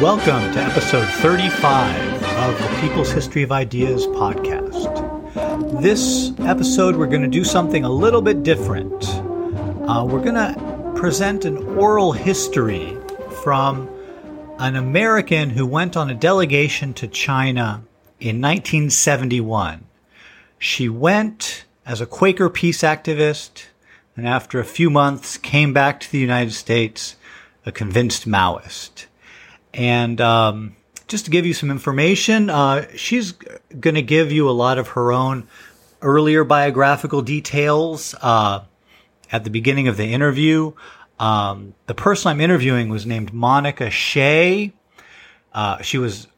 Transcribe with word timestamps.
Welcome 0.00 0.52
to 0.52 0.60
episode 0.60 1.08
35 1.20 2.22
of 2.24 2.58
the 2.58 2.80
People's 2.80 3.12
History 3.12 3.44
of 3.44 3.52
Ideas 3.52 4.06
podcast. 4.08 5.80
This 5.80 6.32
episode, 6.40 6.96
we're 6.96 7.06
going 7.06 7.22
to 7.22 7.28
do 7.28 7.44
something 7.44 7.84
a 7.84 7.88
little 7.88 8.20
bit 8.20 8.42
different. 8.42 8.92
Uh, 9.88 10.04
we're 10.04 10.22
going 10.22 10.34
to 10.34 10.92
present 10.96 11.44
an 11.44 11.58
oral 11.78 12.10
history 12.10 12.98
from 13.42 13.88
an 14.58 14.74
American 14.74 15.50
who 15.50 15.64
went 15.64 15.96
on 15.96 16.10
a 16.10 16.14
delegation 16.14 16.92
to 16.94 17.06
China 17.06 17.84
in 18.18 18.40
1971. 18.40 19.84
She 20.58 20.88
went 20.88 21.64
as 21.86 22.00
a 22.00 22.06
Quaker 22.06 22.50
peace 22.50 22.82
activist 22.82 23.66
and 24.16 24.26
after 24.26 24.58
a 24.58 24.64
few 24.64 24.90
months 24.90 25.36
came 25.36 25.72
back 25.72 26.00
to 26.00 26.10
the 26.10 26.18
United 26.18 26.52
States 26.52 27.14
a 27.64 27.72
convinced 27.72 28.26
Maoist. 28.28 29.06
And 29.74 30.20
um, 30.20 30.76
just 31.08 31.24
to 31.26 31.30
give 31.30 31.44
you 31.44 31.52
some 31.52 31.70
information, 31.70 32.48
uh, 32.48 32.86
she's 32.96 33.32
going 33.32 33.96
to 33.96 34.02
give 34.02 34.32
you 34.32 34.48
a 34.48 34.52
lot 34.52 34.78
of 34.78 34.88
her 34.88 35.12
own 35.12 35.48
earlier 36.00 36.44
biographical 36.44 37.22
details 37.22 38.14
uh, 38.22 38.64
at 39.32 39.44
the 39.44 39.50
beginning 39.50 39.88
of 39.88 39.96
the 39.96 40.12
interview. 40.12 40.72
Um, 41.18 41.74
the 41.86 41.94
person 41.94 42.30
I'm 42.30 42.40
interviewing 42.40 42.88
was 42.88 43.04
named 43.04 43.32
Monica 43.32 43.90
Shea. 43.90 44.72
Uh, 45.52 45.82
she 45.82 45.98
was 45.98 46.28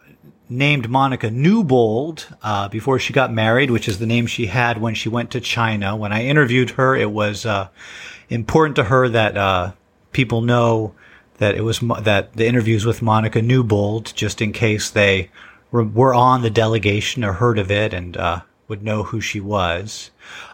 named 0.48 0.88
Monica 0.88 1.30
Newbold 1.30 2.28
uh, 2.42 2.68
before 2.68 2.98
she 2.98 3.12
got 3.12 3.32
married, 3.32 3.70
which 3.70 3.88
is 3.88 3.98
the 3.98 4.06
name 4.06 4.27
she 4.27 4.46
had 4.46 4.78
when 4.80 4.94
she 4.94 5.08
went 5.08 5.30
to 5.32 5.41
China. 5.41 5.96
When 5.96 6.12
I 6.12 6.24
interviewed 6.24 6.70
her, 6.70 6.94
it 6.94 7.10
was 7.10 7.44
uh, 7.44 7.68
important 8.28 8.77
to 8.77 8.84
her 8.84 9.08
that 9.08 9.36
uh, 9.36 9.72
people 10.12 10.41
know 10.41 10.94
that 11.38 11.54
it 11.54 11.62
was 11.62 11.80
that 11.80 12.32
the 12.34 12.46
interviews 12.46 12.84
with 12.84 13.02
Monica 13.02 13.42
Newbold, 13.42 14.12
just 14.14 14.41
in 14.41 14.52
case 14.52 14.91
they 14.91 15.30
were 15.70 16.14
on 16.14 16.42
the 16.42 16.50
delegation 16.50 17.24
or 17.24 17.34
heard 17.34 17.58
of 17.58 17.70
it 17.70 17.92
and 17.92 18.16
uh, 18.16 18.41
would 18.69 18.83
know 18.83 19.02
who 19.02 19.20
she 19.20 19.41
was. 19.41 20.11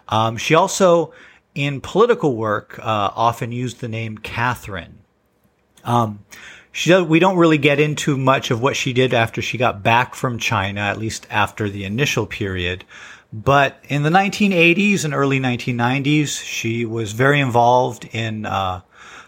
Um, 0.09 0.37
she 0.37 0.55
also, 0.55 1.13
in 1.55 1.81
political 1.81 2.35
work, 2.35 2.79
uh, 2.79 3.11
often 3.15 3.51
used 3.51 3.79
the 3.79 3.87
name 3.87 4.17
Catherine. 4.17 4.99
Um, 5.83 6.25
she 6.71 6.89
does, 6.89 7.03
we 7.03 7.19
don't 7.19 7.37
really 7.37 7.57
get 7.57 7.79
into 7.79 8.17
much 8.17 8.51
of 8.51 8.61
what 8.61 8.75
she 8.75 8.93
did 8.93 9.13
after 9.13 9.41
she 9.41 9.57
got 9.57 9.83
back 9.83 10.15
from 10.15 10.39
China, 10.39 10.81
at 10.81 10.97
least 10.97 11.27
after 11.29 11.69
the 11.69 11.85
initial 11.85 12.25
period. 12.25 12.83
But 13.31 13.79
in 13.87 14.03
the 14.03 14.09
1980s 14.09 15.05
and 15.05 15.13
early 15.13 15.39
1990s, 15.39 16.43
she 16.43 16.85
was 16.85 17.13
very 17.13 17.39
involved 17.39 18.05
in 18.11 18.45
uh, 18.45 18.81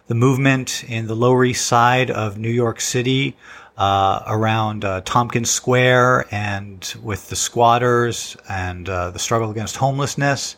the 0.08 0.16
movement 0.16 0.84
in 0.88 1.08
the 1.08 1.16
Lower 1.16 1.45
East 1.45 1.66
Side 1.66 2.11
of 2.11 2.38
New 2.38 2.50
York 2.50 2.80
City, 2.80 3.36
uh, 3.78 4.23
around 4.28 4.86
uh, 4.86 5.02
Tompkins 5.02 5.50
Square, 5.50 6.28
and 6.31 6.95
with 7.02 7.30
the 7.30 7.36
squatters 7.36 8.38
and 8.48 8.88
uh, 8.88 9.11
the 9.11 9.20
struggle 9.20 9.52
against 9.52 9.78
homelessness. 9.78 10.56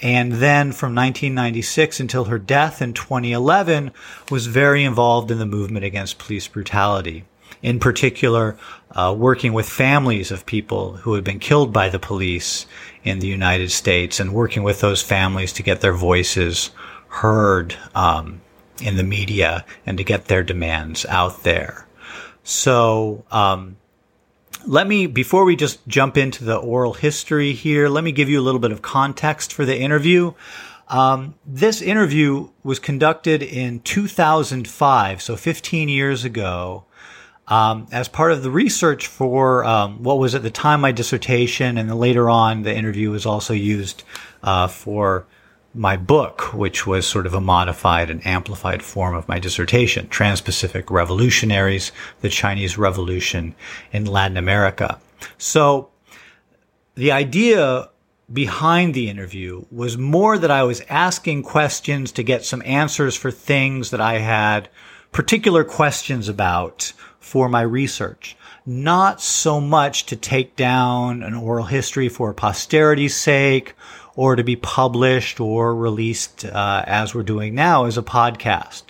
And 0.00 0.32
then 0.32 0.72
from 0.72 0.94
1996 0.94 2.00
until 2.00 2.24
her 2.24 2.38
death 2.38 2.82
in 2.82 2.92
2011 2.92 3.92
was 4.30 4.46
very 4.46 4.84
involved 4.84 5.30
in 5.30 5.38
the 5.38 5.46
movement 5.46 5.84
against 5.84 6.18
police 6.18 6.46
brutality. 6.46 7.24
In 7.62 7.78
particular, 7.78 8.58
uh, 8.90 9.14
working 9.16 9.54
with 9.54 9.66
families 9.66 10.30
of 10.30 10.44
people 10.44 10.96
who 10.98 11.14
had 11.14 11.24
been 11.24 11.38
killed 11.38 11.72
by 11.72 11.88
the 11.88 11.98
police 11.98 12.66
in 13.02 13.20
the 13.20 13.26
United 13.26 13.70
States 13.70 14.20
and 14.20 14.34
working 14.34 14.62
with 14.62 14.80
those 14.80 15.00
families 15.00 15.52
to 15.54 15.62
get 15.62 15.80
their 15.80 15.94
voices 15.94 16.70
heard 17.08 17.74
um, 17.94 18.42
in 18.80 18.96
the 18.96 19.02
media 19.02 19.64
and 19.86 19.98
to 19.98 20.04
get 20.04 20.26
their 20.26 20.42
demands 20.42 21.04
out 21.06 21.42
there. 21.42 21.86
So, 22.42 23.24
um, 23.30 23.76
let 24.66 24.86
me, 24.86 25.06
before 25.06 25.44
we 25.44 25.56
just 25.56 25.86
jump 25.86 26.16
into 26.16 26.44
the 26.44 26.56
oral 26.56 26.94
history 26.94 27.52
here, 27.52 27.88
let 27.88 28.02
me 28.02 28.12
give 28.12 28.28
you 28.28 28.40
a 28.40 28.42
little 28.42 28.60
bit 28.60 28.72
of 28.72 28.82
context 28.82 29.52
for 29.52 29.64
the 29.64 29.78
interview. 29.78 30.32
Um, 30.88 31.34
this 31.46 31.82
interview 31.82 32.50
was 32.62 32.78
conducted 32.78 33.42
in 33.42 33.80
2005, 33.80 35.22
so 35.22 35.36
15 35.36 35.88
years 35.88 36.24
ago, 36.24 36.84
um, 37.48 37.86
as 37.92 38.08
part 38.08 38.32
of 38.32 38.42
the 38.42 38.50
research 38.50 39.06
for 39.06 39.64
um, 39.64 40.02
what 40.02 40.18
was 40.18 40.34
at 40.34 40.42
the 40.42 40.50
time 40.50 40.80
my 40.80 40.92
dissertation, 40.92 41.76
and 41.78 41.90
then 41.90 41.98
later 41.98 42.30
on 42.30 42.62
the 42.62 42.74
interview 42.74 43.10
was 43.10 43.26
also 43.26 43.52
used 43.52 44.02
uh, 44.42 44.66
for 44.66 45.26
my 45.74 45.96
book, 45.96 46.54
which 46.54 46.86
was 46.86 47.06
sort 47.06 47.26
of 47.26 47.34
a 47.34 47.40
modified 47.40 48.08
and 48.08 48.24
amplified 48.26 48.82
form 48.82 49.14
of 49.14 49.28
my 49.28 49.38
dissertation, 49.38 50.08
Trans-Pacific 50.08 50.90
Revolutionaries, 50.90 51.90
the 52.20 52.28
Chinese 52.28 52.78
Revolution 52.78 53.54
in 53.92 54.04
Latin 54.04 54.36
America. 54.36 55.00
So 55.36 55.90
the 56.94 57.10
idea 57.10 57.90
behind 58.32 58.94
the 58.94 59.10
interview 59.10 59.64
was 59.70 59.98
more 59.98 60.38
that 60.38 60.50
I 60.50 60.62
was 60.62 60.82
asking 60.88 61.42
questions 61.42 62.12
to 62.12 62.22
get 62.22 62.44
some 62.44 62.62
answers 62.64 63.16
for 63.16 63.30
things 63.30 63.90
that 63.90 64.00
I 64.00 64.18
had 64.18 64.68
particular 65.12 65.64
questions 65.64 66.28
about 66.28 66.92
for 67.20 67.48
my 67.48 67.62
research. 67.62 68.36
Not 68.66 69.20
so 69.20 69.60
much 69.60 70.06
to 70.06 70.16
take 70.16 70.56
down 70.56 71.22
an 71.22 71.34
oral 71.34 71.66
history 71.66 72.08
for 72.08 72.32
posterity's 72.32 73.14
sake 73.14 73.74
or 74.16 74.36
to 74.36 74.44
be 74.44 74.56
published 74.56 75.40
or 75.40 75.74
released 75.74 76.44
uh, 76.44 76.84
as 76.86 77.14
we're 77.14 77.22
doing 77.22 77.54
now 77.54 77.84
as 77.86 77.98
a 77.98 78.02
podcast. 78.02 78.82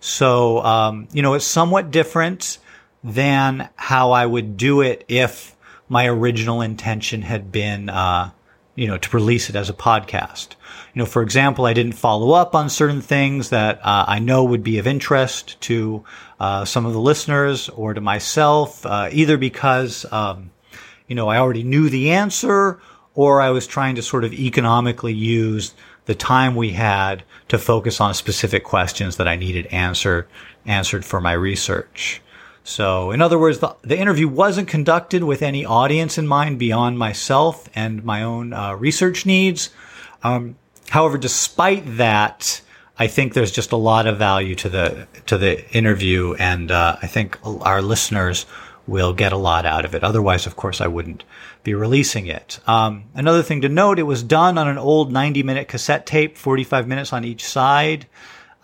So, 0.00 0.62
um, 0.62 1.08
you 1.12 1.22
know, 1.22 1.34
it's 1.34 1.46
somewhat 1.46 1.90
different 1.90 2.58
than 3.02 3.68
how 3.76 4.12
I 4.12 4.26
would 4.26 4.56
do 4.56 4.80
it 4.82 5.04
if 5.08 5.56
my 5.88 6.06
original 6.06 6.60
intention 6.60 7.22
had 7.22 7.50
been, 7.50 7.88
uh, 7.88 8.30
you 8.74 8.86
know, 8.86 8.98
to 8.98 9.16
release 9.16 9.48
it 9.48 9.56
as 9.56 9.70
a 9.70 9.74
podcast. 9.74 10.50
You 10.94 11.00
know, 11.00 11.06
for 11.06 11.22
example, 11.22 11.66
I 11.66 11.72
didn't 11.72 11.92
follow 11.92 12.32
up 12.32 12.54
on 12.54 12.68
certain 12.68 13.00
things 13.00 13.50
that 13.50 13.78
uh, 13.78 14.04
I 14.08 14.18
know 14.18 14.44
would 14.44 14.62
be 14.62 14.78
of 14.78 14.86
interest 14.86 15.60
to 15.62 16.04
uh, 16.40 16.64
some 16.64 16.84
of 16.84 16.92
the 16.92 17.00
listeners 17.00 17.68
or 17.70 17.94
to 17.94 18.00
myself, 18.00 18.84
uh, 18.84 19.08
either 19.12 19.38
because, 19.38 20.04
um, 20.12 20.50
you 21.06 21.14
know, 21.14 21.28
I 21.28 21.38
already 21.38 21.62
knew 21.62 21.88
the 21.88 22.10
answer 22.10 22.80
or 23.16 23.40
I 23.40 23.50
was 23.50 23.66
trying 23.66 23.96
to 23.96 24.02
sort 24.02 24.22
of 24.22 24.32
economically 24.32 25.14
use 25.14 25.74
the 26.04 26.14
time 26.14 26.54
we 26.54 26.70
had 26.70 27.24
to 27.48 27.58
focus 27.58 28.00
on 28.00 28.14
specific 28.14 28.62
questions 28.62 29.16
that 29.16 29.26
I 29.26 29.34
needed 29.34 29.66
answer, 29.66 30.28
answered 30.64 31.04
for 31.04 31.20
my 31.20 31.32
research. 31.32 32.22
So, 32.62 33.10
in 33.10 33.22
other 33.22 33.38
words, 33.38 33.60
the, 33.60 33.74
the 33.82 33.98
interview 33.98 34.28
wasn't 34.28 34.68
conducted 34.68 35.24
with 35.24 35.42
any 35.42 35.64
audience 35.64 36.18
in 36.18 36.26
mind 36.26 36.58
beyond 36.58 36.98
myself 36.98 37.68
and 37.74 38.04
my 38.04 38.22
own 38.22 38.52
uh, 38.52 38.74
research 38.74 39.24
needs. 39.24 39.70
Um, 40.22 40.56
however, 40.90 41.16
despite 41.16 41.96
that, 41.96 42.60
I 42.98 43.06
think 43.06 43.34
there's 43.34 43.52
just 43.52 43.72
a 43.72 43.76
lot 43.76 44.06
of 44.06 44.18
value 44.18 44.54
to 44.56 44.68
the 44.68 45.06
to 45.26 45.38
the 45.38 45.70
interview, 45.76 46.34
and 46.34 46.70
uh, 46.70 46.96
I 47.00 47.06
think 47.06 47.38
our 47.44 47.82
listeners 47.82 48.46
will 48.86 49.12
get 49.12 49.32
a 49.32 49.36
lot 49.36 49.66
out 49.66 49.84
of 49.84 49.94
it. 49.94 50.02
Otherwise, 50.02 50.46
of 50.46 50.56
course, 50.56 50.80
I 50.80 50.86
wouldn't 50.86 51.24
be 51.66 51.74
releasing 51.74 52.26
it. 52.26 52.60
Um, 52.66 53.04
another 53.14 53.42
thing 53.42 53.60
to 53.62 53.68
note, 53.68 53.98
it 53.98 54.04
was 54.04 54.22
done 54.22 54.56
on 54.56 54.68
an 54.68 54.78
old 54.78 55.12
90 55.12 55.42
minute 55.42 55.68
cassette 55.68 56.06
tape, 56.06 56.38
45 56.38 56.86
minutes 56.86 57.12
on 57.12 57.24
each 57.24 57.44
side, 57.44 58.06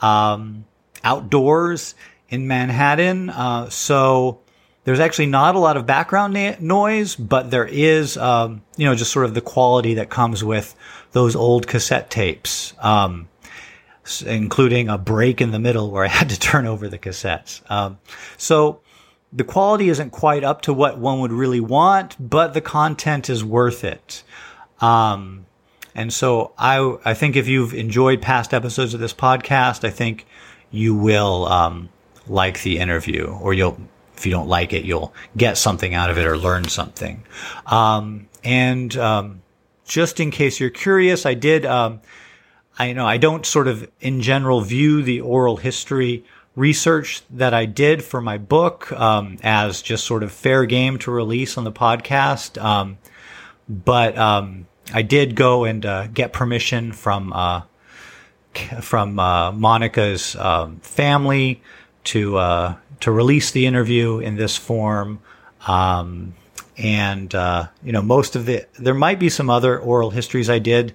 um, 0.01 0.65
outdoors 1.05 1.95
in 2.31 2.47
Manhattan. 2.47 3.29
Uh, 3.29 3.69
so 3.69 4.41
there's 4.85 5.01
actually 5.01 5.27
not 5.27 5.57
a 5.57 5.59
lot 5.59 5.77
of 5.77 5.85
background 5.85 6.33
na- 6.33 6.55
noise, 6.61 7.17
but 7.17 7.51
there 7.51 7.67
is, 7.67 8.17
um, 8.17 8.63
you 8.77 8.87
know, 8.87 8.95
just 8.95 9.11
sort 9.11 9.27
of 9.27 9.35
the 9.35 9.41
quality 9.41 9.95
that 9.95 10.09
comes 10.09 10.45
with 10.45 10.75
those 11.11 11.35
old 11.35 11.67
cassette 11.67 12.09
tapes. 12.09 12.73
Um, 12.79 13.29
including 14.27 14.89
a 14.89 14.99
break 14.99 15.41
in 15.41 15.53
the 15.53 15.61
middle 15.61 15.91
where 15.91 16.05
I 16.05 16.09
had 16.09 16.31
to 16.31 16.41
turn 16.51 16.67
over 16.67 16.89
the 16.89 16.99
cassettes. 16.99 17.69
Um, 17.71 17.99
so 18.37 18.82
the 19.33 19.45
quality 19.45 19.89
isn't 19.89 20.11
quite 20.11 20.45
up 20.45 20.63
to 20.63 20.75
what 20.75 20.99
one 20.99 21.21
would 21.21 21.33
really 21.33 21.61
want, 21.61 22.17
but 22.19 22.53
the 22.55 22.61
content 22.61 23.31
is 23.31 23.43
worth 23.43 23.83
it. 23.83 24.23
Um, 24.81 25.47
and 25.95 26.13
so 26.13 26.53
I, 26.59 26.97
I 27.05 27.15
think 27.15 27.37
if 27.37 27.49
you've 27.49 27.73
enjoyed 27.73 28.21
past 28.21 28.53
episodes 28.53 28.95
of 28.95 29.01
this 29.01 29.15
podcast, 29.15 29.85
I 29.85 29.91
think 29.91 30.27
you 30.71 30.95
will, 30.95 31.47
um, 31.47 31.89
like 32.27 32.63
the 32.63 32.79
interview 32.79 33.27
or 33.27 33.55
you'll, 33.55 33.79
if 34.17 34.27
you 34.27 34.33
don't 34.33 34.49
like 34.49 34.73
it, 34.73 34.85
you'll 34.85 35.15
get 35.37 35.57
something 35.57 35.95
out 35.95 36.11
of 36.11 36.19
it 36.19 36.27
or 36.27 36.37
learn 36.37 36.69
something. 36.69 37.25
Um, 37.67 38.29
and, 38.45 38.97
um, 38.97 39.43
just 39.85 40.21
in 40.21 40.31
case 40.31 40.61
you're 40.61 40.71
curious, 40.71 41.27
I 41.27 41.35
did, 41.35 41.67
um, 41.67 42.01
I 42.79 42.93
know 42.93 43.07
I 43.07 43.19
don't 43.19 43.45
sort 43.45 43.69
of 43.69 43.91
in 44.01 44.21
general 44.21 44.61
view 44.61 45.03
the 45.03 45.21
oral 45.21 45.57
history 45.57 46.25
research 46.55 47.23
that 47.31 47.55
I 47.55 47.65
did 47.65 48.03
for 48.05 48.21
my 48.21 48.39
book 48.39 48.93
um, 48.93 49.39
as 49.43 49.83
just 49.83 50.05
sort 50.05 50.23
of 50.23 50.33
fair 50.33 50.67
game 50.67 50.99
to 51.01 51.11
release 51.11 51.57
on 51.57 51.65
the 51.65 51.73
podcast. 51.73 52.63
Um, 52.63 52.99
but 53.69 54.17
um, 54.19 54.67
I 54.93 55.03
did 55.03 55.35
go 55.35 55.65
and 55.65 55.85
uh, 55.85 56.07
get 56.09 56.33
permission 56.33 56.93
from 56.93 57.33
uh, 57.33 57.63
from 58.81 59.19
uh, 59.19 59.53
Monica's 59.53 60.37
um, 60.37 60.81
family 60.81 61.63
to 62.05 62.37
uh, 62.37 62.77
to 63.01 63.11
release 63.11 63.51
the 63.51 63.67
interview 63.67 64.19
in 64.19 64.37
this 64.37 64.57
form. 64.57 65.21
Um, 65.67 66.35
and 66.77 67.35
uh, 67.35 67.69
you 67.83 67.93
know, 67.93 68.03
most 68.03 68.37
of 68.37 68.47
the 68.47 68.67
there 68.79 68.95
might 68.95 69.19
be 69.19 69.29
some 69.29 69.49
other 69.49 69.79
oral 69.79 70.11
histories 70.11 70.51
I 70.51 70.59
did 70.59 70.95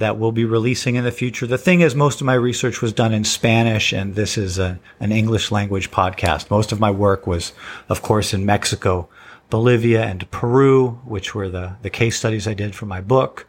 that 0.00 0.16
we'll 0.16 0.32
be 0.32 0.46
releasing 0.46 0.96
in 0.96 1.04
the 1.04 1.12
future. 1.12 1.46
The 1.46 1.58
thing 1.58 1.82
is, 1.82 1.94
most 1.94 2.22
of 2.22 2.24
my 2.24 2.32
research 2.32 2.80
was 2.80 2.94
done 2.94 3.12
in 3.12 3.22
Spanish, 3.22 3.92
and 3.92 4.14
this 4.14 4.38
is 4.38 4.58
a, 4.58 4.80
an 4.98 5.12
English 5.12 5.50
language 5.50 5.90
podcast. 5.90 6.50
Most 6.50 6.72
of 6.72 6.80
my 6.80 6.90
work 6.90 7.26
was, 7.26 7.52
of 7.90 8.00
course, 8.00 8.32
in 8.32 8.46
Mexico, 8.46 9.10
Bolivia, 9.50 10.02
and 10.02 10.30
Peru, 10.30 11.00
which 11.04 11.34
were 11.34 11.50
the, 11.50 11.76
the 11.82 11.90
case 11.90 12.16
studies 12.16 12.48
I 12.48 12.54
did 12.54 12.74
for 12.74 12.86
my 12.86 13.02
book. 13.02 13.46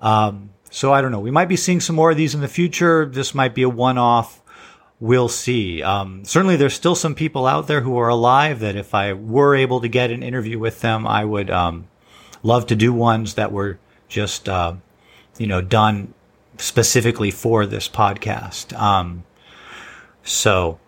Um, 0.00 0.50
so 0.70 0.92
I 0.92 1.00
don't 1.00 1.12
know. 1.12 1.20
We 1.20 1.30
might 1.30 1.48
be 1.48 1.56
seeing 1.56 1.80
some 1.80 1.96
more 1.96 2.10
of 2.10 2.18
these 2.18 2.34
in 2.34 2.42
the 2.42 2.48
future. 2.48 3.06
This 3.06 3.34
might 3.34 3.54
be 3.54 3.62
a 3.62 3.68
one 3.68 3.96
off. 3.96 4.42
We'll 5.00 5.30
see. 5.30 5.82
Um, 5.82 6.26
certainly, 6.26 6.56
there's 6.56 6.74
still 6.74 6.94
some 6.94 7.14
people 7.14 7.46
out 7.46 7.68
there 7.68 7.80
who 7.80 7.96
are 7.96 8.08
alive 8.08 8.60
that 8.60 8.76
if 8.76 8.94
I 8.94 9.14
were 9.14 9.56
able 9.56 9.80
to 9.80 9.88
get 9.88 10.10
an 10.10 10.22
interview 10.22 10.58
with 10.58 10.82
them, 10.82 11.06
I 11.06 11.24
would 11.24 11.50
um, 11.50 11.88
love 12.42 12.66
to 12.66 12.76
do 12.76 12.92
ones 12.92 13.34
that 13.34 13.50
were 13.50 13.78
just 14.08 14.46
uh, 14.46 14.74
you 15.38 15.46
know, 15.46 15.60
done 15.60 16.14
specifically 16.58 17.30
for 17.30 17.66
this 17.66 17.88
podcast. 17.88 18.76
Um, 18.78 19.24
so 20.22 20.78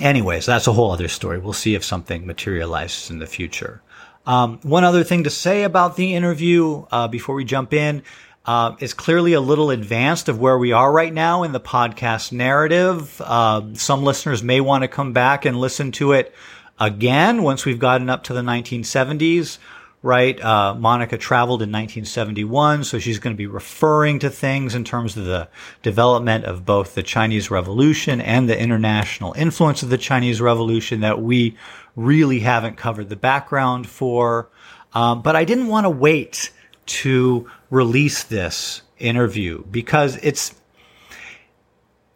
anyways, 0.00 0.46
that's 0.46 0.66
a 0.66 0.72
whole 0.72 0.90
other 0.92 1.08
story. 1.08 1.38
We'll 1.38 1.52
see 1.52 1.74
if 1.74 1.84
something 1.84 2.26
materializes 2.26 3.10
in 3.10 3.18
the 3.18 3.26
future. 3.26 3.82
Um, 4.26 4.60
one 4.62 4.84
other 4.84 5.04
thing 5.04 5.24
to 5.24 5.30
say 5.30 5.62
about 5.62 5.96
the 5.96 6.14
interview 6.14 6.84
uh, 6.90 7.08
before 7.08 7.34
we 7.34 7.44
jump 7.44 7.72
in 7.72 8.02
uh, 8.44 8.76
is 8.78 8.94
clearly 8.94 9.32
a 9.32 9.40
little 9.40 9.70
advanced 9.70 10.28
of 10.28 10.40
where 10.40 10.58
we 10.58 10.72
are 10.72 10.90
right 10.90 11.12
now 11.12 11.42
in 11.42 11.52
the 11.52 11.60
podcast 11.60 12.32
narrative. 12.32 13.20
Uh, 13.24 13.74
some 13.74 14.04
listeners 14.04 14.42
may 14.42 14.60
want 14.60 14.82
to 14.82 14.88
come 14.88 15.12
back 15.12 15.44
and 15.44 15.58
listen 15.58 15.92
to 15.92 16.12
it 16.12 16.34
again 16.80 17.42
once 17.42 17.64
we've 17.64 17.78
gotten 17.78 18.08
up 18.08 18.24
to 18.24 18.34
the 18.34 18.40
1970s 18.40 19.58
right? 20.02 20.40
Uh, 20.40 20.74
Monica 20.74 21.18
traveled 21.18 21.60
in 21.60 21.70
1971, 21.70 22.84
so 22.84 22.98
she's 22.98 23.18
going 23.18 23.34
to 23.34 23.38
be 23.38 23.46
referring 23.46 24.18
to 24.20 24.30
things 24.30 24.74
in 24.74 24.84
terms 24.84 25.16
of 25.16 25.24
the 25.24 25.48
development 25.82 26.44
of 26.44 26.64
both 26.64 26.94
the 26.94 27.02
Chinese 27.02 27.50
Revolution 27.50 28.20
and 28.20 28.48
the 28.48 28.58
international 28.58 29.32
influence 29.34 29.82
of 29.82 29.88
the 29.88 29.98
Chinese 29.98 30.40
Revolution 30.40 31.00
that 31.00 31.20
we 31.20 31.56
really 31.96 32.40
haven't 32.40 32.76
covered 32.76 33.08
the 33.08 33.16
background 33.16 33.88
for. 33.88 34.48
Um, 34.92 35.22
but 35.22 35.34
I 35.34 35.44
didn't 35.44 35.66
want 35.66 35.84
to 35.84 35.90
wait 35.90 36.52
to 36.86 37.50
release 37.70 38.22
this 38.24 38.82
interview 38.98 39.64
because 39.64 40.16
it's, 40.22 40.54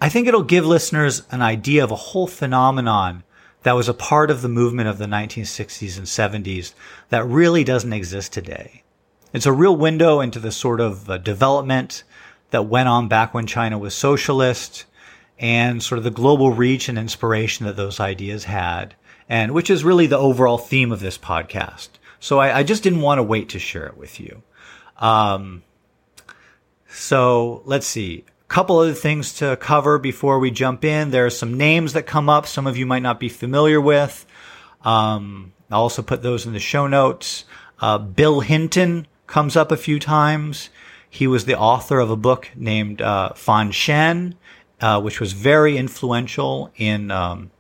I 0.01 0.09
think 0.09 0.29
it'll 0.29 0.43
give 0.45 0.65
listeners 0.65 1.23
an 1.31 1.43
idea 1.43 1.83
of 1.83 1.91
a 1.91 1.97
whole 1.97 2.29
phenomenon 2.29 3.25
that 3.63 3.77
was 3.77 3.89
a 3.89 3.95
part 3.95 4.31
of 4.31 4.43
the 4.43 4.49
movement 4.49 4.89
of 4.89 4.99
the 4.99 5.07
1960s 5.07 5.97
and 5.97 6.07
70s 6.45 6.73
that 7.11 7.25
really 7.25 7.65
doesn't 7.65 7.93
exist 7.93 8.33
today. 8.33 8.83
It's 9.33 9.47
a 9.47 9.53
real 9.53 9.77
window 9.77 10.21
into 10.21 10.39
the 10.39 10.53
sort 10.53 10.81
of 10.81 11.09
uh, 11.09 11.19
development 11.19 12.05
that 12.51 12.67
went 12.67 12.89
on 12.89 13.09
back 13.09 13.33
when 13.33 13.47
China 13.47 13.79
was 13.79 13.95
socialist 13.95 14.85
and 15.39 15.83
sort 15.83 15.99
of 15.99 16.05
the 16.05 16.11
global 16.11 16.53
reach 16.53 16.89
and 16.89 16.99
inspiration 16.99 17.67
that 17.67 17.77
those 17.77 17.99
ideas 17.99 18.45
had, 18.45 18.95
and 19.29 19.53
which 19.53 19.71
is 19.71 19.85
really 19.85 20.07
the 20.07 20.19
overall 20.19 20.59
theme 20.59 20.93
of 20.93 21.01
this 21.01 21.17
podcast. 21.17 21.89
So 22.21 22.39
I, 22.39 22.59
I 22.59 22.63
just 22.63 22.83
didn't 22.83 23.01
want 23.01 23.19
to 23.19 23.23
wait 23.23 23.49
to 23.51 23.59
share 23.59 23.87
it 23.87 23.97
with 23.97 24.21
you. 24.21 24.43
Um, 24.99 25.63
so 26.89 27.63
let's 27.65 27.87
see 27.87 28.25
couple 28.53 28.79
other 28.79 28.93
things 28.93 29.33
to 29.33 29.57
cover 29.57 29.99
before 29.99 30.39
we 30.39 30.51
jump 30.51 30.85
in. 30.85 31.11
There 31.11 31.25
are 31.25 31.31
some 31.31 31.55
names 31.55 31.95
that 31.95 32.03
come 32.03 32.29
up. 32.29 32.47
Some 32.47 32.67
of 32.67 32.77
you 32.77 32.85
might 32.85 33.03
not 33.03 33.19
be 33.19 33.31
familiar 33.31 33.81
with. 33.81 34.27
Um, 34.83 35.55
I'll 35.71 35.81
also 35.81 36.03
put 36.03 36.23
those 36.23 36.45
in 36.45 36.53
the 36.53 36.61
show 36.61 36.87
notes. 36.87 37.47
Uh, 37.81 37.97
Bill 37.97 38.41
Hinton 38.41 39.07
comes 39.27 39.57
up 39.57 39.73
a 39.73 39.77
few 39.79 39.99
times. 39.99 40.69
He 41.09 41.27
was 41.27 41.47
the 41.47 41.59
author 41.59 41.99
of 41.99 42.11
a 42.11 42.17
book 42.17 42.51
named 42.55 43.01
uh, 43.01 43.31
Fanshen, 43.35 44.35
uh, 44.83 45.01
which 45.01 45.19
was 45.19 45.33
very 45.33 45.79
influential 45.79 46.71
in 46.77 47.11
um, 47.11 47.51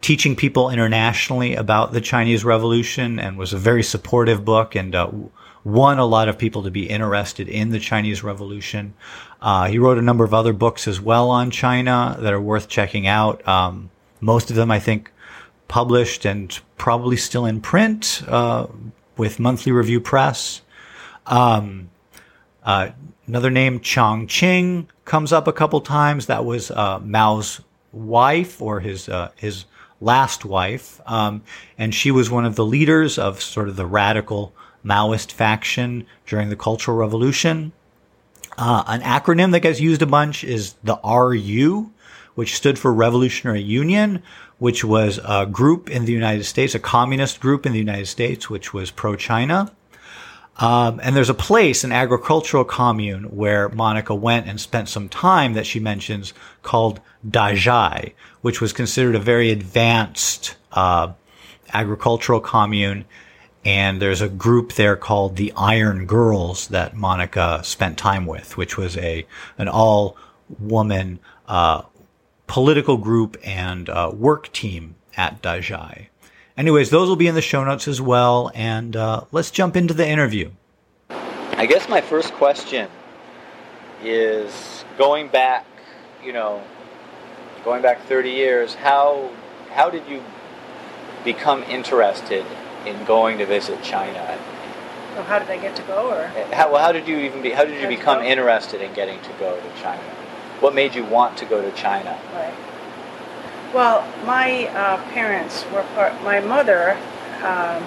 teaching 0.00 0.34
people 0.34 0.70
internationally 0.70 1.54
about 1.54 1.92
the 1.92 2.00
Chinese 2.00 2.42
Revolution 2.42 3.18
and 3.18 3.36
was 3.36 3.52
a 3.52 3.58
very 3.58 3.82
supportive 3.82 4.46
book 4.46 4.74
and 4.74 4.94
uh, 4.94 5.10
won 5.66 5.98
a 5.98 6.06
lot 6.06 6.28
of 6.28 6.38
people 6.38 6.62
to 6.62 6.70
be 6.70 6.88
interested 6.88 7.48
in 7.48 7.70
the 7.70 7.80
Chinese 7.80 8.22
Revolution. 8.22 8.94
Uh, 9.42 9.66
he 9.66 9.80
wrote 9.80 9.98
a 9.98 10.02
number 10.02 10.22
of 10.22 10.32
other 10.32 10.52
books 10.52 10.86
as 10.86 11.00
well 11.00 11.28
on 11.28 11.50
China 11.50 12.16
that 12.20 12.32
are 12.32 12.40
worth 12.40 12.68
checking 12.68 13.08
out. 13.08 13.46
Um, 13.48 13.90
most 14.20 14.48
of 14.48 14.54
them, 14.54 14.70
I 14.70 14.78
think, 14.78 15.10
published 15.66 16.24
and 16.24 16.56
probably 16.78 17.16
still 17.16 17.44
in 17.44 17.60
print 17.60 18.22
uh, 18.28 18.68
with 19.16 19.40
Monthly 19.40 19.72
Review 19.72 20.00
Press. 20.00 20.62
Um, 21.26 21.90
uh, 22.62 22.90
another 23.26 23.50
name, 23.50 23.80
Jiang 23.80 24.28
Qing, 24.28 24.86
comes 25.04 25.32
up 25.32 25.48
a 25.48 25.52
couple 25.52 25.80
times. 25.80 26.26
That 26.26 26.44
was 26.44 26.70
uh, 26.70 27.00
Mao's 27.00 27.60
wife 27.90 28.62
or 28.62 28.78
his 28.78 29.08
uh, 29.08 29.32
his 29.34 29.64
last 30.00 30.44
wife, 30.44 31.00
um, 31.06 31.42
and 31.76 31.92
she 31.92 32.12
was 32.12 32.30
one 32.30 32.44
of 32.44 32.54
the 32.54 32.64
leaders 32.64 33.18
of 33.18 33.42
sort 33.42 33.68
of 33.68 33.74
the 33.74 33.86
radical 33.86 34.54
Maoist 34.86 35.32
faction 35.32 36.06
during 36.26 36.48
the 36.48 36.56
Cultural 36.56 36.96
Revolution. 36.96 37.72
Uh, 38.56 38.84
an 38.86 39.00
acronym 39.02 39.52
that 39.52 39.60
gets 39.60 39.80
used 39.80 40.02
a 40.02 40.06
bunch 40.06 40.44
is 40.44 40.74
the 40.84 40.98
RU, 41.04 41.90
which 42.34 42.54
stood 42.54 42.78
for 42.78 42.92
Revolutionary 42.92 43.62
Union, 43.62 44.22
which 44.58 44.84
was 44.84 45.18
a 45.24 45.46
group 45.46 45.90
in 45.90 46.04
the 46.04 46.12
United 46.12 46.44
States, 46.44 46.74
a 46.74 46.78
communist 46.78 47.40
group 47.40 47.66
in 47.66 47.72
the 47.72 47.78
United 47.78 48.06
States, 48.06 48.48
which 48.48 48.72
was 48.72 48.90
pro-China. 48.90 49.72
Um, 50.58 51.00
and 51.02 51.14
there's 51.14 51.28
a 51.28 51.34
place, 51.34 51.84
an 51.84 51.92
agricultural 51.92 52.64
commune, 52.64 53.24
where 53.24 53.68
Monica 53.68 54.14
went 54.14 54.46
and 54.46 54.58
spent 54.58 54.88
some 54.88 55.10
time 55.10 55.52
that 55.52 55.66
she 55.66 55.80
mentions 55.80 56.32
called 56.62 57.00
Dazhai, 57.28 58.14
which 58.40 58.62
was 58.62 58.72
considered 58.72 59.14
a 59.14 59.20
very 59.20 59.50
advanced 59.50 60.56
uh, 60.72 61.12
agricultural 61.74 62.40
commune 62.40 63.04
and 63.66 64.00
there's 64.00 64.20
a 64.20 64.28
group 64.28 64.74
there 64.74 64.94
called 64.94 65.34
the 65.34 65.52
Iron 65.56 66.06
Girls 66.06 66.68
that 66.68 66.94
Monica 66.94 67.60
spent 67.64 67.98
time 67.98 68.24
with, 68.24 68.56
which 68.56 68.78
was 68.78 68.96
a 68.96 69.26
an 69.58 69.66
all 69.68 70.16
woman 70.60 71.18
uh, 71.48 71.82
political 72.46 72.96
group 72.96 73.36
and 73.42 73.88
uh, 73.88 74.12
work 74.14 74.52
team 74.52 74.94
at 75.16 75.42
Dazhai. 75.42 76.06
Anyways, 76.56 76.90
those 76.90 77.08
will 77.08 77.16
be 77.16 77.26
in 77.26 77.34
the 77.34 77.42
show 77.42 77.64
notes 77.64 77.88
as 77.88 78.00
well, 78.00 78.52
and 78.54 78.94
uh, 78.94 79.22
let's 79.32 79.50
jump 79.50 79.76
into 79.76 79.92
the 79.92 80.06
interview. 80.06 80.52
I 81.10 81.66
guess 81.66 81.88
my 81.88 82.00
first 82.00 82.34
question 82.34 82.88
is 84.04 84.84
going 84.96 85.26
back, 85.26 85.66
you 86.24 86.32
know, 86.32 86.62
going 87.64 87.82
back 87.82 88.00
30 88.04 88.30
years. 88.30 88.74
How 88.74 89.28
how 89.72 89.90
did 89.90 90.06
you 90.06 90.22
become 91.24 91.64
interested 91.64 92.46
in 92.86 93.04
going 93.04 93.38
to 93.38 93.46
visit 93.46 93.82
China? 93.82 94.38
Well, 95.14 95.24
how 95.24 95.38
did 95.38 95.48
I 95.48 95.56
get 95.56 95.74
to 95.76 95.82
go, 95.82 96.10
or 96.10 96.26
how, 96.52 96.72
well, 96.72 96.82
how 96.82 96.92
did 96.92 97.08
you 97.08 97.18
even 97.18 97.42
be? 97.42 97.50
How 97.50 97.64
did 97.64 97.80
you 97.80 97.88
become 97.88 98.22
interested 98.22 98.82
in 98.82 98.92
getting 98.92 99.20
to 99.22 99.32
go 99.38 99.58
to 99.58 99.82
China? 99.82 100.02
What 100.60 100.74
made 100.74 100.94
you 100.94 101.04
want 101.04 101.36
to 101.38 101.46
go 101.46 101.62
to 101.62 101.72
China? 101.72 102.18
Right. 102.34 102.54
Well, 103.72 104.06
my 104.24 104.66
uh, 104.68 105.02
parents 105.12 105.64
were 105.72 105.82
part. 105.94 106.22
My 106.22 106.40
mother 106.40 106.92
um, 107.42 107.82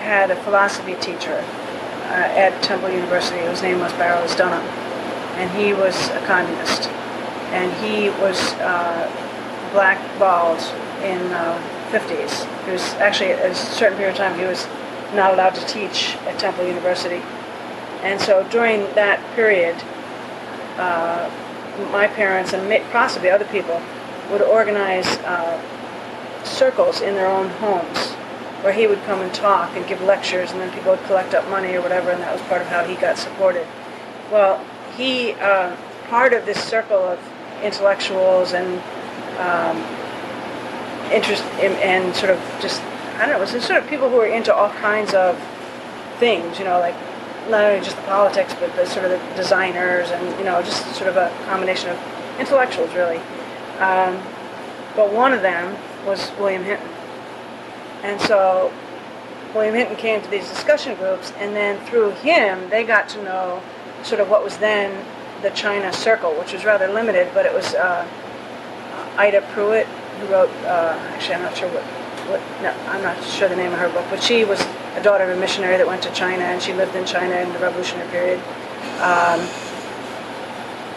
had 0.00 0.30
a 0.30 0.36
philosophy 0.36 0.94
teacher 0.94 1.44
uh, 2.06 2.42
at 2.44 2.62
Temple 2.62 2.90
University 2.90 3.40
whose 3.40 3.60
name 3.60 3.80
was 3.80 3.92
Barrows 3.94 4.34
Dunham, 4.36 4.66
and 5.36 5.50
he 5.50 5.74
was 5.74 6.08
a 6.10 6.24
communist, 6.26 6.88
and 7.52 7.70
he 7.84 8.08
was 8.22 8.40
uh, 8.54 9.70
blackballed 9.72 10.60
in 11.04 11.20
uh, 11.32 11.75
50s. 11.98 12.64
He 12.64 12.72
was 12.72 12.82
actually, 12.94 13.32
at 13.32 13.50
a 13.50 13.54
certain 13.54 13.96
period 13.96 14.12
of 14.12 14.18
time, 14.18 14.38
he 14.38 14.44
was 14.44 14.66
not 15.14 15.32
allowed 15.32 15.54
to 15.54 15.66
teach 15.66 16.16
at 16.26 16.38
Temple 16.38 16.66
University. 16.66 17.22
And 18.02 18.20
so 18.20 18.46
during 18.50 18.80
that 18.94 19.20
period, 19.34 19.76
uh, 20.78 21.30
my 21.90 22.06
parents 22.06 22.52
and 22.52 22.70
possibly 22.90 23.30
other 23.30 23.44
people 23.46 23.80
would 24.30 24.42
organize 24.42 25.06
uh, 25.18 25.60
circles 26.44 27.00
in 27.00 27.14
their 27.14 27.28
own 27.28 27.48
homes 27.48 28.12
where 28.62 28.72
he 28.72 28.86
would 28.86 29.02
come 29.04 29.20
and 29.20 29.32
talk 29.34 29.70
and 29.76 29.86
give 29.86 30.00
lectures, 30.02 30.50
and 30.50 30.60
then 30.60 30.72
people 30.72 30.90
would 30.90 31.04
collect 31.04 31.34
up 31.34 31.48
money 31.48 31.74
or 31.74 31.82
whatever, 31.82 32.10
and 32.10 32.20
that 32.22 32.32
was 32.32 32.42
part 32.42 32.60
of 32.60 32.68
how 32.68 32.84
he 32.84 32.94
got 32.96 33.16
supported. 33.16 33.66
Well, 34.30 34.64
he, 34.96 35.32
uh, 35.32 35.76
part 36.08 36.32
of 36.32 36.46
this 36.46 36.62
circle 36.62 36.98
of 36.98 37.20
intellectuals 37.62 38.52
and 38.52 38.80
um, 39.38 39.76
interest 41.12 41.44
in, 41.60 41.72
and 41.82 42.14
sort 42.14 42.30
of 42.30 42.38
just 42.60 42.82
I 43.16 43.26
don't 43.26 43.38
know, 43.38 43.42
it's 43.42 43.66
sort 43.66 43.82
of 43.82 43.88
people 43.88 44.10
who 44.10 44.20
are 44.20 44.26
into 44.26 44.54
all 44.54 44.70
kinds 44.70 45.14
of 45.14 45.38
things, 46.18 46.58
you 46.58 46.64
know, 46.64 46.78
like 46.78 46.94
not 47.48 47.64
only 47.64 47.82
just 47.84 47.96
the 47.96 48.02
politics, 48.02 48.54
but 48.58 48.74
the 48.76 48.84
sort 48.86 49.04
of 49.04 49.10
the 49.10 49.34
designers 49.36 50.10
and 50.10 50.38
you 50.38 50.44
know, 50.44 50.60
just 50.62 50.84
sort 50.94 51.08
of 51.08 51.16
a 51.16 51.30
combination 51.46 51.90
of 51.90 51.98
intellectuals 52.38 52.92
really. 52.94 53.18
Um, 53.78 54.22
but 54.94 55.12
one 55.12 55.32
of 55.32 55.42
them 55.42 55.76
was 56.06 56.30
William 56.38 56.64
Hinton. 56.64 56.88
And 58.02 58.20
so 58.20 58.72
William 59.54 59.74
Hinton 59.74 59.96
came 59.96 60.20
to 60.22 60.30
these 60.30 60.48
discussion 60.48 60.94
groups, 60.96 61.32
and 61.38 61.56
then 61.56 61.78
through 61.86 62.10
him, 62.12 62.68
they 62.70 62.84
got 62.84 63.08
to 63.10 63.22
know 63.22 63.62
sort 64.02 64.20
of 64.20 64.28
what 64.28 64.44
was 64.44 64.58
then 64.58 65.04
the 65.42 65.50
China 65.50 65.92
Circle, 65.92 66.32
which 66.34 66.52
was 66.52 66.64
rather 66.64 66.88
limited, 66.88 67.28
but 67.32 67.46
it 67.46 67.52
was 67.52 67.74
uh, 67.74 68.06
Ida 69.16 69.42
Pruitt 69.52 69.86
who 70.20 70.26
wrote. 70.26 70.50
Uh, 70.64 70.98
actually, 71.12 71.36
I'm 71.36 71.42
not 71.42 71.56
sure 71.56 71.68
what, 71.68 71.82
what. 72.30 72.40
No, 72.62 72.70
I'm 72.88 73.02
not 73.02 73.22
sure 73.24 73.48
the 73.48 73.56
name 73.56 73.72
of 73.72 73.78
her 73.78 73.88
book, 73.88 74.06
but 74.10 74.22
she 74.22 74.44
was 74.44 74.60
a 74.96 75.02
daughter 75.02 75.24
of 75.24 75.36
a 75.36 75.40
missionary 75.40 75.76
that 75.76 75.86
went 75.86 76.02
to 76.02 76.12
China, 76.12 76.44
and 76.44 76.62
she 76.62 76.72
lived 76.72 76.94
in 76.96 77.04
China 77.04 77.36
in 77.36 77.52
the 77.52 77.58
Revolutionary 77.58 78.08
period. 78.10 78.40
Um, 79.00 79.40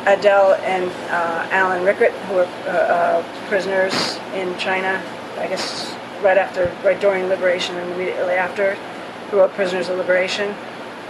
Adele 0.05 0.55
and 0.63 0.89
uh, 1.11 1.47
Allyn 1.51 1.83
Rickett, 1.83 2.13
who 2.13 2.35
were 2.35 2.49
uh, 2.65 2.69
uh, 2.69 3.47
prisoners 3.47 4.17
in 4.33 4.57
China, 4.57 5.03
I 5.38 5.47
guess 5.47 5.93
right 6.23 6.38
after, 6.38 6.73
right 6.83 6.99
during 6.99 7.27
liberation 7.27 7.75
and 7.77 7.91
immediately 7.93 8.33
after, 8.33 8.75
who 9.29 9.38
wrote 9.38 9.51
Prisoners 9.53 9.89
of 9.89 9.97
Liberation, 9.97 10.55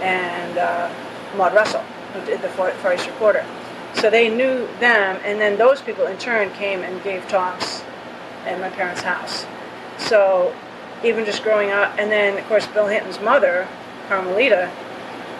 and 0.00 0.58
uh, 0.58 0.92
Maud 1.36 1.54
Russell, 1.54 1.82
who 2.12 2.24
did 2.26 2.42
the 2.42 2.48
Far 2.48 2.94
East 2.94 3.06
Reporter. 3.06 3.46
So 3.94 4.10
they 4.10 4.28
knew 4.28 4.66
them, 4.78 5.20
and 5.24 5.40
then 5.40 5.56
those 5.56 5.80
people 5.80 6.06
in 6.06 6.18
turn 6.18 6.50
came 6.52 6.82
and 6.82 7.02
gave 7.02 7.26
talks 7.28 7.82
at 8.46 8.60
my 8.60 8.70
parents' 8.70 9.02
house. 9.02 9.46
So 9.98 10.54
even 11.04 11.24
just 11.24 11.42
growing 11.42 11.70
up, 11.70 11.98
and 11.98 12.10
then 12.10 12.38
of 12.38 12.44
course 12.46 12.66
Bill 12.66 12.86
Hinton's 12.86 13.20
mother, 13.20 13.68
Carmelita, 14.08 14.70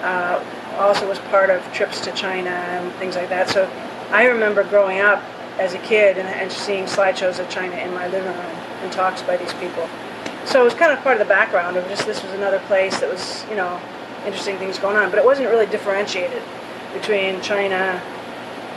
uh, 0.03 0.45
also 0.79 1.09
was 1.09 1.19
part 1.19 1.51
of 1.51 1.63
trips 1.73 2.01
to 2.01 2.13
China 2.13 2.51
and 2.51 2.93
things 2.95 3.17
like 3.17 3.29
that. 3.29 3.49
So 3.49 3.71
I 4.11 4.27
remember 4.27 4.65
growing 4.65 5.01
up 5.01 5.23
as 5.59 5.75
a 5.75 5.79
kid 5.79 6.17
and, 6.17 6.29
and 6.29 6.51
seeing 6.51 6.85
slideshows 6.85 7.39
of 7.39 7.49
China 7.51 7.77
in 7.77 7.93
my 7.93 8.07
living 8.07 8.33
room 8.33 8.57
and 8.83 8.93
talks 8.93 9.23
by 9.23 9.37
these 9.37 9.53
people. 9.55 9.89
So 10.47 10.63
it 10.63 10.65
was 10.65 10.75
kind 10.75 10.93
of 10.93 11.01
part 11.01 11.21
of 11.21 11.27
the 11.27 11.29
background 11.29 11.77
of 11.77 11.87
just 11.89 12.07
this 12.07 12.23
was 12.23 12.33
another 12.33 12.61
place 12.61 12.99
that 13.01 13.11
was, 13.11 13.45
you 13.51 13.57
know, 13.57 13.81
interesting 14.25 14.57
things 14.59 14.79
going 14.79 14.97
on. 14.97 15.11
But 15.11 15.19
it 15.19 15.25
wasn't 15.25 15.51
really 15.51 15.67
differentiated 15.67 16.43
between 16.95 17.41
China 17.43 18.01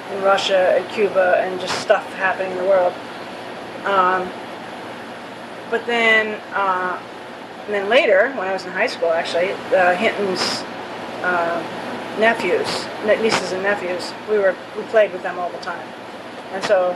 and 0.09 0.23
Russia 0.23 0.75
and 0.77 0.87
Cuba 0.89 1.37
and 1.39 1.59
just 1.59 1.79
stuff 1.79 2.05
happening 2.13 2.51
in 2.51 2.57
the 2.57 2.65
world. 2.65 2.93
Um, 3.85 4.29
but 5.69 5.85
then, 5.85 6.39
uh, 6.53 7.01
and 7.65 7.73
then 7.73 7.89
later, 7.89 8.31
when 8.35 8.47
I 8.47 8.53
was 8.53 8.65
in 8.65 8.71
high 8.71 8.87
school, 8.87 9.09
actually, 9.09 9.51
uh, 9.75 9.95
Hinton's 9.95 10.63
uh, 11.23 11.59
nephews, 12.19 12.67
nieces 13.05 13.51
and 13.51 13.63
nephews, 13.63 14.13
we 14.29 14.37
were 14.37 14.55
we 14.77 14.83
played 14.83 15.11
with 15.11 15.23
them 15.23 15.39
all 15.39 15.49
the 15.49 15.57
time, 15.57 15.87
and 16.51 16.63
so 16.63 16.95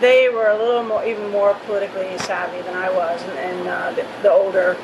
they 0.00 0.28
were 0.30 0.48
a 0.48 0.58
little 0.58 0.82
more, 0.82 1.04
even 1.04 1.30
more 1.30 1.54
politically 1.66 2.16
savvy 2.18 2.62
than 2.62 2.74
I 2.74 2.90
was, 2.90 3.22
and, 3.22 3.32
and 3.32 3.68
uh, 3.68 3.92
the, 3.92 4.06
the, 4.22 4.32
older 4.32 4.76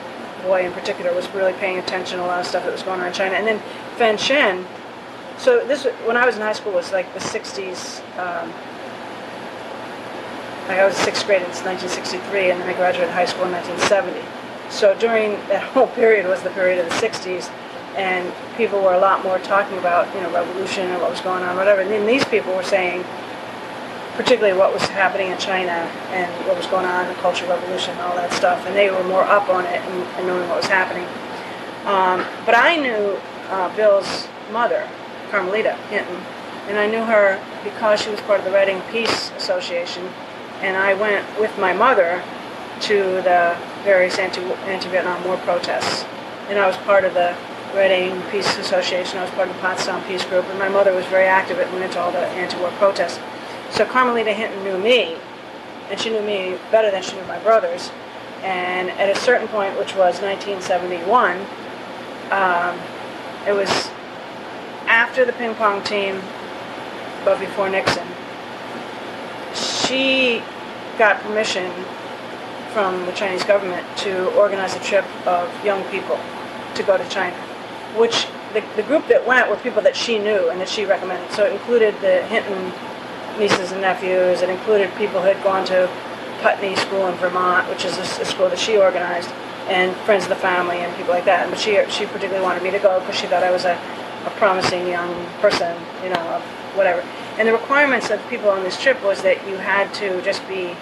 boy 0.42 0.66
in 0.66 0.72
particular 0.72 1.14
was 1.14 1.26
really 1.30 1.54
paying 1.54 1.78
attention 1.78 2.18
to 2.18 2.24
a 2.24 2.26
lot 2.26 2.40
of 2.40 2.46
stuff 2.46 2.64
that 2.64 2.72
was 2.72 2.82
going 2.82 3.00
on 3.00 3.06
in 3.06 3.12
China. 3.12 3.34
And 3.34 3.46
then 3.46 3.62
Fanshen, 3.96 4.66
so 5.38 5.66
this 5.66 5.84
when 6.04 6.16
I 6.16 6.26
was 6.26 6.36
in 6.36 6.42
high 6.42 6.52
school 6.52 6.72
it 6.72 6.76
was 6.76 6.92
like 6.92 7.12
the 7.14 7.20
'60s. 7.20 8.00
Um, 8.18 8.52
I 10.68 10.84
was 10.84 10.96
sixth 10.96 11.26
grade 11.26 11.42
in 11.42 11.48
1963, 11.48 12.50
and 12.50 12.60
then 12.60 12.68
I 12.68 12.74
graduated 12.74 13.10
high 13.14 13.24
school 13.24 13.44
in 13.44 13.52
1970. 13.52 14.18
So 14.70 14.98
during 14.98 15.32
that 15.48 15.62
whole 15.62 15.86
period 15.88 16.26
was 16.26 16.42
the 16.42 16.50
period 16.50 16.84
of 16.84 16.88
the 16.88 16.96
60s, 16.96 17.50
and 17.96 18.32
people 18.56 18.82
were 18.82 18.94
a 18.94 18.98
lot 18.98 19.24
more 19.24 19.38
talking 19.38 19.78
about 19.78 20.12
you 20.14 20.20
know 20.20 20.30
revolution 20.32 20.90
and 20.90 21.00
what 21.00 21.10
was 21.10 21.20
going 21.20 21.42
on, 21.42 21.56
whatever. 21.56 21.80
And 21.80 21.90
then 21.90 22.06
these 22.06 22.24
people 22.24 22.54
were 22.54 22.62
saying, 22.64 23.04
particularly 24.16 24.56
what 24.56 24.72
was 24.72 24.82
happening 24.82 25.30
in 25.30 25.38
China 25.38 25.86
and 26.10 26.30
what 26.46 26.56
was 26.56 26.66
going 26.66 26.86
on, 26.86 27.06
the 27.08 27.14
Cultural 27.20 27.50
Revolution, 27.50 27.92
and 27.92 28.00
all 28.00 28.16
that 28.16 28.32
stuff, 28.32 28.66
and 28.66 28.74
they 28.74 28.90
were 28.90 29.04
more 29.04 29.22
up 29.22 29.48
on 29.48 29.64
it 29.64 29.80
and, 29.80 30.02
and 30.18 30.26
knowing 30.26 30.48
what 30.48 30.56
was 30.56 30.66
happening. 30.66 31.06
Um, 31.86 32.26
but 32.44 32.56
I 32.56 32.76
knew 32.76 33.16
uh, 33.48 33.74
Bill's 33.76 34.26
mother, 34.50 34.88
Carmelita 35.30 35.74
Hinton, 35.88 36.16
and 36.68 36.78
I 36.78 36.86
knew 36.86 37.04
her 37.04 37.40
because 37.62 38.02
she 38.02 38.10
was 38.10 38.20
part 38.22 38.40
of 38.40 38.44
the 38.44 38.50
Reading 38.52 38.80
Peace 38.90 39.30
Association, 39.32 40.08
and 40.62 40.76
I 40.76 40.94
went 40.94 41.24
with 41.38 41.56
my 41.58 41.72
mother 41.72 42.22
to 42.82 42.96
the 43.22 43.56
various 43.84 44.18
anti- 44.18 44.42
anti-Vietnam 44.42 45.24
War 45.24 45.36
protests, 45.38 46.04
and 46.48 46.58
I 46.58 46.66
was 46.66 46.76
part 46.78 47.04
of 47.04 47.14
the 47.14 47.36
Reading 47.74 48.22
Peace 48.30 48.56
Association. 48.58 49.18
I 49.18 49.22
was 49.22 49.30
part 49.32 49.48
of 49.48 49.54
the 49.54 49.60
Potsdam 49.60 50.02
Peace 50.04 50.24
Group, 50.24 50.44
and 50.46 50.58
my 50.58 50.68
mother 50.68 50.94
was 50.94 51.04
very 51.06 51.26
active 51.26 51.58
and 51.58 51.70
went 51.72 51.84
into 51.84 52.00
all 52.00 52.10
the 52.10 52.18
anti-war 52.18 52.70
protests. 52.72 53.20
So 53.70 53.84
Carmelita 53.84 54.32
Hinton 54.32 54.62
knew 54.64 54.78
me, 54.78 55.16
and 55.90 56.00
she 56.00 56.10
knew 56.10 56.22
me 56.22 56.58
better 56.70 56.90
than 56.90 57.02
she 57.02 57.16
knew 57.16 57.24
my 57.26 57.38
brothers. 57.40 57.90
And 58.42 58.90
at 58.90 59.14
a 59.14 59.18
certain 59.20 59.48
point, 59.48 59.78
which 59.78 59.94
was 59.94 60.20
1971, 60.22 61.38
um, 62.30 62.78
it 63.46 63.52
was 63.52 63.70
after 64.86 65.24
the 65.24 65.32
ping 65.32 65.54
pong 65.54 65.82
team, 65.82 66.20
but 67.24 67.38
before 67.40 67.68
Nixon. 67.68 68.06
She 69.86 70.42
got 70.98 71.20
permission 71.22 71.70
from 72.72 73.06
the 73.06 73.12
Chinese 73.12 73.44
government 73.44 73.86
to 73.98 74.30
organize 74.34 74.74
a 74.74 74.80
trip 74.80 75.04
of 75.26 75.48
young 75.64 75.82
people 75.84 76.18
to 76.74 76.82
go 76.82 76.98
to 76.98 77.08
China 77.08 77.36
which 77.96 78.26
the, 78.52 78.62
the 78.76 78.82
group 78.82 79.08
that 79.08 79.26
went 79.26 79.48
were 79.48 79.56
people 79.56 79.82
that 79.82 79.96
she 79.96 80.18
knew 80.18 80.50
and 80.50 80.60
that 80.60 80.68
she 80.68 80.84
recommended. 80.84 81.30
So 81.32 81.44
it 81.44 81.52
included 81.52 81.94
the 82.00 82.22
Hinton 82.26 82.72
nieces 83.38 83.72
and 83.72 83.80
nephews. 83.80 84.42
It 84.42 84.48
included 84.48 84.94
people 84.96 85.20
who 85.20 85.28
had 85.28 85.42
gone 85.42 85.64
to 85.66 85.90
Putney 86.42 86.76
School 86.76 87.06
in 87.08 87.14
Vermont, 87.16 87.68
which 87.68 87.84
is 87.84 87.96
a, 87.98 88.22
a 88.22 88.24
school 88.24 88.48
that 88.48 88.58
she 88.58 88.76
organized, 88.76 89.30
and 89.68 89.96
friends 90.04 90.24
of 90.24 90.28
the 90.28 90.36
family 90.36 90.78
and 90.78 90.94
people 90.96 91.12
like 91.12 91.24
that. 91.24 91.48
But 91.48 91.58
she 91.58 91.82
she 91.90 92.06
particularly 92.06 92.42
wanted 92.42 92.62
me 92.62 92.70
to 92.70 92.78
go 92.78 93.00
because 93.00 93.16
she 93.16 93.26
thought 93.26 93.42
I 93.42 93.50
was 93.50 93.64
a, 93.64 93.74
a 94.26 94.30
promising 94.36 94.86
young 94.86 95.12
person, 95.40 95.76
you 96.02 96.10
know, 96.10 96.22
whatever. 96.74 97.04
And 97.38 97.48
the 97.48 97.52
requirements 97.52 98.10
of 98.10 98.26
people 98.28 98.48
on 98.48 98.62
this 98.62 98.80
trip 98.80 99.02
was 99.02 99.22
that 99.22 99.46
you 99.48 99.56
had 99.56 99.92
to 99.94 100.22
just 100.22 100.46
be 100.48 100.74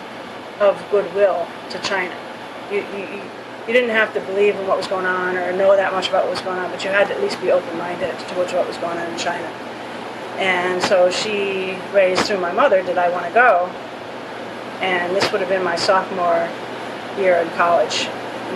of 0.60 0.82
goodwill 0.90 1.46
to 1.70 1.78
China. 1.80 2.14
You, 2.70 2.78
you, 2.96 3.20
you 3.66 3.72
didn't 3.72 3.90
have 3.90 4.14
to 4.14 4.20
believe 4.20 4.54
in 4.54 4.66
what 4.66 4.76
was 4.76 4.86
going 4.86 5.06
on 5.06 5.36
or 5.36 5.52
know 5.56 5.74
that 5.76 5.92
much 5.92 6.08
about 6.08 6.24
what 6.24 6.30
was 6.30 6.40
going 6.42 6.58
on, 6.58 6.70
but 6.70 6.84
you 6.84 6.90
had 6.90 7.08
to 7.08 7.14
at 7.14 7.20
least 7.20 7.40
be 7.40 7.50
open-minded 7.50 8.16
towards 8.28 8.52
what 8.52 8.68
was 8.68 8.76
going 8.78 8.98
on 8.98 9.10
in 9.10 9.18
China. 9.18 9.46
And 10.38 10.82
so 10.82 11.10
she 11.10 11.78
raised 11.92 12.22
through 12.22 12.40
my 12.40 12.52
mother, 12.52 12.82
did 12.82 12.98
I 12.98 13.08
want 13.10 13.26
to 13.26 13.32
go? 13.32 13.66
And 14.80 15.14
this 15.14 15.30
would 15.32 15.40
have 15.40 15.48
been 15.48 15.64
my 15.64 15.76
sophomore 15.76 16.48
year 17.16 17.36
in 17.36 17.48
college, 17.50 18.06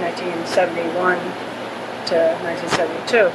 1971 0.02 1.18
to 2.08 2.36
1972. 2.42 3.30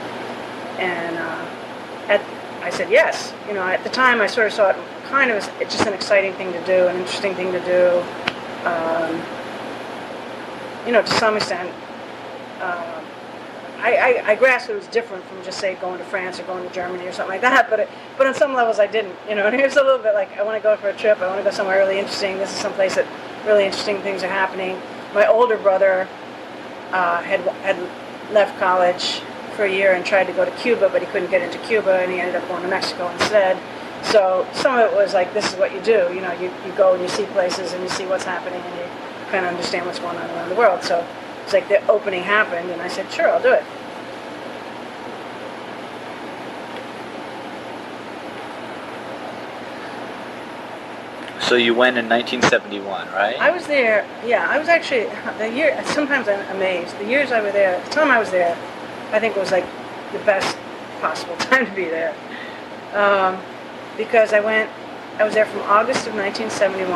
And 0.80 1.18
uh, 1.18 2.12
at, 2.12 2.22
I 2.64 2.70
said 2.70 2.90
yes. 2.90 3.34
You 3.48 3.54
know, 3.54 3.62
at 3.62 3.84
the 3.84 3.90
time 3.90 4.22
I 4.22 4.28
sort 4.28 4.48
of 4.48 4.54
saw 4.54 4.70
it 4.70 4.78
kind 5.10 5.30
of 5.30 5.38
as 5.38 5.48
just 5.72 5.86
an 5.86 5.94
exciting 5.94 6.34
thing 6.34 6.54
to 6.54 6.66
do, 6.66 6.88
an 6.88 6.96
interesting 6.96 7.36
thing 7.36 7.52
to 7.52 7.60
do. 7.60 8.00
Um, 8.66 9.22
you 10.86 10.94
know, 10.94 11.02
to 11.02 11.14
some 11.16 11.36
extent, 11.36 11.70
um, 12.62 13.04
I, 13.80 13.98
I, 13.98 14.24
I 14.32 14.36
grasped 14.36 14.70
it 14.70 14.76
was 14.76 14.88
different 14.88 15.26
from 15.26 15.44
just 15.44 15.60
say 15.60 15.76
going 15.76 15.98
to 15.98 16.06
France 16.06 16.40
or 16.40 16.44
going 16.44 16.66
to 16.66 16.74
Germany 16.74 17.06
or 17.06 17.12
something 17.12 17.34
like 17.34 17.42
that. 17.42 17.70
But 17.70 17.82
it, 17.82 17.90
but 18.18 18.28
on 18.28 18.34
some 18.34 18.54
levels 18.54 18.80
I 18.80 18.88
didn't. 18.88 19.16
You 19.28 19.36
know, 19.36 19.48
and 19.48 19.60
it 19.60 19.66
was 19.66 19.76
a 19.76 19.84
little 19.84 20.02
bit 20.02 20.14
like 20.14 20.32
I 20.38 20.44
want 20.44 20.58
to 20.58 20.64
go 20.64 20.78
for 20.78 20.88
a 20.88 20.96
trip. 20.96 21.20
I 21.20 21.28
want 21.28 21.40
to 21.40 21.44
go 21.44 21.52
somewhere 21.52 21.78
really 21.80 22.00
interesting. 22.00 22.38
This 22.38 22.52
is 22.52 22.58
some 22.60 22.74
place 22.74 22.96
that 22.96 23.06
really 23.46 23.66
interesting 23.66 24.02
things 24.02 24.24
are 24.24 24.30
happening. 24.30 24.82
My 25.14 25.28
older 25.28 25.58
brother 25.58 26.08
uh, 26.92 27.22
had 27.22 27.42
had 27.62 27.78
left 28.32 28.58
college 28.58 29.22
for 29.54 29.64
a 29.64 29.72
year 29.72 29.94
and 29.94 30.06
tried 30.06 30.26
to 30.26 30.34
go 30.34 30.46
to 30.46 30.52
Cuba, 30.52 30.90
but 30.90 31.02
he 31.02 31.08
couldn't 31.08 31.32
get 31.32 31.42
into 31.42 31.58
Cuba, 31.68 32.00
and 32.02 32.12
he 32.12 32.20
ended 32.20 32.36
up 32.36 32.48
going 32.48 32.64
to 32.64 32.68
Mexico 32.68 33.10
instead. 33.10 33.58
So 34.04 34.48
some 34.54 34.78
of 34.78 34.92
it 34.92 34.96
was 34.96 35.14
like, 35.14 35.34
this 35.34 35.52
is 35.52 35.58
what 35.58 35.74
you 35.74 35.82
do. 35.82 36.12
You 36.14 36.22
know, 36.22 36.34
you, 36.34 36.52
you 36.66 36.74
go 36.76 36.94
and 36.94 37.02
you 37.02 37.08
see 37.08 37.26
places 37.28 37.74
and 37.74 37.82
you 37.82 37.90
see 37.90 38.06
what's 38.06 38.26
happening 38.26 38.62
and 38.62 38.76
you 38.76 38.86
kind 39.32 39.46
of 39.46 39.52
understand 39.52 39.86
what's 39.86 40.00
going 40.00 40.18
on 40.18 40.30
around 40.32 40.50
the 40.50 40.56
world. 40.56 40.84
So 40.84 41.06
it's 41.44 41.54
like 41.54 41.70
the 41.70 41.86
opening 41.88 42.24
happened, 42.24 42.70
and 42.70 42.82
I 42.82 42.88
said, 42.88 43.12
sure, 43.12 43.30
I'll 43.30 43.42
do 43.42 43.54
it. 43.54 43.64
So 51.42 51.56
you 51.56 51.76
went 51.76 51.98
in 51.98 52.08
1971, 52.08 53.08
right? 53.10 53.40
I 53.40 53.52
was 53.52 53.68
there. 53.68 54.08
Yeah, 54.26 54.48
I 54.50 54.58
was 54.58 54.70
actually 54.70 55.06
the 55.38 55.52
year. 55.54 55.80
Sometimes 55.86 56.28
I'm 56.28 56.40
amazed. 56.56 56.98
The 56.98 57.06
years 57.06 57.32
I 57.32 57.42
was 57.42 57.54
there, 57.54 57.84
the 57.84 57.90
time 57.90 58.10
I 58.10 58.18
was 58.18 58.32
there, 58.32 58.58
I 59.14 59.20
think 59.20 59.38
it 59.38 59.40
was 59.40 59.52
like 59.52 59.66
the 60.12 60.20
best 60.20 60.58
possible 61.00 61.36
time 61.38 61.68
to 61.68 61.72
be 61.74 61.86
there, 61.86 62.16
um, 62.94 63.40
because 63.96 64.34
I 64.34 64.40
went. 64.40 64.70
I 65.20 65.24
was 65.24 65.36
there 65.36 65.46
from 65.46 65.62
August 65.62 66.08
of 66.08 66.16
1971 66.16 66.90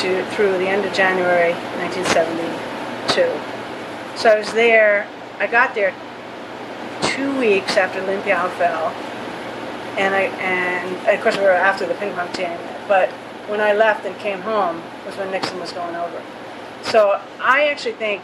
to 0.00 0.24
through 0.36 0.56
the 0.58 0.68
end 0.68 0.84
of 0.84 0.92
January 0.94 1.52
1972. 1.82 4.16
So 4.16 4.30
I 4.30 4.38
was 4.38 4.52
there. 4.52 5.08
I 5.40 5.48
got 5.48 5.74
there 5.74 5.92
two 7.02 7.36
weeks 7.38 7.76
after 7.76 8.00
Lin 8.06 8.22
Piao 8.22 8.48
fell, 8.56 8.92
and 9.98 10.14
I 10.14 10.22
and, 10.22 10.96
and 11.06 11.16
of 11.16 11.20
course 11.20 11.36
we 11.36 11.42
were 11.42 11.50
after 11.50 11.86
the 11.86 11.94
ping 11.94 12.14
pong 12.14 12.32
team. 12.32 12.56
But 12.86 13.10
when 13.48 13.60
I 13.60 13.72
left 13.72 14.06
and 14.06 14.16
came 14.18 14.40
home 14.40 14.82
was 15.04 15.16
when 15.16 15.30
Nixon 15.30 15.60
was 15.60 15.72
going 15.72 15.96
over. 15.96 16.22
So 16.82 17.20
I 17.40 17.68
actually 17.68 17.92
think, 17.92 18.22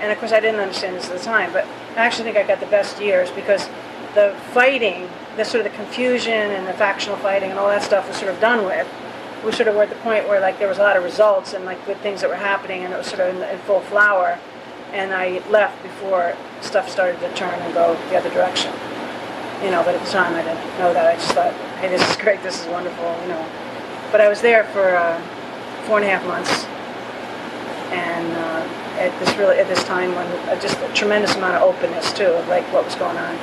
and 0.00 0.10
of 0.10 0.18
course 0.18 0.32
I 0.32 0.40
didn't 0.40 0.60
understand 0.60 0.96
this 0.96 1.10
at 1.10 1.18
the 1.18 1.24
time, 1.24 1.52
but 1.52 1.66
I 1.96 2.06
actually 2.06 2.24
think 2.24 2.36
I 2.36 2.46
got 2.46 2.60
the 2.60 2.66
best 2.66 3.00
years 3.00 3.30
because 3.30 3.68
the 4.14 4.34
fighting, 4.52 5.08
the 5.36 5.44
sort 5.44 5.64
of 5.64 5.72
the 5.72 5.76
confusion 5.76 6.32
and 6.32 6.66
the 6.66 6.72
factional 6.72 7.16
fighting 7.16 7.50
and 7.50 7.58
all 7.58 7.68
that 7.68 7.82
stuff 7.82 8.08
was 8.08 8.16
sort 8.16 8.32
of 8.32 8.40
done 8.40 8.64
with. 8.64 8.86
We 9.44 9.52
sort 9.52 9.68
of 9.68 9.74
were 9.74 9.82
at 9.82 9.88
the 9.88 9.96
point 9.96 10.28
where 10.28 10.40
like 10.40 10.58
there 10.58 10.68
was 10.68 10.78
a 10.78 10.82
lot 10.82 10.96
of 10.96 11.04
results 11.04 11.52
and 11.54 11.64
like 11.64 11.84
good 11.86 11.98
things 11.98 12.20
that 12.20 12.30
were 12.30 12.36
happening 12.36 12.84
and 12.84 12.92
it 12.92 12.96
was 12.96 13.06
sort 13.06 13.20
of 13.20 13.34
in, 13.34 13.42
in 13.42 13.58
full 13.60 13.80
flower. 13.80 14.38
And 14.92 15.14
I 15.14 15.42
left 15.48 15.82
before 15.82 16.36
stuff 16.60 16.88
started 16.88 17.20
to 17.20 17.32
turn 17.34 17.54
and 17.54 17.72
go 17.74 17.94
the 18.10 18.16
other 18.16 18.30
direction. 18.30 18.72
You 19.62 19.70
know, 19.70 19.82
but 19.84 19.94
at 19.94 20.04
the 20.04 20.10
time 20.10 20.34
I 20.34 20.42
didn't 20.42 20.78
know 20.78 20.92
that. 20.92 21.06
I 21.06 21.14
just 21.14 21.32
thought, 21.32 21.52
hey, 21.80 21.88
this 21.88 22.08
is 22.08 22.16
great, 22.22 22.42
this 22.42 22.60
is 22.60 22.66
wonderful, 22.68 23.16
you 23.22 23.28
know. 23.28 23.46
But 24.10 24.20
I 24.20 24.28
was 24.28 24.40
there 24.40 24.64
for 24.64 24.96
uh, 24.96 25.20
four 25.86 25.98
and 25.98 26.06
a 26.06 26.10
half 26.10 26.26
months, 26.26 26.64
and 27.92 28.32
uh, 28.36 28.89
at 29.00 29.18
this 29.18 29.34
really 29.38 29.58
at 29.58 29.66
this 29.66 29.82
time 29.84 30.14
when 30.14 30.26
uh, 30.48 30.60
just 30.60 30.78
a 30.78 30.92
tremendous 30.92 31.34
amount 31.34 31.56
of 31.56 31.62
openness 31.62 32.12
too 32.12 32.26
of 32.26 32.46
like 32.48 32.64
what 32.72 32.84
was 32.84 32.94
going 32.94 33.16
on. 33.16 33.36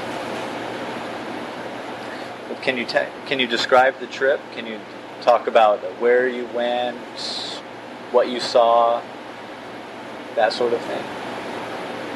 Can 2.62 2.78
you 2.78 2.86
te- 2.86 3.12
can 3.26 3.40
you 3.40 3.48
describe 3.48 4.00
the 4.00 4.08
trip? 4.08 4.40
Can 4.54 4.68
you 4.68 4.80
talk 5.22 5.48
about 5.48 5.80
where 6.00 6.28
you 6.28 6.46
went, 6.54 6.98
what 8.12 8.30
you 8.30 8.40
saw, 8.40 9.02
that 10.36 10.54
sort 10.54 10.74
of 10.74 10.82
thing? 10.82 11.04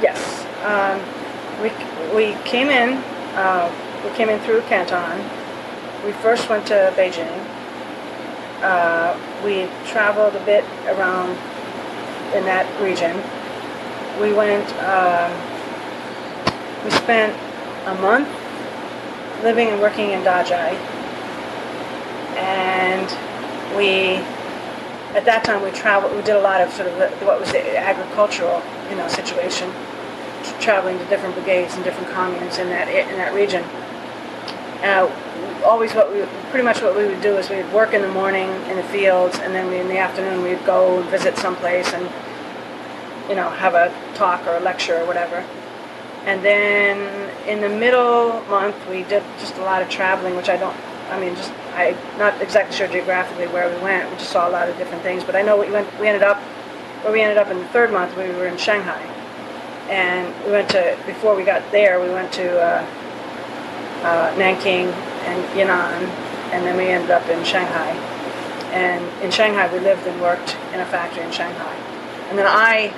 Yes, 0.01 0.45
um, 0.63 0.99
we 1.61 1.69
we 2.15 2.41
came 2.43 2.69
in. 2.69 2.97
Uh, 3.35 3.73
we 4.03 4.15
came 4.15 4.29
in 4.29 4.39
through 4.41 4.61
Canton. 4.63 5.19
We 6.05 6.11
first 6.11 6.49
went 6.49 6.67
to 6.67 6.93
Beijing. 6.95 7.47
Uh, 8.61 9.17
we 9.43 9.67
traveled 9.89 10.35
a 10.35 10.45
bit 10.45 10.63
around 10.85 11.37
in 12.35 12.45
that 12.45 12.65
region. 12.81 13.15
We 14.19 14.33
went. 14.33 14.67
Um, 14.83 15.31
we 16.83 16.91
spent 16.91 17.35
a 17.85 17.95
month 18.01 18.27
living 19.43 19.69
and 19.69 19.81
working 19.81 20.11
in 20.11 20.21
Dazhai, 20.21 20.73
and 22.37 23.07
we 23.77 24.23
at 25.15 25.25
that 25.25 25.43
time 25.43 25.61
we 25.61 25.71
traveled. 25.71 26.15
We 26.15 26.21
did 26.21 26.35
a 26.35 26.41
lot 26.41 26.61
of 26.61 26.71
sort 26.73 26.87
of 26.89 26.97
what 27.21 27.39
was 27.39 27.51
the 27.51 27.77
agricultural 27.77 28.61
you 28.89 28.95
know 28.95 29.07
situation, 29.07 29.71
traveling 30.59 30.97
to 30.99 31.05
different 31.05 31.35
brigades 31.35 31.75
and 31.75 31.83
different 31.83 32.09
communes 32.13 32.57
in 32.57 32.69
that 32.69 32.87
in 32.87 33.17
that 33.17 33.33
region. 33.33 33.63
Uh, 34.83 35.09
always 35.63 35.93
what 35.93 36.11
we 36.11 36.23
pretty 36.49 36.65
much 36.65 36.81
what 36.81 36.95
we 36.95 37.05
would 37.05 37.21
do 37.21 37.37
is 37.37 37.49
we'd 37.49 37.71
work 37.73 37.93
in 37.93 38.01
the 38.01 38.07
morning 38.09 38.49
in 38.69 38.77
the 38.77 38.83
fields, 38.83 39.39
and 39.39 39.53
then 39.53 39.69
we, 39.69 39.79
in 39.79 39.87
the 39.87 39.97
afternoon 39.97 40.43
we'd 40.43 40.63
go 40.65 40.99
and 40.99 41.09
visit 41.09 41.37
someplace 41.37 41.93
and 41.93 42.03
you 43.29 43.35
know 43.35 43.49
have 43.49 43.73
a 43.75 43.93
talk 44.15 44.45
or 44.47 44.55
a 44.57 44.59
lecture 44.59 44.97
or 44.97 45.05
whatever. 45.05 45.45
And 46.25 46.43
then 46.45 47.29
in 47.47 47.61
the 47.61 47.69
middle 47.69 48.41
month 48.49 48.75
we 48.89 49.03
did 49.03 49.23
just 49.39 49.55
a 49.57 49.61
lot 49.61 49.81
of 49.81 49.89
traveling, 49.89 50.35
which 50.35 50.49
I 50.49 50.57
don't. 50.57 50.75
I 51.09 51.19
mean, 51.19 51.35
just 51.35 51.51
I'm 51.73 51.97
not 52.17 52.41
exactly 52.41 52.75
sure 52.75 52.87
geographically 52.87 53.47
where 53.47 53.73
we 53.73 53.81
went. 53.81 54.09
We 54.09 54.17
just 54.17 54.31
saw 54.31 54.47
a 54.47 54.51
lot 54.51 54.69
of 54.69 54.77
different 54.77 55.03
things. 55.03 55.23
But 55.23 55.35
I 55.35 55.41
know 55.41 55.57
we 55.57 55.69
went. 55.71 55.87
We 55.99 56.07
ended 56.07 56.23
up 56.23 56.37
where 57.03 57.11
we 57.11 57.21
ended 57.21 57.37
up 57.37 57.47
in 57.49 57.59
the 57.59 57.67
third 57.69 57.91
month. 57.91 58.15
We 58.15 58.23
were 58.35 58.47
in 58.47 58.57
Shanghai, 58.57 59.01
and 59.89 60.33
we 60.45 60.51
went 60.51 60.69
to 60.69 60.97
before 61.05 61.35
we 61.35 61.43
got 61.43 61.69
there. 61.71 61.99
We 61.99 62.09
went 62.09 62.31
to 62.33 62.61
uh, 62.61 63.00
uh, 64.03 64.33
Nanking 64.37 64.87
and 65.25 65.43
Yan'an, 65.57 66.09
and 66.51 66.65
then 66.65 66.77
we 66.77 66.85
ended 66.85 67.11
up 67.11 67.27
in 67.29 67.43
Shanghai. 67.43 67.91
And 68.71 69.03
in 69.23 69.31
Shanghai, 69.31 69.71
we 69.71 69.79
lived 69.79 70.07
and 70.07 70.21
worked 70.21 70.55
in 70.73 70.79
a 70.79 70.85
factory 70.85 71.23
in 71.23 71.31
Shanghai. 71.31 71.75
And 72.29 72.37
then 72.37 72.47
I 72.47 72.93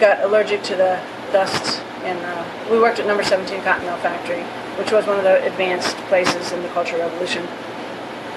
got 0.00 0.22
allergic 0.24 0.62
to 0.64 0.76
the 0.76 1.00
dust. 1.32 1.80
And 2.02 2.18
uh, 2.24 2.70
we 2.70 2.78
worked 2.78 2.98
at 2.98 3.06
number 3.06 3.22
17 3.22 3.62
Cotton 3.62 3.84
Mill 3.84 3.96
Factory, 3.98 4.42
which 4.76 4.92
was 4.92 5.06
one 5.06 5.18
of 5.18 5.24
the 5.24 5.44
advanced 5.46 5.96
places 6.08 6.52
in 6.52 6.62
the 6.62 6.68
Cultural 6.68 7.00
Revolution. 7.02 7.46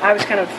I 0.02 0.14
was 0.14 0.24
kind 0.24 0.40
of 0.40 0.50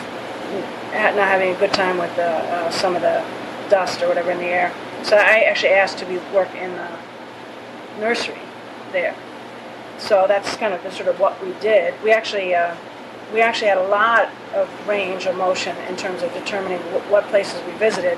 not 0.93 1.27
having 1.27 1.55
a 1.55 1.59
good 1.59 1.73
time 1.73 1.97
with 1.97 2.17
uh, 2.17 2.69
some 2.71 2.95
of 2.95 3.01
the 3.01 3.23
dust 3.69 4.01
or 4.01 4.07
whatever 4.07 4.31
in 4.31 4.37
the 4.37 4.45
air. 4.45 4.73
So 5.03 5.17
I 5.17 5.41
actually 5.41 5.73
asked 5.73 5.97
to 5.99 6.05
be 6.05 6.17
work 6.33 6.53
in 6.55 6.71
the 6.73 6.89
nursery 7.99 8.39
there. 8.91 9.15
So 9.97 10.25
that's 10.27 10.55
kind 10.57 10.73
of 10.73 10.83
the 10.83 10.91
sort 10.91 11.07
of 11.07 11.19
what 11.19 11.43
we 11.43 11.53
did. 11.61 11.93
We 12.03 12.11
actually 12.11 12.55
uh, 12.55 12.75
we 13.33 13.41
actually 13.41 13.67
had 13.67 13.77
a 13.77 13.87
lot 13.87 14.29
of 14.53 14.69
range 14.87 15.25
of 15.25 15.35
motion 15.35 15.75
in 15.89 15.95
terms 15.95 16.21
of 16.21 16.33
determining 16.33 16.79
w- 16.79 17.11
what 17.11 17.25
places 17.25 17.61
we 17.65 17.71
visited. 17.73 18.17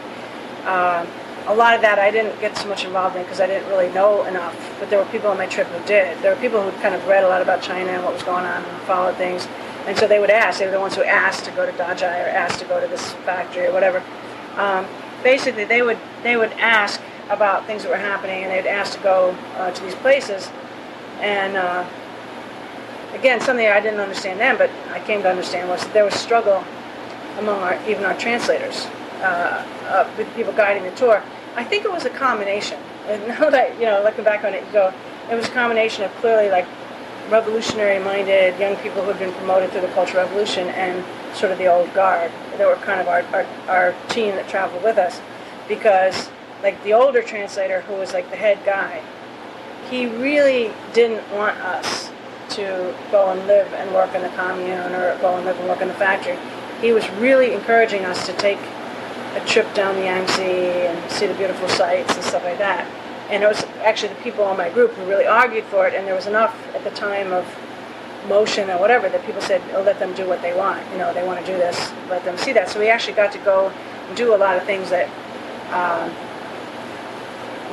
Uh, 0.65 1.05
a 1.47 1.53
lot 1.53 1.75
of 1.75 1.81
that 1.81 1.99
I 1.99 2.09
didn't 2.09 2.39
get 2.41 2.57
so 2.57 2.67
much 2.67 2.83
involved 2.85 3.15
in 3.15 3.21
because 3.21 3.39
I 3.39 3.45
didn't 3.45 3.69
really 3.69 3.91
know 3.93 4.25
enough. 4.25 4.55
But 4.79 4.89
there 4.89 4.97
were 4.97 5.05
people 5.05 5.29
on 5.29 5.37
my 5.37 5.45
trip 5.45 5.67
who 5.67 5.85
did. 5.85 6.21
There 6.23 6.33
were 6.33 6.41
people 6.41 6.61
who 6.61 6.71
kind 6.81 6.95
of 6.95 7.05
read 7.07 7.23
a 7.23 7.27
lot 7.27 7.41
about 7.41 7.61
China 7.61 7.91
and 7.91 8.03
what 8.03 8.13
was 8.13 8.23
going 8.23 8.45
on 8.45 8.63
and 8.63 8.81
followed 8.83 9.15
things. 9.15 9.47
And 9.85 9.95
so 9.97 10.07
they 10.07 10.19
would 10.19 10.31
ask. 10.31 10.59
They 10.59 10.65
were 10.65 10.71
the 10.71 10.79
ones 10.79 10.95
who 10.95 11.03
asked 11.03 11.45
to 11.45 11.51
go 11.51 11.65
to 11.65 11.71
Dazhai 11.73 12.25
or 12.25 12.29
asked 12.29 12.59
to 12.59 12.65
go 12.65 12.81
to 12.81 12.87
this 12.87 13.13
factory 13.25 13.67
or 13.67 13.73
whatever. 13.73 14.03
Um, 14.57 14.87
basically, 15.23 15.65
they 15.65 15.83
would 15.83 15.99
they 16.23 16.35
would 16.35 16.51
ask 16.53 16.99
about 17.29 17.65
things 17.67 17.83
that 17.83 17.89
were 17.89 17.97
happening, 17.97 18.43
and 18.43 18.51
they'd 18.51 18.69
ask 18.69 18.97
to 18.97 19.03
go 19.03 19.35
uh, 19.57 19.71
to 19.71 19.83
these 19.83 19.95
places. 19.95 20.49
And 21.25 21.57
uh, 21.57 21.83
again, 23.15 23.41
something 23.41 23.65
I 23.65 23.79
didn't 23.79 23.99
understand 23.99 24.39
then, 24.39 24.59
but 24.59 24.69
I 24.91 24.99
came 24.99 25.23
to 25.23 25.29
understand 25.29 25.67
was 25.67 25.81
that 25.81 25.91
there 25.91 26.05
was 26.05 26.13
struggle 26.13 26.63
among 27.39 27.57
our 27.61 27.79
even 27.89 28.05
our 28.05 28.15
translators, 28.15 28.85
uh, 29.21 29.65
uh, 29.87 30.07
with 30.19 30.31
people 30.35 30.53
guiding 30.53 30.83
the 30.83 30.91
tour. 30.91 31.23
I 31.55 31.63
think 31.63 31.83
it 31.83 31.91
was 31.91 32.05
a 32.05 32.11
combination. 32.11 32.79
And 33.05 33.27
now 33.27 33.51
that 33.51 33.75
you 33.79 33.85
know, 33.85 34.01
looking 34.03 34.23
back 34.23 34.43
on 34.43 34.55
it, 34.55 34.65
you 34.65 34.71
go, 34.71 34.91
it 35.29 35.35
was 35.35 35.47
a 35.47 35.51
combination 35.51 36.03
of 36.03 36.11
clearly 36.15 36.49
like 36.49 36.65
revolutionary-minded 37.29 38.59
young 38.59 38.75
people 38.77 39.03
who 39.03 39.09
had 39.09 39.19
been 39.19 39.33
promoted 39.33 39.71
through 39.71 39.81
the 39.81 39.93
Cultural 39.93 40.23
Revolution 40.25 40.69
and 40.69 41.05
sort 41.35 41.51
of 41.51 41.59
the 41.59 41.67
old 41.67 41.93
guard. 41.93 42.31
that 42.57 42.67
were 42.67 42.75
kind 42.83 42.99
of 42.99 43.07
our, 43.07 43.21
our, 43.33 43.45
our 43.67 43.95
team 44.09 44.33
that 44.35 44.49
traveled 44.49 44.83
with 44.83 44.97
us, 44.97 45.21
because 45.67 46.31
like 46.63 46.81
the 46.83 46.93
older 46.93 47.21
translator, 47.21 47.81
who 47.81 47.93
was 47.93 48.11
like 48.11 48.29
the 48.31 48.37
head 48.37 48.57
guy, 48.65 49.03
he 49.89 50.07
really 50.07 50.71
didn't 50.93 51.29
want 51.31 51.57
us 51.59 52.11
to 52.49 52.95
go 53.11 53.31
and 53.31 53.45
live 53.47 53.73
and 53.73 53.93
work 53.93 54.13
in 54.15 54.21
the 54.21 54.29
commune 54.29 54.93
or 54.93 55.17
go 55.19 55.35
and 55.35 55.45
live 55.45 55.57
and 55.59 55.67
work 55.67 55.81
in 55.81 55.87
the 55.87 55.93
factory. 55.95 56.37
He 56.81 56.91
was 56.91 57.09
really 57.11 57.53
encouraging 57.53 58.05
us 58.05 58.25
to 58.25 58.33
take 58.33 58.59
a 59.35 59.43
trip 59.45 59.71
down 59.73 59.95
the 59.95 60.03
Yangtze 60.03 60.41
and 60.41 61.11
see 61.11 61.27
the 61.27 61.33
beautiful 61.33 61.67
sights 61.69 62.13
and 62.13 62.23
stuff 62.23 62.43
like 62.43 62.57
that. 62.57 62.87
And 63.29 63.43
it 63.43 63.47
was 63.47 63.63
actually 63.83 64.13
the 64.13 64.21
people 64.21 64.43
on 64.43 64.57
my 64.57 64.69
group 64.69 64.91
who 64.93 65.05
really 65.05 65.25
argued 65.25 65.65
for 65.65 65.87
it, 65.87 65.93
and 65.93 66.07
there 66.07 66.15
was 66.15 66.27
enough 66.27 66.55
at 66.75 66.83
the 66.83 66.91
time 66.91 67.33
of 67.33 67.45
motion 68.29 68.69
or 68.69 68.79
whatever 68.79 69.09
that 69.09 69.25
people 69.25 69.41
said, 69.41 69.61
oh, 69.73 69.81
let 69.81 69.99
them 69.99 70.13
do 70.13 70.27
what 70.27 70.41
they 70.41 70.55
want. 70.55 70.81
You 70.91 70.97
know, 70.97 71.13
they 71.13 71.25
want 71.25 71.43
to 71.43 71.45
do 71.45 71.57
this, 71.57 71.91
let 72.09 72.23
them 72.23 72.37
see 72.37 72.53
that. 72.53 72.69
So 72.69 72.79
we 72.79 72.89
actually 72.89 73.13
got 73.13 73.31
to 73.33 73.39
go 73.39 73.69
and 74.07 74.17
do 74.17 74.35
a 74.35 74.37
lot 74.37 74.57
of 74.57 74.63
things 74.63 74.89
that 74.89 75.09
um, 75.73 76.13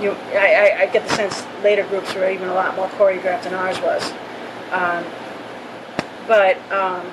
you, 0.00 0.12
I, 0.34 0.82
I, 0.82 0.86
get 0.86 1.06
the 1.06 1.14
sense 1.14 1.44
later 1.62 1.84
groups 1.86 2.14
were 2.14 2.28
even 2.30 2.48
a 2.48 2.54
lot 2.54 2.74
more 2.76 2.88
choreographed 2.88 3.44
than 3.44 3.54
ours 3.54 3.80
was. 3.80 4.12
Um, 4.70 5.04
but 6.26 6.56
um, 6.72 7.06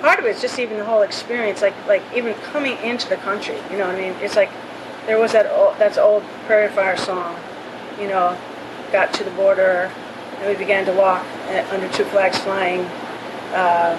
part 0.00 0.18
of 0.18 0.24
it 0.24 0.36
is 0.36 0.40
just 0.40 0.58
even 0.58 0.78
the 0.78 0.84
whole 0.84 1.02
experience, 1.02 1.62
like 1.62 1.74
like 1.86 2.02
even 2.14 2.34
coming 2.34 2.76
into 2.78 3.08
the 3.08 3.16
country. 3.16 3.56
You 3.70 3.78
know, 3.78 3.86
what 3.86 3.96
I 3.96 4.00
mean, 4.00 4.14
it's 4.20 4.36
like 4.36 4.50
there 5.06 5.18
was 5.18 5.32
that 5.32 5.46
old, 5.50 5.76
that's 5.78 5.98
old 5.98 6.22
Prairie 6.46 6.70
Fire 6.70 6.96
song. 6.96 7.36
You 8.00 8.08
know, 8.08 8.36
got 8.92 9.12
to 9.14 9.24
the 9.24 9.30
border, 9.32 9.92
and 10.38 10.48
we 10.48 10.56
began 10.56 10.86
to 10.86 10.92
walk 10.92 11.24
under 11.70 11.88
two 11.92 12.04
flags 12.04 12.38
flying. 12.38 12.80
Uh, 13.52 13.98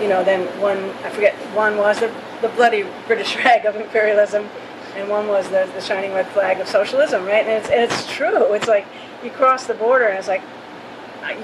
you 0.00 0.08
know, 0.08 0.22
then 0.22 0.46
one 0.60 0.78
I 1.04 1.10
forget 1.10 1.34
one 1.54 1.76
was 1.78 2.00
the 2.00 2.12
the 2.42 2.48
bloody 2.48 2.84
British 3.06 3.36
rag 3.44 3.64
of 3.64 3.76
imperialism 3.76 4.48
and 4.96 5.08
one 5.08 5.28
was 5.28 5.48
the, 5.48 5.70
the 5.74 5.80
shining 5.80 6.12
red 6.12 6.26
flag 6.28 6.58
of 6.58 6.68
socialism, 6.68 7.24
right? 7.24 7.46
And 7.46 7.50
it's, 7.50 7.68
and 7.68 7.80
it's 7.80 8.10
true. 8.10 8.52
It's 8.54 8.68
like 8.68 8.86
you 9.22 9.30
cross 9.30 9.66
the 9.66 9.74
border 9.74 10.06
and 10.06 10.18
it's 10.18 10.28
like 10.28 10.42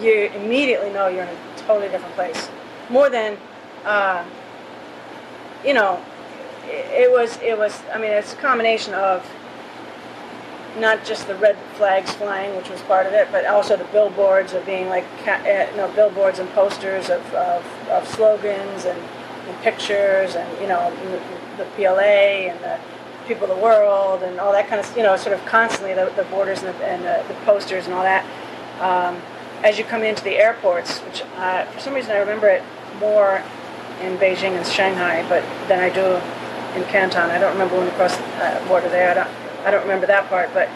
you 0.01 0.31
immediately 0.35 0.91
know 0.91 1.09
you're 1.09 1.25
in 1.25 1.29
a 1.29 1.38
totally 1.59 1.88
different 1.88 2.15
place. 2.15 2.49
More 2.88 3.11
than, 3.11 3.37
uh, 3.85 4.25
you 5.65 5.75
know, 5.75 6.03
it, 6.65 7.05
it 7.05 7.12
was, 7.12 7.38
it 7.43 7.59
was, 7.59 7.81
I 7.93 7.99
mean, 7.99 8.11
it's 8.11 8.33
a 8.33 8.37
combination 8.37 8.95
of 8.95 9.29
not 10.79 11.05
just 11.05 11.27
the 11.27 11.35
red 11.35 11.57
flags 11.75 12.12
flying, 12.12 12.57
which 12.57 12.71
was 12.71 12.81
part 12.83 13.07
of 13.07 13.12
it, 13.12 13.29
but 13.31 13.45
also 13.45 13.77
the 13.77 13.85
billboards 13.85 14.55
of 14.55 14.65
being 14.65 14.88
like, 14.88 15.05
eh, 15.27 15.71
you 15.71 15.77
know, 15.77 15.91
billboards 15.93 16.38
and 16.38 16.49
posters 16.51 17.11
of, 17.11 17.23
of, 17.35 17.65
of 17.88 18.09
slogans 18.09 18.87
and, 18.87 18.99
and 18.99 19.61
pictures 19.61 20.35
and, 20.35 20.61
you 20.61 20.69
know, 20.69 20.91
the 21.59 21.65
PLA 21.77 22.49
and 22.49 22.59
the 22.61 22.79
people 23.26 23.50
of 23.50 23.56
the 23.56 23.62
world 23.62 24.22
and 24.22 24.38
all 24.40 24.52
that 24.52 24.68
kind 24.68 24.80
of, 24.80 24.96
you 24.96 25.02
know, 25.02 25.16
sort 25.16 25.35
of 25.35 25.44
constantly 25.46 25.94
the, 25.94 26.12
the 26.16 26.24
borders 26.24 26.62
and, 26.62 26.74
the, 26.74 26.85
and 26.85 27.02
the, 27.02 27.24
the, 27.32 27.38
posters 27.44 27.87
and 27.87 27.94
all 27.94 28.02
that. 28.02 28.24
Um, 28.80 29.20
as 29.62 29.78
you 29.78 29.85
come 29.85 30.02
into 30.02 30.24
the 30.24 30.37
airports, 30.37 30.98
which 31.00 31.22
uh, 31.37 31.64
for 31.66 31.80
some 31.80 31.94
reason 31.94 32.12
I 32.12 32.18
remember 32.18 32.48
it 32.48 32.62
more 32.98 33.42
in 34.00 34.18
Beijing 34.18 34.56
and 34.56 34.66
Shanghai, 34.66 35.26
but 35.28 35.42
than 35.68 35.78
I 35.78 35.88
do 35.88 36.20
in 36.76 36.85
Canton. 36.88 37.30
I 37.30 37.38
don't 37.38 37.52
remember 37.52 37.76
when 37.76 37.87
we 37.87 37.92
crossed 37.92 38.18
the 38.18 38.44
uh, 38.44 38.68
border 38.68 38.88
there. 38.88 39.11
I 39.11 39.14
don't, 39.14 39.28
I 39.66 39.70
don't 39.70 39.82
remember 39.82 40.06
that 40.06 40.28
part, 40.28 40.52
but 40.52 40.68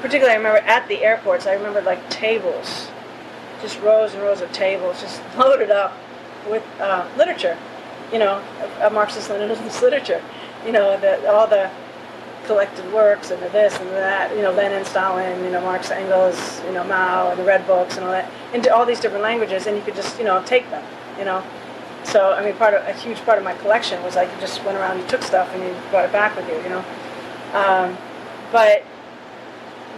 particularly 0.00 0.32
I 0.32 0.36
remember 0.36 0.58
at 0.58 0.88
the 0.88 1.02
airports, 1.02 1.46
I 1.46 1.54
remember 1.54 1.80
like 1.82 2.08
tables, 2.10 2.88
just 3.62 3.80
rows 3.80 4.14
and 4.14 4.22
rows 4.22 4.40
of 4.40 4.52
tables, 4.52 5.00
just 5.00 5.22
loaded 5.38 5.70
up 5.70 5.96
with 6.48 6.64
uh, 6.80 7.08
literature, 7.16 7.56
you 8.12 8.18
know, 8.18 8.42
of 8.80 8.92
Marxist-Leninist 8.92 9.82
literature, 9.82 10.22
you 10.68 10.74
know, 10.74 11.00
the, 11.00 11.26
all 11.32 11.46
the 11.46 11.70
collected 12.44 12.92
works 12.92 13.30
and 13.30 13.42
the 13.42 13.48
this 13.48 13.74
and 13.80 13.88
that, 13.92 14.36
you 14.36 14.42
know, 14.42 14.52
Lenin, 14.52 14.84
Stalin, 14.84 15.42
you 15.42 15.50
know, 15.50 15.62
Marx, 15.62 15.90
Engels, 15.90 16.62
you 16.66 16.72
know, 16.72 16.84
Mao, 16.84 17.30
and 17.30 17.40
the 17.40 17.44
red 17.44 17.66
books 17.66 17.96
and 17.96 18.04
all 18.04 18.12
that, 18.12 18.30
into 18.52 18.74
all 18.74 18.84
these 18.84 19.00
different 19.00 19.22
languages, 19.22 19.66
and 19.66 19.78
you 19.78 19.82
could 19.82 19.94
just, 19.94 20.18
you 20.18 20.24
know, 20.24 20.42
take 20.44 20.68
them, 20.68 20.84
you 21.18 21.24
know. 21.24 21.42
So, 22.04 22.34
I 22.34 22.44
mean, 22.44 22.54
part 22.56 22.74
of 22.74 22.86
a 22.86 22.92
huge 22.92 23.16
part 23.24 23.38
of 23.38 23.44
my 23.44 23.54
collection 23.54 24.02
was 24.02 24.14
like 24.14 24.30
you 24.30 24.40
just 24.40 24.62
went 24.62 24.76
around, 24.76 24.98
you 24.98 25.06
took 25.06 25.22
stuff, 25.22 25.48
and 25.54 25.64
you 25.64 25.74
brought 25.90 26.04
it 26.04 26.12
back 26.12 26.36
with 26.36 26.46
you, 26.48 26.56
you 26.62 26.68
know. 26.68 26.84
Um, 27.54 27.96
but 28.52 28.84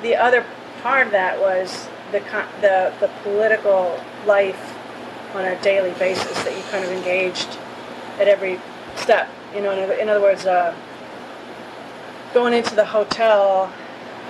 the 0.02 0.14
other 0.14 0.46
part 0.82 1.06
of 1.06 1.12
that 1.12 1.40
was 1.40 1.88
the 2.12 2.20
the 2.60 2.92
the 3.00 3.10
political 3.24 4.00
life 4.24 4.76
on 5.34 5.44
a 5.44 5.60
daily 5.62 5.92
basis 5.98 6.42
that 6.44 6.56
you 6.56 6.62
kind 6.70 6.84
of 6.84 6.92
engaged 6.92 7.58
at 8.20 8.28
every 8.28 8.60
step. 8.94 9.28
You 9.54 9.62
know, 9.62 9.72
in, 9.72 10.00
in 10.00 10.08
other 10.08 10.20
words. 10.20 10.46
Uh, 10.46 10.74
going 12.32 12.54
into 12.54 12.74
the 12.74 12.84
hotel, 12.84 13.72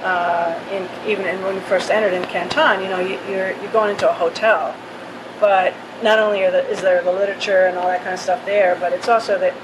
uh, 0.03 0.59
in, 0.73 0.89
even 1.07 1.27
in, 1.27 1.43
when 1.43 1.55
we 1.55 1.61
first 1.61 1.91
entered 1.91 2.13
in 2.13 2.25
Canton, 2.25 2.83
you 2.83 2.89
know, 2.89 3.01
you, 3.01 3.19
you're, 3.31 3.53
you're 3.61 3.73
going 3.73 3.91
into 3.91 4.09
a 4.09 4.13
hotel. 4.13 4.75
But 5.39 5.75
not 6.03 6.19
only 6.19 6.41
the, 6.41 6.67
is 6.71 6.81
there 6.81 7.03
the 7.03 7.13
literature 7.13 7.67
and 7.67 7.77
all 7.77 7.87
that 7.89 8.01
kind 8.01 8.15
of 8.15 8.21
stuff 8.21 8.45
there, 8.47 8.77
but 8.81 8.93
it's 8.93 9.09
also 9.09 9.39
that 9.39 9.55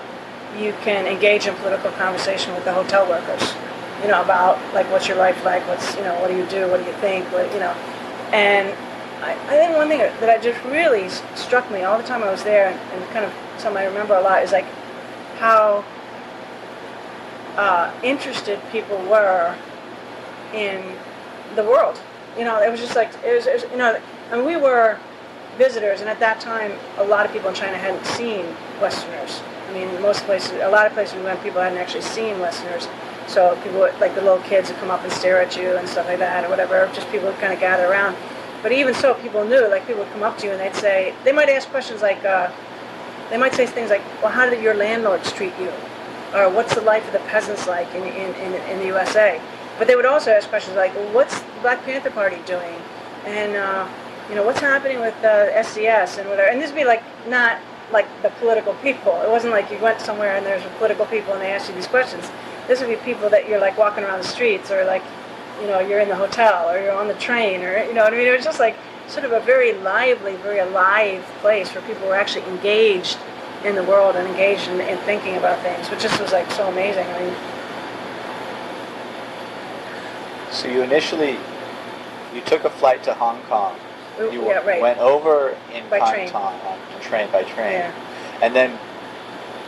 you 0.59 0.75
can 0.83 1.07
engage 1.07 1.47
in 1.47 1.55
political 1.57 1.91
conversation 1.93 2.55
with 2.55 2.65
the 2.65 2.73
hotel 2.73 3.09
workers, 3.09 3.55
you 4.03 4.09
know, 4.09 4.23
about 4.23 4.59
like 4.75 4.91
what's 4.91 5.09
your 5.09 5.17
life 5.17 5.43
like, 5.45 5.67
what's, 5.69 5.95
you 5.97 6.03
know, 6.03 6.19
what 6.21 6.29
do 6.29 6.37
you 6.37 6.47
do, 6.47 6.69
what 6.71 6.81
do 6.81 6.87
you 6.87 6.97
think, 6.99 7.25
what, 7.33 7.51
you 7.53 7.59
know. 7.59 7.73
And 8.33 8.69
I, 9.23 9.33
I 9.33 9.57
think 9.57 9.77
one 9.77 9.89
thing 9.89 9.99
that 9.99 10.29
I 10.29 10.39
just 10.43 10.63
really 10.65 11.09
struck 11.35 11.71
me 11.71 11.83
all 11.83 11.99
the 11.99 12.05
time 12.05 12.23
I 12.23 12.31
was 12.31 12.43
there, 12.45 12.69
and, 12.69 12.79
and 12.93 13.11
kind 13.11 13.25
of 13.25 13.33
something 13.59 13.83
I 13.83 13.87
remember 13.87 14.15
a 14.15 14.21
lot, 14.21 14.43
is 14.43 14.53
like 14.53 14.67
how 15.39 15.85
uh, 17.57 17.93
interested 18.03 18.61
people 18.71 18.99
were 19.09 19.55
in 20.53 20.97
the 21.55 21.63
world. 21.63 22.01
You 22.39 22.45
know, 22.45 22.63
it 22.63 22.71
was 22.71 22.81
just 22.81 22.97
like 22.97 23.11
it 23.25 23.35
was, 23.35 23.47
it 23.47 23.55
was, 23.55 23.63
you 23.71 23.79
know, 23.79 24.01
and 24.31 24.45
we 24.45 24.57
were 24.57 24.99
visitors, 25.57 26.01
and 26.01 26.11
at 26.11 26.21
that 26.21 26.41
time, 26.41 26.73
a 26.99 27.05
lot 27.05 27.25
of 27.25 27.33
people 27.33 27.49
in 27.49 27.55
China 27.55 27.79
hadn't 27.79 28.05
seen 28.05 28.45
Westerners. 28.81 29.41
I 29.69 29.73
mean, 29.73 30.03
most 30.03 30.25
places, 30.25 30.53
a 30.63 30.69
lot 30.69 30.87
of 30.87 30.93
places 30.93 31.17
we 31.17 31.23
went, 31.23 31.43
people 31.43 31.61
hadn't 31.61 31.79
actually 31.79 32.03
seen 32.03 32.39
Westerners. 32.41 32.89
So 33.27 33.59
people, 33.65 33.81
would, 33.81 33.99
like 34.01 34.15
the 34.15 34.21
little 34.21 34.43
kids, 34.45 34.71
would 34.71 34.79
come 34.79 34.91
up 34.91 35.03
and 35.03 35.13
stare 35.13 35.41
at 35.43 35.57
you 35.57 35.77
and 35.77 35.89
stuff 35.89 36.07
like 36.07 36.19
that, 36.19 36.45
or 36.45 36.49
whatever. 36.49 36.89
Just 36.95 37.11
people 37.11 37.29
would 37.29 37.39
kind 37.39 37.53
of 37.53 37.59
gather 37.59 37.91
around. 37.91 38.17
But 38.63 38.73
even 38.73 38.95
so, 38.95 39.15
people 39.15 39.45
knew. 39.45 39.69
Like 39.69 39.87
people 39.87 40.05
would 40.05 40.13
come 40.13 40.23
up 40.23 40.39
to 40.39 40.47
you 40.47 40.53
and 40.53 40.61
they'd 40.61 40.75
say, 40.75 41.15
they 41.25 41.33
might 41.33 41.49
ask 41.49 41.69
questions 41.69 42.03
like, 42.03 42.25
uh, 42.25 42.51
they 43.31 43.39
might 43.39 43.55
say 43.55 43.67
things 43.67 43.91
like, 43.91 44.03
"Well, 44.23 44.33
how 44.33 44.49
did 44.49 44.63
your 44.63 44.75
landlords 44.75 45.33
treat 45.33 45.53
you?" 45.59 45.73
or 46.35 46.51
what's 46.51 46.75
the 46.75 46.81
life 46.81 47.07
of 47.07 47.13
the 47.13 47.27
peasants 47.31 47.67
like 47.67 47.89
in, 47.95 48.03
in, 48.03 48.35
in, 48.35 48.55
in 48.71 48.79
the 48.79 48.87
USA? 48.87 49.41
But 49.79 49.87
they 49.87 49.97
would 49.97 50.07
also 50.07 50.31
ask 50.31 50.49
questions 50.49 50.77
like, 50.77 50.95
well, 50.95 51.13
what's 51.13 51.39
the 51.41 51.61
Black 51.61 51.85
Panther 51.85 52.11
Party 52.11 52.39
doing? 52.47 52.81
And, 53.25 53.57
uh, 53.57 53.89
you 54.29 54.35
know, 54.35 54.45
what's 54.45 54.61
happening 54.61 55.01
with 55.01 55.15
uh, 55.23 55.53
SDS 55.53 56.19
and 56.19 56.29
whatever. 56.29 56.49
And 56.49 56.61
this 56.61 56.71
would 56.71 56.79
be 56.79 56.85
like, 56.85 57.03
not 57.29 57.59
like 57.93 58.07
the 58.23 58.31
political 58.41 58.75
people. 58.75 59.21
It 59.23 59.31
wasn't 59.31 59.53
like 59.53 59.71
you 59.71 59.79
went 59.79 60.01
somewhere 60.01 60.37
and 60.37 60.45
there's 60.45 60.63
political 60.79 61.07
people 61.07 61.35
and 61.35 61.43
they 61.43 61.53
asked 61.53 61.69
you 61.69 61.75
these 61.75 61.87
questions. 61.87 62.31
This 62.67 62.81
would 62.81 62.89
be 62.89 62.97
people 62.97 63.29
that 63.31 63.49
you're 63.49 63.61
like 63.61 63.79
walking 63.79 64.03
around 64.03 64.19
the 64.19 64.29
streets 64.29 64.71
or 64.71 64.85
like, 64.85 65.03
you 65.61 65.69
know, 65.69 65.79
you're 65.79 66.01
in 66.01 66.09
the 66.09 66.17
hotel 66.17 66.69
or 66.69 66.81
you're 66.81 66.93
on 66.93 67.09
the 67.09 67.15
train 67.15 67.63
or, 67.63 67.85
you 67.85 67.95
know 67.95 68.03
what 68.03 68.13
I 68.13 68.17
mean? 68.17 68.27
It 68.27 68.37
was 68.37 68.45
just 68.45 68.59
like 68.59 68.77
sort 69.09 69.25
of 69.25 69.33
a 69.33 69.41
very 69.41 69.73
lively, 69.73 70.37
very 70.37 70.59
alive 70.59 71.23
place 71.41 71.75
where 71.75 71.83
people 71.87 72.09
were 72.09 72.15
actually 72.17 72.45
engaged 72.47 73.19
in 73.65 73.75
the 73.75 73.83
world 73.85 74.17
and 74.17 74.27
engaged 74.29 74.69
in, 74.69 74.81
in 74.81 74.99
thinking 74.99 75.37
about 75.37 75.61
things, 75.63 75.89
which 75.91 76.01
just 76.01 76.21
was 76.21 76.33
like 76.33 76.51
so 76.53 76.69
amazing. 76.69 77.07
I 77.07 77.19
mean, 77.21 77.35
so 80.51 80.69
you 80.69 80.83
initially 80.83 81.39
you 82.35 82.41
took 82.43 82.65
a 82.65 82.71
flight 82.71 83.03
to 83.05 83.15
Hong 83.15 83.41
Kong. 83.43 83.77
Oh, 84.19 84.31
you 84.31 84.47
yeah, 84.47 84.59
right. 84.65 84.81
went 84.81 84.99
over 84.99 85.57
in 85.75 85.89
by 85.91 85.99
Canton 85.99 86.29
train. 86.29 86.35
on 86.35 87.01
train 87.03 87.31
by 87.31 87.43
train, 87.43 87.73
Yeah. 87.73 88.39
and 88.43 88.55
then 88.55 88.79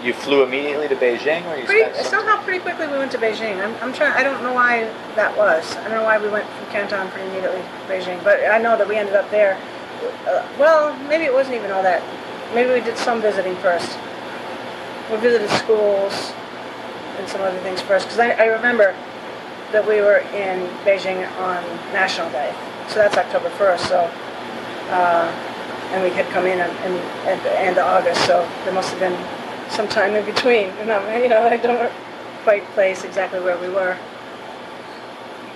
you 0.03 0.13
flew 0.13 0.45
immediately 0.45 0.89
to 0.89 0.97
Beijing, 0.97 1.45
or 1.47 1.59
you 1.59 1.65
Pretty, 1.65 1.93
somehow 2.05 2.41
pretty 2.43 2.61
quickly 2.61 2.87
we 2.87 2.99
went 2.99 3.11
to 3.13 3.19
Beijing. 3.19 3.63
I'm, 3.63 3.75
I'm 3.83 3.93
trying. 3.93 4.13
I 4.13 4.23
don't 4.23 4.43
know 4.43 4.53
why 4.53 4.85
that 5.17 5.37
was. 5.37 5.77
I 5.77 5.89
don't 5.89 5.99
know 5.99 6.05
why 6.05 6.19
we 6.19 6.29
went 6.29 6.49
from 6.49 6.67
Canton 6.67 7.09
pretty 7.09 7.29
immediately 7.31 7.61
to 7.61 7.93
Beijing, 7.93 8.23
but 8.23 8.45
I 8.45 8.59
know 8.59 8.77
that 8.77 8.87
we 8.87 8.97
ended 8.97 9.17
up 9.17 9.29
there. 9.31 9.59
Uh, 10.29 10.47
well, 10.59 10.97
maybe 11.09 11.25
it 11.25 11.33
wasn't 11.33 11.57
even 11.57 11.73
all 11.73 11.83
that. 11.83 12.03
Maybe 12.55 12.73
we 12.73 12.81
did 12.81 12.97
some 12.97 13.21
visiting 13.21 13.57
first. 13.57 13.99
We 15.11 15.17
visited 15.19 15.51
schools 15.51 16.33
and 17.19 17.29
some 17.29 17.41
other 17.41 17.59
things 17.61 17.81
first 17.81 18.07
because 18.07 18.21
I, 18.21 18.31
I 18.31 18.45
remember 18.47 18.95
that 19.73 19.87
we 19.87 20.01
were 20.01 20.19
in 20.33 20.67
Beijing 20.85 21.29
on 21.41 21.63
National 21.93 22.31
Day, 22.31 22.55
so 22.89 22.97
that's 22.97 23.17
October 23.17 23.51
1st. 23.51 23.81
So, 23.89 23.99
uh, 24.91 25.29
and 25.93 26.03
we 26.03 26.11
had 26.11 26.27
come 26.31 26.47
in 26.47 26.61
at, 26.61 26.71
in, 26.87 26.97
at 27.27 27.43
the 27.43 27.59
end 27.59 27.79
of 27.79 27.85
August, 27.85 28.25
so 28.27 28.49
there 28.65 28.73
must 28.73 28.91
have 28.91 29.01
been 29.01 29.17
some 29.71 29.89
time 29.89 30.15
in 30.15 30.25
between. 30.25 30.67
And 30.81 30.91
I'm, 30.93 31.23
you 31.23 31.29
know, 31.29 31.43
I 31.43 31.57
don't 31.57 31.93
quite 32.45 32.65
place 32.75 33.05
exactly 33.05 33.41
where 33.41 33.59
we 33.59 33.69
were. 33.69 33.95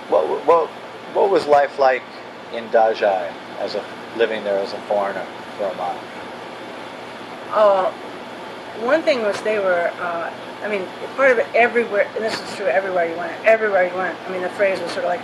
What, 0.09 0.45
what, 0.45 0.69
what 1.13 1.29
was 1.29 1.45
life 1.47 1.79
like 1.79 2.03
in 2.53 2.67
Dazhai 2.69 3.31
as 3.59 3.75
a 3.75 3.85
living 4.17 4.43
there 4.43 4.59
as 4.59 4.73
a 4.73 4.79
foreigner 4.81 5.25
for 5.57 5.65
a 5.65 5.75
month? 5.75 5.99
Uh, 7.49 7.91
one 8.81 9.01
thing 9.03 9.21
was 9.21 9.39
they 9.41 9.59
were, 9.59 9.91
uh, 9.99 10.33
I 10.63 10.67
mean, 10.67 10.87
part 11.15 11.31
of 11.31 11.37
it 11.37 11.47
everywhere, 11.53 12.07
and 12.15 12.23
this 12.23 12.39
is 12.39 12.55
true 12.55 12.65
everywhere 12.65 13.09
you 13.09 13.15
went, 13.17 13.33
everywhere 13.45 13.87
you 13.87 13.95
went. 13.95 14.17
I 14.27 14.31
mean, 14.31 14.41
the 14.41 14.49
phrase 14.49 14.79
was 14.79 14.91
sort 14.91 15.05
of 15.05 15.09
like, 15.09 15.21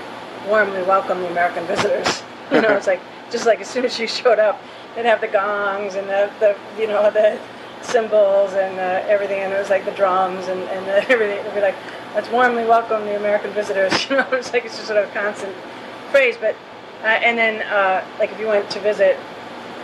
warmly 0.48 0.82
welcome 0.84 1.22
the 1.22 1.30
American 1.30 1.66
visitors. 1.66 2.24
You 2.52 2.62
know, 2.62 2.76
it's 2.76 2.88
like, 2.88 3.00
just 3.30 3.46
like 3.46 3.62
as 3.62 3.68
soon 3.68 3.86
as 3.86 4.00
you 4.00 4.08
showed 4.08 4.40
up, 4.40 4.60
they'd 4.96 5.06
have 5.06 5.22
the 5.22 5.28
gongs 5.28 5.94
and 5.94 6.10
the, 6.10 6.32
the 6.40 6.58
you 6.82 6.88
know, 6.88 7.12
the 7.12 7.40
cymbals 7.82 8.54
and 8.54 8.80
uh, 8.80 9.08
everything, 9.08 9.40
and 9.42 9.54
it 9.54 9.58
was 9.58 9.70
like 9.70 9.86
the 9.86 9.92
drums 9.92 10.48
and, 10.48 10.62
and 10.62 10.86
the, 10.88 11.10
everything. 11.12 11.38
It'd 11.40 11.54
be 11.54 11.62
like, 11.62 11.76
let's 12.16 12.30
warmly 12.30 12.66
welcome 12.66 13.06
the 13.06 13.16
American 13.16 13.52
visitors. 13.52 13.94
You 14.10 14.18
know, 14.18 14.28
it's 14.32 14.52
like 14.54 14.66
it's 14.66 14.76
just 14.76 14.88
sort 14.88 15.04
of 15.04 15.10
a 15.10 15.14
constant 15.14 15.56
phrase. 16.12 16.36
But 16.40 16.56
uh, 17.04 17.08
and 17.08 17.38
then 17.38 17.62
uh, 17.64 18.06
like 18.18 18.32
if 18.32 18.40
you 18.40 18.48
went 18.48 18.70
to 18.72 18.80
visit, 18.80 19.18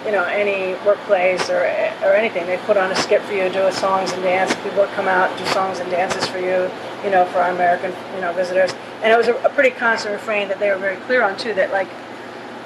you 0.05 0.11
know, 0.11 0.23
any 0.23 0.73
workplace 0.85 1.49
or 1.49 1.59
or 1.59 2.13
anything, 2.13 2.45
they 2.47 2.57
put 2.65 2.77
on 2.77 2.91
a 2.91 2.95
skit 2.95 3.21
for 3.21 3.33
you, 3.33 3.49
do 3.49 3.67
a 3.67 3.71
songs 3.71 4.11
and 4.11 4.23
dance. 4.23 4.53
People 4.55 4.79
would 4.79 4.89
come 4.89 5.07
out, 5.07 5.35
do 5.37 5.45
songs 5.47 5.79
and 5.79 5.89
dances 5.91 6.25
for 6.27 6.39
you. 6.39 6.69
You 7.03 7.11
know, 7.11 7.25
for 7.25 7.39
our 7.39 7.51
American 7.51 7.93
you 8.15 8.21
know 8.21 8.33
visitors, 8.33 8.73
and 9.03 9.13
it 9.13 9.17
was 9.17 9.27
a, 9.27 9.35
a 9.43 9.49
pretty 9.49 9.69
constant 9.69 10.13
refrain 10.13 10.47
that 10.47 10.59
they 10.59 10.69
were 10.69 10.77
very 10.77 10.97
clear 11.05 11.21
on 11.21 11.37
too. 11.37 11.53
That 11.53 11.71
like. 11.71 11.89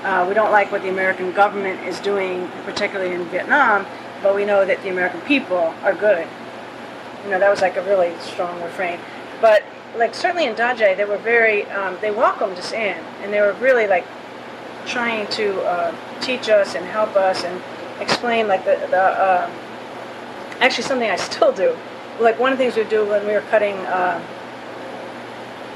Uh, 0.02 0.26
we 0.26 0.34
don't 0.34 0.52
like 0.54 0.72
what 0.72 0.82
the 0.82 0.88
American 0.88 1.30
government 1.34 1.78
is 1.86 2.00
doing, 2.00 2.48
particularly 2.64 3.14
in 3.14 3.26
Vietnam, 3.26 3.86
but 4.22 4.36
we 4.36 4.46
know 4.46 4.66
that 4.66 4.82
the 4.84 4.90
American 4.90 5.22
people 5.22 5.74
are 5.84 5.94
good. 5.94 6.28
You 7.24 7.32
know, 7.32 7.40
that 7.40 7.50
was 7.50 7.62
like 7.62 7.78
a 7.78 7.84
really 7.84 8.18
strong 8.20 8.62
refrain. 8.62 9.00
But 9.42 9.64
like 9.98 10.14
certainly 10.14 10.46
in 10.46 10.56
Dazhai, 10.56 10.96
they 10.96 11.06
were 11.06 11.18
very, 11.18 11.66
um, 11.66 11.98
they 12.02 12.12
welcomed 12.12 12.58
us 12.58 12.72
in, 12.72 12.98
and 13.22 13.34
they 13.34 13.42
were 13.42 13.54
really 13.54 13.88
like 13.88 14.06
trying 14.86 15.28
to 15.28 15.62
uh, 15.62 15.96
teach 16.22 16.50
us 16.50 16.76
and 16.76 16.86
help 16.86 17.16
us 17.16 17.44
and 17.44 17.62
explain 18.02 18.48
like 18.48 18.66
the, 18.66 18.76
the 18.90 19.02
uh, 19.02 19.50
actually 20.60 20.84
something 20.84 21.10
I 21.10 21.16
still 21.16 21.52
do. 21.52 21.78
Like 22.20 22.40
one 22.40 22.52
of 22.52 22.58
the 22.58 22.64
things 22.66 22.76
we 22.76 22.84
do 22.90 23.08
when 23.08 23.26
we 23.26 23.34
were 23.34 23.44
cutting 23.50 23.76
uh, 23.76 24.22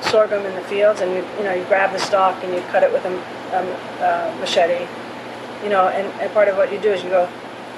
sorghum 0.01 0.45
in 0.45 0.56
the 0.56 0.62
fields, 0.62 1.01
and 1.01 1.12
you 1.12 1.25
you 1.38 1.43
know 1.43 1.53
you 1.53 1.63
grab 1.65 1.91
the 1.91 1.99
stalk 1.99 2.43
and 2.43 2.53
you 2.53 2.62
cut 2.71 2.84
it 2.84 2.91
with 2.91 3.06
a 3.06 3.13
um, 3.58 3.67
uh, 3.99 4.36
machete, 4.39 4.88
you 5.63 5.69
know, 5.69 5.88
and, 5.88 6.08
and 6.21 6.32
part 6.34 6.47
of 6.47 6.58
what 6.58 6.71
you 6.71 6.79
do 6.79 6.91
is 6.91 7.03
you 7.03 7.10
go 7.10 7.29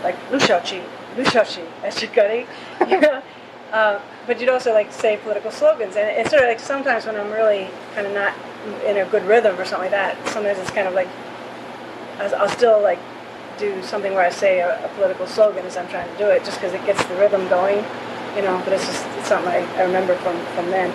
like 0.03 0.15
lu 0.31 0.37
xiaoqi, 0.37 0.83
lu 1.17 1.23
xiaoqi 1.23 1.65
as 1.83 2.01
you're 2.01 2.11
cutting, 2.11 2.47
you 2.87 2.99
know. 2.99 3.21
Uh, 3.71 3.99
but 4.25 4.39
you'd 4.39 4.47
also 4.47 4.71
like 4.71 4.89
say 4.91 5.17
political 5.17 5.51
slogans, 5.51 5.97
and 5.97 6.07
it's 6.07 6.29
sort 6.29 6.41
of 6.43 6.47
like 6.47 6.59
sometimes 6.59 7.05
when 7.05 7.17
I'm 7.17 7.31
really 7.31 7.67
kind 7.93 8.07
of 8.07 8.13
not 8.13 8.33
in 8.85 8.97
a 8.97 9.05
good 9.09 9.23
rhythm 9.25 9.59
or 9.59 9.65
something 9.65 9.91
like 9.91 9.91
that. 9.91 10.15
Sometimes 10.29 10.59
it's 10.59 10.71
kind 10.71 10.87
of 10.87 10.93
like 10.93 11.09
I'll 12.19 12.33
I'll 12.35 12.49
still 12.49 12.81
like 12.81 12.99
do 13.57 13.83
something 13.83 14.13
where 14.13 14.25
I 14.25 14.29
say 14.29 14.59
a, 14.59 14.85
a 14.85 14.87
political 14.89 15.27
slogan 15.27 15.65
as 15.65 15.75
I'm 15.75 15.89
trying 15.89 16.09
to 16.09 16.17
do 16.17 16.29
it, 16.29 16.45
just 16.45 16.61
because 16.61 16.73
it 16.73 16.85
gets 16.85 17.03
the 17.05 17.15
rhythm 17.15 17.49
going, 17.49 17.83
you 18.35 18.43
know. 18.43 18.61
But 18.63 18.73
it's 18.73 18.85
just 18.85 19.05
it's 19.17 19.27
something 19.27 19.51
I, 19.51 19.65
I 19.77 19.83
remember 19.83 20.15
from 20.17 20.37
from 20.55 20.69
then. 20.69 20.91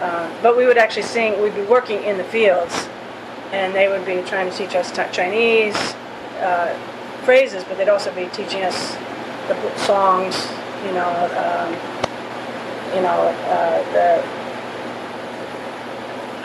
Uh, 0.00 0.30
but 0.42 0.56
we 0.56 0.66
would 0.66 0.78
actually 0.78 1.02
sing. 1.02 1.42
We'd 1.42 1.56
be 1.56 1.62
working 1.62 2.04
in 2.04 2.16
the 2.16 2.24
fields, 2.24 2.88
and 3.50 3.74
they 3.74 3.88
would 3.88 4.04
be 4.06 4.22
trying 4.22 4.50
to 4.50 4.56
teach 4.56 4.76
us 4.76 4.92
Chinese 5.10 5.76
uh, 6.38 6.78
phrases, 7.24 7.64
but 7.64 7.78
they'd 7.78 7.88
also 7.88 8.14
be 8.14 8.26
teaching 8.26 8.62
us 8.62 8.96
the 9.48 9.78
songs, 9.78 10.48
you 10.84 10.92
know, 10.92 11.10
um, 11.36 11.72
you 12.94 13.02
know, 13.02 13.28
uh, 13.48 13.82
the, 13.92 14.22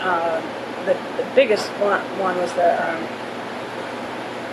uh, 0.01 0.41
the 0.85 0.93
the 1.21 1.29
biggest 1.35 1.69
one, 1.79 2.01
one 2.19 2.37
was 2.37 2.53
the 2.53 2.71
um, 2.73 3.03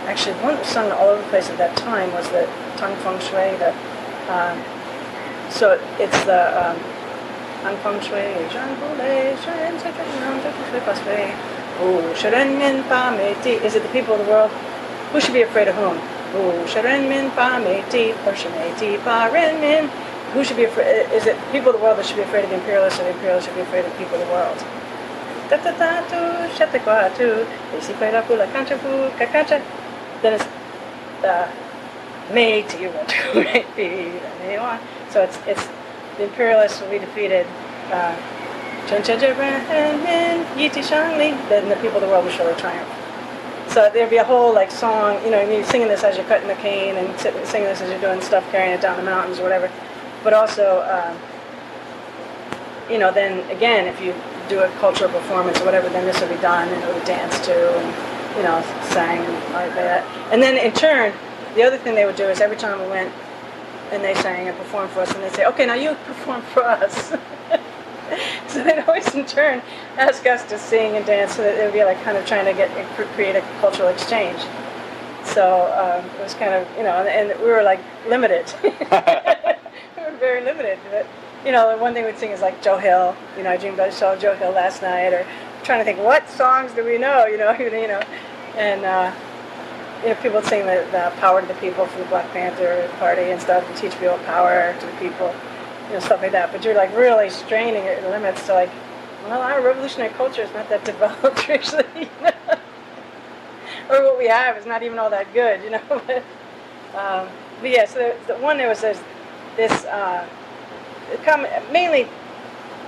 actually 0.06 0.34
one 0.42 0.54
that 0.54 0.60
was 0.60 0.68
sung 0.68 0.90
all 0.92 1.08
over 1.08 1.22
the 1.22 1.28
place 1.28 1.48
at 1.50 1.58
that 1.58 1.76
time 1.76 2.12
was 2.12 2.28
the 2.30 2.46
Tang 2.76 2.94
Feng 3.02 3.18
Shui. 3.18 3.56
The 3.58 3.72
um, 4.30 4.62
so 5.50 5.80
it's 5.98 6.18
the 6.24 6.42
um, 6.54 6.76
Tang 7.62 7.76
Feng 7.82 8.00
Shui, 8.00 8.26
Zhang 8.50 8.74
Bu 8.78 8.86
Lei, 8.98 9.34
Shen 9.42 9.78
Zhe 9.78 9.90
Zhe 9.90 10.04
Yang 10.20 10.42
Zhe 10.42 10.50
Shui 10.70 10.80
Fa 10.80 10.94
Sui. 10.94 11.56
Wu 11.80 12.14
Shen. 12.14 12.34
Is 13.64 13.74
it 13.74 13.82
the 13.82 13.88
people 13.90 14.14
of 14.14 14.24
the 14.24 14.30
world? 14.30 14.50
Who 15.12 15.20
should 15.20 15.34
be 15.34 15.42
afraid 15.42 15.68
of 15.68 15.74
whom? 15.76 16.15
Who 20.32 20.44
should 20.44 20.56
be 20.56 20.64
afraid? 20.64 21.10
Is 21.12 21.26
it 21.26 21.36
people 21.52 21.70
of 21.70 21.76
the 21.76 21.82
world 21.82 21.98
that 21.98 22.06
should 22.06 22.16
be 22.16 22.22
afraid 22.22 22.44
of 22.44 22.50
the 22.50 22.56
imperialists, 22.56 22.98
or 23.00 23.04
the 23.04 23.10
imperialists 23.10 23.46
should 23.48 23.56
be 23.56 23.62
afraid 23.62 23.84
of 23.84 23.96
people 23.96 24.14
of 24.20 24.26
the 24.26 24.32
world? 24.32 24.58
Da 25.48 25.56
da 25.56 25.70
da 25.78 26.00
tu, 26.10 26.20
shete 26.56 26.78
kwa 26.82 27.08
tu, 27.16 27.46
isi 27.78 27.92
pe 27.94 28.10
la 28.12 28.20
pu 28.22 28.34
la 28.34 28.46
kancha 28.46 28.76
pu, 28.76 29.10
ka 29.18 29.26
kancha. 29.26 29.62
Then 30.22 30.32
it's 30.34 30.46
the 31.22 31.48
Mei 32.34 32.62
Ti 32.62 32.86
Ren 32.86 33.06
Tu 33.06 33.34
Mei 33.34 33.64
Pi, 33.76 34.18
Ren 34.20 34.38
Mei 34.40 34.58
Wan. 34.58 34.78
So 35.10 35.22
it's 35.22 35.38
it's 35.46 35.68
the 36.18 36.24
imperialists 36.24 36.80
will 36.80 36.90
be 36.90 36.98
defeated. 36.98 37.46
Uh. 37.90 38.14
Then 38.86 39.02
the 41.68 41.76
people 41.82 41.96
of 41.96 42.02
the 42.02 42.08
world 42.08 42.24
will 42.24 42.32
surely 42.32 42.54
triumph. 42.54 43.05
So 43.68 43.90
there'd 43.92 44.10
be 44.10 44.16
a 44.16 44.24
whole 44.24 44.54
like 44.54 44.70
song, 44.70 45.22
you 45.24 45.30
know, 45.30 45.40
you're 45.40 45.64
singing 45.64 45.88
this 45.88 46.02
as 46.02 46.16
you're 46.16 46.26
cutting 46.26 46.48
the 46.48 46.54
cane 46.54 46.96
and 46.96 47.18
singing 47.20 47.68
this 47.68 47.80
as 47.80 47.90
you're 47.90 48.00
doing 48.00 48.20
stuff, 48.20 48.48
carrying 48.50 48.72
it 48.72 48.80
down 48.80 48.96
the 48.96 49.02
mountains 49.02 49.38
or 49.38 49.42
whatever. 49.42 49.70
But 50.24 50.32
also, 50.32 50.82
um, 50.88 51.18
you 52.90 52.98
know, 52.98 53.12
then 53.12 53.48
again, 53.50 53.86
if 53.86 54.00
you 54.00 54.14
do 54.48 54.60
a 54.60 54.68
cultural 54.78 55.10
performance 55.10 55.60
or 55.60 55.64
whatever, 55.64 55.88
then 55.88 56.06
this 56.06 56.20
would 56.20 56.30
be 56.30 56.36
done 56.36 56.68
and 56.68 56.82
it 56.82 56.94
would 56.94 57.04
dance 57.04 57.38
to 57.46 57.78
and, 57.78 58.36
you 58.36 58.42
know, 58.42 58.62
sang 58.90 59.18
and 59.18 59.52
like 59.52 59.74
that. 59.74 60.04
And 60.32 60.42
then 60.42 60.56
in 60.56 60.72
turn, 60.72 61.12
the 61.54 61.62
other 61.62 61.78
thing 61.78 61.94
they 61.94 62.04
would 62.04 62.16
do 62.16 62.28
is 62.28 62.40
every 62.40 62.56
time 62.56 62.80
we 62.80 62.88
went 62.88 63.12
and 63.90 64.02
they 64.02 64.14
sang 64.14 64.48
and 64.48 64.56
performed 64.56 64.90
for 64.90 65.00
us, 65.00 65.12
and 65.12 65.22
they'd 65.22 65.32
say, 65.32 65.46
okay, 65.46 65.66
now 65.66 65.74
you 65.74 65.94
perform 66.06 66.42
for 66.42 66.64
us. 66.64 67.14
so 68.48 68.62
they'd 68.62 68.78
always 68.80 69.14
in 69.14 69.24
turn 69.26 69.62
ask 69.96 70.26
us 70.26 70.44
to 70.48 70.58
sing 70.58 70.96
and 70.96 71.06
dance 71.06 71.34
so 71.34 71.42
that 71.42 71.58
it 71.58 71.64
would 71.64 71.72
be 71.72 71.84
like 71.84 72.02
kind 72.02 72.16
of 72.16 72.26
trying 72.26 72.44
to 72.44 72.52
get 72.52 72.70
create 73.14 73.36
a 73.36 73.40
cultural 73.60 73.88
exchange. 73.88 74.40
So 75.24 75.66
um, 75.74 76.08
it 76.18 76.22
was 76.22 76.34
kind 76.34 76.54
of, 76.54 76.68
you 76.76 76.84
know, 76.84 76.92
and, 76.92 77.30
and 77.30 77.40
we 77.40 77.46
were 77.46 77.62
like 77.62 77.80
limited. 78.08 78.52
we 78.62 78.70
were 78.70 80.16
very 80.18 80.44
limited. 80.44 80.78
But, 80.90 81.06
you 81.44 81.52
know, 81.52 81.74
the 81.74 81.82
one 81.82 81.94
thing 81.94 82.04
we'd 82.04 82.18
sing 82.18 82.30
is 82.30 82.40
like 82.40 82.62
Joe 82.62 82.78
Hill. 82.78 83.16
You 83.36 83.42
know, 83.42 83.50
I 83.50 83.56
dreamed 83.56 83.80
I 83.80 83.90
saw 83.90 84.16
Joe 84.16 84.34
Hill 84.34 84.52
last 84.52 84.82
night, 84.82 85.12
or 85.12 85.26
trying 85.64 85.80
to 85.80 85.84
think 85.84 85.98
what 85.98 86.28
songs 86.30 86.72
do 86.72 86.84
we 86.84 86.96
know? 86.96 87.26
You 87.26 87.38
know, 87.38 87.52
you 87.58 87.88
know, 87.88 88.00
and 88.56 88.84
uh, 88.84 89.12
you 90.02 90.08
know, 90.08 90.14
people 90.16 90.40
would 90.40 90.46
sing 90.46 90.66
the, 90.66 90.86
the 90.92 91.12
"Power 91.18 91.40
to 91.40 91.46
the 91.46 91.54
People" 91.54 91.86
from 91.86 92.02
the 92.02 92.08
Black 92.08 92.30
Panther 92.32 92.88
Party 92.98 93.30
and 93.30 93.40
stuff, 93.40 93.66
and 93.68 93.76
teach 93.76 93.92
people 93.98 94.18
power 94.18 94.74
to 94.78 94.86
the 94.86 94.92
people, 94.92 95.34
you 95.88 95.94
know, 95.94 96.00
stuff 96.00 96.22
like 96.22 96.32
that. 96.32 96.52
But 96.52 96.64
you're 96.64 96.74
like 96.74 96.94
really 96.96 97.30
straining 97.30 97.84
your 97.84 98.00
limits 98.10 98.46
to 98.46 98.54
like, 98.54 98.70
well, 99.24 99.40
our 99.40 99.62
revolutionary 99.62 100.12
culture 100.14 100.42
is 100.42 100.52
not 100.52 100.68
that 100.68 100.84
developed, 100.92 101.48
actually. 101.48 101.84
You 101.96 102.08
know? 102.22 102.32
or 103.90 104.02
what 104.02 104.18
we 104.18 104.28
have 104.28 104.56
is 104.56 104.66
not 104.66 104.82
even 104.82 104.98
all 104.98 105.10
that 105.10 105.32
good, 105.32 105.62
you 105.62 105.70
know. 105.70 105.82
but, 105.88 106.24
um, 106.94 107.28
but 107.60 107.70
yeah, 107.70 107.86
so 107.86 108.14
the, 108.26 108.34
the 108.34 108.40
one 108.40 108.56
there 108.56 108.68
was 108.68 108.80
this, 108.80 109.00
this 109.56 109.84
uh, 109.86 110.26
mainly 111.72 112.08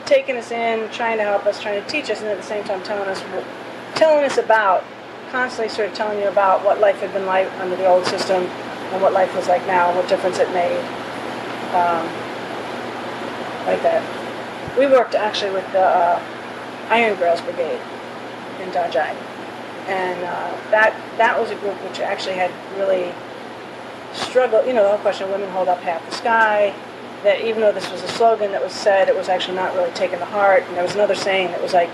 taking 0.07 0.37
us 0.37 0.51
in, 0.51 0.91
trying 0.91 1.19
to 1.19 1.23
help 1.23 1.47
us, 1.47 1.61
trying 1.61 1.83
to 1.83 1.89
teach 1.89 2.11
us, 2.11 2.21
and 2.21 2.29
at 2.29 2.37
the 2.37 2.43
same 2.43 2.65
time 2.65 2.83
telling 2.83 3.09
us, 3.09 3.23
telling 3.95 4.25
us 4.25 4.39
about, 4.39 4.85
constantly 5.31 5.69
sort 5.69 5.89
of 5.89 5.95
telling 5.95 6.19
you 6.19 6.29
about 6.29 6.65
what 6.65 6.81
life 6.81 6.97
had 7.01 7.13
been 7.13 7.27
like 7.27 7.51
under 7.61 7.77
the 7.77 7.87
old 7.87 8.07
system 8.07 8.43
and 8.45 9.03
what 9.03 9.13
life 9.13 9.35
was 9.37 9.47
like 9.49 9.65
now, 9.67 9.89
and 9.89 9.97
what 9.97 10.09
difference 10.09 10.39
it 10.39 10.49
made, 10.53 10.81
um, 11.75 12.07
like 13.69 13.83
that. 13.83 14.03
We 14.79 14.87
worked 14.87 15.15
actually 15.15 15.53
with 15.53 15.71
the 15.73 15.85
uh, 15.85 16.23
Iron 16.91 17.17
Girls 17.19 17.41
Brigade 17.41 17.81
in 18.61 18.71
Dazhai 18.71 19.17
and 19.89 20.23
uh, 20.23 20.71
that 20.71 20.95
that 21.17 21.41
was 21.41 21.51
a 21.51 21.57
group 21.57 21.75
which 21.83 21.99
actually 21.99 22.35
had 22.35 22.53
really 22.77 23.13
struggled. 24.13 24.67
You 24.67 24.75
know, 24.75 24.83
the 24.83 24.91
whole 24.91 24.99
question 24.99 25.25
of 25.25 25.31
women 25.33 25.51
hold 25.51 25.69
up 25.69 25.81
half 25.81 26.05
the 26.09 26.15
sky. 26.15 26.75
That 27.25 27.45
even 27.45 27.63
though 27.63 27.73
this 27.73 27.91
was 27.91 28.03
a 28.05 28.09
slogan 28.09 28.53
that 28.53 28.63
was 28.63 28.73
said, 28.73 29.09
it 29.09 29.17
was 29.17 29.29
actually 29.29 29.57
not 29.57 29.75
really 29.75 29.91
taken 29.93 30.21
to 30.21 30.25
heart. 30.27 30.63
And 30.69 30.77
there 30.77 30.85
was 30.85 30.95
another 30.95 31.17
saying 31.17 31.51
that 31.51 31.61
was 31.61 31.73
like, 31.73 31.91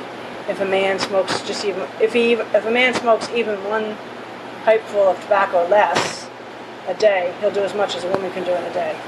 if 0.51 0.61
a 0.61 0.67
man 0.67 0.99
smokes 0.99 1.41
just 1.47 1.65
even 1.65 1.89
if 2.01 2.13
he 2.13 2.33
if 2.33 2.67
a 2.67 2.71
man 2.71 2.93
smokes 2.95 3.31
even 3.31 3.63
one 3.65 3.97
pipeful 4.65 5.09
of 5.09 5.21
tobacco 5.23 5.67
less 5.69 6.29
a 6.89 6.95
day, 6.95 7.33
he'll 7.41 7.53
do 7.53 7.61
as 7.63 7.75
much 7.75 7.95
as 7.95 8.05
a 8.05 8.11
woman 8.11 8.31
can 8.33 8.45
do 8.45 8.51
in 8.53 8.65
a 8.65 8.75
day. 8.75 8.99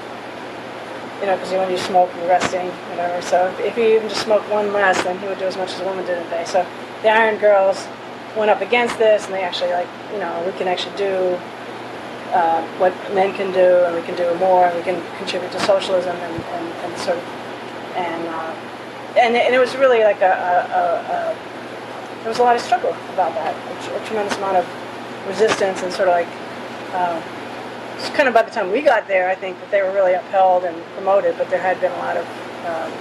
You 1.21 1.27
know, 1.27 1.35
because 1.37 1.51
you 1.51 1.57
when 1.59 1.71
you 1.71 1.79
smoke, 1.79 2.11
you're 2.17 2.29
resting, 2.29 2.69
whatever. 2.93 3.23
So 3.23 3.49
if 3.61 3.75
he 3.75 3.97
even 3.97 4.09
just 4.09 4.23
smoked 4.23 4.51
one 4.51 4.73
less, 4.73 5.03
then 5.03 5.19
he 5.19 5.27
would 5.27 5.39
do 5.39 5.47
as 5.47 5.57
much 5.57 5.73
as 5.73 5.81
a 5.81 5.85
woman 5.85 6.05
did 6.05 6.19
a 6.19 6.29
day. 6.29 6.45
So 6.45 6.67
the 7.01 7.09
Iron 7.09 7.39
Girls 7.41 7.89
went 8.37 8.51
up 8.51 8.61
against 8.61 8.99
this, 8.99 9.25
and 9.25 9.33
they 9.33 9.43
actually 9.43 9.73
like, 9.73 9.89
you 10.13 10.19
know, 10.19 10.43
we 10.45 10.53
can 10.59 10.69
actually 10.69 10.95
do 10.97 11.41
uh, 12.37 12.61
what 12.77 12.93
men 13.15 13.33
can 13.33 13.51
do, 13.51 13.85
and 13.89 13.97
we 13.97 14.03
can 14.03 14.15
do 14.15 14.29
more, 14.37 14.67
and 14.67 14.77
we 14.77 14.83
can 14.83 15.01
contribute 15.17 15.51
to 15.53 15.61
socialism, 15.61 16.15
and, 16.15 16.45
and, 16.45 16.67
and 16.85 16.99
sort 16.99 17.17
of, 17.17 17.25
and 17.97 18.29
uh, 18.29 18.53
and, 19.17 19.35
and 19.35 19.55
it 19.55 19.59
was 19.59 19.75
really 19.77 20.05
like 20.05 20.21
a, 20.21 20.29
a, 20.29 20.55
a, 20.69 20.83
a, 21.17 21.37
there 22.21 22.29
was 22.29 22.41
a 22.41 22.43
lot 22.43 22.57
of 22.57 22.61
struggle 22.61 22.93
about 23.15 23.33
that, 23.33 23.57
a 23.57 24.07
tremendous 24.07 24.37
amount 24.37 24.59
of 24.59 24.69
resistance, 25.27 25.83
and 25.83 25.91
sort 25.91 26.09
of 26.09 26.15
like. 26.15 26.29
Uh, 26.93 27.23
kind 28.17 28.29
of 28.29 28.35
by 28.35 28.43
the 28.43 28.51
time 28.51 28.71
we 28.73 28.83
got 28.83 29.09
there, 29.09 29.29
I 29.29 29.35
think 29.35 29.59
that 29.61 29.71
they 29.71 29.83
were 29.83 29.93
really 29.93 30.15
upheld 30.15 30.65
and 30.65 30.83
promoted, 30.95 31.37
but 31.39 31.49
there 31.51 31.61
had 31.61 31.81
been 31.81 31.93
a 31.93 31.99
lot 31.99 32.17
of 32.17 32.27
um, 32.67 32.93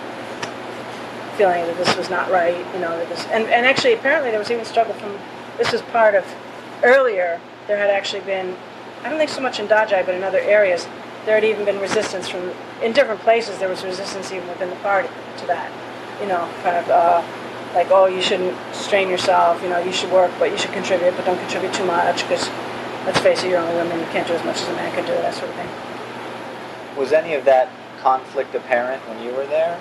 feeling 1.38 1.66
that 1.66 1.78
this 1.78 1.96
was 1.98 2.10
not 2.10 2.30
right, 2.30 2.58
you 2.74 2.80
know, 2.80 2.98
that 2.98 3.10
this, 3.10 3.26
and, 3.28 3.44
and 3.46 3.66
actually 3.66 3.94
apparently 3.94 4.30
there 4.32 4.40
was 4.40 4.52
even 4.52 4.66
struggle 4.66 4.94
from, 4.96 5.18
this 5.58 5.72
was 5.72 5.82
part 5.84 6.16
of, 6.16 6.26
earlier, 6.84 7.40
there 7.68 7.78
had 7.78 7.90
actually 7.90 8.22
been, 8.22 8.56
I 9.04 9.10
don't 9.10 9.18
think 9.18 9.30
so 9.30 9.42
much 9.42 9.60
in 9.60 9.68
Dazhai, 9.68 10.06
but 10.06 10.16
in 10.16 10.24
other 10.24 10.40
areas, 10.40 10.88
there 11.26 11.36
had 11.36 11.44
even 11.44 11.66
been 11.66 11.80
resistance 11.80 12.30
from, 12.30 12.52
in 12.82 12.94
different 12.94 13.22
places, 13.22 13.58
there 13.60 13.70
was 13.70 13.84
resistance 13.84 14.32
even 14.32 14.48
within 14.48 14.70
the 14.70 14.76
party 14.78 15.10
to 15.38 15.48
that, 15.48 15.72
you 16.22 16.28
know, 16.28 16.50
kind 16.64 16.78
of, 16.78 16.90
uh, 16.90 17.24
like, 17.74 17.88
oh, 17.92 18.06
you 18.06 18.22
shouldn't 18.22 18.56
strain 18.74 19.10
yourself, 19.10 19.62
you 19.62 19.70
know, 19.70 19.80
you 19.80 19.92
should 19.92 20.12
work, 20.12 20.32
but 20.40 20.52
you 20.52 20.58
should 20.58 20.72
contribute, 20.72 21.16
but 21.16 21.26
don't 21.26 21.40
contribute 21.40 21.74
too 21.74 21.86
much, 21.86 22.22
because, 22.22 22.48
let's 23.06 23.20
face 23.20 23.44
it, 23.44 23.50
you're 23.50 23.60
only 23.60 23.76
women, 23.76 24.00
you 24.00 24.06
can't 24.08 24.28
do 24.28 24.34
as 24.34 24.44
much 24.44 24.62
as 24.62 24.68
a 24.68 24.74
man 24.74 24.94
can 24.94 25.06
do, 25.06 25.14
that 25.14 25.34
sort 25.34 25.50
of 25.50 25.56
thing. 25.56 25.70
Was 26.98 27.14
any 27.14 27.34
of 27.34 27.46
that 27.46 27.70
conflict 28.02 28.54
apparent 28.56 29.02
when 29.08 29.22
you 29.24 29.34
were 29.34 29.46
there? 29.48 29.80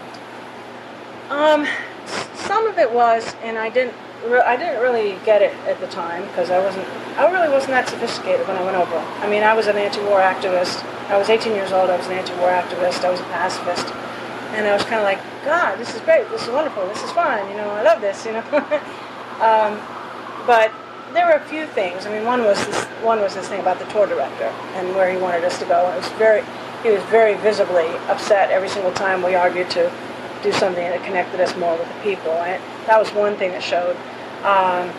Um, 1.31 1.67
some 2.35 2.67
of 2.67 2.79
it 2.79 2.93
was, 2.93 3.35
and 3.43 3.59
I 3.59 3.71
didn't. 3.71 3.95
Re- 4.27 4.41
I 4.41 4.57
didn't 4.57 4.81
really 4.81 5.19
get 5.25 5.43
it 5.43 5.55
at 5.67 5.81
the 5.81 5.87
time 5.87 6.23
because 6.29 6.51
I 6.51 6.59
wasn't. 6.59 6.87
I 7.19 7.31
really 7.31 7.49
wasn't 7.49 7.73
that 7.73 7.89
sophisticated 7.89 8.47
when 8.47 8.57
I 8.57 8.65
went 8.65 8.77
over. 8.77 8.97
I 8.97 9.29
mean, 9.29 9.43
I 9.43 9.55
was 9.55 9.67
an 9.67 9.77
anti-war 9.77 10.21
activist. 10.21 10.85
I 11.09 11.17
was 11.17 11.29
18 11.29 11.55
years 11.55 11.73
old. 11.73 11.91
I 11.91 11.97
was 11.97 12.07
an 12.07 12.13
anti-war 12.13 12.49
activist. 12.49 13.05
I 13.05 13.11
was 13.11 13.21
a 13.21 13.25
pacifist, 13.25 13.87
and 14.53 14.67
I 14.67 14.73
was 14.75 14.83
kind 14.85 14.97
of 14.97 15.05
like, 15.05 15.21
God, 15.45 15.79
this 15.79 15.95
is 15.95 16.01
great. 16.03 16.29
This 16.31 16.43
is 16.43 16.51
wonderful. 16.51 16.87
This 16.89 17.03
is 17.03 17.11
fun. 17.13 17.49
You 17.51 17.57
know, 17.57 17.71
I 17.71 17.83
love 17.83 18.01
this. 18.01 18.25
You 18.27 18.33
know, 18.33 18.41
um, 19.41 19.81
but 20.47 20.73
there 21.15 21.27
were 21.27 21.33
a 21.33 21.45
few 21.47 21.67
things. 21.67 22.07
I 22.07 22.13
mean, 22.13 22.25
one 22.25 22.43
was 22.45 22.59
this. 22.67 22.85
One 23.03 23.21
was 23.21 23.35
this 23.35 23.49
thing 23.49 23.61
about 23.61 23.79
the 23.79 23.87
tour 23.87 24.07
director 24.07 24.53
and 24.75 24.95
where 24.95 25.11
he 25.11 25.17
wanted 25.17 25.45
us 25.45 25.59
to 25.61 25.65
go. 25.65 25.91
It 25.93 25.97
was 25.97 26.09
very. 26.19 26.43
He 26.83 26.91
was 26.91 27.03
very 27.05 27.35
visibly 27.37 27.87
upset 28.13 28.51
every 28.51 28.69
single 28.69 28.93
time 28.93 29.23
we 29.23 29.35
argued 29.35 29.71
to 29.71 29.91
do 30.43 30.53
something 30.53 30.85
that 30.85 31.03
connected 31.03 31.41
us 31.41 31.57
more 31.57 31.79
with 31.79 31.89
the 31.89 32.01
people. 32.03 32.33
And 32.33 32.63
that 32.87 32.99
was 32.99 33.09
one 33.15 33.37
thing 33.37 33.53
that 33.53 33.63
showed. 33.63 33.97
Um, 34.45 34.93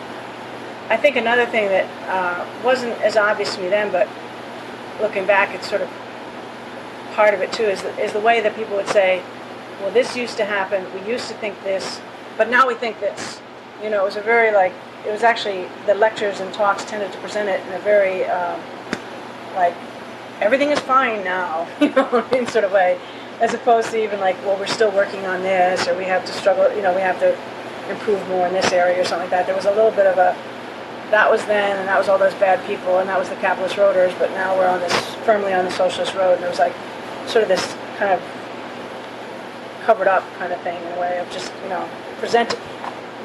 I 0.88 0.96
think 0.96 1.14
another 1.14 1.46
thing 1.46 1.68
that 1.68 1.86
uh, 2.08 2.44
wasn't 2.64 3.00
as 3.02 3.16
obvious 3.16 3.54
to 3.54 3.62
me 3.62 3.68
then, 3.68 3.92
but 3.92 4.08
looking 5.00 5.26
back, 5.26 5.54
it's 5.54 5.68
sort 5.68 5.82
of 5.82 5.90
part 7.12 7.34
of 7.34 7.40
it 7.40 7.52
too, 7.52 7.64
is 7.64 7.82
the, 7.82 7.96
is 8.00 8.12
the 8.12 8.20
way 8.20 8.40
that 8.40 8.54
people 8.56 8.76
would 8.76 8.88
say, 8.88 9.22
well, 9.80 9.90
this 9.90 10.16
used 10.16 10.36
to 10.36 10.44
happen, 10.44 10.84
we 10.94 11.08
used 11.10 11.28
to 11.28 11.34
think 11.34 11.62
this, 11.62 12.00
but 12.36 12.48
now 12.48 12.66
we 12.66 12.74
think 12.74 13.00
this. 13.00 13.40
You 13.82 13.90
know, 13.90 14.02
it 14.02 14.04
was 14.04 14.16
a 14.16 14.22
very 14.22 14.52
like, 14.52 14.72
it 15.06 15.12
was 15.12 15.22
actually, 15.22 15.68
the 15.86 15.94
lectures 15.94 16.40
and 16.40 16.52
talks 16.52 16.84
tended 16.84 17.12
to 17.12 17.18
present 17.18 17.48
it 17.48 17.64
in 17.66 17.72
a 17.74 17.78
very, 17.78 18.24
um, 18.24 18.60
like, 19.54 19.74
everything 20.40 20.70
is 20.70 20.78
fine 20.80 21.24
now, 21.24 21.66
you 21.80 21.90
know, 21.90 22.26
in 22.32 22.46
sort 22.46 22.64
of 22.64 22.72
way 22.72 22.98
as 23.40 23.52
opposed 23.52 23.90
to 23.90 24.02
even 24.02 24.18
like, 24.18 24.36
well, 24.44 24.58
we're 24.58 24.66
still 24.66 24.90
working 24.92 25.26
on 25.26 25.42
this, 25.42 25.86
or 25.86 25.96
we 25.96 26.04
have 26.04 26.24
to 26.24 26.32
struggle, 26.32 26.74
you 26.74 26.82
know, 26.82 26.94
we 26.94 27.02
have 27.02 27.18
to 27.18 27.36
improve 27.90 28.26
more 28.28 28.46
in 28.46 28.52
this 28.52 28.72
area 28.72 29.00
or 29.00 29.04
something 29.04 29.24
like 29.24 29.30
that. 29.30 29.46
There 29.46 29.54
was 29.54 29.66
a 29.66 29.70
little 29.70 29.90
bit 29.90 30.06
of 30.06 30.18
a 30.18 30.36
that 31.10 31.30
was 31.30 31.44
then, 31.46 31.78
and 31.78 31.86
that 31.86 31.98
was 31.98 32.08
all 32.08 32.18
those 32.18 32.34
bad 32.34 32.64
people, 32.66 32.98
and 32.98 33.08
that 33.08 33.18
was 33.18 33.28
the 33.28 33.36
capitalist 33.36 33.76
roaders. 33.76 34.16
But 34.18 34.30
now 34.32 34.56
we're 34.56 34.66
on 34.66 34.80
this 34.80 35.14
firmly 35.24 35.52
on 35.52 35.64
the 35.64 35.70
socialist 35.70 36.14
road, 36.14 36.34
and 36.34 36.44
it 36.44 36.48
was 36.48 36.58
like 36.58 36.74
sort 37.28 37.42
of 37.42 37.48
this 37.48 37.76
kind 37.96 38.12
of 38.12 38.20
covered 39.84 40.08
up 40.08 40.24
kind 40.34 40.52
of 40.52 40.60
thing 40.62 40.82
in 40.82 40.92
a 40.98 41.00
way 41.00 41.18
of 41.18 41.30
just 41.30 41.52
you 41.62 41.68
know 41.68 41.88
present 42.18 42.58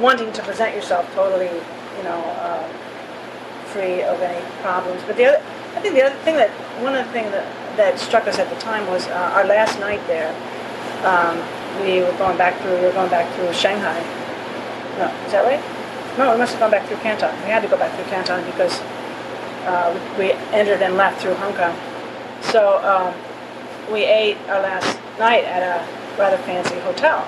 wanting 0.02 0.34
to 0.34 0.42
present 0.44 0.76
yourself 0.76 1.06
totally 1.14 1.48
you 1.98 2.04
know 2.04 2.20
uh, 2.42 2.68
free 3.72 4.04
of 4.04 4.22
any 4.22 4.44
problems. 4.62 5.02
But 5.08 5.18
the 5.18 5.26
other, 5.26 5.38
I 5.76 5.80
think 5.80 5.96
the 5.96 6.04
other 6.04 6.16
thing 6.24 6.36
that 6.36 6.50
one 6.84 6.96
of 6.96 7.06
the 7.06 7.12
things 7.12 7.32
that 7.32 7.48
that 7.78 8.00
struck 8.00 8.28
us 8.28 8.38
at 8.40 8.50
the 8.50 8.60
time 8.60 8.88
was 8.88 9.08
uh, 9.08 9.36
our 9.36 9.46
last 9.46 9.80
night 9.80 10.06
there. 10.08 10.34
Um, 11.06 11.40
we 11.82 12.02
were 12.02 12.12
going 12.18 12.38
back 12.38 12.60
through 12.62 12.78
we 12.78 12.86
were 12.86 12.92
going 12.92 13.10
back 13.10 13.34
through 13.36 13.54
Shanghai. 13.54 13.98
No, 15.00 15.08
is 15.26 15.32
that 15.32 15.46
right? 15.46 15.62
No, 16.18 16.32
we 16.34 16.38
must 16.38 16.52
have 16.52 16.60
gone 16.60 16.72
back 16.72 16.86
through 16.88 16.98
Canton. 16.98 17.32
We 17.44 17.50
had 17.50 17.62
to 17.62 17.70
go 17.70 17.78
back 17.78 17.96
through 17.96 18.12
Canton 18.12 18.44
because 18.46 18.82
uh, 19.66 19.98
we 20.20 20.34
entered 20.52 20.82
and 20.82 20.98
left 20.98 21.22
through 21.22 21.36
Hong 21.36 21.54
Kong. 21.54 21.74
So 22.42 22.84
um, 22.84 23.14
we 23.92 24.04
ate 24.04 24.38
our 24.50 24.62
last 24.62 25.00
night 25.18 25.46
at 25.46 25.64
a 25.64 26.20
rather 26.20 26.38
fancy 26.40 26.78
hotel. 26.80 27.28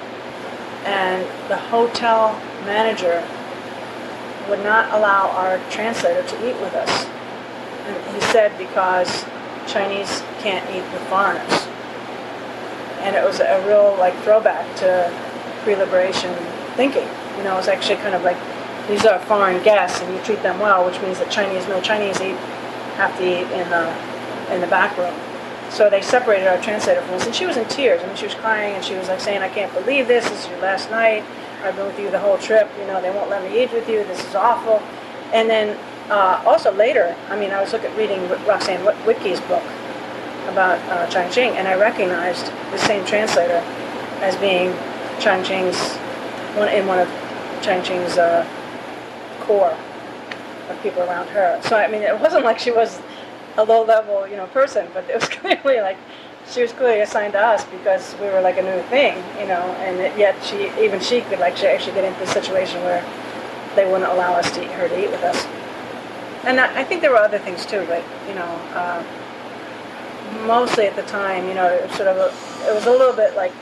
And 0.86 1.24
the 1.50 1.58
hotel 1.58 2.40
manager 2.66 3.26
would 4.50 4.64
not 4.64 4.94
allow 4.94 5.30
our 5.30 5.58
translator 5.70 6.22
to 6.28 6.50
eat 6.50 6.60
with 6.60 6.74
us. 6.74 7.06
And 7.88 8.16
he 8.16 8.22
said 8.32 8.58
because 8.58 9.26
Chinese 9.68 10.22
can't 10.40 10.70
eat 10.70 10.84
with 10.92 11.02
foreigners. 11.08 11.68
And 13.00 13.16
it 13.16 13.24
was 13.24 13.40
a 13.40 13.64
real 13.68 13.96
like 13.98 14.16
throwback 14.24 14.76
to 14.78 15.12
pre-liberation 15.64 16.34
thinking. 16.76 17.08
You 17.38 17.44
know, 17.44 17.54
it 17.54 17.58
was 17.58 17.68
actually 17.68 17.98
kind 17.98 18.16
of 18.16 18.24
like 18.24 18.38
these 18.88 19.06
are 19.06 19.20
foreign 19.20 19.64
guests 19.64 20.02
and 20.02 20.14
you 20.14 20.22
treat 20.24 20.44
them 20.44 20.60
well, 20.60 20.86
which 20.86 21.02
means 21.02 21.20
that 21.20 21.32
Chinese, 21.32 21.68
no 21.68 21.82
Chinese 21.82 22.20
eat, 22.20 22.36
have 23.00 23.18
to 23.18 23.24
eat 23.24 23.48
in 23.52 23.70
the, 23.70 24.54
in 24.54 24.62
the 24.62 24.68
back 24.68 24.98
room. 24.98 25.14
So 25.74 25.90
they 25.90 26.02
separated 26.02 26.48
our 26.48 26.62
translator 26.62 27.02
from 27.02 27.16
us, 27.16 27.26
and 27.26 27.34
she 27.34 27.48
was 27.48 27.58
in 27.58 27.66
tears. 27.66 28.02
I 28.04 28.08
mean, 28.08 28.16
she 28.16 28.26
was 28.26 28.36
crying, 28.36 28.76
and 28.76 28.86
she 28.86 28.94
was 28.94 29.08
like 29.08 29.20
saying, 29.20 29.42
"I 29.42 29.50
can't 29.50 29.74
believe 29.74 30.08
this. 30.08 30.30
This 30.30 30.46
is 30.46 30.50
your 30.52 30.60
last 30.60 30.92
night. 30.92 31.24
I've 31.64 31.76
been 31.76 31.88
with 31.88 32.00
you 32.00 32.12
the 32.12 32.20
whole 32.20 32.38
trip. 32.38 32.70
You 32.80 32.86
know, 32.86 33.02
they 33.02 33.10
won't 33.10 33.30
let 33.30 33.42
me 33.42 33.64
eat 33.64 33.74
with 33.74 33.90
you. 33.90 34.04
This 34.04 34.24
is 34.24 34.36
awful." 34.36 34.82
And 35.34 35.50
then 35.50 35.76
uh, 36.12 36.44
also 36.46 36.72
later, 36.72 37.16
I 37.30 37.40
mean, 37.40 37.50
I 37.50 37.60
was 37.60 37.74
looking 37.74 37.90
at 37.90 37.98
reading 37.98 38.22
Roxane 38.46 38.82
Witke's 39.06 39.42
book 39.42 39.64
about 40.48 40.78
uh, 40.92 41.10
and 41.16 41.68
I 41.68 41.76
recognized 41.76 42.48
the 42.72 42.78
same 42.78 43.04
translator 43.06 43.64
as 44.22 44.36
being 44.38 44.72
Jiang 45.18 45.44
Qing's 45.44 45.98
one 46.58 46.70
in 46.70 46.86
one 46.86 47.00
of 47.00 47.08
Jiang 47.62 47.82
Qing's 47.84 48.18
uh, 48.18 48.46
core 49.42 49.76
of 50.70 50.84
people 50.84 51.02
around 51.04 51.28
her. 51.30 51.60
So 51.64 51.78
I 51.78 51.88
mean, 51.88 52.04
it 52.04 52.20
wasn't 52.20 52.44
like 52.44 52.60
she 52.60 52.72
was 52.72 53.02
a 53.58 53.64
low 53.64 53.84
level, 53.84 54.28
you 54.28 54.36
know, 54.36 54.48
person, 54.48 54.88
but 54.94 55.10
it 55.10 55.16
was 55.16 55.30
clearly 55.30 55.82
like 55.82 55.98
she 56.52 56.62
was 56.62 56.72
clearly 56.74 57.02
assigned 57.02 57.34
to 57.34 57.40
us 57.40 57.64
because 57.66 58.16
we 58.20 58.28
were 58.28 58.42
like 58.42 58.58
a 58.58 58.62
new 58.62 58.82
thing, 58.90 59.16
you 59.40 59.48
know, 59.48 59.62
and 59.80 60.00
it, 60.00 60.18
yet 60.18 60.36
she, 60.44 60.70
even 60.84 61.00
she 61.00 61.22
could 61.22 61.40
like 61.40 61.56
she 61.56 61.68
actually 61.68 61.94
get 61.94 62.04
into 62.04 62.22
a 62.24 62.28
situation 62.28 62.82
where 62.84 63.04
they 63.76 63.86
wouldn't 63.86 64.12
allow 64.12 64.34
us 64.34 64.52
to 64.52 64.64
eat, 64.64 64.72
her 64.72 64.88
to 64.88 65.04
eat 65.04 65.10
with 65.10 65.24
us. 65.24 65.46
And 66.44 66.60
I, 66.60 66.82
I 66.82 66.84
think 66.84 67.02
there 67.02 67.12
were 67.12 67.18
other 67.18 67.40
things 67.40 67.66
too, 67.66 67.86
but 67.88 68.04
you 68.28 68.36
know, 68.36 68.52
uh, 68.76 69.04
mostly 70.46 70.86
at 70.88 70.96
the 70.96 71.04
time, 71.04 71.48
you 71.48 71.54
know, 71.54 71.68
it 71.68 71.88
was 71.88 71.96
sort 71.96 72.10
of 72.10 72.18
a, 72.18 72.70
it 72.70 72.74
was 72.74 72.86
a 72.86 72.92
little 72.92 73.16
bit 73.16 73.36
like 73.36 73.54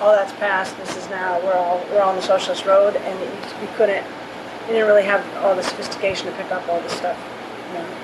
all 0.00 0.12
that's 0.12 0.32
past. 0.34 0.76
This 0.78 0.96
is 0.96 1.08
now 1.08 1.40
we're 1.40 1.54
all 1.54 1.84
we're 1.90 2.02
on 2.02 2.16
the 2.16 2.22
socialist 2.22 2.66
road, 2.66 2.96
and 2.96 3.20
you, 3.20 3.26
you 3.62 3.68
couldn't, 3.76 4.04
you 4.66 4.74
didn't 4.74 4.86
really 4.86 5.04
have 5.04 5.24
all 5.42 5.54
the 5.54 5.62
sophistication 5.62 6.26
to 6.26 6.32
pick 6.32 6.50
up 6.52 6.68
all 6.68 6.80
this 6.82 6.92
stuff. 6.92 7.18
You 7.68 7.78
know. 7.78 8.03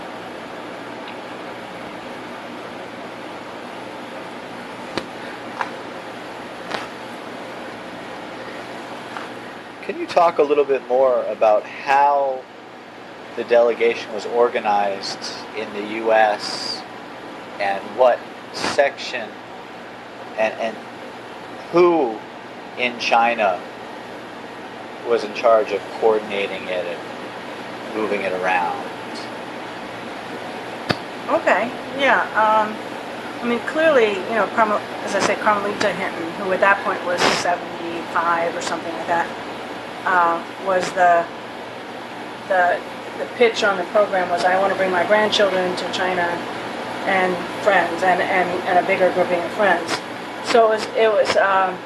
Can 9.91 9.99
you 9.99 10.07
talk 10.07 10.39
a 10.39 10.43
little 10.45 10.65
bit 10.65 10.87
more 10.87 11.25
about 11.25 11.65
how 11.65 12.45
the 13.35 13.43
delegation 13.43 14.15
was 14.15 14.25
organized 14.25 15.19
in 15.57 15.69
the 15.73 15.95
U.S. 16.05 16.81
and 17.59 17.83
what 17.99 18.21
section 18.53 19.29
and, 20.39 20.55
and 20.61 20.77
who 21.73 22.17
in 22.79 22.97
China 23.01 23.61
was 25.09 25.25
in 25.25 25.35
charge 25.35 25.73
of 25.73 25.81
coordinating 25.99 26.63
it 26.69 26.87
and 26.87 27.97
moving 27.97 28.21
it 28.21 28.33
around? 28.35 28.79
Okay, 31.31 31.69
yeah. 31.99 32.23
Um, 32.39 32.77
I 33.43 33.49
mean, 33.49 33.59
clearly, 33.67 34.11
you 34.11 34.37
know, 34.37 34.47
Carmel, 34.55 34.79
as 35.03 35.17
I 35.17 35.19
say, 35.19 35.35
Carmelita 35.35 35.93
Hinton, 35.95 36.31
who 36.35 36.53
at 36.53 36.61
that 36.61 36.81
point 36.85 37.05
was 37.05 37.21
75 37.43 38.55
or 38.55 38.63
something 38.63 38.93
like 38.95 39.09
that, 39.09 39.50
uh, 40.05 40.43
was 40.67 40.85
the, 40.93 41.25
the 42.49 42.81
the 43.21 43.27
pitch 43.37 43.63
on 43.63 43.77
the 43.77 43.85
program 43.85 44.31
was 44.31 44.45
I 44.45 44.59
want 44.59 44.73
to 44.73 44.79
bring 44.79 44.91
my 44.91 45.07
grandchildren 45.07 45.77
to 45.77 45.93
China 45.93 46.25
and 47.05 47.37
friends 47.63 48.03
and, 48.03 48.21
and, 48.21 48.49
and 48.65 48.85
a 48.85 48.87
bigger 48.87 49.13
grouping 49.13 49.41
of 49.41 49.51
friends. 49.53 49.93
So 50.51 50.67
it 50.67 50.77
was 50.77 50.85
it 50.97 51.13
was 51.13 51.29
um, 51.37 51.77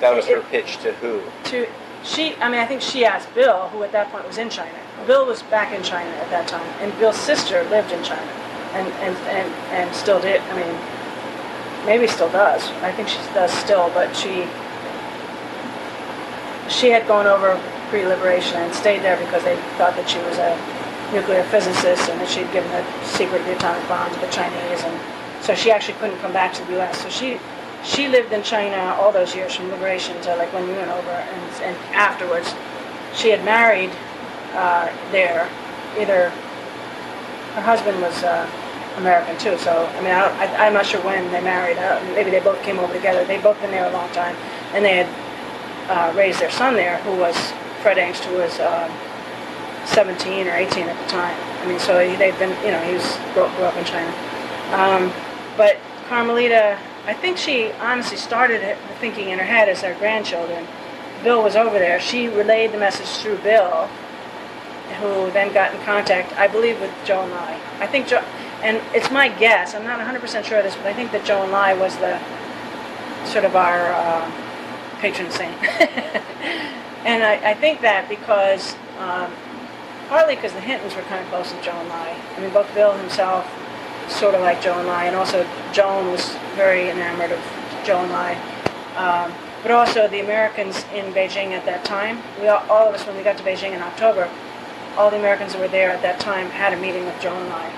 that 0.00 0.14
was 0.14 0.26
it, 0.28 0.36
her 0.36 0.42
pitch 0.50 0.76
to 0.78 0.92
who? 0.92 1.22
To 1.50 1.66
she 2.02 2.36
I 2.36 2.50
mean 2.50 2.60
I 2.60 2.66
think 2.66 2.82
she 2.82 3.06
asked 3.06 3.34
Bill, 3.34 3.68
who 3.70 3.82
at 3.82 3.92
that 3.92 4.12
point 4.12 4.26
was 4.26 4.36
in 4.36 4.50
China. 4.50 4.78
Bill 5.06 5.26
was 5.26 5.42
back 5.44 5.72
in 5.74 5.82
China 5.82 6.10
at 6.10 6.28
that 6.30 6.46
time, 6.46 6.66
and 6.80 6.96
Bill's 6.98 7.16
sister 7.16 7.64
lived 7.70 7.90
in 7.90 8.04
China, 8.04 8.30
and 8.72 8.88
and, 9.00 9.16
and, 9.28 9.54
and 9.72 9.94
still 9.96 10.20
did. 10.20 10.42
I 10.42 10.54
mean, 10.60 11.86
maybe 11.86 12.06
still 12.06 12.30
does. 12.30 12.68
I 12.82 12.92
think 12.92 13.08
she 13.08 13.18
does 13.32 13.50
still, 13.50 13.90
but 13.94 14.14
she 14.14 14.46
she 16.68 16.90
had 16.90 17.06
gone 17.06 17.26
over 17.26 17.60
pre-liberation 17.90 18.56
and 18.56 18.74
stayed 18.74 19.02
there 19.02 19.16
because 19.18 19.44
they 19.44 19.56
thought 19.76 19.94
that 19.96 20.08
she 20.08 20.18
was 20.18 20.38
a 20.38 20.56
nuclear 21.12 21.44
physicist 21.44 22.08
and 22.10 22.20
that 22.20 22.28
she'd 22.28 22.50
given 22.52 22.70
the 22.72 22.84
secret 23.04 23.44
the 23.44 23.54
atomic 23.54 23.86
bomb 23.88 24.12
to 24.12 24.20
the 24.20 24.32
Chinese, 24.32 24.82
and 24.82 24.96
so 25.44 25.54
she 25.54 25.70
actually 25.70 25.94
couldn't 25.98 26.18
come 26.18 26.32
back 26.32 26.52
to 26.54 26.64
the 26.64 26.72
U.S. 26.72 27.02
So 27.02 27.08
she 27.08 27.38
she 27.84 28.08
lived 28.08 28.32
in 28.32 28.42
China 28.42 28.96
all 28.98 29.12
those 29.12 29.34
years 29.34 29.54
from 29.54 29.70
liberation 29.70 30.20
to 30.22 30.34
like 30.36 30.52
when 30.52 30.66
we 30.66 30.72
went 30.72 30.90
over, 30.90 31.10
and, 31.10 31.62
and 31.62 31.76
afterwards, 31.94 32.54
she 33.14 33.28
had 33.28 33.44
married 33.44 33.90
uh, 34.54 34.90
there. 35.12 35.48
Either 35.98 36.30
her 37.54 37.60
husband 37.60 38.00
was 38.00 38.22
uh, 38.24 38.48
American 38.96 39.36
too, 39.38 39.56
so 39.58 39.86
I 39.86 40.00
mean 40.00 40.10
I 40.10 40.26
I, 40.56 40.66
am 40.66 40.72
not 40.72 40.86
sure 40.86 41.00
when 41.02 41.30
they 41.30 41.40
married. 41.40 41.78
Uh, 41.78 42.02
maybe 42.14 42.30
they 42.30 42.40
both 42.40 42.60
came 42.62 42.78
over 42.78 42.92
together. 42.92 43.24
They'd 43.24 43.42
both 43.42 43.60
been 43.60 43.70
there 43.70 43.86
a 43.86 43.92
long 43.92 44.10
time, 44.10 44.34
and 44.72 44.84
they 44.84 44.96
had 44.96 45.23
uh, 45.88 46.12
raised 46.16 46.40
their 46.40 46.50
son 46.50 46.74
there, 46.74 46.98
who 46.98 47.16
was 47.16 47.36
Fred 47.82 47.98
Engst, 47.98 48.24
who 48.24 48.36
was 48.36 48.58
um, 48.60 48.90
17 49.86 50.46
or 50.46 50.54
18 50.54 50.88
at 50.88 51.02
the 51.02 51.10
time. 51.10 51.36
I 51.62 51.66
mean, 51.66 51.78
so 51.78 52.06
he, 52.06 52.16
they've 52.16 52.38
been, 52.38 52.50
you 52.64 52.70
know, 52.70 52.80
he 52.84 52.94
was 52.94 53.16
grew, 53.34 53.48
grew 53.56 53.64
up 53.64 53.76
in 53.76 53.84
China. 53.84 54.10
Um, 54.72 55.12
but 55.56 55.78
Carmelita, 56.08 56.78
I 57.06 57.14
think 57.14 57.36
she 57.36 57.70
honestly 57.72 58.16
started 58.16 58.76
thinking 59.00 59.28
in 59.30 59.38
her 59.38 59.44
head 59.44 59.68
as 59.68 59.82
their 59.82 59.94
grandchildren. 59.98 60.66
Bill 61.22 61.42
was 61.42 61.56
over 61.56 61.78
there. 61.78 62.00
She 62.00 62.28
relayed 62.28 62.72
the 62.72 62.78
message 62.78 63.08
through 63.22 63.38
Bill, 63.38 63.86
who 65.00 65.30
then 65.32 65.52
got 65.52 65.74
in 65.74 65.80
contact, 65.82 66.32
I 66.38 66.48
believe, 66.48 66.80
with 66.80 66.90
Zhou 67.04 67.28
Enlai. 67.28 67.58
I 67.80 67.86
think 67.86 68.08
Joe, 68.08 68.24
and 68.62 68.80
it's 68.94 69.10
my 69.10 69.28
guess, 69.28 69.74
I'm 69.74 69.84
not 69.84 70.00
100% 70.00 70.44
sure 70.44 70.58
of 70.58 70.64
this, 70.64 70.76
but 70.76 70.86
I 70.86 70.94
think 70.94 71.12
that 71.12 71.24
Zhou 71.24 71.46
Enlai 71.46 71.78
was 71.78 71.96
the 71.96 72.18
sort 73.26 73.44
of 73.44 73.56
our 73.56 73.92
uh, 73.92 74.43
patron 74.98 75.30
saint. 75.30 75.54
and 77.04 77.22
I, 77.22 77.50
I, 77.50 77.54
think 77.54 77.80
that 77.82 78.08
because, 78.08 78.74
um, 78.98 79.30
partly 80.08 80.34
because 80.34 80.52
the 80.52 80.60
Hintons 80.60 80.94
were 80.94 81.02
kind 81.02 81.22
of 81.22 81.28
close 81.30 81.50
to 81.50 81.56
Zhou 81.58 81.72
Enlai. 81.72 82.14
I 82.14 82.36
I 82.36 82.40
mean, 82.40 82.52
both 82.52 82.72
Bill 82.74 82.96
himself 82.96 83.46
sort 84.08 84.34
of 84.34 84.40
like 84.40 84.60
Zhou 84.60 84.74
Enlai, 84.74 85.04
and 85.04 85.16
also 85.16 85.46
Joan 85.72 86.10
was 86.10 86.34
very 86.56 86.90
enamored 86.90 87.32
of 87.32 87.40
Zhou 87.84 88.06
Enlai. 88.06 88.36
Um, 88.96 89.32
but 89.62 89.70
also 89.70 90.06
the 90.08 90.20
Americans 90.20 90.84
in 90.92 91.12
Beijing 91.14 91.52
at 91.52 91.64
that 91.64 91.84
time, 91.84 92.22
we 92.40 92.48
all, 92.48 92.64
all, 92.68 92.88
of 92.88 92.94
us, 92.94 93.06
when 93.06 93.16
we 93.16 93.22
got 93.22 93.38
to 93.38 93.42
Beijing 93.42 93.72
in 93.72 93.80
October, 93.80 94.28
all 94.96 95.10
the 95.10 95.16
Americans 95.16 95.52
that 95.52 95.60
were 95.60 95.68
there 95.68 95.90
at 95.90 96.02
that 96.02 96.20
time 96.20 96.48
had 96.50 96.72
a 96.72 96.80
meeting 96.80 97.04
with 97.04 97.14
Zhou 97.14 97.32
Enlai. 97.32 97.72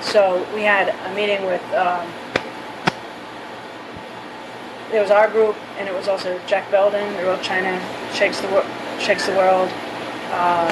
So 0.00 0.46
we 0.54 0.62
had 0.62 0.88
a 0.88 1.14
meeting 1.14 1.44
with 1.44 1.62
um, 1.74 2.06
there 4.94 5.02
was 5.02 5.10
our 5.10 5.28
group, 5.28 5.56
and 5.76 5.88
it 5.88 5.94
was 5.94 6.06
also 6.06 6.40
Jack 6.46 6.70
Belden, 6.70 7.02
who 7.16 7.26
wrote 7.26 7.42
China 7.42 7.82
Shakes 8.14 8.40
the, 8.40 8.48
Shakes 9.00 9.26
the 9.26 9.34
World. 9.34 9.68
Um, 10.30 10.70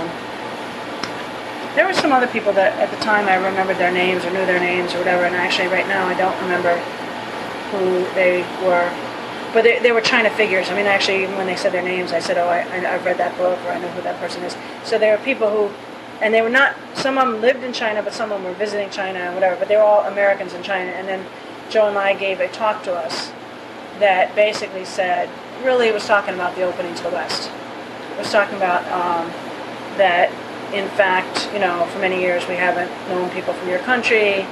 there 1.75 1.85
were 1.85 1.93
some 1.93 2.13
other 2.13 2.29
people 2.29 2.53
that 2.53 2.79
at 2.79 2.89
the 2.97 3.03
time 3.03 3.27
I 3.27 3.35
remembered 3.35 3.79
their 3.79 3.91
names 3.91 4.25
or 4.25 4.31
knew 4.31 4.47
their 4.47 4.61
names 4.61 4.95
or 4.95 4.99
whatever, 4.99 5.25
and 5.25 5.35
actually 5.35 5.67
right 5.67 5.89
now 5.89 6.07
I 6.07 6.15
don't 6.15 6.39
remember 6.41 6.79
who 7.75 8.07
they 8.15 8.47
were. 8.63 8.87
but 9.53 9.65
they, 9.65 9.81
they 9.81 9.91
were 9.91 10.01
China 10.01 10.31
figures. 10.31 10.71
I 10.71 10.77
mean, 10.77 10.87
actually, 10.87 11.27
when 11.35 11.49
they 11.49 11.57
said 11.57 11.73
their 11.73 11.83
names, 11.83 12.13
I 12.13 12.21
said, 12.21 12.39
"Oh, 12.39 12.47
I, 12.47 12.61
I, 12.61 12.95
I've 12.95 13.05
read 13.05 13.19
that 13.19 13.37
book, 13.37 13.59
or 13.67 13.73
I 13.73 13.81
know 13.81 13.89
who 13.89 14.03
that 14.03 14.21
person 14.21 14.45
is." 14.45 14.55
So 14.85 14.99
there 14.99 15.19
were 15.19 15.25
people 15.25 15.51
who, 15.51 15.75
and 16.21 16.33
they 16.33 16.43
were 16.43 16.49
not. 16.49 16.77
Some 16.95 17.19
of 17.19 17.27
them 17.27 17.41
lived 17.41 17.65
in 17.65 17.73
China, 17.73 18.05
but 18.05 18.13
some 18.13 18.31
of 18.31 18.41
them 18.41 18.49
were 18.49 18.57
visiting 18.57 18.89
China 18.89 19.19
and 19.19 19.35
whatever. 19.35 19.57
But 19.57 19.67
they 19.67 19.77
were 19.77 19.83
all 19.83 20.07
Americans 20.07 20.55
in 20.55 20.63
China. 20.63 20.93
And 20.93 21.09
then 21.09 21.27
Zhou 21.71 21.91
Enlai 21.91 22.17
gave 22.17 22.39
a 22.39 22.47
talk 22.47 22.85
to 22.85 22.95
us 22.95 23.33
that 24.03 24.35
basically 24.35 24.85
said, 24.85 25.31
really, 25.63 25.87
it 25.87 25.95
was 25.95 26.07
talking 26.07 26.35
about 26.35 26.57
the 26.57 26.63
opening 26.63 26.93
to 26.93 27.03
the 27.05 27.11
West. 27.11 27.49
It 28.11 28.19
was 28.19 28.33
talking 28.33 28.57
about 28.57 28.83
um, 28.91 29.31
that, 29.97 30.29
in 30.75 30.89
fact, 30.91 31.49
you 31.55 31.61
know, 31.61 31.87
for 31.87 32.01
many 32.01 32.21
years 32.21 32.47
we 32.49 32.57
haven't 32.57 32.91
known 33.09 33.31
people 33.31 33.55
from 33.55 33.69
your 33.69 33.79
country, 33.79 34.43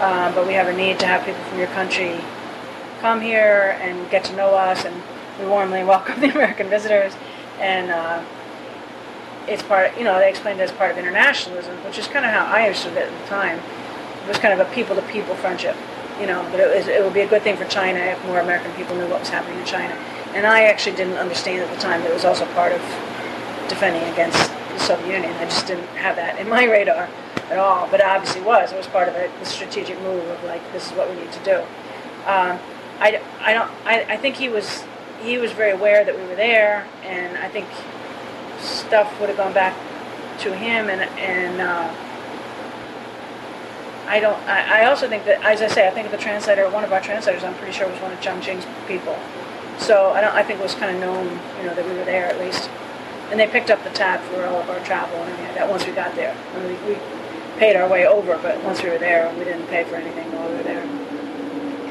um, 0.00 0.34
but 0.34 0.46
we 0.46 0.54
have 0.54 0.68
a 0.68 0.72
need 0.76 0.98
to 1.00 1.06
have 1.06 1.22
people 1.24 1.42
from 1.44 1.58
your 1.58 1.68
country 1.68 2.18
come 3.00 3.20
here 3.20 3.76
and 3.82 4.10
get 4.10 4.24
to 4.24 4.34
know 4.36 4.54
us, 4.54 4.86
and 4.86 5.02
we 5.38 5.44
warmly 5.46 5.84
welcome 5.94 6.18
the 6.22 6.30
American 6.30 6.70
visitors. 6.70 7.12
And 7.60 7.90
uh, 7.90 8.24
it's 9.46 9.62
part, 9.62 9.98
you 9.98 10.04
know, 10.04 10.18
they 10.18 10.30
explained 10.30 10.60
it 10.60 10.64
as 10.64 10.72
part 10.72 10.90
of 10.90 10.96
internationalism, 10.96 11.76
which 11.84 11.98
is 11.98 12.06
kind 12.06 12.24
of 12.24 12.30
how 12.30 12.46
I 12.46 12.62
understood 12.62 12.96
it 12.96 13.12
at 13.12 13.20
the 13.20 13.28
time. 13.28 13.58
It 14.24 14.28
was 14.28 14.38
kind 14.38 14.58
of 14.58 14.66
a 14.66 14.72
people-to-people 14.72 15.34
friendship, 15.36 15.76
you 16.20 16.26
know. 16.26 16.46
But 16.50 16.60
it, 16.60 16.76
was, 16.76 16.88
it 16.88 17.02
would 17.02 17.14
be 17.14 17.20
a 17.20 17.28
good 17.28 17.42
thing 17.42 17.56
for 17.56 17.64
China 17.66 17.98
if 17.98 18.24
more 18.26 18.40
American 18.40 18.72
people 18.72 18.96
knew 18.96 19.08
what 19.08 19.20
was 19.20 19.28
happening 19.28 19.58
in 19.58 19.66
China. 19.66 19.94
And 20.34 20.46
I 20.46 20.64
actually 20.64 20.96
didn't 20.96 21.18
understand 21.18 21.62
at 21.62 21.74
the 21.74 21.80
time 21.80 22.00
that 22.02 22.10
it 22.10 22.14
was 22.14 22.24
also 22.24 22.44
part 22.54 22.72
of 22.72 22.80
defending 23.68 24.02
against 24.12 24.50
the 24.72 24.78
Soviet 24.78 25.06
Union. 25.06 25.32
I 25.34 25.44
just 25.44 25.66
didn't 25.66 25.86
have 25.96 26.16
that 26.16 26.38
in 26.38 26.48
my 26.48 26.64
radar 26.70 27.08
at 27.50 27.58
all. 27.58 27.88
But 27.90 28.00
it 28.00 28.06
obviously 28.06 28.42
was. 28.42 28.72
It 28.72 28.76
was 28.76 28.86
part 28.86 29.08
of 29.08 29.14
the 29.14 29.46
strategic 29.46 30.00
move 30.00 30.28
of 30.28 30.42
like, 30.44 30.60
this 30.72 30.90
is 30.90 30.96
what 30.96 31.08
we 31.08 31.16
need 31.16 31.32
to 31.32 31.44
do. 31.44 31.58
Um, 32.26 32.58
I, 33.00 33.20
I 33.40 33.54
don't. 33.54 33.70
I, 33.84 34.14
I 34.14 34.16
think 34.16 34.36
he 34.36 34.48
was 34.48 34.84
he 35.22 35.38
was 35.38 35.52
very 35.52 35.72
aware 35.72 36.04
that 36.04 36.14
we 36.16 36.22
were 36.26 36.36
there, 36.36 36.86
and 37.02 37.36
I 37.38 37.48
think 37.48 37.66
stuff 38.60 39.18
would 39.20 39.28
have 39.28 39.38
gone 39.38 39.52
back 39.52 39.76
to 40.40 40.54
him, 40.54 40.88
and 40.88 41.02
and 41.18 41.60
uh, 41.60 41.94
I 44.06 44.20
don't. 44.20 44.38
I, 44.48 44.82
I 44.82 44.86
also 44.86 45.08
think 45.08 45.24
that, 45.24 45.42
as 45.42 45.62
I 45.62 45.68
say, 45.68 45.88
I 45.88 45.90
think 45.90 46.10
the 46.10 46.18
translator, 46.18 46.68
one 46.70 46.84
of 46.84 46.92
our 46.92 47.00
translators, 47.00 47.42
I'm 47.42 47.54
pretty 47.54 47.72
sure 47.72 47.88
was 47.88 48.00
one 48.00 48.12
of 48.12 48.20
Jiang 48.20 48.40
Qing's 48.40 48.66
people. 48.86 49.18
So 49.78 50.10
I 50.10 50.20
don't. 50.20 50.34
I 50.34 50.42
think 50.42 50.60
it 50.60 50.62
was 50.62 50.74
kind 50.74 50.94
of 50.94 51.00
known, 51.00 51.26
you 51.58 51.66
know, 51.66 51.74
that 51.74 51.84
we 51.84 51.92
were 51.94 52.04
there 52.04 52.26
at 52.26 52.38
least, 52.38 52.68
and 53.30 53.40
they 53.40 53.46
picked 53.46 53.70
up 53.70 53.82
the 53.82 53.90
tab 53.90 54.20
for 54.20 54.44
all 54.46 54.60
of 54.60 54.70
our 54.70 54.80
travel 54.84 55.16
and 55.16 55.32
everything 55.32 55.46
like 55.46 55.54
that 55.56 55.70
once 55.70 55.86
we 55.86 55.92
got 55.92 56.14
there. 56.14 56.36
I 56.54 56.58
mean, 56.58 56.86
we, 56.86 56.94
we 56.94 57.00
paid 57.58 57.76
our 57.76 57.88
way 57.88 58.06
over, 58.06 58.36
but 58.38 58.62
once 58.62 58.82
we 58.82 58.90
were 58.90 58.98
there, 58.98 59.32
we 59.38 59.44
didn't 59.44 59.66
pay 59.68 59.84
for 59.84 59.96
anything 59.96 60.30
while 60.32 60.48
we 60.48 60.56
were 60.56 60.62
there. 60.62 60.82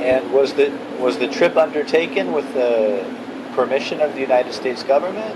And 0.03 0.31
was 0.31 0.53
the 0.53 0.69
was 0.99 1.17
the 1.17 1.27
trip 1.27 1.57
undertaken 1.57 2.31
with 2.31 2.53
the 2.53 3.05
permission 3.53 4.01
of 4.01 4.13
the 4.13 4.21
United 4.21 4.53
States 4.53 4.83
government? 4.83 5.35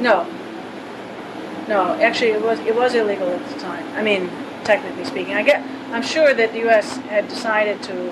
No. 0.00 0.26
No, 1.68 1.94
actually, 2.00 2.30
it 2.30 2.42
was 2.42 2.58
it 2.60 2.74
was 2.74 2.94
illegal 2.94 3.28
at 3.28 3.46
the 3.48 3.58
time. 3.60 3.86
I 3.94 4.02
mean, 4.02 4.30
technically 4.64 5.04
speaking, 5.04 5.34
I 5.34 5.42
get. 5.42 5.62
I'm 5.92 6.02
sure 6.02 6.34
that 6.34 6.52
the 6.52 6.58
U.S. 6.60 6.96
had 7.08 7.28
decided 7.28 7.82
to, 7.84 8.08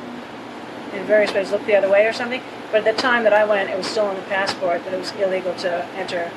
in 0.95 1.05
various 1.07 1.33
ways, 1.33 1.51
look 1.51 1.65
the 1.67 1.77
other 1.77 1.91
way 1.91 2.07
or 2.07 2.13
something. 2.13 2.43
But 2.73 2.87
at 2.87 2.97
the 2.97 3.01
time 3.03 3.25
that 3.25 3.33
I 3.33 3.45
went, 3.45 3.71
it 3.71 3.77
was 3.77 3.87
still 3.87 4.07
on 4.07 4.17
the 4.17 4.23
passport 4.23 4.85
that 4.85 4.93
it 4.93 4.99
was 4.99 5.13
illegal 5.13 5.55
to 5.57 5.85
enter 5.97 6.31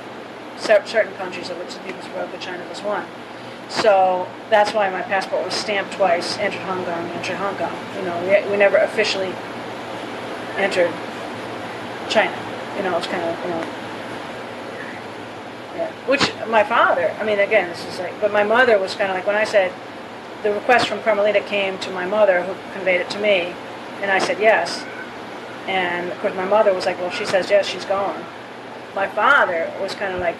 certain 0.57 1.13
countries, 1.13 1.49
of 1.49 1.57
which 1.57 1.73
the 1.73 1.79
People's 1.79 2.05
Republic 2.07 2.35
of 2.35 2.41
China 2.41 2.67
was 2.67 2.81
one. 2.81 3.05
So 3.69 4.27
that's 4.49 4.73
why 4.73 4.89
my 4.89 5.01
passport 5.03 5.45
was 5.45 5.53
stamped 5.53 5.93
twice, 5.93 6.37
entered 6.37 6.61
Hong 6.61 6.83
Kong, 6.83 7.05
entered 7.11 7.37
Hong 7.37 7.55
Kong. 7.55 7.75
You 7.95 8.01
know, 8.01 8.19
we, 8.23 8.51
we 8.51 8.57
never 8.57 8.77
officially 8.77 9.33
entered 10.57 10.91
China. 12.09 12.35
You 12.77 12.83
know, 12.83 12.97
it's 12.97 13.07
kind 13.07 13.23
of, 13.23 13.39
you 13.43 13.51
know. 13.51 13.61
Yeah. 15.75 15.91
Which 16.07 16.31
my 16.47 16.63
father, 16.63 17.15
I 17.19 17.23
mean, 17.23 17.39
again, 17.39 17.69
this 17.69 17.85
is 17.85 17.99
like, 17.99 18.19
but 18.19 18.33
my 18.33 18.43
mother 18.43 18.79
was 18.79 18.95
kind 18.95 19.11
of 19.11 19.15
like, 19.15 19.27
when 19.27 19.35
I 19.35 19.43
said, 19.43 19.71
the 20.43 20.53
request 20.53 20.87
from 20.87 21.01
Carmelita 21.01 21.41
came 21.41 21.77
to 21.79 21.91
my 21.91 22.05
mother, 22.05 22.43
who 22.43 22.53
conveyed 22.73 23.01
it 23.01 23.09
to 23.11 23.19
me, 23.19 23.53
and 24.01 24.11
I 24.11 24.19
said 24.19 24.39
yes. 24.39 24.85
And 25.67 26.11
of 26.11 26.17
course, 26.19 26.35
my 26.35 26.45
mother 26.45 26.73
was 26.73 26.85
like, 26.85 26.99
well, 26.99 27.11
she 27.11 27.25
says 27.25 27.49
yes, 27.49 27.67
she's 27.67 27.85
gone. 27.85 28.23
My 28.95 29.07
father 29.07 29.71
was 29.81 29.93
kind 29.93 30.13
of 30.13 30.19
like, 30.19 30.35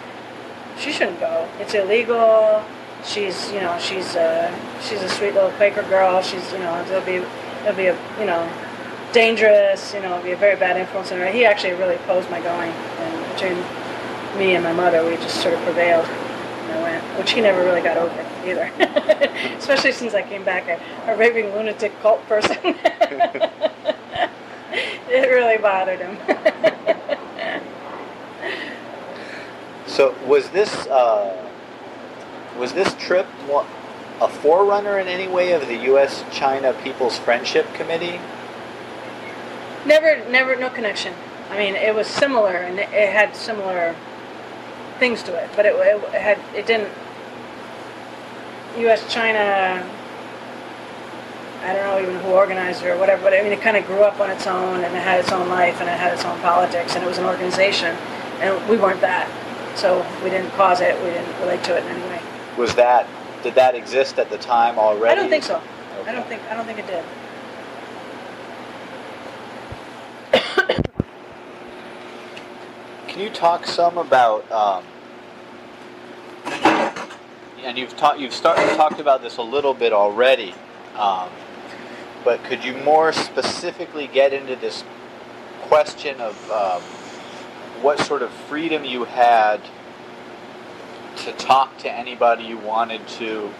she 0.78 0.92
shouldn't 0.92 1.20
go. 1.20 1.48
It's 1.60 1.74
illegal 1.74 2.64
she's 3.04 3.50
you 3.52 3.60
know 3.60 3.78
she's 3.78 4.16
uh, 4.16 4.50
she's 4.80 5.02
a 5.02 5.08
sweet 5.08 5.34
little 5.34 5.50
Quaker 5.52 5.82
girl. 5.84 6.22
She's 6.22 6.52
you 6.52 6.58
know 6.58 6.80
it'll 6.82 7.00
be 7.02 7.24
it'll 7.64 7.76
be 7.76 7.86
a 7.86 7.98
you 8.18 8.26
know 8.26 8.50
dangerous. 9.12 9.94
You 9.94 10.00
know 10.00 10.12
it'll 10.16 10.24
be 10.24 10.32
a 10.32 10.36
very 10.36 10.58
bad 10.58 10.76
influence 10.76 11.12
on 11.12 11.18
her. 11.18 11.30
He 11.30 11.44
actually 11.44 11.72
really 11.74 11.96
opposed 11.96 12.30
my 12.30 12.40
going, 12.40 12.70
and 12.70 13.34
between 13.34 13.58
me 14.38 14.54
and 14.54 14.64
my 14.64 14.72
mother, 14.72 15.04
we 15.04 15.16
just 15.16 15.42
sort 15.42 15.54
of 15.54 15.60
prevailed. 15.62 16.08
And 16.70 16.78
I 16.78 16.82
went, 16.82 17.18
which 17.18 17.32
he 17.32 17.40
never 17.40 17.64
really 17.64 17.82
got 17.82 17.96
over 17.96 18.26
either. 18.46 18.70
Especially 19.58 19.92
since 19.92 20.14
I 20.14 20.22
came 20.22 20.44
back 20.44 20.68
a, 20.68 20.80
a 21.10 21.16
raving 21.16 21.52
lunatic 21.52 21.92
cult 22.00 22.24
person. 22.26 22.56
it 25.08 25.28
really 25.28 25.58
bothered 25.58 25.98
him. 26.00 26.16
so 29.86 30.14
was 30.26 30.48
this? 30.50 30.86
Uh 30.86 31.48
was 32.58 32.72
this 32.74 32.94
trip 32.94 33.26
a 34.20 34.28
forerunner 34.28 34.98
in 34.98 35.08
any 35.08 35.26
way 35.26 35.52
of 35.52 35.66
the 35.66 35.76
U.S. 35.76 36.24
China 36.30 36.74
People's 36.84 37.18
Friendship 37.18 37.72
Committee? 37.72 38.20
Never, 39.86 40.22
never, 40.28 40.56
no 40.56 40.68
connection. 40.68 41.14
I 41.50 41.56
mean, 41.56 41.74
it 41.74 41.94
was 41.94 42.06
similar, 42.06 42.50
and 42.50 42.78
it, 42.78 42.88
had 42.88 43.34
similar 43.34 43.96
things 45.00 45.22
to 45.24 45.34
it, 45.34 45.50
but 45.56 45.66
it, 45.66 45.74
it 45.74 46.12
had, 46.12 46.38
it 46.54 46.66
didn't. 46.66 46.90
U.S. 48.78 49.12
China. 49.12 49.84
I 51.62 51.74
don't 51.74 51.84
know 51.84 52.00
even 52.00 52.22
who 52.22 52.30
organized 52.30 52.82
it 52.84 52.88
or 52.88 52.98
whatever, 52.98 53.22
but 53.22 53.34
I 53.34 53.42
mean, 53.42 53.52
it 53.52 53.60
kind 53.60 53.76
of 53.76 53.84
grew 53.86 54.02
up 54.02 54.20
on 54.20 54.30
its 54.30 54.46
own, 54.46 54.84
and 54.84 54.96
it 54.96 55.02
had 55.02 55.20
its 55.20 55.32
own 55.32 55.48
life, 55.48 55.80
and 55.80 55.90
it 55.90 55.98
had 55.98 56.12
its 56.12 56.24
own 56.24 56.38
politics, 56.40 56.94
and 56.94 57.04
it 57.04 57.06
was 57.06 57.18
an 57.18 57.24
organization, 57.24 57.96
and 58.38 58.70
we 58.70 58.78
weren't 58.78 59.00
that, 59.00 59.28
so 59.76 60.06
we 60.22 60.30
didn't 60.30 60.50
cause 60.52 60.80
it, 60.80 60.96
we 61.02 61.10
didn't 61.10 61.40
relate 61.40 61.62
to 61.64 61.76
it 61.76 61.84
in 61.84 61.90
any 61.90 62.02
way 62.08 62.20
was 62.60 62.74
that 62.74 63.08
did 63.42 63.54
that 63.54 63.74
exist 63.74 64.18
at 64.18 64.28
the 64.28 64.36
time 64.38 64.78
already? 64.78 65.12
I 65.12 65.14
don't 65.14 65.30
think 65.30 65.44
so. 65.44 65.56
Okay. 65.56 66.10
I 66.10 66.12
don't 66.12 66.26
think 66.28 66.42
I 66.50 66.54
don't 66.54 66.66
think 66.66 66.78
it 66.78 66.86
did. 66.86 67.04
Can 73.10 73.20
you 73.20 73.28
talk 73.30 73.66
some 73.66 73.98
about? 73.98 74.50
Um, 74.50 74.84
and 77.62 77.76
you've 77.76 77.96
talked 77.96 78.18
you've 78.18 78.32
started 78.32 78.74
talked 78.76 79.00
about 79.00 79.20
this 79.20 79.36
a 79.36 79.42
little 79.42 79.74
bit 79.74 79.92
already, 79.92 80.54
um, 80.96 81.28
but 82.24 82.42
could 82.44 82.64
you 82.64 82.74
more 82.78 83.12
specifically 83.12 84.06
get 84.06 84.32
into 84.32 84.56
this 84.56 84.82
question 85.62 86.20
of 86.20 86.50
um, 86.50 86.80
what 87.82 87.98
sort 87.98 88.22
of 88.22 88.30
freedom 88.30 88.84
you 88.84 89.04
had? 89.04 89.60
to 91.24 91.32
talk 91.32 91.76
to 91.78 91.92
anybody 91.92 92.44
you 92.44 92.56
wanted 92.56 93.06
to 93.06 93.52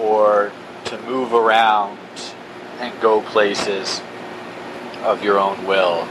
or 0.00 0.50
to 0.86 0.98
move 1.02 1.34
around 1.34 1.98
and 2.78 2.98
go 3.00 3.20
places 3.20 4.00
of 5.02 5.22
your 5.22 5.38
own 5.38 5.66
will. 5.66 6.08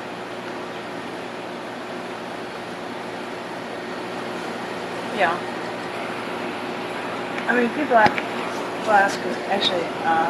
Yeah. 5.18 5.34
I 7.50 7.56
mean, 7.58 7.70
people 7.70 7.98
ask 7.98 9.20
us, 9.20 9.38
actually, 9.50 9.84
uh, 10.06 10.30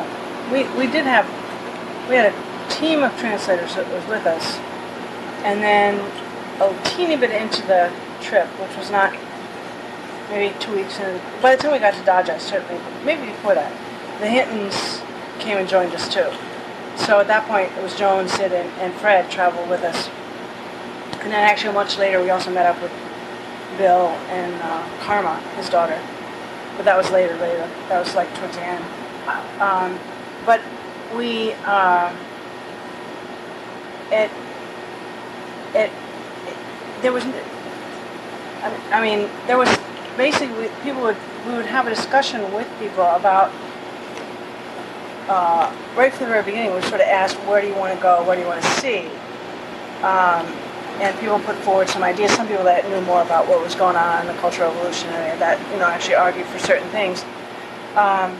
we, 0.51 0.63
we 0.77 0.89
did 0.89 1.03
have, 1.03 1.27
we 2.07 2.15
had 2.15 2.31
a 2.31 2.69
team 2.71 3.03
of 3.03 3.11
translators 3.17 3.75
that 3.75 3.85
was 3.91 4.05
with 4.07 4.25
us. 4.25 4.55
And 5.43 5.61
then 5.61 5.99
a 6.61 6.83
teeny 6.83 7.17
bit 7.17 7.31
into 7.31 7.61
the 7.67 7.91
trip, 8.21 8.47
which 8.61 8.77
was 8.77 8.89
not 8.89 9.11
maybe 10.29 10.57
two 10.59 10.75
weeks 10.75 10.99
in. 10.99 11.19
By 11.41 11.55
the 11.55 11.61
time 11.61 11.73
we 11.73 11.79
got 11.79 11.93
to 11.93 12.01
Dazhai, 12.01 12.35
I 12.35 12.38
certainly, 12.38 12.81
maybe 13.03 13.27
before 13.27 13.55
that, 13.55 13.71
the 14.19 14.27
Hintons 14.27 15.01
came 15.39 15.57
and 15.57 15.67
joined 15.67 15.93
us 15.93 16.07
too. 16.07 16.31
So 16.95 17.19
at 17.19 17.27
that 17.27 17.45
point, 17.47 17.71
it 17.77 17.83
was 17.83 17.95
Joan, 17.95 18.27
Sid, 18.27 18.53
and, 18.53 18.69
and 18.79 18.93
Fred 18.95 19.29
traveled 19.29 19.69
with 19.69 19.83
us. 19.83 20.09
And 21.21 21.31
then 21.31 21.43
actually 21.43 21.73
much 21.73 21.97
later, 21.97 22.21
we 22.21 22.29
also 22.29 22.51
met 22.51 22.65
up 22.65 22.81
with 22.81 22.91
Bill 23.78 24.07
and 24.30 24.53
uh, 24.61 25.03
Carma, 25.03 25.39
his 25.55 25.69
daughter. 25.69 25.99
But 26.75 26.86
that 26.86 26.97
was 26.97 27.09
later, 27.11 27.36
later. 27.38 27.67
That 27.89 27.99
was 27.99 28.15
like 28.15 28.34
towards 28.36 28.55
the 28.55 28.63
end. 28.63 28.84
Um, 29.61 29.99
but 30.45 30.61
we, 31.15 31.53
uh, 31.65 32.15
it, 34.11 34.32
it, 35.73 35.91
there 37.01 37.11
was, 37.11 37.23
I 38.91 39.01
mean, 39.01 39.30
there 39.47 39.57
was 39.57 39.69
basically 40.17 40.69
people 40.84 41.01
would 41.03 41.17
we 41.47 41.53
would 41.53 41.65
have 41.65 41.88
a 41.88 41.89
discussion 41.89 42.41
with 42.53 42.67
people 42.80 43.03
about 43.03 43.51
uh, 45.30 45.73
right 45.95 46.13
from 46.13 46.25
the 46.25 46.32
very 46.32 46.43
beginning. 46.43 46.73
We 46.73 46.82
sort 46.82 46.95
of 46.95 47.07
asked, 47.07 47.36
where 47.47 47.61
do 47.61 47.67
you 47.67 47.75
want 47.75 47.95
to 47.95 48.01
go? 48.01 48.23
What 48.23 48.36
do 48.36 48.41
you 48.41 48.47
want 48.47 48.61
to 48.61 48.69
see? 48.82 49.07
Um, 50.03 50.45
and 50.99 51.17
people 51.19 51.39
put 51.39 51.55
forward 51.57 51.89
some 51.89 52.03
ideas. 52.03 52.31
Some 52.31 52.47
people 52.47 52.63
that 52.63 52.87
knew 52.89 53.01
more 53.01 53.21
about 53.21 53.47
what 53.47 53.61
was 53.61 53.75
going 53.75 53.95
on 53.95 54.21
in 54.21 54.27
the 54.27 54.39
Cultural 54.41 54.71
Revolution 54.71 55.09
and 55.09 55.39
that 55.39 55.59
you 55.71 55.77
know 55.77 55.87
actually 55.87 56.15
argued 56.15 56.47
for 56.47 56.59
certain 56.59 56.89
things. 56.89 57.23
Um, 57.95 58.35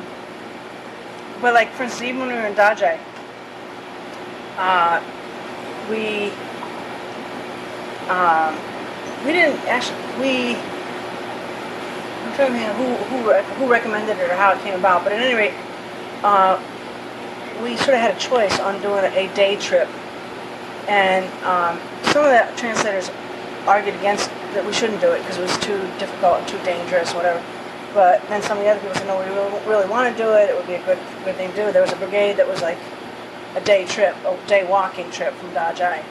but 1.41 1.53
like 1.53 1.72
for 1.74 1.84
instance, 1.84 2.03
even 2.03 2.22
when 2.22 2.30
we 2.30 2.36
were 2.36 2.47
in 2.47 2.55
Dazhai, 2.55 2.99
uh, 4.58 5.01
we 5.89 6.32
um, 8.10 8.55
we 9.26 9.34
didn't 9.34 9.60
actually 9.68 9.97
we. 10.20 10.55
I'm 12.26 12.34
trying 12.36 12.51
to 12.51 12.58
think 12.58 12.74
who 12.76 12.95
who 13.05 13.34
who 13.34 13.72
recommended 13.72 14.18
it 14.18 14.30
or 14.30 14.36
how 14.36 14.51
it 14.51 14.60
came 14.62 14.74
about, 14.74 15.03
but 15.03 15.14
at 15.14 15.22
any 15.22 15.36
rate, 15.36 15.53
uh, 16.24 16.62
we 17.62 17.76
sort 17.78 17.89
of 17.89 17.99
had 17.99 18.16
a 18.16 18.20
choice 18.20 18.60
on 18.60 18.82
doing 18.82 19.03
a 19.03 19.34
day 19.34 19.55
trip, 19.58 19.89
and 20.88 21.26
um, 21.44 21.80
some 22.12 22.26
of 22.26 22.32
the 22.32 22.48
translators 22.56 23.12
argued 23.68 23.96
against 23.96 24.30
that 24.54 24.66
we 24.66 24.72
shouldn't 24.72 25.02
do 25.02 25.12
it 25.12 25.20
because 25.20 25.38
it 25.38 25.42
was 25.42 25.58
too 25.60 25.78
difficult 26.00 26.40
and 26.40 26.48
too 26.48 26.58
dangerous, 26.64 27.14
whatever. 27.14 27.44
But 27.94 28.26
then 28.30 28.42
some 28.42 28.58
of 28.58 28.64
the 28.64 28.70
other 28.70 28.80
people 28.80 28.96
said, 28.96 29.08
no, 29.08 29.20
we 29.20 29.26
really, 29.26 29.68
really 29.68 29.90
want 29.90 30.16
to 30.16 30.24
do 30.24 30.32
it. 30.34 30.50
It 30.50 30.56
would 30.56 30.68
be 30.68 30.76
a 30.76 30.86
good 30.86 31.00
good 31.26 31.36
thing 31.36 31.52
to 31.52 31.56
do. 31.56 31.72
There 31.72 31.82
was 31.82 31.92
a 31.92 31.98
brigade 31.98 32.38
that 32.38 32.48
was 32.48 32.62
like 32.62 32.78
a 33.56 33.62
day 33.62 33.86
trip, 33.86 34.16
a 34.26 34.38
day 34.48 34.66
walking 34.66 35.10
trip 35.12 35.34
from 35.36 35.50
Dazhai. 35.52 36.04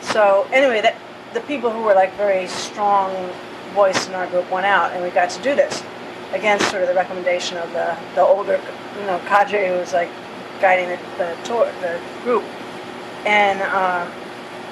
So 0.00 0.46
anyway, 0.52 0.80
that 0.82 0.96
the 1.32 1.40
people 1.40 1.70
who 1.70 1.82
were 1.82 1.94
like 1.94 2.14
very 2.16 2.46
strong 2.48 3.30
voice 3.74 4.06
in 4.08 4.14
our 4.14 4.26
group 4.26 4.50
went 4.50 4.66
out, 4.66 4.92
and 4.92 5.02
we 5.02 5.10
got 5.10 5.30
to 5.30 5.42
do 5.42 5.54
this 5.54 5.82
against 6.32 6.70
sort 6.70 6.82
of 6.82 6.88
the 6.88 6.94
recommendation 6.94 7.56
of 7.58 7.70
the, 7.72 7.96
the 8.14 8.20
older, 8.20 8.60
you 8.98 9.06
know, 9.06 9.18
cadre 9.26 9.68
who 9.68 9.74
was 9.74 9.92
like 9.92 10.10
guiding 10.60 10.88
the, 10.88 10.98
the 11.18 11.36
tour, 11.44 11.70
the 11.80 12.00
group. 12.22 12.44
And 13.24 13.60
uh, 13.62 14.10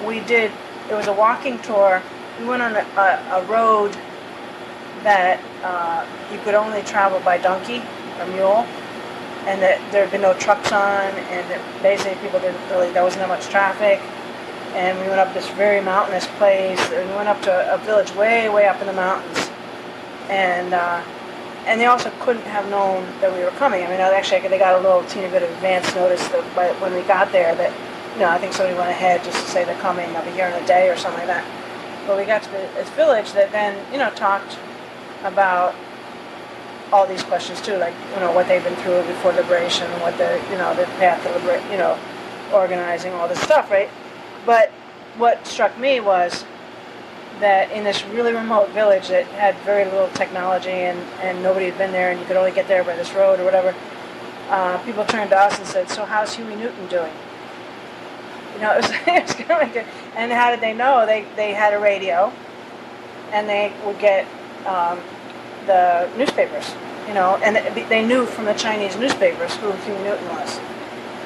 we 0.06 0.20
did. 0.20 0.50
It 0.90 0.94
was 0.94 1.06
a 1.06 1.12
walking 1.12 1.58
tour. 1.60 2.02
We 2.38 2.46
went 2.46 2.62
on 2.62 2.76
a, 2.76 2.80
a, 2.96 3.40
a 3.40 3.44
road 3.46 3.92
that 5.04 5.40
uh, 5.62 6.06
you 6.32 6.38
could 6.40 6.54
only 6.54 6.82
travel 6.82 7.20
by 7.20 7.38
donkey 7.38 7.82
or 8.18 8.26
mule, 8.26 8.66
and 9.46 9.60
that 9.62 9.80
there 9.90 10.02
had 10.02 10.10
been 10.10 10.22
no 10.22 10.34
trucks 10.34 10.70
on, 10.72 11.10
and 11.32 11.50
that 11.50 11.82
basically 11.82 12.20
people 12.20 12.40
didn't 12.40 12.60
really. 12.70 12.90
There 12.92 13.02
wasn't 13.02 13.20
that 13.22 13.28
much 13.28 13.46
traffic. 13.46 14.00
And 14.74 14.98
we 15.00 15.08
went 15.08 15.20
up 15.20 15.34
this 15.34 15.48
very 15.50 15.82
mountainous 15.82 16.26
place, 16.38 16.80
and 16.92 17.08
we 17.10 17.14
went 17.14 17.28
up 17.28 17.42
to 17.42 17.74
a 17.74 17.78
village 17.78 18.10
way, 18.14 18.48
way 18.48 18.66
up 18.66 18.80
in 18.80 18.86
the 18.86 18.92
mountains, 18.92 19.50
and. 20.28 20.74
Uh, 20.74 21.02
and 21.64 21.80
they 21.80 21.86
also 21.86 22.10
couldn't 22.18 22.42
have 22.42 22.68
known 22.70 23.04
that 23.20 23.32
we 23.32 23.38
were 23.44 23.50
coming. 23.52 23.84
I 23.84 23.88
mean, 23.88 24.00
actually, 24.00 24.48
they 24.48 24.58
got 24.58 24.74
a 24.74 24.82
little 24.82 25.04
teeny 25.04 25.28
bit 25.28 25.44
of 25.44 25.50
advance 25.50 25.94
notice 25.94 26.26
that 26.28 26.80
when 26.80 26.92
we 26.92 27.02
got 27.02 27.30
there 27.30 27.54
that, 27.54 27.72
know, 28.20 28.28
I 28.28 28.38
think 28.38 28.52
somebody 28.52 28.76
went 28.76 28.90
ahead 28.90 29.24
just 29.24 29.44
to 29.44 29.50
say 29.50 29.64
they're 29.64 29.78
coming, 29.80 30.12
they'll 30.12 30.24
be 30.24 30.30
here 30.30 30.46
in 30.46 30.62
a 30.62 30.66
day 30.66 30.88
or 30.88 30.96
something 30.96 31.26
like 31.26 31.28
that. 31.28 32.06
But 32.06 32.18
we 32.18 32.24
got 32.24 32.42
to 32.42 32.50
this 32.50 32.88
village 32.90 33.32
that 33.32 33.52
then, 33.52 33.78
you 33.92 33.98
know, 33.98 34.10
talked 34.10 34.58
about 35.24 35.74
all 36.92 37.06
these 37.06 37.22
questions 37.22 37.60
too, 37.62 37.76
like, 37.76 37.94
you 38.14 38.20
know, 38.20 38.32
what 38.32 38.48
they've 38.48 38.62
been 38.62 38.76
through 38.76 39.02
before 39.04 39.32
liberation, 39.32 39.90
what 40.00 40.16
the, 40.18 40.42
you 40.50 40.58
know, 40.58 40.74
the 40.74 40.84
path 41.00 41.22
to 41.24 41.32
liberate, 41.32 41.62
you 41.70 41.78
know, 41.78 41.98
organizing, 42.52 43.12
all 43.14 43.28
this 43.28 43.40
stuff, 43.40 43.70
right? 43.70 43.88
But 44.44 44.70
what 45.16 45.46
struck 45.46 45.78
me 45.78 46.00
was 46.00 46.44
that 47.40 47.70
in 47.72 47.82
this 47.82 48.04
really 48.06 48.32
remote 48.32 48.68
village 48.70 49.08
that 49.08 49.24
had 49.26 49.56
very 49.60 49.84
little 49.84 50.08
technology 50.08 50.70
and, 50.70 50.98
and 51.20 51.42
nobody 51.42 51.66
had 51.66 51.78
been 51.78 51.92
there 51.92 52.10
and 52.10 52.20
you 52.20 52.26
could 52.26 52.36
only 52.36 52.52
get 52.52 52.68
there 52.68 52.84
by 52.84 52.94
this 52.94 53.12
road 53.14 53.40
or 53.40 53.44
whatever, 53.44 53.74
uh, 54.50 54.78
people 54.84 55.04
turned 55.04 55.30
to 55.30 55.36
us 55.36 55.58
and 55.58 55.66
said, 55.66 55.88
so 55.88 56.04
how's 56.04 56.34
Huey 56.34 56.54
Newton 56.54 56.86
doing? 56.88 57.12
Know, 58.62 58.72
it 58.78 58.82
was, 58.82 59.38
was 59.38 59.48
like, 59.48 59.76
a, 59.76 59.84
and 60.16 60.32
how 60.32 60.50
did 60.50 60.60
they 60.60 60.72
know? 60.72 61.04
They, 61.04 61.26
they 61.36 61.52
had 61.52 61.74
a 61.74 61.78
radio 61.78 62.32
and 63.32 63.48
they 63.48 63.72
would 63.84 63.98
get 63.98 64.26
um, 64.66 65.00
the 65.66 66.08
newspapers, 66.16 66.72
you 67.08 67.14
know, 67.14 67.36
and 67.42 67.56
they 67.88 68.06
knew 68.06 68.26
from 68.26 68.44
the 68.44 68.54
Chinese 68.54 68.96
newspapers 68.96 69.56
who 69.56 69.72
Huey 69.72 69.98
Newton 70.04 70.28
was. 70.28 70.60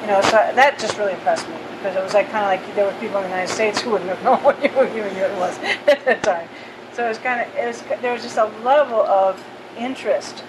You 0.01 0.07
know, 0.07 0.21
so 0.21 0.31
that 0.31 0.79
just 0.79 0.97
really 0.97 1.13
impressed 1.13 1.47
me 1.49 1.55
because 1.77 1.95
it 1.95 2.03
was 2.03 2.13
like 2.13 2.29
kind 2.31 2.43
of 2.43 2.49
like 2.49 2.75
there 2.75 2.85
were 2.85 2.99
people 2.99 3.17
in 3.17 3.23
the 3.23 3.29
United 3.29 3.53
States 3.53 3.81
who 3.81 3.91
wouldn't 3.91 4.09
have 4.09 4.23
known 4.23 4.41
what 4.43 4.57
Huey 4.59 5.13
Newton 5.13 5.37
was 5.37 5.57
at 5.87 6.03
that 6.05 6.23
time. 6.23 6.47
So 6.93 7.05
it 7.05 7.09
was 7.09 7.17
kind 7.19 7.41
of 7.41 7.55
it 7.55 7.67
was 7.67 7.83
there 8.01 8.13
was 8.13 8.23
just 8.23 8.37
a 8.37 8.45
level 8.63 9.01
of 9.01 9.43
interest 9.77 10.43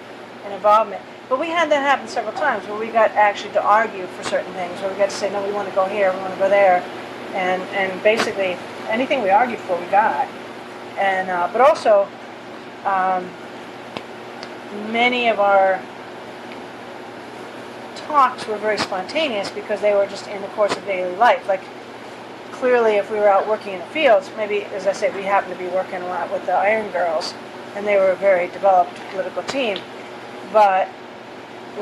and 0.45 0.53
involvement. 0.53 1.03
But 1.29 1.39
we 1.39 1.49
had 1.49 1.69
that 1.69 1.81
happen 1.81 2.07
several 2.07 2.33
times 2.33 2.67
where 2.67 2.79
we 2.79 2.87
got 2.87 3.11
actually 3.11 3.53
to 3.53 3.63
argue 3.63 4.07
for 4.07 4.23
certain 4.23 4.51
things, 4.53 4.81
where 4.81 4.91
we 4.91 4.97
got 4.97 5.11
to 5.11 5.15
say 5.15 5.31
no, 5.31 5.45
we 5.45 5.53
want 5.53 5.69
to 5.69 5.75
go 5.75 5.85
here, 5.85 6.11
we 6.11 6.17
want 6.19 6.33
to 6.33 6.39
go 6.39 6.49
there, 6.49 6.83
and 7.35 7.61
and 7.77 8.01
basically 8.01 8.57
anything 8.89 9.21
we 9.21 9.29
argued 9.29 9.59
for, 9.59 9.79
we 9.79 9.85
got. 9.87 10.27
And 10.97 11.29
uh, 11.29 11.47
but 11.53 11.61
also 11.61 12.07
um, 12.83 13.29
many 14.91 15.27
of 15.27 15.39
our 15.39 15.79
talks 17.95 18.47
were 18.47 18.57
very 18.57 18.79
spontaneous 18.79 19.51
because 19.51 19.81
they 19.81 19.93
were 19.93 20.07
just 20.07 20.27
in 20.27 20.41
the 20.41 20.47
course 20.49 20.75
of 20.75 20.83
daily 20.85 21.15
life. 21.15 21.47
Like 21.47 21.61
clearly, 22.51 22.95
if 22.95 23.11
we 23.11 23.17
were 23.17 23.29
out 23.29 23.47
working 23.47 23.73
in 23.73 23.79
the 23.79 23.85
fields, 23.85 24.31
maybe 24.35 24.63
as 24.65 24.87
I 24.87 24.93
said, 24.93 25.15
we 25.15 25.21
happened 25.21 25.53
to 25.53 25.59
be 25.59 25.69
working 25.69 26.01
a 26.01 26.07
lot 26.07 26.31
with 26.31 26.47
the 26.47 26.53
Iron 26.53 26.91
Girls, 26.91 27.35
and 27.75 27.85
they 27.85 27.97
were 27.97 28.09
a 28.09 28.15
very 28.15 28.47
developed 28.47 28.95
political 29.11 29.43
team. 29.43 29.77
But 30.51 30.89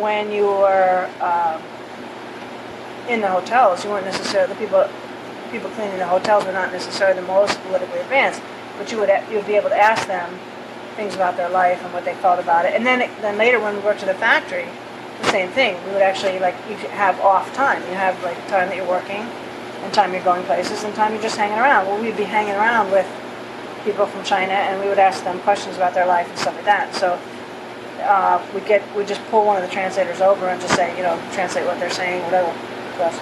when 0.02 0.32
you 0.32 0.46
were 0.46 1.10
um, 1.22 1.62
in 3.10 3.22
the 3.22 3.30
hotels, 3.30 3.84
you 3.84 3.90
weren't 3.90 4.06
necessarily 4.06 4.54
the 4.54 4.60
people. 4.60 4.88
People 5.52 5.70
cleaning 5.72 5.98
the 5.98 6.06
hotels 6.06 6.44
were 6.44 6.52
not 6.52 6.74
necessarily 6.74 7.22
the 7.22 7.26
most 7.26 7.58
politically 7.62 8.00
advanced, 8.00 8.42
but 8.78 8.92
you 8.92 8.98
would 8.98 9.10
you 9.30 9.38
would 9.38 9.48
be 9.48 9.56
able 9.56 9.70
to 9.70 9.78
ask 9.78 10.06
them 10.08 10.40
things 10.98 11.16
about 11.16 11.38
their 11.38 11.50
life 11.50 11.82
and 11.84 11.94
what 11.94 12.04
they 12.04 12.14
felt 12.16 12.40
about 12.40 12.66
it. 12.66 12.74
And 12.74 12.86
then 12.86 13.00
then 13.22 13.38
later 13.38 13.60
when 13.60 13.76
we 13.76 13.82
worked 13.82 14.02
at 14.02 14.08
the 14.08 14.20
factory, 14.20 14.68
the 15.22 15.30
same 15.30 15.50
thing. 15.50 15.76
We 15.86 15.94
would 15.94 16.02
actually 16.02 16.40
like 16.40 16.56
you 16.70 16.76
have 16.76 17.20
off 17.22 17.54
time. 17.54 17.82
You 17.84 17.96
have 17.96 18.22
like 18.24 18.38
time 18.48 18.70
that 18.70 18.76
you're 18.76 18.88
working, 18.88 19.22
and 19.84 19.94
time 19.94 20.14
you're 20.14 20.24
going 20.24 20.44
places, 20.44 20.84
and 20.84 20.94
time 20.94 21.14
you're 21.14 21.22
just 21.22 21.38
hanging 21.38 21.58
around. 21.58 21.88
Well, 21.88 22.02
we'd 22.02 22.18
be 22.18 22.24
hanging 22.24 22.56
around 22.56 22.92
with 22.92 23.08
people 23.84 24.06
from 24.06 24.24
China, 24.24 24.54
and 24.54 24.82
we 24.82 24.90
would 24.90 25.00
ask 25.00 25.24
them 25.24 25.40
questions 25.40 25.78
about 25.78 25.94
their 25.94 26.06
life 26.06 26.28
and 26.30 26.38
stuff 26.38 26.56
like 26.56 26.66
that. 26.66 26.94
So 26.94 27.20
uh, 28.00 28.46
we 28.54 28.62
get 28.62 28.84
we 28.96 29.06
just 29.06 29.24
pull 29.26 29.46
one 29.46 29.62
of 29.62 29.68
the 29.68 29.74
translators 29.74 30.22
over 30.22 30.48
and 30.48 30.62
just 30.62 30.76
say, 30.76 30.96
you 30.98 31.04
know, 31.04 31.20
translate 31.34 31.66
what 31.66 31.80
they're 31.80 31.90
saying, 31.90 32.24
whatever. 32.24 32.50
Yes. 32.98 33.20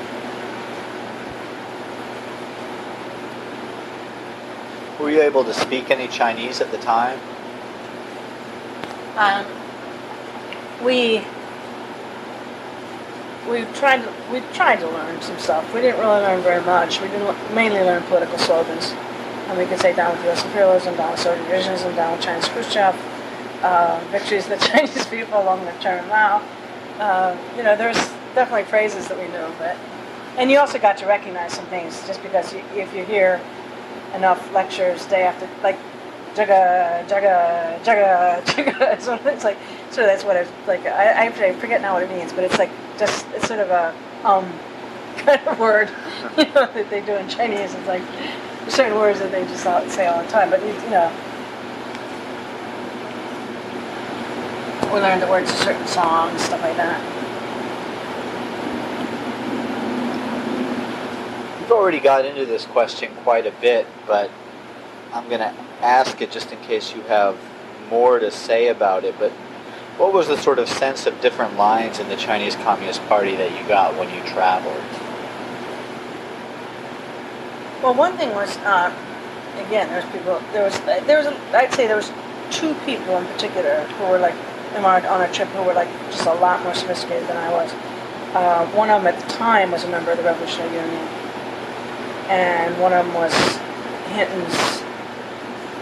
Were 5.00 5.10
you 5.10 5.22
able 5.22 5.44
to 5.44 5.54
speak 5.54 5.92
any 5.92 6.08
Chinese 6.08 6.62
at 6.62 6.72
the 6.72 6.78
time? 6.78 7.20
Um, 9.18 9.46
we 10.84 11.24
we 13.50 13.64
tried 13.74 14.04
to, 14.04 14.14
we 14.32 14.40
tried 14.54 14.78
to 14.78 14.88
learn 14.88 15.22
some 15.22 15.38
stuff. 15.38 15.74
We 15.74 15.82
didn't 15.82 16.00
really 16.00 16.22
learn 16.22 16.42
very 16.42 16.64
much. 16.64 17.02
We 17.02 17.08
didn't 17.08 17.54
mainly 17.54 17.82
learn 17.82 18.04
political 18.04 18.38
slogans. 18.38 18.92
And 19.48 19.58
we 19.60 19.66
could 19.66 19.80
say 19.80 19.94
down 19.96 20.16
with 20.16 20.26
U.S. 20.26 20.44
imperialism, 20.44 20.96
down 20.96 21.12
with 21.12 21.20
Soviet 21.20 21.46
revisionism, 21.46 21.96
down 21.96 22.14
with 22.14 22.22
China's 22.26 22.48
Khrushchev, 22.48 22.96
uh, 23.66 24.00
victories 24.12 24.44
of 24.46 24.60
the 24.60 24.66
Chinese 24.68 25.06
people 25.08 25.42
along 25.42 25.66
the 25.66 25.72
term 25.82 26.08
Mao. 26.08 26.44
Uh, 27.00 27.36
you 27.58 27.64
know, 27.64 27.76
there's 27.76 27.98
definitely 28.36 28.64
phrases 28.64 29.08
that 29.08 29.18
we 29.18 29.26
knew, 29.28 29.48
but 29.58 29.76
and 30.38 30.52
you 30.52 30.60
also 30.60 30.78
got 30.78 30.98
to 30.98 31.06
recognize 31.08 31.54
some 31.54 31.66
things 31.68 32.06
just 32.08 32.22
because 32.22 32.54
you, 32.54 32.60
if 32.76 32.94
you 32.94 33.04
hear 33.06 33.42
enough 34.14 34.54
lectures 34.54 35.06
day 35.08 35.24
after, 35.24 35.50
like 35.64 35.78
jaga, 36.36 37.08
jaga, 37.08 37.82
jaga, 37.84 38.42
jaga. 38.46 39.02
So 39.02 39.16
it's 39.26 39.44
like, 39.44 39.58
so 39.90 40.04
that's 40.04 40.24
what 40.24 40.36
it's 40.36 40.52
like. 40.68 40.86
I, 40.86 41.28
I 41.28 41.54
forget 41.54 41.82
now 41.82 41.94
what 41.94 42.04
it 42.04 42.10
means, 42.10 42.34
but 42.34 42.44
it's 42.44 42.60
like 42.60 42.70
just 43.00 43.26
it's 43.34 43.48
sort 43.48 43.60
of 43.62 43.70
a 43.70 43.96
um 44.24 44.46
kind 45.18 45.42
of 45.48 45.60
word, 45.60 45.90
you 46.38 46.46
know, 46.54 46.68
that 46.68 46.90
they 46.90 47.02
do 47.02 47.16
in 47.16 47.28
Chinese. 47.28 47.74
It's 47.74 47.88
like 47.88 48.04
certain 48.70 48.98
words 48.98 49.20
that 49.20 49.32
they 49.32 49.44
just 49.46 49.64
say 49.96 50.06
all 50.08 50.22
the 50.22 50.30
time, 50.30 50.50
but 50.52 50.62
you 50.62 50.90
know. 50.92 51.12
We 54.96 55.02
learned 55.02 55.22
the 55.22 55.28
words 55.28 55.52
of 55.52 55.58
certain 55.58 55.86
songs, 55.88 56.40
stuff 56.42 56.62
like 56.62 56.78
that. 56.78 57.02
You've 61.60 61.72
already 61.72 62.00
got 62.00 62.24
into 62.24 62.46
this 62.46 62.66
question 62.66 63.14
quite 63.26 63.46
a 63.46 63.52
bit, 63.60 63.88
but 64.08 64.32
I'm 65.12 65.28
going 65.28 65.42
to 65.42 65.54
ask 65.82 66.22
it 66.22 66.32
just 66.32 66.54
in 66.54 66.62
case 66.62 66.96
you 66.96 67.02
have 67.02 67.38
more 67.90 68.20
to 68.20 68.32
say 68.32 68.70
about 68.70 69.04
it. 69.04 69.20
But 69.20 69.32
what 69.98 70.14
was 70.14 70.30
the 70.30 70.38
sort 70.38 70.60
of 70.60 70.70
sense 70.70 71.06
of 71.06 71.20
different 71.20 71.58
lines 71.58 72.00
in 72.00 72.08
the 72.08 72.16
Chinese 72.16 72.56
Communist 72.56 73.06
Party 73.08 73.36
that 73.36 73.52
you 73.52 73.68
got 73.68 73.98
when 73.98 74.08
you 74.16 74.24
traveled? 74.30 74.82
Well, 77.84 77.96
one 77.96 78.16
thing 78.16 78.30
was, 78.30 78.56
uh, 78.60 78.96
again, 79.68 79.90
there 79.90 80.02
was 80.02 80.10
people. 80.14 80.42
There 80.54 80.64
was 80.64 80.80
there 81.06 81.18
was 81.18 81.28
I'd 81.54 81.74
say 81.74 81.86
there 81.86 81.98
was 81.98 82.14
two 82.50 82.74
people 82.86 83.18
in 83.18 83.26
particular 83.28 83.82
who 83.84 84.06
were 84.06 84.20
like 84.20 84.36
on 84.84 85.22
a 85.22 85.32
trip 85.32 85.48
who 85.50 85.64
were 85.64 85.74
like 85.74 85.90
just 86.10 86.26
a 86.26 86.34
lot 86.34 86.62
more 86.64 86.74
sophisticated 86.74 87.28
than 87.30 87.38
I 87.38 87.52
was. 87.52 87.72
Uh, 88.36 88.68
one 88.76 88.90
of 88.90 89.02
them 89.02 89.14
at 89.14 89.22
the 89.22 89.34
time 89.34 89.72
was 89.72 89.86
a 89.86 89.90
member 89.90 90.12
of 90.12 90.18
the 90.18 90.24
Revolutionary 90.24 90.76
Union, 90.76 91.08
and 92.28 92.78
one 92.82 92.92
of 92.92 93.06
them 93.06 93.16
was 93.16 93.32
Hinton's 94.12 94.82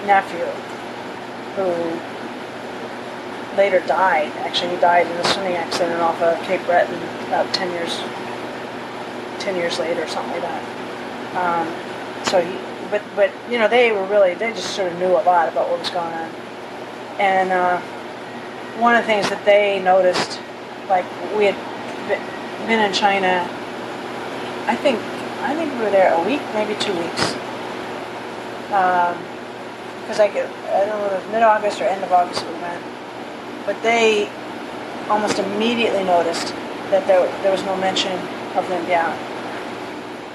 nephew, 0.06 0.46
who 1.56 1.74
later 3.58 3.80
died. 3.88 4.32
Actually, 4.38 4.76
he 4.76 4.82
died 4.82 5.08
in 5.08 5.14
a 5.18 5.24
swimming 5.26 5.56
accident 5.56 6.00
off 6.02 6.22
of 6.22 6.40
Cape 6.44 6.64
Breton 6.66 6.96
about 7.28 7.52
10 7.54 7.72
years, 7.72 7.98
10 9.40 9.56
years 9.56 9.80
later, 9.80 10.04
or 10.04 10.08
something 10.08 10.34
like 10.34 10.42
that. 10.44 10.64
Um, 11.36 12.26
so 12.26 12.42
he, 12.42 12.58
but, 12.92 13.02
but, 13.16 13.32
you 13.50 13.58
know, 13.58 13.68
they 13.68 13.92
were 13.92 14.06
really, 14.06 14.36
they 14.36 14.52
just 14.52 14.76
sort 14.76 14.92
of 14.92 15.00
knew 15.00 15.14
a 15.14 15.24
lot 15.24 15.50
about 15.50 15.70
what 15.70 15.80
was 15.80 15.90
going 15.90 16.14
on. 16.14 16.30
And 17.20 17.52
uh, 17.52 17.82
one 18.80 18.96
of 18.96 19.04
the 19.04 19.08
things 19.08 19.30
that 19.30 19.44
they 19.46 19.82
noticed, 19.84 20.40
like 20.90 21.06
we 21.38 21.46
had 21.46 21.58
been 22.68 22.80
in 22.80 22.94
China, 22.94 23.48
I 24.68 24.76
think, 24.76 25.00
I 25.42 25.54
think 25.56 25.74
we 25.74 25.80
were 25.80 25.92
there 25.92 26.14
a 26.14 26.22
week, 26.24 26.42
maybe 26.54 26.74
two 26.80 26.94
weeks. 26.94 27.34
Because 28.68 30.20
I, 30.20 30.28
get, 30.28 30.50
I 30.74 30.86
don't 30.86 31.00
know 31.00 31.06
if 31.06 31.12
it 31.14 31.26
was 31.26 31.32
mid-August 31.32 31.82
or 31.82 31.86
end 31.86 32.04
of 32.04 32.12
August 32.12 32.46
we 32.46 32.54
went 32.62 32.84
but 33.66 33.82
they 33.82 34.30
almost 35.10 35.40
immediately 35.40 36.04
noticed 36.04 36.48
that 36.92 37.08
there, 37.08 37.26
there 37.42 37.52
was 37.52 37.64
no 37.64 37.76
mention 37.78 38.12
of 38.56 38.70
Lin 38.70 38.86
Biao. 38.86 39.12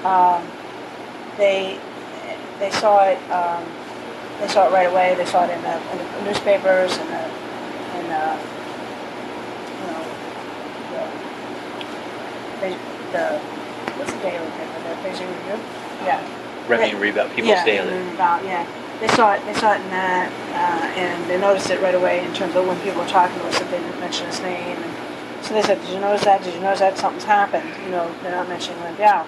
Um, 0.05 0.43
they 1.37 1.79
they 2.59 2.71
saw 2.71 3.03
it 3.07 3.17
um, 3.31 3.63
they 4.39 4.47
saw 4.47 4.67
it 4.67 4.71
right 4.71 4.87
away. 4.89 5.15
They 5.15 5.25
saw 5.25 5.45
it 5.45 5.51
in 5.51 5.61
the, 5.61 5.75
in 5.91 5.97
the 5.97 6.31
newspapers 6.31 6.97
and 6.97 7.09
the 7.09 7.23
in 7.99 8.07
the, 8.07 8.25
you 9.75 9.87
know 9.87 10.03
the, 12.61 12.69
the 13.11 13.39
what's 13.97 14.11
the 14.13 14.19
daily 14.19 14.49
paper? 14.57 14.79
The 14.83 14.95
Beijing 15.07 15.27
Review. 15.27 15.59
Yeah. 16.05 16.21
Remy 16.67 16.91
They- 16.91 16.95
Reed, 16.95 17.13
People's 17.35 17.47
yeah, 17.47 17.65
Daily. 17.65 17.93
and 17.93 18.13
About, 18.15 18.43
yeah. 18.43 18.65
They 18.99 19.07
saw 19.09 19.33
it. 19.33 19.43
They 19.45 19.53
saw 19.53 19.73
it 19.73 19.81
in 19.81 19.89
that, 19.91 20.29
uh, 20.51 20.99
and 20.99 21.29
they 21.29 21.39
noticed 21.39 21.69
it 21.69 21.79
right 21.81 21.95
away 21.95 22.19
in 22.25 22.33
terms 22.33 22.53
of 22.55 22.67
when 22.67 22.79
people 22.81 23.01
were 23.01 23.07
talking 23.07 23.37
to 23.39 23.45
us 23.47 23.57
that 23.59 23.71
they 23.71 23.79
didn't 23.79 23.99
mention 23.99 24.25
his 24.27 24.41
name. 24.41 24.77
And 24.77 25.45
so 25.45 25.53
they 25.53 25.61
said, 25.61 25.79
"Did 25.81 25.89
you 25.91 25.99
notice 26.01 26.25
that? 26.25 26.43
Did 26.43 26.53
you 26.53 26.59
notice 26.59 26.79
that 26.79 26.97
something's 26.97 27.23
happened?" 27.23 27.69
You 27.85 27.91
know, 27.91 28.11
they're 28.21 28.33
not 28.33 28.49
mentioning 28.49 28.81
Lin 28.83 28.95
Biao, 28.97 29.23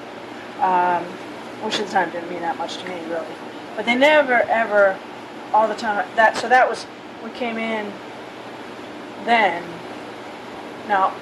um, 0.62 1.04
which 1.64 1.80
at 1.80 1.86
the 1.88 1.92
time 1.94 2.10
didn't 2.10 2.30
mean 2.30 2.42
that 2.42 2.58
much 2.58 2.78
to 2.80 2.90
me, 2.90 2.96
really. 3.10 3.26
But 3.78 3.86
they 3.86 3.96
never, 3.96 4.42
ever, 4.50 4.98
all 5.54 5.70
the 5.70 5.76
time. 5.76 6.06
That 6.18 6.36
so 6.36 6.50
that 6.50 6.70
was 6.70 6.86
we 7.24 7.30
came 7.32 7.58
in. 7.58 7.94
Then, 9.24 9.64
now, 10.90 11.14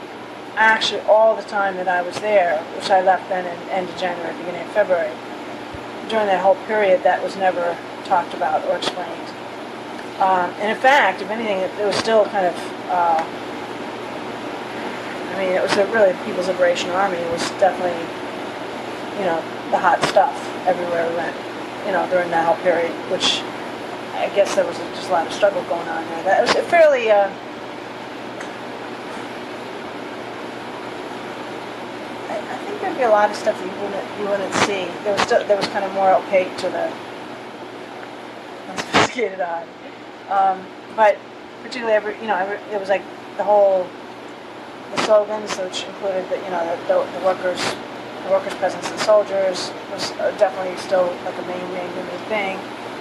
actually, 0.59 1.01
all 1.01 1.35
the 1.35 1.43
time 1.43 1.77
that 1.77 1.87
I 1.87 2.01
was 2.01 2.19
there, 2.19 2.61
which 2.75 2.89
I 2.89 3.01
left 3.01 3.29
then 3.29 3.45
in 3.47 3.69
end 3.69 3.89
of 3.89 3.97
January, 3.97 4.35
beginning 4.37 4.61
of 4.67 4.71
February 4.73 5.11
during 6.09 6.27
that 6.27 6.41
whole 6.41 6.55
period, 6.67 7.03
that 7.03 7.23
was 7.23 7.35
never 7.37 7.77
talked 8.03 8.33
about 8.33 8.65
or 8.67 8.75
explained. 8.75 9.29
Um, 10.19 10.51
and 10.59 10.75
in 10.75 10.77
fact, 10.77 11.21
if 11.21 11.29
anything, 11.29 11.59
it, 11.59 11.71
it 11.79 11.85
was 11.85 11.95
still 11.95 12.25
kind 12.25 12.45
of, 12.45 12.55
uh, 12.91 13.23
I 15.31 15.33
mean, 15.39 15.55
it 15.55 15.63
was 15.63 15.71
really 15.95 16.11
the 16.11 16.25
People's 16.25 16.49
Liberation 16.49 16.89
Army 16.89 17.23
was 17.31 17.47
definitely, 17.55 17.95
you 19.15 19.25
know, 19.25 19.39
the 19.71 19.79
hot 19.79 20.03
stuff 20.09 20.35
everywhere 20.67 21.07
we 21.07 21.15
went, 21.15 21.37
you 21.85 21.93
know, 21.93 22.03
during 22.09 22.29
that 22.31 22.43
whole 22.43 22.59
period, 22.65 22.91
which 23.09 23.39
I 24.19 24.27
guess 24.35 24.55
there 24.55 24.65
was 24.65 24.75
just 24.75 25.07
a 25.07 25.11
lot 25.13 25.25
of 25.25 25.31
struggle 25.31 25.63
going 25.71 25.87
on 25.87 26.03
there. 26.09 26.23
That 26.23 26.41
was 26.41 26.51
a 26.55 26.63
fairly, 26.63 27.09
uh, 27.09 27.31
I, 32.29 32.37
I 32.37 32.57
think 32.63 32.81
there'd 32.81 32.97
be 32.97 33.03
a 33.03 33.09
lot 33.09 33.29
of 33.29 33.35
stuff 33.35 33.57
that 33.57 33.65
you 33.65 33.81
wouldn't 33.81 34.07
you 34.19 34.25
wouldn't 34.29 34.53
see. 34.65 34.85
There 35.03 35.13
was 35.13 35.21
still, 35.21 35.45
there 35.47 35.57
was 35.57 35.67
kind 35.67 35.83
of 35.83 35.91
more 35.93 36.13
opaque 36.13 36.55
to 36.57 36.69
the 36.69 36.93
unsophisticated 38.69 39.41
eye. 39.41 39.65
Um, 40.29 40.65
but 40.95 41.17
particularly, 41.63 41.95
every 41.95 42.15
you 42.21 42.27
know, 42.27 42.37
every, 42.37 42.57
it 42.73 42.79
was 42.79 42.89
like 42.89 43.03
the 43.37 43.43
whole 43.43 43.87
the 44.95 45.01
slogans, 45.03 45.57
which 45.57 45.83
included 45.85 46.29
the 46.29 46.37
you 46.37 46.51
know 46.53 46.61
the, 46.61 46.77
the, 46.85 47.19
the 47.19 47.25
workers, 47.25 47.61
the 48.25 48.29
workers, 48.29 48.53
peasants, 48.55 48.89
and 48.91 48.99
soldiers, 48.99 49.71
was 49.91 50.11
uh, 50.21 50.29
definitely 50.37 50.77
still 50.77 51.09
like 51.25 51.37
a 51.37 51.45
main 51.49 51.65
main 51.73 51.89
main 51.95 52.23
thing. 52.29 52.59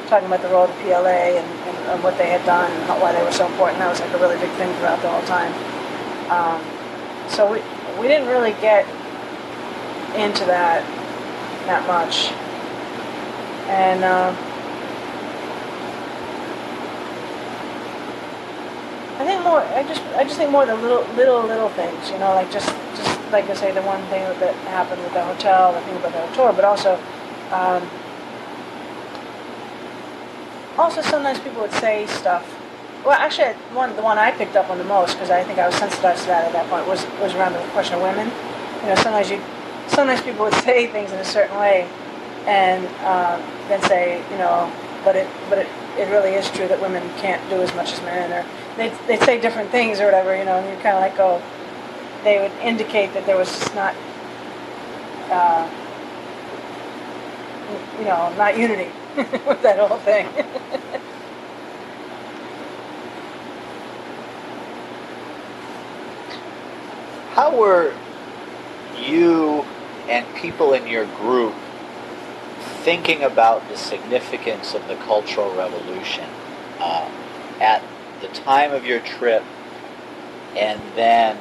Talking 0.09 0.29
about 0.29 0.41
the 0.41 0.49
role 0.49 0.65
of 0.65 0.73
the 0.73 0.83
PLA 0.85 1.37
and, 1.37 1.45
and, 1.69 1.77
and 1.93 2.03
what 2.03 2.17
they 2.17 2.31
had 2.31 2.43
done 2.47 2.73
and 2.73 2.83
how, 2.85 2.99
why 2.99 3.13
they 3.13 3.23
were 3.23 3.31
so 3.31 3.45
important. 3.45 3.79
That 3.79 3.91
was 3.91 4.01
like 4.01 4.09
a 4.15 4.17
really 4.17 4.41
big 4.41 4.49
thing 4.57 4.73
throughout 4.81 5.03
the 5.03 5.11
whole 5.13 5.21
time. 5.29 5.53
Um, 6.33 6.65
so 7.29 7.45
we 7.45 7.61
we 8.01 8.09
didn't 8.09 8.29
really 8.29 8.53
get 8.65 8.87
into 10.15 10.45
that 10.47 10.85
that 11.67 11.87
much. 11.87 12.33
And 13.69 14.03
uh, 14.03 14.33
I 19.19 19.25
think 19.27 19.43
more. 19.43 19.61
I 19.61 19.83
just 19.83 20.03
I 20.17 20.25
just 20.25 20.37
think 20.37 20.51
more 20.51 20.65
the 20.65 20.77
little 20.77 21.05
little 21.15 21.43
little 21.43 21.69
things. 21.71 22.11
You 22.11 22.19
know, 22.19 22.35
like 22.35 22.51
just 22.51 22.69
just 22.97 23.21
like 23.31 23.51
I 23.51 23.55
say, 23.55 23.73
the 23.73 23.83
one 23.83 24.01
thing 24.09 24.23
that 24.41 24.55
happened 24.73 25.03
with 25.03 25.13
the 25.13 25.25
hotel, 25.25 25.73
the 25.73 25.81
thing 25.83 25.97
about 25.97 26.13
the 26.13 26.35
tour, 26.35 26.53
but 26.53 26.65
also. 26.65 26.99
Um, 27.51 27.83
also, 30.79 31.03
sometimes 31.03 31.41
people 31.41 31.61
would 31.63 31.73
say 31.73 32.07
stuff. 32.07 32.47
Well, 33.05 33.19
actually, 33.19 33.55
one 33.75 33.97
the 33.97 34.03
one 34.03 34.17
I 34.17 34.31
picked 34.31 34.55
up 34.55 34.71
on 34.71 34.79
the 34.79 34.85
most 34.85 35.15
because 35.15 35.31
I 35.31 35.43
think 35.43 35.59
I 35.59 35.67
was 35.67 35.75
sensitized 35.75 36.23
to 36.23 36.27
that 36.29 36.47
at 36.47 36.53
that 36.53 36.71
point 36.71 36.87
was 36.87 37.05
was 37.21 37.35
around 37.35 37.55
the 37.55 37.61
question 37.75 37.97
of 37.97 38.03
women. 38.03 38.31
You 38.83 38.89
know, 38.89 38.95
sometimes 38.95 39.29
you 39.31 39.43
sometimes 39.89 40.21
people 40.23 40.45
would 40.45 40.55
say 40.55 40.87
things 40.87 41.13
in 41.13 41.19
a 41.19 41.25
certain 41.25 41.57
way 41.59 41.89
and 42.47 42.87
um, 43.05 43.43
then 43.69 43.83
say, 43.83 44.23
you 44.31 44.39
know, 44.39 44.73
but 45.05 45.17
it, 45.17 45.29
but 45.49 45.59
it, 45.59 45.69
it 45.99 46.11
really 46.11 46.35
is 46.35 46.51
true 46.51 46.69
that 46.69 46.81
women 46.81 47.03
can't 47.19 47.47
do 47.51 47.61
as 47.61 47.75
much 47.75 47.93
as 47.93 48.01
men, 48.03 48.33
or 48.33 48.47
they 48.77 48.89
they 49.07 49.19
say 49.25 49.41
different 49.41 49.71
things 49.71 50.01
or 50.01 50.05
whatever, 50.07 50.37
you 50.37 50.45
know, 50.45 50.57
and 50.57 50.67
you're 50.69 50.81
kind 50.83 50.97
of 50.97 51.03
like 51.03 51.19
oh, 51.19 51.43
they 52.25 52.39
would 52.41 52.53
indicate 52.63 53.13
that 53.15 53.27
there 53.27 53.37
was 53.37 53.49
just 53.49 53.75
not, 53.75 53.95
uh, 55.31 55.69
you 57.99 58.05
know, 58.05 58.33
not 58.37 58.57
unity 58.57 58.91
with 59.47 59.63
that 59.63 59.79
whole 59.79 59.99
thing. 59.99 60.27
How 67.33 67.57
were 67.57 67.95
you 68.99 69.65
and 70.09 70.27
people 70.37 70.73
in 70.73 70.87
your 70.87 71.07
group 71.17 71.55
thinking 72.83 73.23
about 73.23 73.69
the 73.69 73.77
significance 73.77 74.75
of 74.75 74.87
the 74.89 74.97
Cultural 74.97 75.55
Revolution 75.55 76.29
uh, 76.79 77.11
at 77.61 77.83
the 78.21 78.29
time 78.29 78.73
of 78.73 78.85
your 78.85 79.01
trip 79.01 79.43
and 80.57 80.81
then 80.97 81.37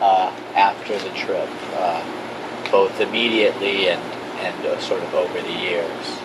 uh, 0.00 0.32
after 0.54 0.98
the 0.98 1.10
trip, 1.10 1.48
uh, 1.74 2.70
both 2.70 3.00
immediately 3.00 3.88
and, 3.88 4.02
and 4.38 4.66
uh, 4.66 4.78
sort 4.80 5.02
of 5.02 5.14
over 5.14 5.40
the 5.40 5.52
years? 5.52 6.18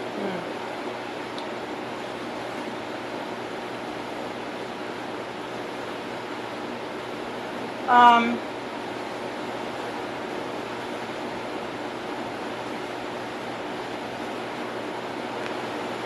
Um, 7.93 8.39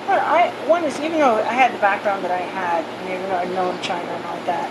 well, 0.07 0.19
I 0.19 0.51
one 0.67 0.83
is 0.83 0.99
even 0.99 1.19
though 1.19 1.35
I 1.35 1.53
had 1.53 1.73
the 1.73 1.79
background 1.79 2.23
that 2.23 2.31
I 2.31 2.43
had, 2.43 2.83
and 2.83 3.09
even 3.09 3.23
though 3.29 3.37
I'd 3.37 3.51
known 3.51 3.81
China 3.81 4.09
and 4.11 4.25
all 4.25 4.39
that, 4.45 4.69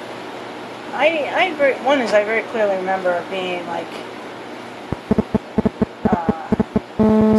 I 0.92 1.28
I 1.34 1.54
very, 1.54 1.74
one 1.84 2.00
is 2.00 2.12
I 2.12 2.24
very 2.24 2.42
clearly 2.52 2.76
remember 2.76 3.24
being 3.30 3.66
like 3.66 3.88
uh, 6.08 6.48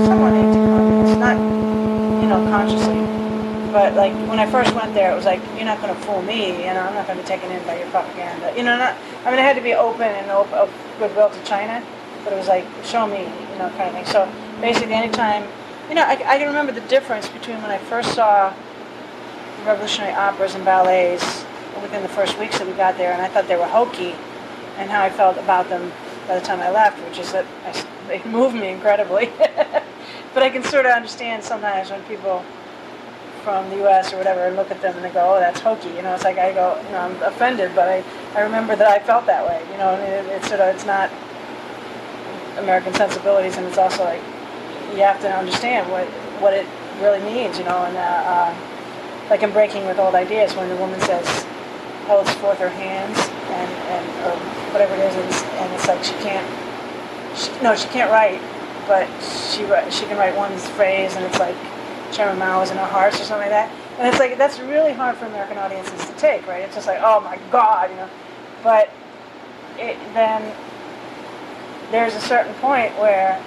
somewhat 0.06 0.34
anti-communist, 0.34 1.20
not 1.20 1.38
you 2.22 2.28
know 2.28 2.42
consciously, 2.50 3.02
but 3.72 3.94
like 3.94 4.14
when 4.28 4.40
I 4.40 4.50
first 4.50 4.74
went 4.74 4.94
there, 4.94 5.12
it 5.12 5.16
was 5.16 5.26
like 5.26 5.42
you're 5.56 5.66
not 5.66 5.80
going 5.82 5.94
to 5.94 6.02
fool 6.02 6.22
me, 6.22 6.66
you 6.66 6.74
know, 6.74 6.82
I'm 6.82 6.96
not 6.96 7.06
going 7.06 7.18
to 7.18 7.24
be 7.24 7.28
taken 7.28 7.52
in 7.52 7.64
by 7.66 7.78
your 7.78 7.90
propaganda, 7.90 8.54
you 8.58 8.64
know. 8.64 8.78
Not, 8.78 8.98
I 9.26 9.30
mean, 9.30 9.40
I 9.40 9.46
had 9.46 9.56
to 9.56 9.62
be 9.64 9.74
open 9.74 10.10
and 10.10 10.32
op- 10.32 10.52
of 10.54 10.74
goodwill 11.00 11.30
to 11.30 11.44
China, 11.44 11.86
but 12.24 12.34
it 12.34 12.38
was 12.38 12.48
like 12.48 12.66
show 12.84 13.06
me, 13.06 13.22
you 13.22 13.58
know, 13.60 13.70
kind 13.78 13.90
of 13.90 13.94
thing. 13.94 14.06
So 14.06 14.28
basically, 14.62 14.94
anytime, 14.94 15.48
you 15.90 15.96
know, 15.96 16.04
I, 16.04 16.12
I 16.12 16.38
can 16.38 16.48
remember 16.48 16.72
the 16.72 16.88
difference 16.88 17.28
between 17.30 17.62
when 17.62 17.72
I 17.72 17.78
first 17.78 18.14
saw 18.14 18.54
revolutionary 19.66 20.14
operas 20.14 20.56
and 20.56 20.64
ballets 20.66 21.46
within 21.82 22.02
the 22.02 22.10
first 22.10 22.38
weeks 22.40 22.58
that 22.60 22.68
we 22.68 22.74
got 22.74 22.98
there, 22.98 23.14
and 23.14 23.22
I 23.22 23.28
thought 23.28 23.48
they 23.48 23.56
were 23.56 23.68
hokey, 23.68 24.16
and 24.78 24.90
how 24.90 25.04
I 25.04 25.10
felt 25.10 25.38
about 25.38 25.70
them 25.70 25.92
by 26.28 26.38
the 26.38 26.46
time 26.46 26.60
I 26.60 26.70
left, 26.70 27.00
which 27.08 27.20
is 27.20 27.32
that 27.32 27.46
I 27.66 27.86
they 28.08 28.24
moved 28.24 28.56
me 28.56 28.70
incredibly. 28.70 29.30
but 30.34 30.44
I 30.44 30.50
can 30.50 30.64
sort 30.64 30.86
of 30.86 30.92
understand 30.94 31.44
sometimes 31.44 31.90
when 31.90 32.02
people 32.04 32.44
from 33.44 33.70
the 33.70 33.78
U.S. 33.78 34.14
or 34.14 34.18
whatever 34.18 34.50
look 34.56 34.72
at 34.72 34.82
them 34.82 34.96
and 34.96 35.04
they 35.04 35.10
go, 35.10 35.36
"Oh, 35.36 35.40
that's 35.40 35.60
hokey." 35.60 35.90
You 35.90 36.02
know, 36.02 36.14
it's 36.16 36.24
like 36.24 36.38
I 36.38 36.54
go, 36.54 36.82
you 36.86 36.92
know, 36.92 37.00
I'm 37.00 37.22
offended, 37.24 37.74
but 37.76 37.88
I, 37.88 38.04
I 38.36 38.42
remember 38.42 38.76
that 38.76 38.88
I 38.88 39.00
felt 39.04 39.26
that 39.26 39.48
way. 39.48 39.62
You 39.72 39.78
know, 39.78 39.96
and 39.96 40.28
it, 40.28 40.32
it's 40.34 40.48
sort 40.48 40.60
of 40.60 40.74
it's 40.76 40.86
not 40.86 41.10
American 42.58 42.94
sensibilities, 42.94 43.58
and 43.58 43.66
it's 43.68 43.78
also 43.78 44.04
like 44.04 44.22
you 44.92 45.04
have 45.04 45.20
to 45.22 45.32
understand 45.32 45.90
what 45.92 46.08
what 46.42 46.54
it 46.54 46.66
really 47.02 47.20
means, 47.22 47.58
you 47.58 47.66
know. 47.66 47.86
And 47.86 47.98
uh, 47.98 48.02
uh, 48.02 49.30
like 49.30 49.44
in 49.44 49.52
Breaking 49.52 49.86
with 49.86 50.00
Old 50.00 50.16
Ideas, 50.16 50.56
when 50.56 50.70
the 50.70 50.76
woman 50.78 51.00
says, 51.02 51.46
holds 52.06 52.32
forth 52.36 52.60
her 52.60 52.70
hands 52.70 53.18
and, 53.20 53.72
and 53.92 54.06
or 54.26 54.38
whatever 54.72 54.96
it 54.96 55.02
is, 55.02 55.16
and 55.16 55.26
it's, 55.26 55.44
and 55.44 55.74
it's 55.74 55.88
like 55.88 56.04
she 56.04 56.14
can't, 56.24 56.48
she, 57.38 57.52
no, 57.62 57.76
she 57.76 57.88
can't 57.90 58.12
write, 58.12 58.40
but 58.88 59.08
she 59.52 59.64
she 59.92 60.06
can 60.06 60.18
write 60.18 60.36
one 60.36 60.56
phrase, 60.76 61.16
and 61.16 61.26
it's 61.26 61.40
like 61.40 61.56
Chairman 62.12 62.40
Mao 62.40 62.62
is 62.62 62.72
in 62.72 62.78
her 62.78 62.86
hearts 62.86 63.20
or 63.20 63.24
something 63.24 63.50
like 63.50 63.68
that. 63.68 63.72
And 64.00 64.08
it's 64.08 64.20
like 64.20 64.38
that's 64.38 64.60
really 64.60 64.94
hard 64.94 65.18
for 65.18 65.26
American 65.26 65.58
audiences 65.58 66.06
to 66.06 66.14
take, 66.16 66.48
right? 66.48 66.62
It's 66.62 66.76
just 66.76 66.88
like, 66.88 67.00
oh 67.02 67.20
my 67.22 67.38
God, 67.52 67.90
you 67.90 67.96
know. 67.98 68.10
But 68.64 68.90
it, 69.78 69.98
then 70.14 70.56
there's 71.92 72.16
a 72.16 72.22
certain 72.22 72.54
point 72.56 72.98
where 73.00 73.44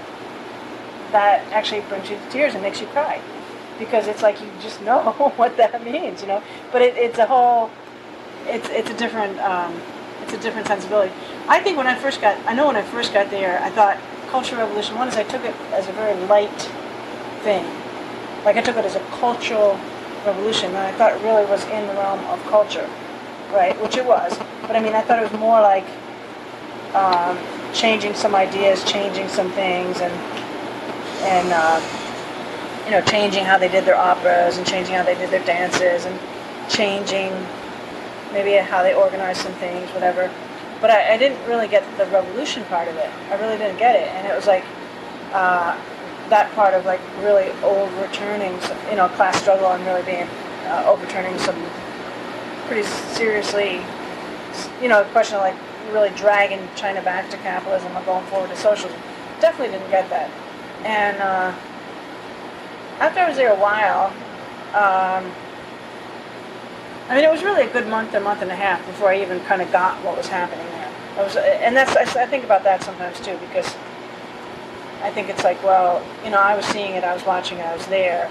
that 1.13 1.41
actually 1.53 1.81
brings 1.83 2.11
you 2.11 2.17
to 2.17 2.31
tears 2.31 2.55
and 2.55 2.63
makes 2.63 2.81
you 2.81 2.87
cry 2.89 3.21
because 3.81 4.07
it's 4.07 4.23
like 4.23 4.41
you 4.41 4.49
just 4.61 4.81
know 4.83 5.11
what 5.37 5.57
that 5.57 5.83
means, 5.85 6.21
you 6.21 6.29
know. 6.29 6.43
But 6.71 6.83
it, 6.83 6.97
it's 6.97 7.19
a 7.19 7.27
whole, 7.27 7.71
it's 8.47 8.69
it's 8.69 8.91
a 8.91 8.95
different 8.95 9.39
um, 9.41 9.75
it's 10.23 10.35
a 10.35 10.39
different 10.39 10.69
sensibility. 10.69 11.13
I 11.49 11.61
think 11.61 11.77
when 11.77 11.89
I 11.89 11.97
first 11.97 12.21
got, 12.21 12.39
I 12.47 12.55
know 12.55 12.67
when 12.67 12.77
I 12.77 12.83
first 12.83 13.13
got 13.13 13.31
there, 13.31 13.61
I 13.61 13.71
thought 13.71 13.99
Cultural 14.29 14.63
Revolution. 14.63 14.97
One 14.97 15.09
is 15.09 15.17
I 15.17 15.25
took 15.25 15.45
it 15.45 15.55
as 15.73 15.89
a 15.89 15.93
very 15.93 16.15
light 16.27 16.61
thing, 17.43 17.65
like 18.45 18.57
I 18.57 18.63
took 18.63 18.77
it 18.77 18.85
as 18.85 18.95
a 18.95 19.05
cultural 19.19 19.81
revolution, 20.25 20.69
and 20.69 20.79
I 20.79 20.93
thought 20.93 21.13
it 21.13 21.23
really 21.25 21.47
was 21.47 21.65
in 21.65 21.87
the 21.89 21.95
realm 21.95 22.21
of 22.27 22.41
culture, 22.47 22.89
right? 23.53 23.81
Which 23.83 23.97
it 23.97 24.05
was. 24.05 24.39
But 24.63 24.77
I 24.77 24.81
mean, 24.81 24.95
I 24.95 25.01
thought 25.01 25.19
it 25.19 25.31
was 25.31 25.41
more 25.41 25.61
like 25.61 25.87
um, 26.95 27.39
changing 27.73 28.15
some 28.15 28.35
ideas, 28.35 28.85
changing 28.85 29.29
some 29.29 29.51
things, 29.53 30.01
and 30.01 30.13
and 31.23 31.49
uh, 31.53 31.81
you 32.85 32.91
know, 32.91 33.01
changing 33.03 33.45
how 33.45 33.59
they 33.59 33.69
did 33.69 33.85
their 33.85 33.97
operas 33.97 34.59
and 34.59 34.67
changing 34.67 34.95
how 34.95 35.03
they 35.03 35.15
did 35.15 35.31
their 35.31 35.45
dances 35.45 36.07
and 36.07 36.19
changing 36.69 37.31
maybe 38.33 38.53
how 38.65 38.83
they 38.83 38.95
organized 38.95 39.43
some 39.43 39.53
things, 39.55 39.89
whatever. 39.91 40.33
But 40.81 40.91
I, 40.91 41.15
I 41.15 41.17
didn't 41.17 41.45
really 41.47 41.69
get 41.69 41.85
the 41.99 42.07
revolution 42.07 42.65
part 42.65 42.89
of 42.89 42.97
it. 42.97 43.11
I 43.31 43.35
really 43.41 43.59
didn't 43.59 43.79
get 43.79 43.97
it, 43.97 44.09
and 44.09 44.27
it 44.27 44.35
was 44.35 44.47
like 44.47 44.65
uh, 45.33 45.77
that 46.31 46.51
part 46.55 46.75
of 46.75 46.85
like 46.87 47.01
really 47.19 47.51
overturning, 47.63 48.59
you 48.89 48.97
know, 48.97 49.09
class 49.11 49.41
struggle 49.41 49.69
and 49.73 49.85
really 49.85 50.03
being 50.03 50.27
uh, 50.67 50.85
overturning 50.87 51.39
some 51.39 51.61
pretty 52.67 52.87
seriously, 53.15 53.83
you 54.81 54.89
know, 54.89 55.05
question 55.13 55.37
of 55.37 55.43
like 55.43 55.57
really 55.93 56.11
dragging 56.11 56.67
China 56.77 57.03
back 57.03 57.29
to 57.31 57.37
capitalism 57.39 57.97
or 57.97 58.03
going 58.05 58.25
forward 58.27 58.49
to 58.51 58.57
socialism. 58.57 59.01
Definitely 59.41 59.77
didn't 59.77 59.91
get 59.91 60.09
that. 60.11 60.31
And 60.85 61.17
uh, 61.19 61.55
after 63.01 63.21
I 63.21 63.29
was 63.29 63.37
there 63.37 63.53
a 63.53 63.61
while, 63.61 64.07
um, 64.75 65.31
I 67.09 67.17
mean, 67.17 67.25
it 67.25 67.31
was 67.31 67.43
really 67.43 67.67
a 67.67 67.73
good 67.73 67.89
month, 67.89 68.15
a 68.15 68.21
month 68.21 68.41
and 68.41 68.51
a 68.51 68.57
half 68.57 68.85
before 68.87 69.11
I 69.11 69.21
even 69.21 69.41
kind 69.41 69.61
of 69.61 69.71
got 69.73 70.03
what 70.05 70.17
was 70.17 70.29
happening 70.29 70.67
there. 70.67 70.93
I 71.19 71.23
was, 71.23 71.37
and 71.37 71.77
that's 71.77 71.97
I, 71.97 72.23
I 72.23 72.27
think 72.27 72.45
about 72.45 72.63
that 72.65 72.83
sometimes 72.83 73.19
too 73.21 73.37
because 73.49 73.67
I 75.03 75.11
think 75.11 75.29
it's 75.29 75.43
like, 75.43 75.63
well, 75.65 76.05
you 76.25 76.31
know, 76.31 76.39
I 76.39 76.55
was 76.55 76.65
seeing 76.67 76.95
it, 76.95 77.05
I 77.05 77.15
was 77.15 77.25
watching 77.25 77.59
it, 77.59 77.67
I 77.67 77.75
was 77.75 77.87
there, 77.87 78.31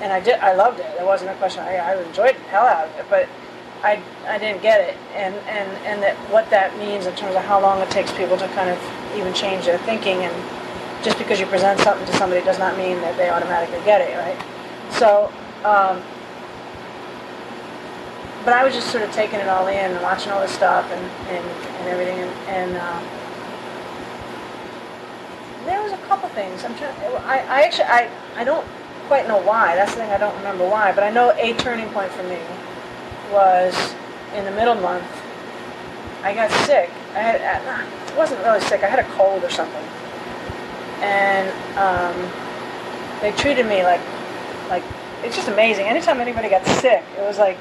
and 0.00 0.12
I 0.12 0.20
did, 0.20 0.40
I 0.40 0.54
loved 0.54 0.80
it. 0.80 0.86
It 0.98 1.06
wasn't 1.06 1.30
a 1.30 1.34
question. 1.34 1.62
I, 1.62 1.76
I 1.76 2.02
enjoyed 2.02 2.34
the 2.34 2.48
hell 2.50 2.66
out 2.66 2.88
of 2.88 2.96
it, 2.96 3.06
but 3.08 3.28
I, 3.84 4.02
I 4.26 4.38
didn't 4.38 4.62
get 4.62 4.80
it, 4.80 4.96
and 5.14 5.34
and 5.34 5.70
and 5.86 6.02
that 6.02 6.16
what 6.30 6.48
that 6.50 6.76
means 6.78 7.06
in 7.06 7.14
terms 7.14 7.36
of 7.36 7.44
how 7.44 7.60
long 7.60 7.80
it 7.80 7.90
takes 7.90 8.10
people 8.12 8.36
to 8.38 8.48
kind 8.48 8.70
of 8.70 8.78
even 9.16 9.32
change 9.34 9.66
their 9.66 9.78
thinking, 9.78 10.18
and 10.18 10.34
just 11.02 11.18
because 11.18 11.40
you 11.40 11.46
present 11.46 11.80
something 11.80 12.06
to 12.06 12.12
somebody 12.14 12.44
does 12.44 12.58
not 12.58 12.76
mean 12.76 13.00
that 13.00 13.16
they 13.16 13.30
automatically 13.30 13.80
get 13.84 14.00
it, 14.00 14.16
right? 14.16 14.38
So. 14.92 15.32
Um, 15.64 16.02
but 18.44 18.54
I 18.54 18.64
was 18.64 18.74
just 18.74 18.90
sort 18.90 19.04
of 19.04 19.12
taking 19.12 19.38
it 19.38 19.48
all 19.48 19.68
in 19.68 19.92
and 19.92 20.02
watching 20.02 20.32
all 20.32 20.40
this 20.40 20.52
stuff 20.52 20.90
and, 20.90 21.04
and, 21.30 21.46
and 21.46 21.88
everything. 21.88 22.18
And, 22.18 22.30
and 22.48 22.76
uh, 22.76 23.00
there 25.64 25.82
was 25.82 25.92
a 25.92 25.98
couple 26.08 26.28
things. 26.30 26.64
I'm 26.64 26.74
trying. 26.76 26.94
I, 27.24 27.38
I 27.38 27.62
actually 27.62 27.84
I, 27.84 28.10
I 28.36 28.44
don't 28.44 28.66
quite 29.06 29.28
know 29.28 29.38
why. 29.38 29.76
That's 29.76 29.92
the 29.92 30.00
thing. 30.00 30.10
I 30.10 30.18
don't 30.18 30.36
remember 30.36 30.68
why. 30.68 30.92
But 30.92 31.04
I 31.04 31.10
know 31.10 31.32
a 31.32 31.54
turning 31.54 31.88
point 31.90 32.10
for 32.12 32.24
me 32.24 32.38
was 33.30 33.94
in 34.34 34.44
the 34.44 34.50
middle 34.50 34.74
month. 34.74 35.06
I 36.22 36.34
got 36.34 36.50
sick. 36.66 36.90
I 37.14 37.20
had 37.20 37.40
I 37.42 38.16
wasn't 38.16 38.42
really 38.42 38.60
sick. 38.60 38.82
I 38.82 38.88
had 38.88 38.98
a 38.98 39.08
cold 39.12 39.44
or 39.44 39.50
something, 39.50 39.84
and 41.02 41.50
um, 41.76 42.30
they 43.20 43.32
treated 43.32 43.66
me 43.66 43.82
like 43.82 44.00
like 44.70 44.84
it's 45.22 45.36
just 45.36 45.48
amazing. 45.48 45.86
Anytime 45.86 46.20
anybody 46.20 46.48
got 46.48 46.64
sick, 46.66 47.02
it 47.18 47.20
was 47.20 47.38
like 47.38 47.58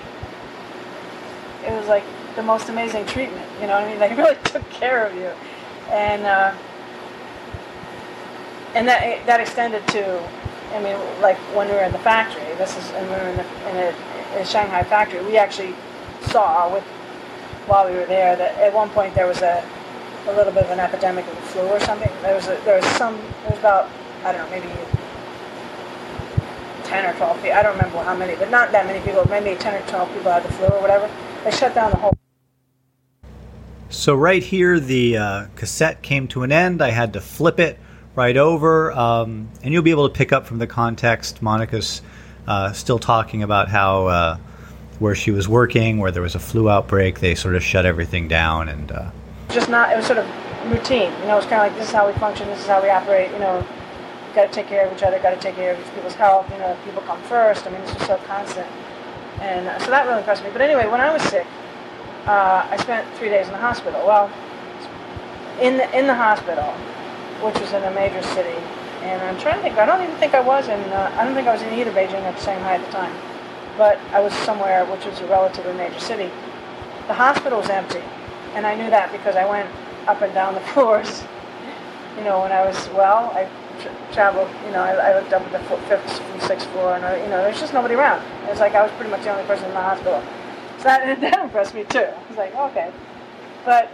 it 1.65 1.71
was 1.71 1.87
like 1.87 2.03
the 2.35 2.43
most 2.43 2.69
amazing 2.69 3.05
treatment. 3.05 3.45
You 3.59 3.67
know 3.67 3.73
what 3.73 3.83
I 3.83 3.89
mean? 3.89 3.99
They 3.99 4.15
really 4.15 4.37
took 4.43 4.67
care 4.69 5.05
of 5.05 5.15
you, 5.15 5.31
and 5.89 6.23
uh, 6.23 6.55
and 8.75 8.87
that 8.87 9.25
that 9.25 9.39
extended 9.39 9.85
to, 9.89 10.19
I 10.73 10.81
mean, 10.81 10.97
like 11.21 11.37
when 11.55 11.67
we 11.67 11.73
were 11.73 11.83
in 11.83 11.91
the 11.91 11.99
factory. 11.99 12.43
This 12.57 12.77
is 12.77 12.91
and 12.91 13.07
we 13.09 13.15
were 13.15 13.29
in, 13.29 13.37
the, 13.37 13.69
in 13.69 13.75
a, 13.77 14.41
a 14.41 14.45
Shanghai 14.45 14.83
factory. 14.83 15.23
We 15.25 15.37
actually 15.37 15.75
saw 16.29 16.71
with 16.71 16.83
while 17.67 17.89
we 17.89 17.95
were 17.95 18.05
there 18.05 18.35
that 18.35 18.57
at 18.57 18.73
one 18.73 18.89
point 18.89 19.15
there 19.15 19.27
was 19.27 19.41
a 19.41 19.63
a 20.27 20.33
little 20.33 20.53
bit 20.53 20.65
of 20.65 20.71
an 20.71 20.79
epidemic 20.79 21.25
of 21.27 21.35
the 21.35 21.41
flu 21.41 21.61
or 21.63 21.79
something. 21.79 22.11
There 22.21 22.35
was 22.35 22.47
a, 22.47 22.55
there 22.65 22.77
was 22.77 22.85
some 22.97 23.15
there 23.17 23.51
was 23.51 23.59
about 23.59 23.89
I 24.23 24.31
don't 24.31 24.49
know 24.49 24.59
maybe. 24.59 24.69
10 26.83 27.05
or 27.05 27.17
12 27.17 27.37
people, 27.37 27.53
I 27.53 27.63
don't 27.63 27.77
remember 27.77 28.03
how 28.03 28.17
many, 28.17 28.35
but 28.35 28.51
not 28.51 28.73
that 28.73 28.85
many 28.85 28.99
people, 29.05 29.25
maybe 29.29 29.57
10 29.57 29.81
or 29.81 29.87
12 29.87 30.13
people 30.13 30.29
had 30.29 30.43
the 30.43 30.51
flu 30.51 30.65
or 30.67 30.81
whatever 30.81 31.09
they 31.45 31.51
shut 31.51 31.73
down 31.73 31.91
the 31.91 31.95
whole. 31.95 32.13
So 33.89 34.13
right 34.13 34.43
here, 34.43 34.77
the 34.77 35.17
uh, 35.17 35.45
cassette 35.55 36.01
came 36.01 36.27
to 36.29 36.43
an 36.43 36.51
end. 36.51 36.81
I 36.81 36.91
had 36.91 37.13
to 37.13 37.21
flip 37.21 37.59
it 37.59 37.79
right 38.15 38.35
over, 38.35 38.91
um, 38.91 39.49
and 39.63 39.73
you'll 39.73 39.83
be 39.83 39.91
able 39.91 40.09
to 40.09 40.13
pick 40.13 40.33
up 40.33 40.45
from 40.45 40.57
the 40.57 40.67
context. 40.67 41.41
Monica's 41.41 42.01
uh, 42.47 42.73
still 42.73 42.99
talking 42.99 43.43
about 43.43 43.69
how 43.69 44.07
uh, 44.07 44.37
where 44.99 45.15
she 45.15 45.31
was 45.31 45.47
working, 45.47 45.97
where 45.97 46.11
there 46.11 46.21
was 46.21 46.35
a 46.35 46.39
flu 46.39 46.69
outbreak, 46.69 47.19
they 47.19 47.35
sort 47.35 47.55
of 47.55 47.63
shut 47.63 47.85
everything 47.85 48.27
down, 48.27 48.69
and 48.69 48.91
uh, 48.91 49.11
just 49.53 49.69
not. 49.69 49.91
It 49.91 49.97
was 49.97 50.05
sort 50.05 50.19
of 50.19 50.27
routine. 50.71 51.11
You 51.21 51.27
know, 51.27 51.37
it's 51.37 51.47
kind 51.47 51.61
of 51.61 51.67
like 51.67 51.75
this 51.75 51.87
is 51.87 51.93
how 51.93 52.07
we 52.07 52.13
function, 52.13 52.47
this 52.47 52.59
is 52.59 52.67
how 52.67 52.81
we 52.81 52.89
operate. 52.89 53.31
You 53.31 53.39
know, 53.39 53.65
got 54.35 54.47
to 54.47 54.53
take 54.53 54.67
care 54.67 54.85
of 54.85 54.93
each 54.95 55.03
other, 55.03 55.19
got 55.19 55.31
to 55.31 55.39
take 55.39 55.55
care 55.55 55.73
of 55.73 55.79
each 55.79 55.93
people's 55.93 56.15
health. 56.15 56.49
You 56.51 56.59
know, 56.59 56.77
people 56.85 57.01
come 57.03 57.21
first. 57.23 57.67
I 57.67 57.71
mean, 57.71 57.81
it's 57.81 57.93
just 57.93 58.07
so 58.07 58.17
constant. 58.27 58.67
And 59.39 59.67
uh, 59.67 59.79
so 59.79 59.89
that 59.91 60.05
really 60.05 60.19
impressed 60.19 60.43
me. 60.43 60.49
But 60.51 60.61
anyway, 60.61 60.87
when 60.87 61.01
I 61.01 61.11
was 61.11 61.21
sick, 61.23 61.47
uh, 62.27 62.67
I 62.69 62.77
spent 62.77 63.07
three 63.17 63.29
days 63.29 63.47
in 63.47 63.53
the 63.53 63.59
hospital. 63.59 64.05
Well, 64.05 64.31
in 65.59 65.77
the, 65.77 65.97
in 65.97 66.07
the 66.07 66.15
hospital, 66.15 66.71
which 67.41 67.59
was 67.59 67.73
in 67.73 67.83
a 67.83 67.91
major 67.91 68.21
city, 68.21 68.57
and 69.01 69.21
I'm 69.23 69.37
trying 69.39 69.55
to 69.55 69.61
think. 69.61 69.77
I 69.77 69.85
don't 69.85 70.01
even 70.01 70.15
think 70.17 70.35
I 70.35 70.41
was 70.41 70.67
in. 70.67 70.79
Uh, 70.93 71.11
I 71.17 71.25
don't 71.25 71.33
think 71.33 71.47
I 71.47 71.53
was 71.53 71.61
in 71.61 71.73
either 71.73 71.91
Beijing 71.91 72.21
or 72.21 72.37
Shanghai 72.39 72.75
at 72.75 72.85
the 72.85 72.91
time, 72.91 73.13
but 73.77 73.97
I 74.11 74.19
was 74.19 74.33
somewhere 74.45 74.85
which 74.85 75.05
was 75.05 75.19
a 75.21 75.27
relatively 75.27 75.73
major 75.73 75.99
city. 75.99 76.29
The 77.07 77.15
hospital 77.15 77.59
was 77.59 77.69
empty, 77.69 78.03
and 78.55 78.65
I 78.65 78.75
knew 78.75 78.89
that 78.89 79.11
because 79.11 79.35
I 79.35 79.49
went 79.49 79.69
up 80.07 80.21
and 80.21 80.33
down 80.33 80.53
the 80.53 80.59
floors. 80.73 81.23
You 82.17 82.23
know, 82.23 82.41
when 82.41 82.51
I 82.51 82.65
was 82.65 82.89
well, 82.89 83.31
I 83.33 83.47
traveled, 84.11 84.49
you 84.65 84.71
know, 84.71 84.81
I, 84.81 84.91
I 84.91 85.19
looked 85.19 85.33
up 85.33 85.41
at 85.41 85.51
the 85.51 85.77
fifth 85.87 86.43
sixth 86.43 86.67
floor, 86.71 86.95
and 86.95 87.05
I, 87.05 87.23
you 87.23 87.29
know, 87.29 87.41
there's 87.41 87.59
just 87.59 87.73
nobody 87.73 87.95
around. 87.95 88.21
It 88.43 88.49
was 88.49 88.59
like 88.59 88.75
I 88.75 88.83
was 88.83 88.91
pretty 88.93 89.11
much 89.11 89.23
the 89.23 89.31
only 89.31 89.45
person 89.45 89.65
in 89.65 89.73
the 89.73 89.81
hospital. 89.81 90.21
So 90.79 90.83
that, 90.83 91.21
that 91.21 91.39
impressed 91.39 91.73
me 91.73 91.85
too. 91.85 91.99
I 91.99 92.27
was 92.27 92.37
like, 92.37 92.53
okay, 92.55 92.91
but 93.63 93.87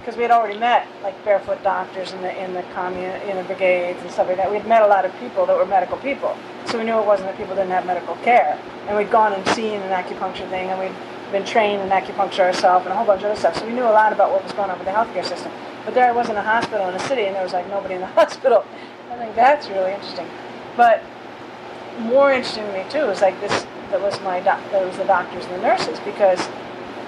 because 0.00 0.14
um, 0.14 0.16
we 0.16 0.22
had 0.22 0.30
already 0.30 0.58
met 0.58 0.86
like 1.02 1.16
barefoot 1.24 1.62
doctors 1.62 2.12
in 2.12 2.20
the 2.20 2.42
in 2.42 2.52
the 2.52 2.62
commune, 2.74 3.20
in 3.22 3.36
the 3.36 3.44
brigades 3.44 4.00
and 4.02 4.10
stuff 4.10 4.28
like 4.28 4.36
that. 4.36 4.50
We 4.50 4.58
had 4.58 4.68
met 4.68 4.82
a 4.82 4.86
lot 4.86 5.04
of 5.04 5.12
people 5.18 5.46
that 5.46 5.56
were 5.56 5.66
medical 5.66 5.96
people, 5.98 6.36
so 6.66 6.78
we 6.78 6.84
knew 6.84 6.98
it 6.98 7.06
wasn't 7.06 7.28
that 7.28 7.38
people 7.38 7.54
didn't 7.54 7.70
have 7.70 7.86
medical 7.86 8.16
care. 8.16 8.60
And 8.86 8.96
we'd 8.96 9.10
gone 9.10 9.32
and 9.32 9.46
seen 9.48 9.80
an 9.80 9.92
acupuncture 9.92 10.48
thing, 10.50 10.68
and 10.68 10.78
we'd 10.78 10.96
been 11.34 11.44
trained 11.44 11.82
in 11.82 11.88
acupuncture 11.88 12.46
ourselves 12.46 12.86
and 12.86 12.92
a 12.92 12.96
whole 12.96 13.04
bunch 13.04 13.22
of 13.22 13.30
other 13.30 13.38
stuff. 13.38 13.58
So 13.58 13.66
we 13.66 13.72
knew 13.72 13.82
a 13.82 13.90
lot 13.90 14.12
about 14.12 14.30
what 14.30 14.44
was 14.44 14.52
going 14.52 14.70
on 14.70 14.78
with 14.78 14.86
the 14.86 14.94
healthcare 14.94 15.26
system. 15.26 15.50
But 15.84 15.92
there 15.92 16.06
I 16.06 16.12
was 16.12 16.30
in 16.30 16.36
a 16.36 16.42
hospital 16.42 16.88
in 16.88 16.94
a 16.94 17.00
city, 17.00 17.26
and 17.26 17.34
there 17.34 17.42
was 17.42 17.52
like 17.52 17.68
nobody 17.68 17.94
in 17.94 18.00
the 18.00 18.06
hospital. 18.18 18.64
I 19.10 19.16
think 19.18 19.34
that's 19.34 19.68
really 19.68 19.92
interesting. 19.92 20.28
But 20.76 21.02
more 21.98 22.32
interesting 22.32 22.66
to 22.66 22.72
me 22.72 22.84
too 22.88 23.10
is 23.10 23.20
like 23.20 23.38
this. 23.40 23.66
That 23.90 24.00
was 24.00 24.18
my 24.22 24.40
doc, 24.40 24.58
that 24.72 24.84
was 24.84 24.96
the 24.96 25.04
doctors 25.04 25.44
and 25.44 25.54
the 25.54 25.62
nurses 25.62 26.00
because 26.00 26.38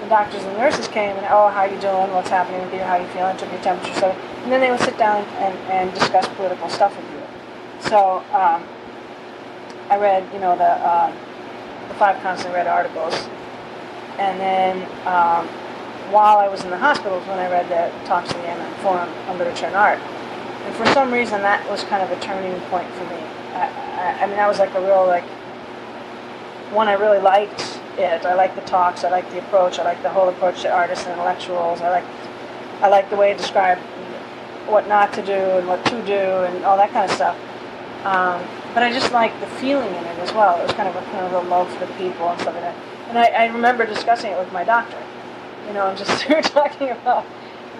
the 0.01 0.07
doctors 0.07 0.43
and 0.43 0.55
the 0.55 0.59
nurses 0.59 0.87
came 0.87 1.17
and 1.17 1.25
oh 1.29 1.49
how 1.49 1.65
you 1.65 1.75
doing 1.81 2.13
what's 2.13 2.29
happening 2.29 2.61
with 2.61 2.71
you 2.71 2.79
how 2.79 2.95
you 2.95 3.07
feeling 3.07 3.35
took 3.35 3.51
your 3.51 3.59
temperature 3.61 3.93
so 3.99 4.11
and 4.43 4.51
then 4.51 4.61
they 4.61 4.71
would 4.71 4.79
sit 4.79 4.97
down 4.97 5.25
and, 5.41 5.57
and 5.67 5.93
discuss 5.93 6.25
political 6.37 6.69
stuff 6.69 6.95
with 6.95 7.05
you. 7.11 7.89
So 7.89 8.23
um, 8.31 8.63
I 9.89 9.97
read 9.99 10.23
you 10.31 10.39
know 10.39 10.55
the 10.55 10.71
uh, 10.79 11.11
the 11.89 11.93
five 11.95 12.21
constantly 12.21 12.55
read 12.55 12.67
articles 12.67 13.27
and 14.17 14.39
then 14.39 14.83
um, 15.05 15.47
while 16.11 16.37
I 16.37 16.47
was 16.47 16.63
in 16.63 16.69
the 16.69 16.77
hospitals 16.77 17.25
when 17.27 17.37
I 17.37 17.49
read 17.49 17.67
the 17.69 17.91
talks 18.07 18.31
in 18.31 18.37
the 18.41 18.47
MM 18.47 18.73
Forum 18.77 19.09
on 19.27 19.37
Literature 19.37 19.67
and 19.67 19.75
Art 19.75 19.99
And 19.99 20.75
for 20.75 20.85
some 20.93 21.11
reason, 21.11 21.41
that 21.41 21.69
was 21.69 21.83
kind 21.83 22.01
of 22.01 22.11
a 22.11 22.19
turning 22.21 22.59
point 22.69 22.89
for 22.93 23.03
me. 23.05 23.21
I, 23.53 23.67
I, 23.99 24.23
I 24.23 24.27
mean, 24.27 24.37
that 24.37 24.47
was 24.47 24.59
like 24.59 24.73
a 24.75 24.81
real 24.81 25.05
like 25.05 25.25
one 26.71 26.87
I 26.87 26.93
really 26.93 27.19
liked 27.19 27.79
it. 27.97 28.25
I 28.25 28.33
liked 28.35 28.55
the 28.55 28.61
talks. 28.61 29.03
I 29.03 29.09
liked 29.09 29.31
the 29.31 29.39
approach. 29.39 29.79
I 29.79 29.83
liked 29.83 30.03
the 30.03 30.09
whole 30.09 30.29
approach 30.29 30.61
to 30.61 30.71
artists 30.71 31.05
and 31.05 31.13
intellectuals. 31.13 31.81
I 31.81 31.89
liked 31.89 32.07
I 32.81 32.89
liked 32.89 33.09
the 33.09 33.15
way 33.15 33.31
it 33.31 33.37
described 33.37 33.81
what 34.67 34.87
not 34.87 35.13
to 35.13 35.25
do 35.25 35.33
and 35.33 35.67
what 35.67 35.83
to 35.85 36.01
do 36.05 36.13
and 36.13 36.63
all 36.65 36.77
that 36.77 36.91
kind 36.91 37.09
of 37.09 37.15
stuff. 37.15 37.35
Um, 38.05 38.43
but 38.73 38.83
I 38.83 38.91
just 38.93 39.11
liked 39.11 39.39
the 39.39 39.47
feeling 39.47 39.87
in 39.87 40.03
it 40.03 40.19
as 40.19 40.31
well. 40.33 40.59
It 40.59 40.63
was 40.63 40.73
kind 40.73 40.87
of 40.87 40.95
a 40.95 41.01
kind 41.11 41.25
of 41.25 41.45
a 41.45 41.49
love 41.49 41.71
for 41.73 41.85
the 41.85 41.93
people 41.93 42.29
and 42.29 42.39
stuff 42.39 42.53
like 42.53 42.63
that. 42.63 42.96
And 43.09 43.17
I, 43.17 43.25
I 43.25 43.45
remember 43.47 43.85
discussing 43.85 44.31
it 44.31 44.37
with 44.37 44.51
my 44.51 44.63
doctor. 44.63 45.01
You 45.67 45.73
know, 45.73 45.87
and 45.87 45.97
just 45.97 46.27
we 46.29 46.35
were 46.35 46.41
talking 46.41 46.89
about 46.89 47.25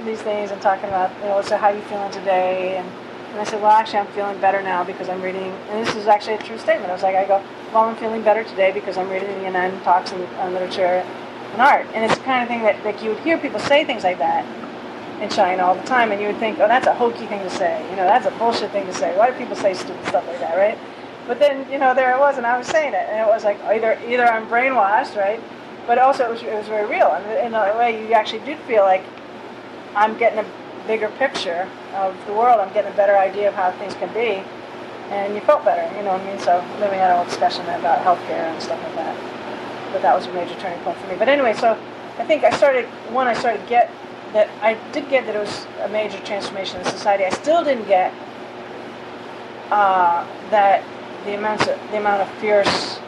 these 0.06 0.22
things 0.22 0.52
and 0.52 0.62
talking 0.62 0.90
about, 0.90 1.12
you 1.22 1.26
know, 1.26 1.42
so 1.42 1.58
how 1.58 1.68
are 1.68 1.76
you 1.76 1.82
feeling 1.84 2.12
today? 2.12 2.78
And, 2.78 2.88
and 3.32 3.40
I 3.40 3.44
said, 3.44 3.62
well, 3.62 3.72
actually, 3.72 4.00
I'm 4.00 4.08
feeling 4.08 4.40
better 4.40 4.62
now 4.62 4.84
because 4.84 5.10
I'm 5.10 5.22
reading. 5.22 5.52
And 5.70 5.86
this 5.86 5.96
is 5.96 6.08
actually 6.08 6.36
a 6.36 6.44
true 6.44 6.58
statement. 6.58 6.90
I 6.90 6.94
was 6.94 7.04
like, 7.04 7.16
I 7.16 7.26
go, 7.26 7.44
well, 7.74 7.84
I'm 7.84 7.96
feeling 7.98 8.22
better 8.24 8.44
today 8.44 8.72
because 8.72 8.98
I'm 8.98 9.10
reading 9.10 9.30
the 9.30 9.46
Yan'an 9.46 9.84
talks 9.84 10.12
on, 10.12 10.22
on 10.22 10.50
uh, 10.50 10.52
literature 10.52 11.04
and 11.54 11.62
art. 11.62 11.86
And 11.94 12.06
it's 12.06 12.18
the 12.18 12.24
kind 12.24 12.44
of 12.44 12.50
thing 12.50 12.64
that 12.64 12.84
like 12.86 13.04
you 13.04 13.10
would 13.10 13.20
hear 13.20 13.38
people 13.38 13.60
say 13.60 13.84
things 13.84 14.04
like 14.04 14.20
that 14.20 14.46
in 15.22 15.30
China 15.30 15.64
all 15.64 15.76
the 15.76 15.84
time, 15.84 16.12
and 16.12 16.22
you 16.22 16.28
would 16.28 16.38
think, 16.38 16.60
oh, 16.60 16.68
that's 16.68 16.86
a 16.88 16.94
hokey 16.94 17.26
thing 17.26 17.42
to 17.42 17.50
say. 17.50 17.84
You 17.90 17.96
know, 17.96 18.06
that's 18.06 18.28
a 18.28 18.32
bullshit 18.38 18.72
thing 18.72 18.86
to 18.86 18.94
say. 18.94 19.18
Why 19.18 19.32
do 19.32 19.38
people 19.38 19.56
say 19.56 19.74
stupid 19.74 20.06
stuff 20.06 20.28
like 20.28 20.40
that, 20.40 20.56
right? 20.56 20.78
But 21.28 21.40
then, 21.40 21.70
you 21.70 21.78
know, 21.78 21.94
there 21.94 22.16
it 22.16 22.20
was, 22.20 22.38
and 22.38 22.46
I 22.46 22.58
was 22.58 22.68
saying 22.68 22.94
it, 22.94 23.06
and 23.10 23.20
it 23.20 23.28
was 23.28 23.44
like 23.44 23.62
either 23.66 24.00
either 24.08 24.26
I'm 24.26 24.48
brainwashed, 24.48 25.18
right? 25.18 25.42
But 25.86 26.00
also 26.00 26.26
it 26.26 26.32
was, 26.32 26.42
it 26.42 26.54
was 26.54 26.68
very 26.68 26.90
real, 26.90 27.12
and 27.12 27.26
in 27.46 27.54
a 27.54 27.78
way, 27.78 28.08
you 28.08 28.14
actually 28.14 28.46
did 28.46 28.58
feel 28.60 28.84
like 28.84 29.04
I'm 29.96 30.18
getting 30.18 30.40
a 30.40 30.46
bigger 30.88 31.10
picture 31.20 31.68
of 31.94 32.16
the 32.28 32.34
world. 32.34 32.60
I'm 32.62 32.74
getting 32.74 32.92
a 32.92 32.96
better 32.96 33.18
idea 33.18 33.50
of 33.50 33.56
how 33.56 33.72
things 33.74 33.94
can 33.96 34.12
be, 34.14 34.42
and 35.12 35.36
you 35.36 35.42
felt 35.42 35.66
better. 35.66 35.84
You 35.98 36.04
know 36.04 36.14
what 36.14 36.22
I 36.22 36.32
mean? 36.32 36.40
So 36.40 36.64
then 36.80 36.92
we 36.92 36.98
had 36.98 37.12
a 37.12 37.18
whole 37.18 37.26
discussion 37.26 37.62
about 37.64 38.00
healthcare 38.00 38.48
and 38.48 38.62
stuff 38.64 38.82
like 38.84 38.96
that. 38.96 39.92
But 39.92 40.02
that 40.02 40.16
was 40.16 40.28
a 40.28 40.34
major 40.34 40.56
turning 40.60 40.80
point 40.84 40.98
for 40.98 41.08
me. 41.08 41.16
But 41.18 41.28
anyway, 41.28 41.54
so 41.54 41.78
I 42.18 42.26
think 42.26 42.44
I 42.44 42.52
started 42.52 42.86
one. 43.12 43.28
I 43.28 43.34
started 43.34 43.68
get 43.68 43.92
that 44.34 44.50
I 44.62 44.76
did 44.92 45.10
get 45.10 45.26
that 45.26 45.36
it 45.36 45.40
was 45.40 45.66
a 45.82 45.90
major 45.90 46.20
transformation 46.20 46.80
in 46.80 46.86
society. 46.86 47.26
I 47.26 47.30
still 47.30 47.64
didn't 47.64 47.88
get 47.88 48.14
uh, 49.72 50.26
that 50.52 50.84
the 51.28 51.36
amount 51.36 51.62
of 51.62 51.92
the 51.92 51.98
amount 51.98 52.22
of 52.22 52.30
fierce, 52.40 53.00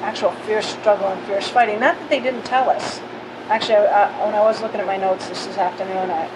actual 0.00 0.30
fierce 0.46 0.66
struggle 0.66 1.08
and 1.08 1.20
fierce 1.26 1.48
fighting. 1.48 1.80
Not 1.80 1.98
that 1.98 2.08
they 2.08 2.20
didn't 2.20 2.44
tell 2.44 2.70
us. 2.70 3.00
Actually, 3.48 3.78
I, 3.78 4.24
when 4.24 4.34
I 4.34 4.40
was 4.40 4.62
looking 4.62 4.80
at 4.80 4.86
my 4.86 4.96
notes 4.96 5.28
this, 5.28 5.44
this 5.44 5.58
afternoon, 5.58 6.10
I, 6.10 6.30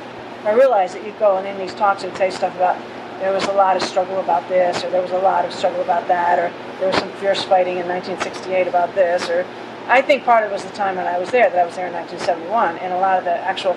I 0.44 0.52
realized 0.52 0.96
that 0.96 1.06
you'd 1.06 1.18
go 1.20 1.38
and 1.38 1.46
in 1.46 1.56
these 1.56 1.72
talks 1.74 2.02
and 2.02 2.14
say 2.16 2.30
stuff 2.30 2.54
about 2.56 2.76
there 3.20 3.32
was 3.32 3.44
a 3.44 3.52
lot 3.52 3.76
of 3.76 3.82
struggle 3.82 4.18
about 4.18 4.46
this, 4.48 4.82
or 4.82 4.90
there 4.90 5.00
was 5.00 5.12
a 5.12 5.18
lot 5.18 5.44
of 5.44 5.52
struggle 5.52 5.80
about 5.80 6.08
that, 6.08 6.38
or 6.38 6.52
there 6.80 6.88
was 6.88 6.96
some 6.98 7.10
fierce 7.12 7.44
fighting 7.44 7.78
in 7.78 7.86
1968 7.86 8.66
about 8.66 8.92
this, 8.96 9.30
or 9.30 9.46
I 9.86 10.02
think 10.02 10.24
part 10.24 10.44
of 10.44 10.50
it 10.50 10.52
was 10.52 10.64
the 10.64 10.76
time 10.76 10.96
when 10.96 11.06
I 11.06 11.18
was 11.18 11.30
there, 11.30 11.48
that 11.48 11.58
I 11.58 11.64
was 11.64 11.76
there 11.76 11.86
in 11.86 11.92
1971, 11.92 12.78
and 12.78 12.92
a 12.92 12.98
lot 12.98 13.18
of 13.18 13.24
the 13.24 13.30
actual, 13.30 13.76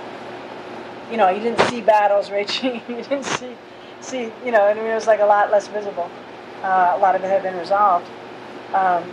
you 1.12 1.18
know, 1.18 1.30
you 1.30 1.40
didn't 1.40 1.62
see 1.70 1.82
battles 1.82 2.32
raging, 2.32 2.82
you 2.90 3.04
didn't 3.04 3.26
see, 3.26 3.56
see, 4.02 4.32
you 4.44 4.52
know, 4.52 4.66
I 4.66 4.74
mean, 4.74 4.86
it 4.86 4.96
was 4.96 5.06
like 5.06 5.20
a 5.20 5.26
lot 5.26 5.52
less 5.52 5.68
visible. 5.68 6.10
Uh, 6.64 6.94
a 6.96 7.00
lot 7.00 7.16
of 7.16 7.24
it 7.24 7.28
had 7.28 7.44
been 7.44 7.58
resolved. 7.58 8.08
Um, 8.74 9.04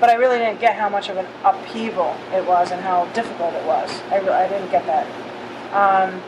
but 0.00 0.10
I 0.10 0.14
really 0.14 0.38
didn't 0.38 0.60
get 0.60 0.76
how 0.76 0.88
much 0.88 1.08
of 1.08 1.16
an 1.16 1.26
upheaval 1.44 2.16
it 2.32 2.46
was 2.46 2.70
and 2.70 2.80
how 2.80 3.06
difficult 3.12 3.54
it 3.54 3.64
was. 3.66 3.90
I, 4.10 4.16
really, 4.18 4.30
I 4.30 4.48
didn't 4.48 4.70
get 4.70 4.86
that. 4.86 5.06
Um, 5.74 6.22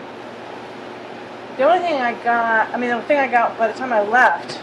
the 1.57 1.65
only 1.65 1.79
thing 1.81 2.01
I 2.01 2.13
got, 2.25 2.71
I 2.75 2.79
mean, 2.79 2.91
the 2.91 3.03
thing 3.03 3.19
I 3.19 3.29
got 3.29 3.57
by 3.59 3.69
the 3.69 3.75
time 3.75 3.93
I 3.93 4.03
left, 4.03 4.61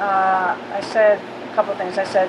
uh, 0.00 0.56
I 0.72 0.80
said 0.80 1.20
a 1.20 1.54
couple 1.54 1.72
of 1.72 1.78
things. 1.78 1.98
I 1.98 2.04
said, 2.04 2.28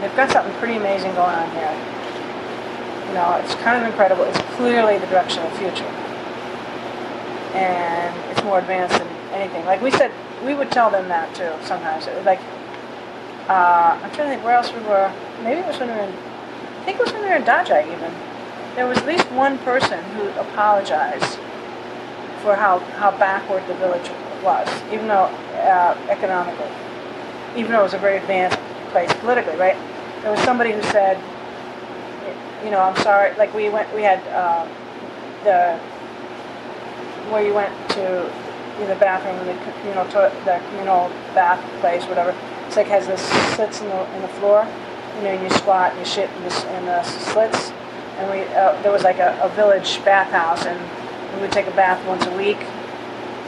they've 0.00 0.16
got 0.16 0.30
something 0.30 0.54
pretty 0.54 0.76
amazing 0.76 1.14
going 1.14 1.34
on 1.34 1.50
here. 1.50 1.74
You 3.08 3.14
know, 3.14 3.40
it's 3.42 3.54
kind 3.56 3.82
of 3.82 3.88
incredible. 3.88 4.24
It's 4.24 4.38
clearly 4.56 4.98
the 4.98 5.06
direction 5.06 5.44
of 5.44 5.52
the 5.52 5.58
future. 5.58 5.90
And 7.54 8.30
it's 8.30 8.42
more 8.44 8.58
advanced 8.58 8.98
than 8.98 9.08
anything. 9.32 9.64
Like 9.64 9.80
we 9.82 9.90
said, 9.90 10.10
we 10.44 10.54
would 10.54 10.70
tell 10.70 10.90
them 10.90 11.08
that 11.08 11.34
too 11.34 11.52
sometimes. 11.66 12.06
it 12.06 12.16
was 12.16 12.26
Like, 12.26 12.40
uh, 13.48 13.98
I'm 14.02 14.10
trying 14.12 14.28
to 14.28 14.34
think 14.34 14.44
where 14.44 14.56
else 14.56 14.72
we 14.72 14.80
were. 14.80 15.12
Maybe 15.42 15.60
it 15.60 15.66
was 15.66 15.78
when 15.78 15.88
we 15.88 15.94
were 15.94 16.02
in, 16.02 16.12
I 16.12 16.84
think 16.84 16.98
it 16.98 17.04
was 17.04 17.12
when 17.12 17.22
we 17.22 17.28
were 17.28 17.36
in 17.36 17.44
Dazhai 17.44 17.86
even. 17.86 18.12
There 18.74 18.86
was 18.86 18.98
at 18.98 19.06
least 19.06 19.30
one 19.32 19.58
person 19.58 20.02
who 20.16 20.28
apologized 20.40 21.38
for 22.42 22.56
how, 22.56 22.80
how 23.00 23.10
backward 23.16 23.66
the 23.68 23.74
village 23.74 24.10
was, 24.42 24.68
even 24.92 25.08
though 25.08 25.24
uh, 25.64 25.96
economically, 26.08 26.70
even 27.56 27.72
though 27.72 27.80
it 27.80 27.84
was 27.84 27.94
a 27.94 27.98
very 27.98 28.18
advanced 28.18 28.58
place 28.90 29.12
politically, 29.14 29.56
right? 29.56 29.76
There 30.22 30.30
was 30.30 30.40
somebody 30.40 30.72
who 30.72 30.82
said, 30.82 31.18
you 32.64 32.70
know, 32.70 32.80
I'm 32.80 32.96
sorry. 33.02 33.34
Like 33.36 33.54
we 33.54 33.70
went, 33.70 33.92
we 33.94 34.02
had 34.02 34.20
uh, 34.28 34.66
the 35.44 35.78
where 37.30 37.44
you 37.44 37.54
went 37.54 37.72
to 37.90 38.30
in 38.80 38.88
the 38.88 38.96
bathroom, 38.96 39.36
the 39.46 39.54
communal 39.80 40.04
to- 40.08 40.32
the 40.44 40.60
communal 40.68 41.08
bath 41.34 41.60
place, 41.80 42.04
whatever. 42.06 42.34
It's 42.66 42.76
like 42.76 42.86
has 42.88 43.06
the 43.06 43.16
slits 43.54 43.80
in 43.80 43.88
the 43.88 44.14
in 44.16 44.22
the 44.22 44.28
floor. 44.28 44.66
You 45.18 45.22
know, 45.22 45.42
you 45.42 45.50
squat, 45.50 45.92
and 45.92 46.00
you 46.00 46.04
shit 46.04 46.28
in 46.28 46.42
the, 46.44 46.76
in 46.78 46.86
the 46.86 47.02
slits. 47.04 47.70
And 48.18 48.30
we 48.30 48.42
uh, 48.54 48.80
there 48.82 48.92
was 48.92 49.02
like 49.02 49.18
a, 49.18 49.38
a 49.42 49.48
village 49.50 50.04
bathhouse, 50.04 50.66
and 50.66 50.78
we 51.34 51.40
would 51.42 51.52
take 51.52 51.66
a 51.66 51.76
bath 51.76 52.04
once 52.06 52.26
a 52.26 52.36
week. 52.36 52.58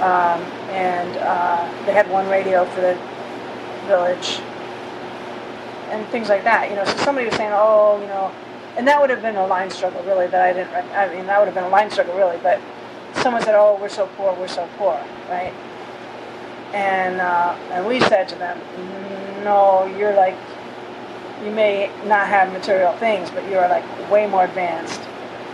Um, 0.00 0.40
and 0.70 1.16
uh, 1.18 1.84
they 1.84 1.92
had 1.92 2.08
one 2.10 2.28
radio 2.28 2.64
for 2.66 2.80
the 2.80 2.96
village, 3.86 4.40
and 5.90 6.06
things 6.08 6.28
like 6.28 6.44
that. 6.44 6.70
You 6.70 6.76
know, 6.76 6.84
so 6.84 6.96
somebody 6.98 7.26
was 7.26 7.34
saying, 7.36 7.50
oh, 7.52 8.00
you 8.00 8.06
know, 8.06 8.32
and 8.76 8.86
that 8.86 9.00
would 9.00 9.10
have 9.10 9.22
been 9.22 9.36
a 9.36 9.46
line 9.46 9.70
struggle, 9.70 10.02
really. 10.04 10.28
That 10.28 10.40
I 10.40 10.52
didn't. 10.52 10.72
I 10.94 11.12
mean, 11.14 11.26
that 11.26 11.38
would 11.38 11.46
have 11.46 11.54
been 11.54 11.64
a 11.64 11.68
line 11.68 11.90
struggle, 11.90 12.14
really. 12.16 12.38
But 12.42 12.60
someone 13.14 13.42
said, 13.42 13.54
oh, 13.54 13.78
we're 13.80 13.88
so 13.88 14.06
poor, 14.16 14.34
we're 14.34 14.48
so 14.48 14.68
poor, 14.76 14.94
right? 15.28 15.52
And 16.74 17.20
uh, 17.20 17.56
and 17.72 17.86
we 17.86 18.00
said 18.00 18.28
to 18.28 18.34
them, 18.36 18.58
no, 19.44 19.86
you're 19.98 20.14
like, 20.14 20.36
you 21.44 21.50
may 21.50 21.90
not 22.06 22.28
have 22.28 22.52
material 22.52 22.92
things, 22.94 23.30
but 23.30 23.48
you 23.48 23.56
are 23.58 23.68
like 23.68 23.84
way 24.10 24.26
more 24.26 24.44
advanced 24.44 25.00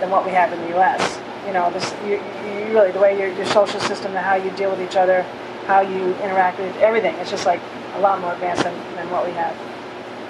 than 0.01 0.11
what 0.11 0.25
we 0.25 0.33
have 0.33 0.53
in 0.53 0.61
the 0.63 0.69
U.S. 0.71 1.21
You 1.47 1.53
know, 1.53 1.71
this 1.71 1.95
you, 2.05 2.15
you 2.49 2.73
really 2.73 2.91
the 2.91 3.01
way 3.01 3.19
your, 3.19 3.33
your 3.35 3.47
social 3.47 3.81
system 3.81 4.17
and 4.17 4.25
how 4.25 4.35
you 4.35 4.51
deal 4.53 4.71
with 4.71 4.81
each 4.81 4.97
other, 4.97 5.23
how 5.67 5.81
you 5.81 6.15
interact 6.17 6.59
with 6.59 6.75
everything. 6.79 7.15
It's 7.17 7.31
just 7.31 7.47
like 7.47 7.61
a 7.95 8.01
lot 8.01 8.21
more 8.21 8.33
advanced 8.33 8.65
than, 8.65 8.75
than 8.97 9.11
what 9.11 9.27
we 9.27 9.33
have. 9.33 9.57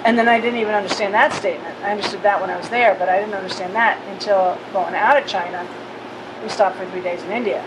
And 0.05 0.19
then 0.19 0.27
I 0.27 0.39
didn't 0.39 0.59
even 0.59 0.75
understand 0.75 1.15
that 1.15 1.33
statement. 1.33 1.75
I 1.81 1.89
understood 1.89 2.21
that 2.21 2.39
when 2.39 2.51
I 2.51 2.57
was 2.57 2.69
there, 2.69 2.93
but 2.99 3.09
I 3.09 3.19
didn't 3.19 3.33
understand 3.33 3.73
that 3.73 3.99
until 4.09 4.55
going 4.71 4.93
out 4.93 5.17
of 5.17 5.27
China. 5.27 5.67
We 6.45 6.49
stopped 6.49 6.77
for 6.77 6.85
three 6.91 7.01
days 7.01 7.23
in 7.23 7.31
India. 7.31 7.65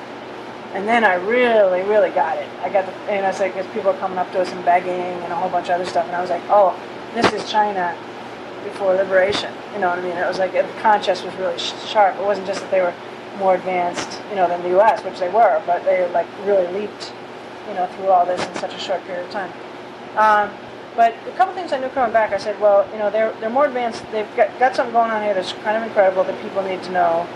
And 0.72 0.86
then 0.86 1.02
I 1.02 1.14
really, 1.14 1.82
really 1.82 2.10
got 2.10 2.38
it. 2.38 2.48
I 2.62 2.68
got 2.68 2.86
the, 2.86 2.92
and 3.10 3.26
I 3.26 3.30
was 3.30 3.40
like, 3.40 3.54
because 3.54 3.68
people 3.74 3.90
are 3.90 3.98
coming 3.98 4.18
up 4.18 4.30
to 4.30 4.40
us 4.40 4.52
and 4.52 4.64
begging 4.64 5.18
and 5.24 5.32
a 5.32 5.34
whole 5.34 5.50
bunch 5.50 5.66
of 5.66 5.74
other 5.74 5.84
stuff. 5.84 6.06
And 6.06 6.14
I 6.14 6.20
was 6.20 6.30
like, 6.30 6.42
oh, 6.48 6.78
this 7.12 7.32
is 7.32 7.50
China 7.50 7.98
before 8.62 8.94
liberation. 8.94 9.52
You 9.72 9.80
know 9.80 9.90
what 9.90 9.98
I 9.98 10.02
mean? 10.02 10.16
It 10.16 10.28
was 10.28 10.38
like, 10.38 10.52
the 10.52 10.62
contrast 10.80 11.24
was 11.24 11.34
really 11.34 11.58
sharp. 11.58 12.14
It 12.20 12.22
wasn't 12.22 12.46
just 12.46 12.60
that 12.60 12.70
they 12.70 12.80
were 12.80 12.94
more 13.38 13.56
advanced, 13.56 14.20
you 14.30 14.36
know, 14.36 14.46
than 14.46 14.62
the 14.62 14.68
U.S., 14.70 15.02
which 15.02 15.18
they 15.18 15.28
were, 15.28 15.60
but 15.66 15.82
they 15.84 16.08
like 16.12 16.28
really 16.44 16.66
leaped, 16.72 17.12
you 17.66 17.74
know, 17.74 17.86
through 17.96 18.10
all 18.10 18.24
this 18.24 18.46
in 18.46 18.54
such 18.54 18.74
a 18.74 18.78
short 18.78 19.02
period 19.06 19.26
of 19.26 19.32
time. 19.32 19.52
Um, 20.16 20.54
but 20.94 21.14
a 21.26 21.32
couple 21.36 21.54
things 21.54 21.72
I 21.72 21.80
knew 21.80 21.88
coming 21.88 22.12
back, 22.12 22.32
I 22.32 22.38
said, 22.38 22.60
well, 22.60 22.88
you 22.92 22.98
know, 22.98 23.10
they're, 23.10 23.32
they're 23.40 23.50
more 23.50 23.66
advanced. 23.66 24.04
They've 24.12 24.28
got, 24.36 24.56
got 24.58 24.76
something 24.76 24.92
going 24.92 25.10
on 25.10 25.22
here 25.22 25.34
that's 25.34 25.52
kind 25.64 25.76
of 25.76 25.82
incredible 25.82 26.24
that 26.24 26.40
people 26.42 26.62
need 26.62 26.82
to 26.84 26.90
know. 26.90 27.26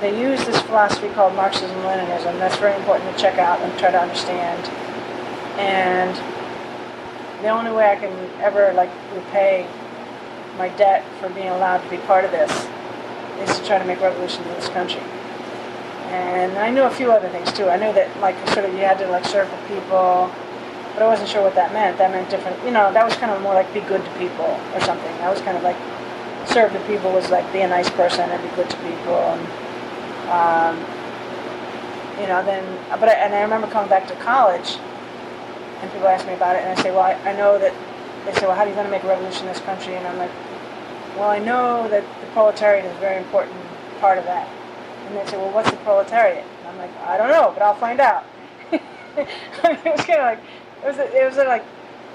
They 0.00 0.20
use 0.20 0.44
this 0.44 0.60
philosophy 0.62 1.08
called 1.08 1.34
Marxism-Leninism. 1.34 2.38
That's 2.38 2.56
very 2.56 2.76
important 2.76 3.16
to 3.16 3.22
check 3.22 3.38
out 3.38 3.60
and 3.60 3.78
try 3.78 3.90
to 3.90 3.98
understand. 3.98 4.68
And 5.58 6.14
the 7.42 7.48
only 7.48 7.72
way 7.72 7.90
I 7.90 7.96
can 7.96 8.12
ever 8.42 8.74
like 8.74 8.90
repay 9.14 9.66
my 10.58 10.68
debt 10.76 11.04
for 11.20 11.30
being 11.30 11.48
allowed 11.48 11.78
to 11.78 11.88
be 11.88 11.96
part 11.98 12.24
of 12.26 12.30
this 12.30 12.50
is 13.40 13.58
to 13.58 13.66
try 13.66 13.78
to 13.78 13.84
make 13.84 14.00
revolution 14.00 14.42
in 14.44 14.54
this 14.54 14.68
country. 14.68 15.00
And 16.12 16.58
I 16.58 16.70
knew 16.70 16.82
a 16.82 16.90
few 16.90 17.10
other 17.10 17.28
things 17.30 17.50
too. 17.52 17.68
I 17.68 17.76
knew 17.76 17.92
that 17.94 18.20
like 18.20 18.36
sort 18.50 18.66
of 18.66 18.72
you 18.72 18.80
had 18.80 18.98
to 18.98 19.08
like 19.08 19.24
serve 19.24 19.50
the 19.50 19.74
people, 19.74 20.30
but 20.92 21.02
I 21.02 21.06
wasn't 21.06 21.30
sure 21.30 21.42
what 21.42 21.54
that 21.54 21.72
meant. 21.72 21.96
That 21.96 22.10
meant 22.10 22.28
different, 22.28 22.62
you 22.64 22.70
know, 22.70 22.92
that 22.92 23.04
was 23.04 23.14
kind 23.16 23.32
of 23.32 23.40
more 23.40 23.54
like 23.54 23.72
be 23.72 23.80
good 23.80 24.04
to 24.04 24.10
people 24.18 24.60
or 24.74 24.80
something. 24.80 25.12
That 25.24 25.30
was 25.30 25.40
kind 25.40 25.56
of 25.56 25.62
like 25.62 25.76
serve 26.48 26.72
the 26.74 26.80
people 26.80 27.12
was 27.12 27.30
like 27.30 27.50
be 27.52 27.60
a 27.60 27.68
nice 27.68 27.88
person 27.90 28.28
and 28.30 28.42
be 28.42 28.54
good 28.56 28.68
to 28.68 28.76
people. 28.76 29.16
And, 29.16 29.65
um, 30.30 30.76
you 32.20 32.26
know, 32.26 32.42
then, 32.44 32.64
but 32.98 33.08
I, 33.08 33.12
and 33.12 33.34
I 33.34 33.42
remember 33.42 33.66
coming 33.68 33.90
back 33.90 34.08
to 34.08 34.14
college 34.16 34.78
and 35.80 35.92
people 35.92 36.08
ask 36.08 36.26
me 36.26 36.34
about 36.34 36.56
it 36.56 36.62
and 36.62 36.78
I 36.78 36.82
say, 36.82 36.90
well, 36.90 37.02
I, 37.02 37.12
I 37.28 37.36
know 37.36 37.58
that, 37.58 37.74
they 38.24 38.32
say, 38.34 38.46
well, 38.46 38.56
how 38.56 38.62
are 38.62 38.68
you 38.68 38.74
going 38.74 38.86
to 38.86 38.90
make 38.90 39.04
a 39.04 39.08
revolution 39.08 39.46
in 39.46 39.52
this 39.52 39.62
country? 39.62 39.94
And 39.94 40.06
I'm 40.06 40.18
like, 40.18 40.32
well, 41.16 41.30
I 41.30 41.38
know 41.38 41.88
that 41.88 42.02
the 42.02 42.26
proletariat 42.32 42.84
is 42.84 42.90
a 42.90 42.98
very 42.98 43.18
important 43.22 43.56
part 44.00 44.18
of 44.18 44.24
that. 44.24 44.48
And 45.06 45.16
they 45.16 45.24
say, 45.30 45.36
well, 45.36 45.52
what's 45.52 45.70
the 45.70 45.76
proletariat? 45.78 46.44
And 46.44 46.68
I'm 46.68 46.78
like, 46.78 46.96
I 47.02 47.16
don't 47.16 47.30
know, 47.30 47.52
but 47.54 47.62
I'll 47.62 47.76
find 47.76 48.00
out. 48.00 48.24
it 48.72 49.28
was 49.64 50.00
kind 50.04 50.20
of 50.20 50.26
like, 50.26 50.40
it 50.82 50.86
was, 50.86 50.98
it 50.98 51.24
was 51.24 51.36
like, 51.36 51.64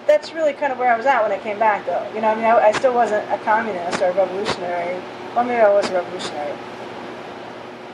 that's 0.05 0.33
really 0.33 0.53
kind 0.53 0.73
of 0.73 0.79
where 0.79 0.91
I 0.91 0.97
was 0.97 1.05
at 1.05 1.21
when 1.23 1.31
I 1.31 1.39
came 1.39 1.59
back, 1.59 1.85
though. 1.85 2.05
You 2.13 2.21
know, 2.21 2.29
I 2.29 2.35
mean, 2.35 2.43
I, 2.43 2.57
I 2.57 2.71
still 2.73 2.93
wasn't 2.93 3.23
a 3.31 3.37
communist 3.39 4.01
or 4.01 4.09
a 4.09 4.13
revolutionary. 4.13 5.01
Well, 5.33 5.45
maybe 5.45 5.61
I 5.61 5.71
was 5.71 5.89
a 5.89 5.93
revolutionary. 5.93 6.57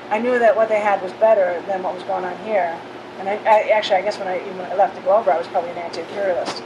I 0.10 0.20
knew 0.20 0.40
that 0.40 0.56
what 0.56 0.70
they 0.70 0.80
had 0.80 1.02
was 1.02 1.12
better 1.14 1.62
than 1.68 1.84
what 1.84 1.94
was 1.94 2.04
going 2.04 2.24
on 2.24 2.38
here. 2.46 2.80
And 3.20 3.28
I, 3.28 3.34
I 3.34 3.70
actually, 3.70 3.98
I 3.98 4.02
guess 4.04 4.18
when 4.18 4.28
I 4.28 4.40
even 4.42 4.58
when 4.58 4.72
I 4.72 4.76
left 4.76 4.96
to 4.96 5.02
go 5.02 5.16
over, 5.18 5.32
I 5.32 5.38
was 5.38 5.48
probably 5.48 5.72
an 5.72 5.78
anti-imperialist. 5.78 6.64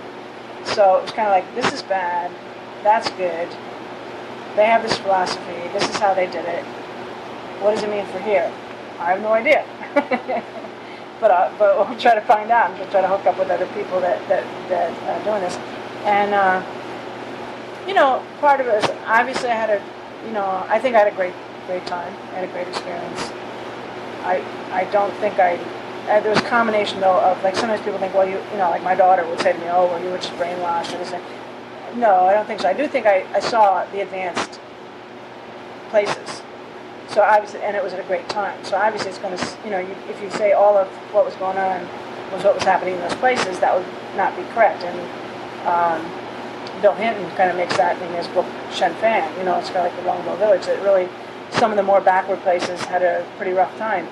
So 0.66 0.98
it 0.98 1.04
was 1.04 1.12
kind 1.12 1.28
of 1.28 1.32
like, 1.32 1.56
this 1.56 1.74
is 1.74 1.82
bad, 1.82 2.32
that's 2.84 3.10
good. 3.12 3.48
They 4.56 4.66
have 4.66 4.84
this 4.84 4.98
philosophy. 4.98 5.68
This 5.74 5.88
is 5.90 5.96
how 5.96 6.14
they 6.14 6.26
did 6.26 6.46
it. 6.46 6.64
What 7.62 7.74
does 7.74 7.84
it 7.84 7.90
mean 7.90 8.06
for 8.08 8.20
here? 8.20 8.52
I 9.00 9.14
have 9.14 9.22
no 9.22 9.32
idea. 9.34 9.66
but 11.22 11.32
uh, 11.32 11.52
but 11.58 11.78
we'll 11.78 11.98
try 11.98 12.16
to 12.16 12.22
find 12.22 12.52
out. 12.52 12.78
We'll 12.78 12.90
try 12.90 13.02
to 13.02 13.08
hook 13.08 13.26
up 13.26 13.40
with 13.40 13.50
other 13.50 13.68
people 13.68 14.02
that 14.02 14.20
that 14.28 14.44
that 14.70 14.92
are 15.08 15.24
doing 15.24 15.42
this. 15.42 15.56
And 16.06 16.34
uh, 16.34 16.62
you 17.88 17.94
know, 17.94 18.24
part 18.40 18.60
of 18.60 18.68
it 18.68 18.84
is 18.84 18.90
obviously 19.06 19.50
I 19.50 19.56
had 19.56 19.70
a, 19.70 19.82
you 20.28 20.34
know, 20.34 20.66
I 20.68 20.80
think 20.80 20.96
I 20.96 21.00
had 21.00 21.12
a 21.12 21.16
great 21.16 21.34
great 21.72 21.88
time. 21.88 22.14
I 22.32 22.40
had 22.40 22.50
a 22.50 22.52
great 22.52 22.68
experience. 22.68 23.32
I 24.28 24.44
I 24.72 24.84
don't 24.92 25.14
think 25.16 25.40
I. 25.40 25.56
Uh, 26.10 26.20
there 26.20 26.32
was 26.32 26.40
a 26.40 26.50
combination 26.50 27.00
though 27.00 27.20
of 27.20 27.42
like 27.44 27.56
sometimes 27.56 27.82
people 27.82 28.00
think 28.00 28.14
well 28.14 28.28
you 28.28 28.38
you 28.52 28.58
know 28.58 28.70
like 28.70 28.84
my 28.84 28.96
daughter 28.96 29.26
would 29.28 29.40
say 29.40 29.54
to 29.54 29.60
me 29.60 29.66
oh 29.70 29.86
well 29.86 30.04
you 30.04 30.10
were 30.10 30.18
just 30.18 30.34
brainwashed 30.34 30.94
or 30.94 30.98
this 30.98 31.14
no 31.96 32.26
I 32.26 32.34
don't 32.34 32.48
think 32.48 32.60
so 32.60 32.68
I 32.68 32.74
do 32.74 32.88
think 32.88 33.06
I, 33.06 33.24
I 33.36 33.40
saw 33.40 33.86
the 33.92 34.02
advanced 34.02 34.60
places 35.90 36.42
so 37.12 37.22
obviously, 37.22 37.60
and 37.62 37.76
it 37.76 37.84
was 37.84 37.92
at 37.92 38.00
a 38.00 38.08
great 38.08 38.28
time. 38.30 38.64
So 38.64 38.78
obviously, 38.78 39.10
it's 39.10 39.20
going 39.20 39.38
to, 39.38 39.58
you 39.66 39.70
know, 39.70 39.80
you, 39.80 39.94
if 40.08 40.22
you 40.22 40.30
say 40.32 40.54
all 40.54 40.78
of 40.78 40.88
what 41.12 41.26
was 41.26 41.36
going 41.36 41.58
on 41.58 41.82
was 42.32 42.42
what 42.46 42.56
was 42.56 42.64
happening 42.64 42.96
in 42.96 43.02
those 43.02 43.16
places, 43.16 43.60
that 43.60 43.76
would 43.76 43.86
not 44.16 44.34
be 44.38 44.44
correct. 44.56 44.82
And 44.84 44.96
um, 45.68 46.00
Bill 46.82 46.94
Hinton 46.96 47.30
kind 47.36 47.52
of 47.52 47.58
makes 47.58 47.76
that 47.76 48.02
in 48.02 48.14
his 48.16 48.28
book 48.30 48.46
Shenfan. 48.72 49.38
You 49.38 49.44
know, 49.44 49.60
it's 49.60 49.70
kind 49.70 49.86
of 49.86 49.92
like 49.92 49.96
the 50.00 50.08
Longbow 50.08 50.38
Village. 50.38 50.66
That 50.68 50.82
really, 50.82 51.10
some 51.52 51.72
of 51.72 51.78
the 51.78 51.84
more 51.84 52.02
backward 52.02 52.40
places 52.42 52.82
had 52.86 53.04
a 53.04 53.26
pretty 53.38 53.52
rough 53.52 53.76
time. 53.78 54.08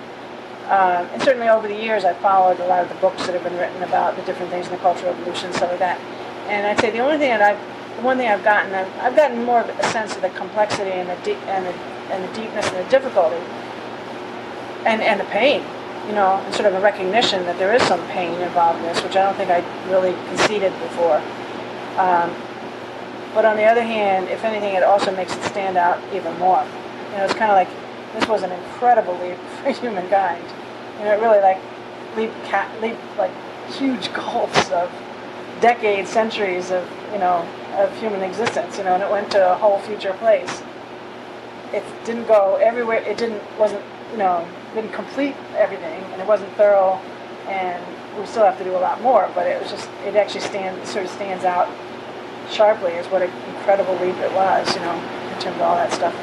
Um, 0.65 1.09
and 1.13 1.21
certainly 1.21 1.49
over 1.49 1.67
the 1.67 1.75
years, 1.75 2.05
I've 2.05 2.17
followed 2.17 2.59
a 2.59 2.67
lot 2.67 2.83
of 2.83 2.89
the 2.89 2.95
books 2.95 3.25
that 3.25 3.33
have 3.33 3.43
been 3.43 3.57
written 3.57 3.81
about 3.81 4.15
the 4.15 4.21
different 4.23 4.51
things 4.51 4.67
in 4.67 4.71
the 4.71 4.77
Cultural 4.77 5.13
Revolution, 5.13 5.51
stuff 5.53 5.71
like 5.71 5.79
that. 5.79 5.99
And 6.47 6.67
I'd 6.67 6.79
say 6.79 6.91
the 6.91 6.99
only 6.99 7.17
thing 7.17 7.29
that 7.29 7.41
I've, 7.41 7.97
the 7.97 8.03
one 8.03 8.17
thing 8.17 8.27
I've 8.27 8.43
gotten, 8.43 8.73
I've, 8.73 8.99
I've 8.99 9.15
gotten 9.15 9.43
more 9.43 9.61
of 9.61 9.69
a 9.69 9.83
sense 9.85 10.15
of 10.15 10.21
the 10.21 10.29
complexity 10.29 10.91
and 10.91 11.09
the, 11.09 11.15
de- 11.23 11.41
and 11.49 11.65
the 11.65 11.73
and 12.11 12.23
the 12.23 12.33
deepness 12.33 12.67
and 12.67 12.85
the 12.85 12.89
difficulty 12.89 13.37
and, 14.85 15.01
and 15.01 15.19
the 15.19 15.25
pain, 15.25 15.61
you 16.07 16.13
know, 16.13 16.41
and 16.45 16.53
sort 16.53 16.67
of 16.67 16.73
a 16.73 16.81
recognition 16.81 17.43
that 17.45 17.57
there 17.59 17.73
is 17.73 17.81
some 17.83 18.05
pain 18.07 18.39
involved 18.41 18.79
in 18.79 18.85
this, 18.85 19.03
which 19.03 19.15
I 19.15 19.25
don't 19.25 19.35
think 19.35 19.51
I 19.51 19.59
really 19.89 20.13
conceded 20.29 20.71
before. 20.79 21.17
Um, 21.97 22.33
but 23.33 23.45
on 23.45 23.57
the 23.57 23.65
other 23.65 23.83
hand, 23.83 24.27
if 24.29 24.43
anything, 24.43 24.73
it 24.73 24.83
also 24.83 25.15
makes 25.15 25.35
it 25.35 25.43
stand 25.43 25.77
out 25.77 26.01
even 26.13 26.37
more. 26.39 26.65
You 27.11 27.17
know, 27.17 27.25
it's 27.25 27.33
kind 27.33 27.51
of 27.51 27.57
like 27.57 27.69
this 28.13 28.27
was 28.27 28.43
an 28.43 28.51
incredible 28.51 29.13
leap 29.19 29.37
for 29.63 29.71
humankind. 29.71 30.43
You 30.99 31.05
know, 31.05 31.13
it 31.13 31.21
really 31.21 31.41
like 31.41 31.59
leap, 32.15 32.31
cat, 32.45 32.69
leap 32.81 32.97
like 33.17 33.31
huge 33.71 34.13
gulfs 34.13 34.69
of 34.71 34.91
decades, 35.61 36.09
centuries 36.09 36.71
of 36.71 36.89
you 37.11 37.19
know 37.19 37.47
of 37.77 37.95
human 37.99 38.21
existence. 38.21 38.77
You 38.77 38.83
know, 38.83 38.93
and 38.93 39.03
it 39.03 39.11
went 39.11 39.31
to 39.31 39.51
a 39.51 39.55
whole 39.55 39.79
future 39.79 40.13
place 40.13 40.63
it 41.73 41.83
didn't 42.05 42.27
go 42.27 42.55
everywhere. 42.55 42.97
It 42.97 43.17
didn't 43.17 43.41
wasn't 43.57 43.83
you 44.11 44.17
know 44.17 44.47
didn't 44.73 44.93
complete 44.93 45.35
everything, 45.55 46.03
and 46.11 46.21
it 46.21 46.27
wasn't 46.27 46.51
thorough, 46.53 46.99
and 47.47 47.83
we 48.17 48.25
still 48.25 48.43
have 48.43 48.57
to 48.57 48.63
do 48.63 48.75
a 48.75 48.79
lot 48.79 49.01
more. 49.01 49.29
But 49.35 49.47
it 49.47 49.61
was 49.61 49.71
just 49.71 49.89
it 50.05 50.15
actually 50.15 50.41
stands 50.41 50.89
sort 50.89 51.05
of 51.05 51.11
stands 51.11 51.45
out 51.45 51.69
sharply 52.49 52.93
as 52.93 53.05
what 53.07 53.21
an 53.21 53.31
incredible 53.55 53.93
leap 53.95 54.15
it 54.17 54.33
was, 54.33 54.73
you 54.73 54.81
know, 54.81 54.95
in 54.95 55.39
terms 55.39 55.55
of 55.57 55.61
all 55.61 55.75
that 55.75 55.91
stuff. 55.91 56.15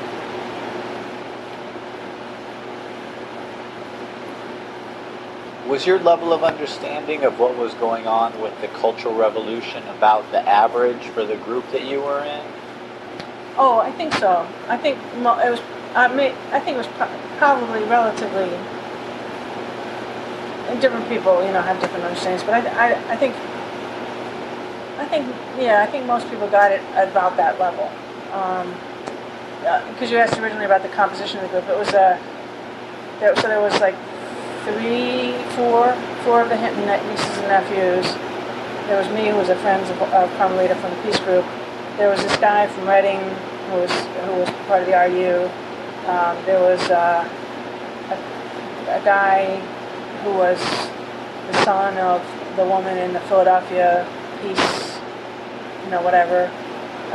Was 5.68 5.84
your 5.84 5.98
level 5.98 6.32
of 6.32 6.44
understanding 6.44 7.24
of 7.24 7.40
what 7.40 7.56
was 7.56 7.74
going 7.74 8.06
on 8.06 8.40
with 8.40 8.60
the 8.60 8.68
Cultural 8.68 9.12
Revolution 9.14 9.82
about 9.88 10.30
the 10.30 10.40
average 10.48 11.02
for 11.08 11.24
the 11.24 11.36
group 11.38 11.68
that 11.72 11.84
you 11.84 12.00
were 12.00 12.22
in? 12.22 12.46
Oh, 13.58 13.80
I 13.80 13.90
think 13.90 14.14
so. 14.14 14.46
I 14.68 14.76
think 14.76 14.96
it 14.96 15.22
was. 15.22 15.60
I 15.96 16.06
mean, 16.14 16.32
I 16.52 16.60
think 16.60 16.76
it 16.76 16.86
was 16.86 16.86
probably 17.38 17.82
relatively. 17.84 18.50
Different 20.80 21.08
people, 21.08 21.44
you 21.44 21.52
know, 21.52 21.62
have 21.62 21.80
different 21.80 22.04
understandings, 22.04 22.44
but 22.44 22.54
I, 22.54 22.92
I, 22.92 23.12
I 23.12 23.16
think. 23.16 23.34
I 24.98 25.04
think, 25.06 25.26
yeah, 25.58 25.82
I 25.82 25.90
think 25.90 26.06
most 26.06 26.28
people 26.30 26.48
got 26.48 26.70
it 26.70 26.80
about 26.94 27.36
that 27.36 27.58
level. 27.58 27.90
Because 29.92 30.08
um, 30.08 30.12
you 30.12 30.18
asked 30.18 30.38
originally 30.38 30.64
about 30.64 30.82
the 30.82 30.88
composition 30.88 31.38
of 31.38 31.50
the 31.50 31.60
group, 31.60 31.68
it 31.68 31.78
was 31.78 31.88
a. 31.88 32.20
There, 33.20 33.34
so 33.36 33.48
there 33.48 33.60
was 33.60 33.80
like 33.80 33.94
three, 34.66 35.38
four, 35.54 35.94
four 36.26 36.42
of 36.42 36.48
the 36.48 36.56
Hinton 36.56 36.86
nieces 36.86 37.38
and 37.38 37.48
nephews. 37.48 38.06
There 38.90 38.98
was 38.98 39.08
me, 39.14 39.30
who 39.30 39.36
was 39.36 39.48
a 39.48 39.56
friend 39.56 39.82
of, 39.82 40.02
of 40.12 40.30
Carmelita 40.36 40.74
from 40.76 40.90
the 40.90 41.02
Peace 41.02 41.20
Group 41.20 41.46
there 41.96 42.10
was 42.10 42.22
this 42.22 42.36
guy 42.36 42.66
from 42.66 42.86
Reading 42.86 43.20
who 43.70 43.80
was 43.80 43.90
who 43.90 44.32
was 44.36 44.50
part 44.68 44.82
of 44.82 44.86
the 44.86 44.92
RU. 44.92 45.48
Um, 46.06 46.36
there 46.44 46.60
was 46.60 46.80
uh, 46.90 47.26
a, 48.10 49.00
a, 49.00 49.04
guy 49.04 49.58
who 50.22 50.30
was 50.34 50.58
the 51.48 51.64
son 51.64 51.96
of 51.96 52.20
the 52.56 52.64
woman 52.64 52.98
in 52.98 53.12
the 53.12 53.20
Philadelphia 53.20 54.06
peace, 54.42 54.98
you 55.84 55.90
know, 55.90 56.02
whatever. 56.02 56.46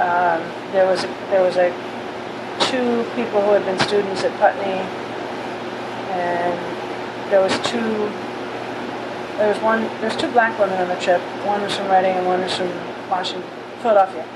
Um, 0.01 0.41
there 0.73 0.87
was 0.87 1.03
a, 1.03 1.07
there 1.29 1.43
was 1.43 1.57
a 1.57 1.69
two 2.59 3.05
people 3.15 3.41
who 3.41 3.51
had 3.51 3.63
been 3.63 3.79
students 3.79 4.23
at 4.23 4.35
Putney, 4.39 4.81
and 6.09 6.80
there 7.31 7.41
was 7.41 7.53
two. 7.63 8.11
There 9.39 9.47
was 9.47 9.57
one. 9.63 9.83
There's 10.01 10.15
two 10.17 10.29
black 10.31 10.59
women 10.59 10.77
on 10.79 10.89
the 10.89 10.99
trip. 10.99 11.21
One 11.47 11.61
was 11.61 11.75
from 11.75 11.89
Reading, 11.89 12.11
and 12.11 12.27
one 12.27 12.41
was 12.41 12.55
from 12.55 12.69
Washington, 13.09 13.49
Philadelphia. 13.81 14.27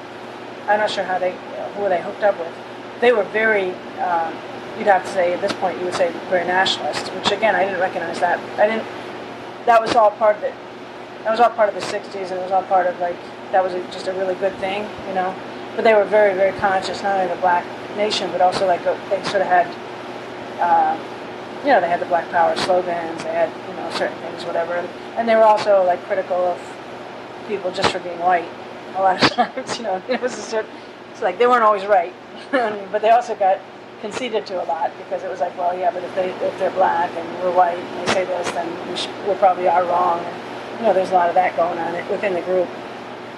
I'm 0.67 0.79
not 0.79 0.89
sure 0.89 1.03
how 1.03 1.19
they 1.19 1.35
who 1.75 1.89
they 1.89 2.01
hooked 2.01 2.23
up 2.23 2.39
with. 2.39 2.51
They 3.01 3.11
were 3.11 3.25
very, 3.25 3.71
um, 3.99 4.33
you'd 4.79 4.87
have 4.87 5.03
to 5.03 5.11
say 5.11 5.33
at 5.33 5.41
this 5.41 5.51
point, 5.53 5.77
you 5.77 5.85
would 5.85 5.93
say 5.93 6.11
very 6.29 6.47
nationalist. 6.47 7.13
Which 7.13 7.31
again, 7.31 7.53
I 7.53 7.65
didn't 7.65 7.81
recognize 7.81 8.19
that. 8.21 8.39
I 8.57 8.65
didn't. 8.65 8.87
That 9.65 9.81
was 9.81 9.93
all 9.95 10.11
part 10.11 10.37
of 10.37 10.43
it. 10.43 10.53
That 11.23 11.31
was 11.31 11.39
all 11.39 11.49
part 11.49 11.67
of 11.67 11.75
the 11.75 11.81
'60s, 11.81 12.31
and 12.31 12.39
it 12.39 12.43
was 12.43 12.51
all 12.51 12.63
part 12.63 12.87
of 12.87 12.97
like 12.99 13.17
that 13.51 13.61
was 13.61 13.73
a, 13.73 13.83
just 13.91 14.07
a 14.07 14.13
really 14.13 14.35
good 14.35 14.55
thing, 14.55 14.89
you 15.07 15.13
know. 15.13 15.35
But 15.75 15.83
they 15.83 15.93
were 15.93 16.05
very, 16.05 16.33
very 16.33 16.57
conscious 16.59 17.03
not 17.03 17.19
only 17.19 17.29
of 17.29 17.35
the 17.35 17.41
black 17.41 17.65
nation, 17.97 18.31
but 18.31 18.39
also 18.39 18.65
like 18.65 18.81
a, 18.85 18.97
they 19.09 19.21
sort 19.23 19.41
of 19.41 19.47
had. 19.47 19.67
Uh, 20.57 20.97
you 21.65 21.71
know, 21.71 21.81
they 21.81 21.89
had 21.89 21.99
the 21.99 22.05
Black 22.05 22.29
Power 22.29 22.55
slogans. 22.55 23.23
They 23.23 23.33
had, 23.33 23.49
you 23.67 23.75
know, 23.75 23.89
certain 23.97 24.17
things, 24.19 24.45
whatever, 24.45 24.75
and 25.17 25.27
they 25.27 25.35
were 25.35 25.43
also 25.43 25.83
like 25.83 25.99
critical 26.03 26.37
of 26.37 26.61
people 27.47 27.71
just 27.71 27.91
for 27.91 27.99
being 27.99 28.19
white 28.19 28.47
a 28.95 29.01
lot 29.01 29.21
of 29.21 29.29
times. 29.31 29.77
You 29.77 29.83
know, 29.83 30.01
it 30.07 30.21
was 30.21 30.37
a 30.37 30.41
certain. 30.41 30.69
It's 31.11 31.23
like 31.23 31.39
they 31.39 31.47
weren't 31.47 31.63
always 31.63 31.85
right, 31.85 32.13
but 32.51 33.01
they 33.01 33.09
also 33.09 33.33
got 33.35 33.59
conceded 34.01 34.45
to 34.45 34.63
a 34.63 34.65
lot 34.65 34.91
because 34.97 35.23
it 35.23 35.29
was 35.29 35.39
like, 35.39 35.57
well, 35.57 35.75
yeah, 35.75 35.89
but 35.89 36.03
if 36.03 36.13
they 36.13 36.29
if 36.29 36.59
they're 36.59 36.69
black 36.71 37.09
and 37.15 37.43
we're 37.43 37.55
white 37.55 37.79
and 37.79 38.07
they 38.07 38.13
say 38.13 38.25
this, 38.25 38.51
then 38.51 38.67
we, 38.89 38.95
sh- 38.95 39.09
we 39.27 39.33
probably 39.35 39.67
are 39.67 39.83
wrong. 39.85 40.19
And, 40.19 40.79
you 40.79 40.85
know, 40.85 40.93
there's 40.93 41.09
a 41.09 41.15
lot 41.15 41.29
of 41.29 41.35
that 41.35 41.55
going 41.55 41.79
on 41.79 41.93
within 42.09 42.35
the 42.35 42.41
group. 42.41 42.67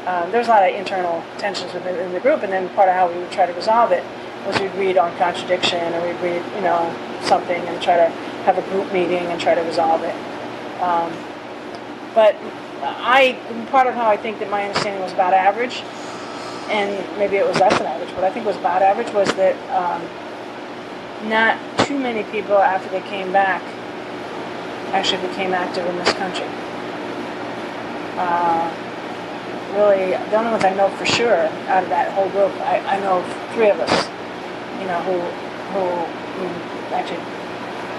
Um, 0.06 0.32
there's 0.32 0.48
a 0.48 0.50
lot 0.50 0.68
of 0.68 0.76
internal 0.76 1.24
tensions 1.38 1.74
within 1.74 2.12
the 2.12 2.20
group, 2.20 2.44
and 2.44 2.52
then 2.52 2.68
part 2.76 2.90
of 2.90 2.96
how 2.96 3.10
we 3.10 3.18
would 3.20 3.32
try 3.32 3.46
to 3.46 3.54
resolve 3.54 3.92
it 3.92 4.04
was 4.46 4.60
we'd 4.60 4.74
read 4.76 4.98
on 4.98 5.16
contradiction, 5.18 5.94
or 5.94 6.02
we'd 6.02 6.20
read, 6.22 6.44
you 6.56 6.62
know, 6.62 6.82
something 7.24 7.62
and 7.68 7.82
try 7.82 7.98
to 7.98 8.10
have 8.46 8.58
a 8.58 8.62
group 8.70 8.92
meeting 8.94 9.26
and 9.28 9.40
try 9.40 9.56
to 9.56 9.62
resolve 9.62 10.04
it. 10.04 10.16
Um, 10.82 11.12
but 12.14 12.36
I 12.82 13.38
part 13.72 13.88
of 13.88 13.96
how 13.96 14.08
I 14.08 14.18
think 14.18 14.40
that 14.40 14.50
my 14.50 14.64
understanding 14.64 15.02
was 15.02 15.14
about 15.14 15.34
average, 15.34 15.82
and 16.70 16.92
maybe 17.18 17.38
it 17.38 17.48
was 17.48 17.60
less 17.60 17.78
than 17.78 17.88
average, 17.88 18.14
but 18.16 18.24
I 18.24 18.32
think 18.32 18.46
it 18.46 18.50
was 18.50 18.58
about 18.58 18.82
average 18.82 19.12
was 19.14 19.28
that 19.36 19.56
um, 19.72 20.02
not 21.30 21.58
too 21.86 21.98
many 21.98 22.24
people 22.32 22.58
after 22.58 22.90
they 22.90 23.02
came 23.02 23.32
back 23.32 23.62
actually 24.94 25.26
became 25.28 25.54
active 25.54 25.86
in 25.86 25.96
this 25.98 26.14
country. 26.14 26.48
Uh, 28.18 28.72
really, 29.74 30.12
the 30.12 30.36
only 30.38 30.52
ones 30.52 30.64
I 30.64 30.74
know 30.74 30.90
for 30.90 31.06
sure 31.06 31.48
out 31.68 31.84
of 31.84 31.90
that 31.90 32.12
whole 32.14 32.30
group, 32.30 32.52
I, 32.62 32.80
I 32.80 33.00
know 33.00 33.22
three 33.54 33.70
of 33.70 33.80
us, 33.80 34.08
you 34.80 34.88
know, 34.88 35.00
who 35.02 35.20
who, 35.74 35.84
who 36.40 36.77
actually 36.94 37.24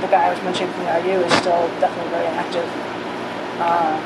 the 0.00 0.08
guy 0.08 0.26
I 0.26 0.30
was 0.30 0.42
mentioning 0.42 0.72
from 0.74 0.84
the 0.84 0.94
RU 1.02 1.24
is 1.26 1.32
still 1.42 1.66
definitely 1.82 2.10
very 2.10 2.30
active. 2.38 2.68
Uh, 3.58 3.98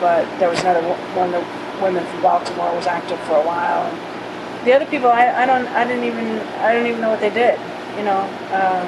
but 0.00 0.24
there 0.38 0.48
was 0.48 0.60
another 0.60 0.82
one. 1.14 1.34
of 1.34 1.42
The 1.44 1.68
women 1.82 2.04
from 2.06 2.22
Baltimore 2.22 2.74
was 2.74 2.86
active 2.86 3.18
for 3.20 3.36
a 3.36 3.44
while. 3.46 3.86
And 3.86 4.66
the 4.66 4.74
other 4.74 4.86
people, 4.86 5.08
I, 5.08 5.42
I 5.42 5.46
don't, 5.46 5.66
I 5.68 5.86
didn't 5.86 6.04
even, 6.04 6.38
I 6.58 6.72
don't 6.72 6.86
even 6.86 7.00
know 7.00 7.10
what 7.10 7.20
they 7.20 7.30
did. 7.30 7.58
You 7.96 8.04
know, 8.04 8.26
uh, 8.50 8.82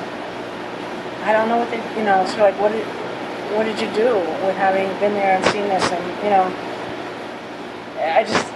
I 1.25 1.33
don't 1.33 1.49
know 1.49 1.59
what 1.59 1.71
they, 1.71 1.79
you 1.99 2.05
know, 2.05 2.25
so 2.27 2.39
like, 2.39 2.59
what 2.61 2.73
did, 2.73 2.87
what 3.55 3.65
did 3.65 3.81
you 3.81 3.91
do 3.95 4.15
with 4.47 4.57
having 4.57 4.89
been 5.01 5.15
there 5.15 5.37
and 5.37 5.45
seen 5.47 5.67
this 5.69 5.85
and, 5.91 6.05
you 6.23 6.31
know, 6.31 6.47
I 8.01 8.25
just, 8.25 8.47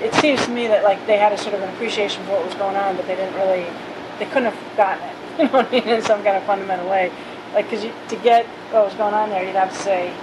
it 0.00 0.14
seems 0.20 0.44
to 0.46 0.50
me 0.52 0.66
that 0.68 0.84
like 0.84 1.04
they 1.06 1.16
had 1.16 1.32
a 1.32 1.38
sort 1.38 1.54
of 1.54 1.62
an 1.62 1.68
appreciation 1.74 2.24
for 2.24 2.32
what 2.32 2.44
was 2.46 2.54
going 2.54 2.76
on, 2.76 2.96
but 2.96 3.06
they 3.06 3.16
didn't 3.16 3.34
really, 3.34 3.66
they 4.22 4.30
couldn't 4.30 4.54
have 4.54 4.76
gotten 4.76 5.02
it, 5.02 5.16
you 5.38 5.44
know 5.46 5.52
what 5.52 5.66
I 5.66 5.70
mean, 5.70 5.88
in 5.88 6.02
some 6.02 6.22
kind 6.22 6.36
of 6.36 6.44
fundamental 6.44 6.88
way. 6.88 7.10
Like, 7.54 7.68
cause 7.68 7.82
to 7.82 8.16
get 8.22 8.46
what 8.70 8.86
was 8.86 8.94
going 8.94 9.14
on 9.14 9.30
there, 9.30 9.44
you'd 9.44 9.56
have 9.56 9.72
to 9.72 9.82
say, 9.82 10.14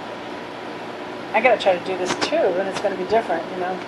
I 1.32 1.40
gotta 1.40 1.60
try 1.60 1.76
to 1.76 1.84
do 1.84 1.96
this 1.98 2.10
too, 2.26 2.40
and 2.58 2.66
it's 2.66 2.80
gonna 2.80 2.96
be 2.96 3.04
different, 3.04 3.44
you 3.52 3.60
know. 3.60 3.78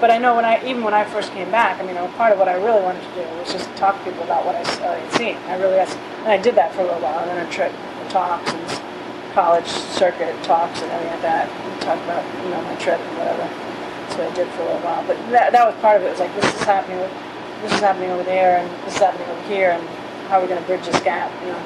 But 0.00 0.10
I 0.10 0.16
know 0.16 0.34
when 0.34 0.46
I, 0.46 0.64
even 0.64 0.82
when 0.82 0.94
I 0.94 1.04
first 1.04 1.32
came 1.32 1.50
back, 1.50 1.82
I 1.82 1.84
mean, 1.84 1.96
part 2.14 2.32
of 2.32 2.38
what 2.38 2.48
I 2.48 2.54
really 2.54 2.80
wanted 2.80 3.02
to 3.02 3.12
do 3.20 3.26
was 3.36 3.52
just 3.52 3.68
talk 3.76 3.98
to 3.98 4.04
people 4.04 4.22
about 4.22 4.46
what 4.46 4.54
I 4.54 4.62
uh, 4.62 4.96
had 4.96 5.12
seen. 5.12 5.36
I 5.50 5.58
really, 5.58 5.76
that's, 5.76 5.94
and 6.24 6.28
I 6.28 6.38
did 6.38 6.54
that 6.54 6.72
for 6.72 6.80
a 6.80 6.84
little 6.84 7.02
while, 7.02 7.18
and 7.18 7.28
then 7.28 7.44
I 7.44 7.50
tried 7.50 7.74
talks 8.08 8.50
and 8.54 9.34
college 9.34 9.66
circuit 9.66 10.32
talks 10.42 10.80
and 10.80 10.90
everything 10.90 11.12
like 11.20 11.22
that, 11.22 11.46
talk 11.82 11.98
about, 12.06 12.24
you 12.42 12.50
know, 12.50 12.62
my 12.62 12.74
trip 12.76 12.98
and 12.98 13.18
whatever. 13.18 13.44
That's 13.44 14.14
what 14.16 14.26
I 14.30 14.34
did 14.34 14.48
for 14.54 14.62
a 14.62 14.66
little 14.72 14.80
while. 14.80 15.04
But 15.06 15.18
that, 15.30 15.52
that 15.52 15.66
was 15.66 15.76
part 15.82 15.98
of 15.98 16.02
it. 16.02 16.06
It 16.06 16.10
was 16.16 16.20
like, 16.20 16.34
this 16.34 16.48
is 16.48 16.62
happening, 16.62 16.98
with- 16.98 17.29
this 17.62 17.72
is 17.72 17.80
happening 17.80 18.10
over 18.10 18.22
there, 18.22 18.58
and 18.58 18.86
this 18.86 18.94
is 18.94 19.00
happening 19.00 19.28
over 19.28 19.42
here, 19.48 19.70
and 19.70 19.86
how 20.28 20.38
are 20.38 20.42
we 20.42 20.48
gonna 20.48 20.60
bridge 20.62 20.84
this 20.86 21.00
gap, 21.00 21.30
you 21.42 21.48
know? 21.48 21.58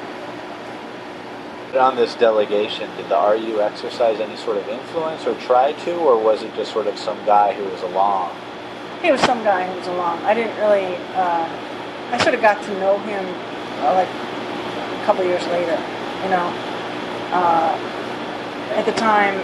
On 1.79 1.95
this 1.95 2.15
delegation, 2.15 2.89
did 2.95 3.09
the 3.09 3.17
RU 3.17 3.61
exercise 3.61 4.19
any 4.19 4.37
sort 4.37 4.57
of 4.57 4.67
influence 4.69 5.25
or 5.27 5.35
try 5.35 5.73
to, 5.73 5.93
or 5.95 6.17
was 6.17 6.41
it 6.41 6.55
just 6.55 6.71
sort 6.71 6.87
of 6.87 6.97
some 6.97 7.17
guy 7.25 7.53
who 7.53 7.65
was 7.65 7.81
along? 7.81 8.31
He 9.01 9.11
was 9.11 9.19
some 9.21 9.43
guy 9.43 9.67
who 9.67 9.77
was 9.77 9.87
along. 9.87 10.19
I 10.23 10.33
didn't 10.33 10.55
really. 10.57 10.95
Uh, 11.13 11.47
I 12.11 12.17
sort 12.23 12.33
of 12.33 12.41
got 12.41 12.63
to 12.63 12.79
know 12.79 12.97
him 12.99 13.25
uh, 13.83 13.93
like 13.93 14.07
a 14.07 15.05
couple 15.05 15.25
years 15.25 15.45
later. 15.47 15.77
You 16.23 16.29
know, 16.29 16.47
uh, 17.35 17.75
at 18.75 18.85
the 18.85 18.93
time, 18.93 19.35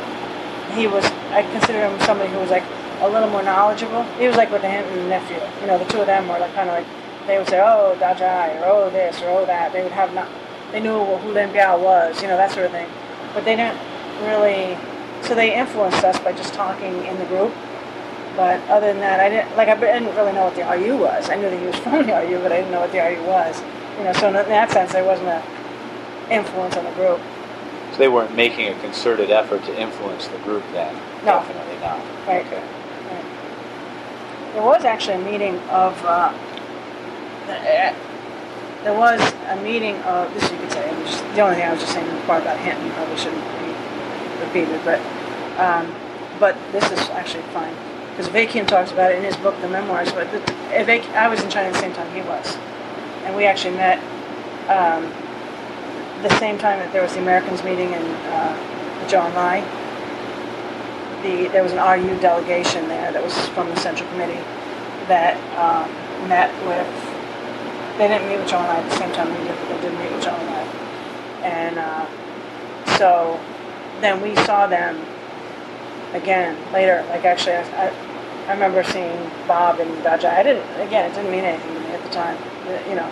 he 0.71 0.87
was. 0.87 1.03
I 1.31 1.43
consider 1.51 1.85
him 1.85 1.99
somebody 2.01 2.31
who 2.31 2.39
was 2.39 2.49
like 2.49 2.63
a 3.01 3.09
little 3.09 3.29
more 3.29 3.43
knowledgeable. 3.43 4.03
He 4.17 4.27
was 4.27 4.37
like 4.37 4.51
with 4.51 4.61
the 4.61 4.69
Hinton 4.69 5.09
nephew. 5.09 5.41
You 5.61 5.67
know, 5.67 5.77
the 5.77 5.85
two 5.85 5.99
of 6.01 6.07
them 6.07 6.27
were 6.27 6.39
like 6.39 6.53
kind 6.53 6.69
of 6.69 6.75
like 6.75 6.87
they 7.27 7.37
would 7.37 7.47
say, 7.47 7.59
"Oh, 7.59 7.95
Dazhai," 7.99 8.61
or 8.61 8.65
"Oh, 8.65 8.89
this," 8.89 9.21
or 9.21 9.29
"Oh, 9.29 9.45
that." 9.45 9.73
They 9.73 9.83
would 9.83 9.91
have 9.91 10.13
not. 10.13 10.27
They 10.71 10.79
knew 10.79 11.03
who 11.03 11.31
Lin 11.31 11.49
Biao 11.49 11.79
was. 11.79 12.21
You 12.21 12.27
know, 12.27 12.37
that 12.37 12.51
sort 12.51 12.67
of 12.67 12.71
thing. 12.71 12.89
But 13.33 13.45
they 13.45 13.55
didn't 13.55 13.77
really. 14.23 14.77
So 15.21 15.35
they 15.35 15.53
influenced 15.53 16.03
us 16.03 16.17
by 16.19 16.33
just 16.33 16.53
talking 16.53 17.05
in 17.05 17.17
the 17.17 17.25
group. 17.25 17.53
But 18.35 18.61
other 18.69 18.87
than 18.87 18.99
that, 18.99 19.19
I 19.19 19.29
didn't 19.29 19.55
like. 19.57 19.67
I 19.67 19.75
didn't 19.75 20.15
really 20.15 20.33
know 20.33 20.45
what 20.45 20.55
the 20.55 20.63
RU 20.63 20.97
was. 20.97 21.29
I 21.29 21.35
knew 21.35 21.49
that 21.49 21.59
he 21.59 21.65
was 21.65 21.75
from 21.83 22.05
the 22.05 22.13
RU, 22.13 22.39
but 22.39 22.51
I 22.51 22.57
didn't 22.57 22.71
know 22.71 22.81
what 22.81 22.91
the 22.91 22.99
RU 22.99 23.23
was. 23.25 23.61
You 23.97 24.05
know, 24.05 24.13
so 24.13 24.27
in 24.27 24.33
that 24.33 24.71
sense, 24.71 24.93
there 24.93 25.03
wasn't 25.03 25.29
a 25.29 25.43
influence 26.31 26.77
on 26.77 26.85
the 26.85 26.91
group. 26.91 27.19
So 27.91 27.97
they 27.97 28.07
weren't 28.07 28.35
making 28.35 28.69
a 28.69 28.79
concerted 28.79 29.31
effort 29.31 29.63
to 29.65 29.79
influence 29.79 30.27
the 30.27 30.37
group 30.39 30.63
then? 30.71 30.95
No. 31.25 31.43
Definitely 31.43 31.79
not. 31.79 31.99
Right. 32.25 32.45
Okay. 32.45 32.80
There 34.53 34.63
was 34.63 34.83
actually 34.83 35.15
a 35.15 35.31
meeting 35.31 35.57
of. 35.69 35.97
Uh, 36.03 36.33
there 38.83 38.97
was 38.97 39.21
a 39.47 39.61
meeting 39.63 39.95
of 40.03 40.33
this. 40.33 40.51
You 40.51 40.57
could 40.57 40.71
say. 40.71 40.87
The 41.35 41.41
only 41.41 41.55
thing 41.55 41.65
I 41.65 41.71
was 41.71 41.81
just 41.81 41.93
saying 41.93 42.09
before 42.15 42.39
about 42.39 42.59
Hinton 42.59 42.89
probably 42.91 43.17
shouldn't 43.17 43.43
be 43.59 43.71
repeated, 44.43 44.83
but 44.83 44.99
um, 45.57 45.93
but 46.39 46.57
this 46.71 46.83
is 46.91 46.99
actually 47.11 47.43
fine 47.53 47.75
because 48.11 48.27
Avakian 48.27 48.67
talks 48.67 48.91
about 48.91 49.11
it 49.11 49.17
in 49.17 49.23
his 49.23 49.35
book, 49.37 49.59
The 49.61 49.69
Memoirs. 49.69 50.11
But 50.11 50.27
I 50.71 51.27
was 51.29 51.41
in 51.41 51.49
China 51.49 51.69
at 51.69 51.73
the 51.73 51.79
same 51.79 51.93
time 51.93 52.13
he 52.13 52.21
was, 52.21 52.57
and 53.23 53.35
we 53.35 53.45
actually 53.45 53.75
met 53.77 53.99
um, 54.67 55.03
the 56.23 56.37
same 56.37 56.57
time 56.57 56.79
that 56.79 56.91
there 56.91 57.01
was 57.01 57.13
the 57.13 57.19
Americans 57.19 57.63
meeting 57.63 57.93
in 57.93 58.01
uh, 58.03 59.07
Zhou 59.07 59.31
Enlai. 59.31 59.80
The, 61.23 61.47
there 61.49 61.63
was 61.63 61.71
an 61.73 61.79
RU 61.79 62.19
delegation 62.19 62.87
there 62.87 63.11
that 63.11 63.23
was 63.23 63.35
from 63.49 63.69
the 63.69 63.75
Central 63.77 64.09
Committee 64.09 64.41
that 65.07 65.37
um, 65.57 65.89
met 66.27 66.49
with. 66.65 66.89
They 67.97 68.07
didn't 68.07 68.27
meet 68.27 68.37
with 68.37 68.49
Zhou 68.49 68.57
Enlai 68.57 68.81
at 68.81 68.89
the 68.89 68.97
same 68.97 69.11
time 69.13 69.29
we 69.29 69.37
did, 69.45 69.55
but 69.59 69.67
they 69.69 69.81
did 69.81 69.93
meet 69.99 70.11
with 70.11 70.23
Zhou 70.23 70.33
Enlai, 70.33 70.65
and 71.43 71.77
uh, 71.77 72.07
so 72.97 73.39
then 74.01 74.21
we 74.21 74.35
saw 74.47 74.65
them 74.67 74.97
again 76.13 76.57
later. 76.73 77.05
Like 77.09 77.25
actually, 77.25 77.55
I, 77.55 77.87
I, 77.87 77.93
I 78.47 78.53
remember 78.53 78.83
seeing 78.83 79.29
Bob 79.47 79.79
and 79.79 79.91
Dazhai. 80.03 80.33
I 80.33 80.43
didn't. 80.43 80.65
Again, 80.81 81.11
it 81.11 81.13
didn't 81.13 81.31
mean 81.31 81.43
anything 81.45 81.73
to 81.75 81.79
me 81.79 81.87
at 81.93 82.03
the 82.03 82.09
time, 82.09 82.37
you 82.89 82.95
know. 82.95 83.09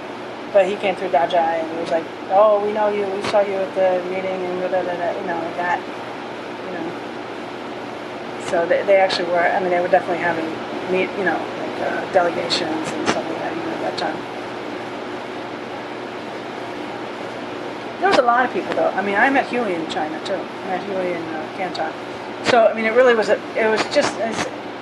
But 0.52 0.68
he 0.68 0.76
came 0.78 0.96
through 0.96 1.10
Dazhai 1.10 1.62
and 1.62 1.72
he 1.72 1.80
was 1.80 1.92
like, 1.92 2.06
"Oh, 2.32 2.66
we 2.66 2.74
know 2.74 2.90
you. 2.90 3.06
We 3.06 3.22
saw 3.30 3.42
you 3.42 3.54
at 3.54 3.76
the 3.76 4.02
meeting 4.10 4.42
and 4.50 4.62
da, 4.62 4.68
da, 4.70 4.82
da, 4.82 4.98
da," 4.98 5.20
you 5.20 5.28
know, 5.28 5.38
like 5.38 5.56
that. 5.58 5.80
So 8.50 8.66
they, 8.66 8.84
they 8.84 8.98
actually 8.98 9.30
were. 9.30 9.40
I 9.40 9.60
mean, 9.60 9.70
they 9.70 9.80
were 9.80 9.88
definitely 9.88 10.24
having 10.24 10.50
meet, 10.92 11.10
you 11.18 11.26
know, 11.26 11.38
like 11.38 11.78
uh, 11.86 12.12
delegations 12.12 12.92
and 12.92 13.08
stuff 13.08 13.24
like 13.26 13.38
that 13.38 13.56
even 13.56 13.70
at 13.70 13.82
that 13.82 13.98
time. 13.98 14.18
There 18.00 18.10
was 18.10 18.18
a 18.18 18.24
lot 18.24 18.46
of 18.46 18.54
people 18.54 18.74
though. 18.76 18.90
I 18.90 19.02
mean, 19.02 19.16
I 19.16 19.30
met 19.30 19.48
Huey 19.48 19.76
in 19.76 19.90
China 19.90 20.20
too. 20.26 20.34
I 20.34 20.66
met 20.68 20.84
Huey 20.86 21.14
in 21.14 21.22
uh, 21.22 21.54
Canton. 21.58 21.94
So 22.46 22.66
I 22.66 22.74
mean, 22.74 22.86
it 22.86 22.94
really 22.94 23.14
was 23.14 23.30
a. 23.30 23.38
It 23.56 23.70
was 23.70 23.84
just 23.94 24.18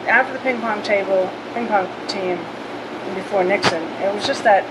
after 0.08 0.32
the 0.32 0.40
ping 0.40 0.62
pong 0.62 0.82
table, 0.84 1.30
ping 1.54 1.68
pong 1.68 1.88
team, 2.08 2.38
and 2.38 3.16
before 3.16 3.44
Nixon. 3.44 3.84
It 4.00 4.14
was 4.14 4.26
just 4.26 4.44
that. 4.44 4.64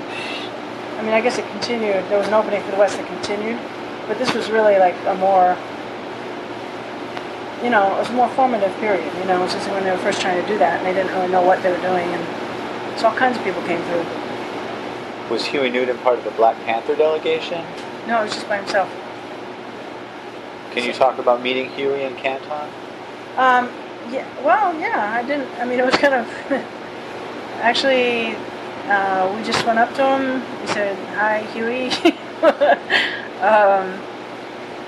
I 0.99 1.03
mean, 1.03 1.13
I 1.13 1.21
guess 1.21 1.37
it 1.37 1.47
continued. 1.51 2.09
There 2.09 2.19
was 2.19 2.29
an 2.29 2.35
opening 2.35 2.63
for 2.63 2.71
the 2.71 2.79
West 2.79 2.97
that 2.97 3.07
continued, 3.07 3.61
but 4.09 4.17
this 4.17 4.33
was 4.33 4.49
really 4.49 4.79
like 4.79 4.95
a 5.07 5.15
more. 5.15 5.57
You 7.63 7.71
know, 7.71 7.97
it 7.97 7.99
was 7.99 8.11
a 8.11 8.13
more 8.13 8.29
formative 8.31 8.75
period. 8.77 9.13
You 9.19 9.25
know, 9.25 9.41
was 9.41 9.55
when 9.55 9.85
they 9.85 9.91
were 9.91 9.99
first 9.99 10.21
trying 10.21 10.41
to 10.41 10.47
do 10.47 10.59
that, 10.59 10.79
and 10.79 10.87
they 10.87 10.93
didn't 10.93 11.13
really 11.17 11.33
know 11.33 11.43
what 11.43 11.63
they 11.63 11.71
were 11.71 11.81
doing, 11.81 12.09
and 12.09 12.99
so 12.99 13.09
all 13.09 13.17
kinds 13.17 13.37
of 13.37 13.45
people 13.45 13.63
came 13.63 13.83
through. 13.85 14.05
Was 15.31 15.47
Huey 15.47 15.71
Newton 15.71 15.99
part 15.99 16.19
of 16.19 16.25
the 16.25 16.31
Black 16.33 16.57
Panther 16.65 16.95
delegation? 16.95 17.65
No, 18.07 18.21
it 18.21 18.25
was 18.25 18.35
just 18.35 18.49
by 18.49 18.59
himself. 18.59 18.89
Can 20.73 20.85
you 20.85 20.93
talk 20.93 21.19
about 21.19 21.43
meeting 21.43 21.71
Huey 21.71 22.03
in 22.05 22.15
Canton? 22.17 22.69
Um, 23.37 23.71
yeah, 24.11 24.27
well, 24.45 24.79
yeah, 24.79 25.13
I 25.15 25.27
didn't. 25.27 25.51
I 25.59 25.65
mean, 25.65 25.81
it 25.81 25.85
was 25.85 25.97
kind 25.97 26.15
of. 26.15 26.29
actually, 27.61 28.37
uh, 28.89 29.35
we 29.35 29.43
just 29.43 29.65
went 29.67 29.79
up 29.79 29.93
to 29.95 30.05
him. 30.07 30.43
We 30.61 30.67
said, 30.69 30.97
"Hi, 31.17 31.41
Huey." 31.53 31.91
um, 33.41 33.99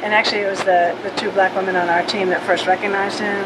and 0.03 0.15
actually, 0.15 0.43
it 0.43 0.51
was 0.51 0.61
the 0.61 0.97
the 1.03 1.11
two 1.17 1.31
black 1.33 1.55
women 1.57 1.77
on 1.77 1.89
our 1.89 2.05
team 2.07 2.29
that 2.29 2.43
first 2.43 2.67
recognized 2.67 3.19
him, 3.19 3.45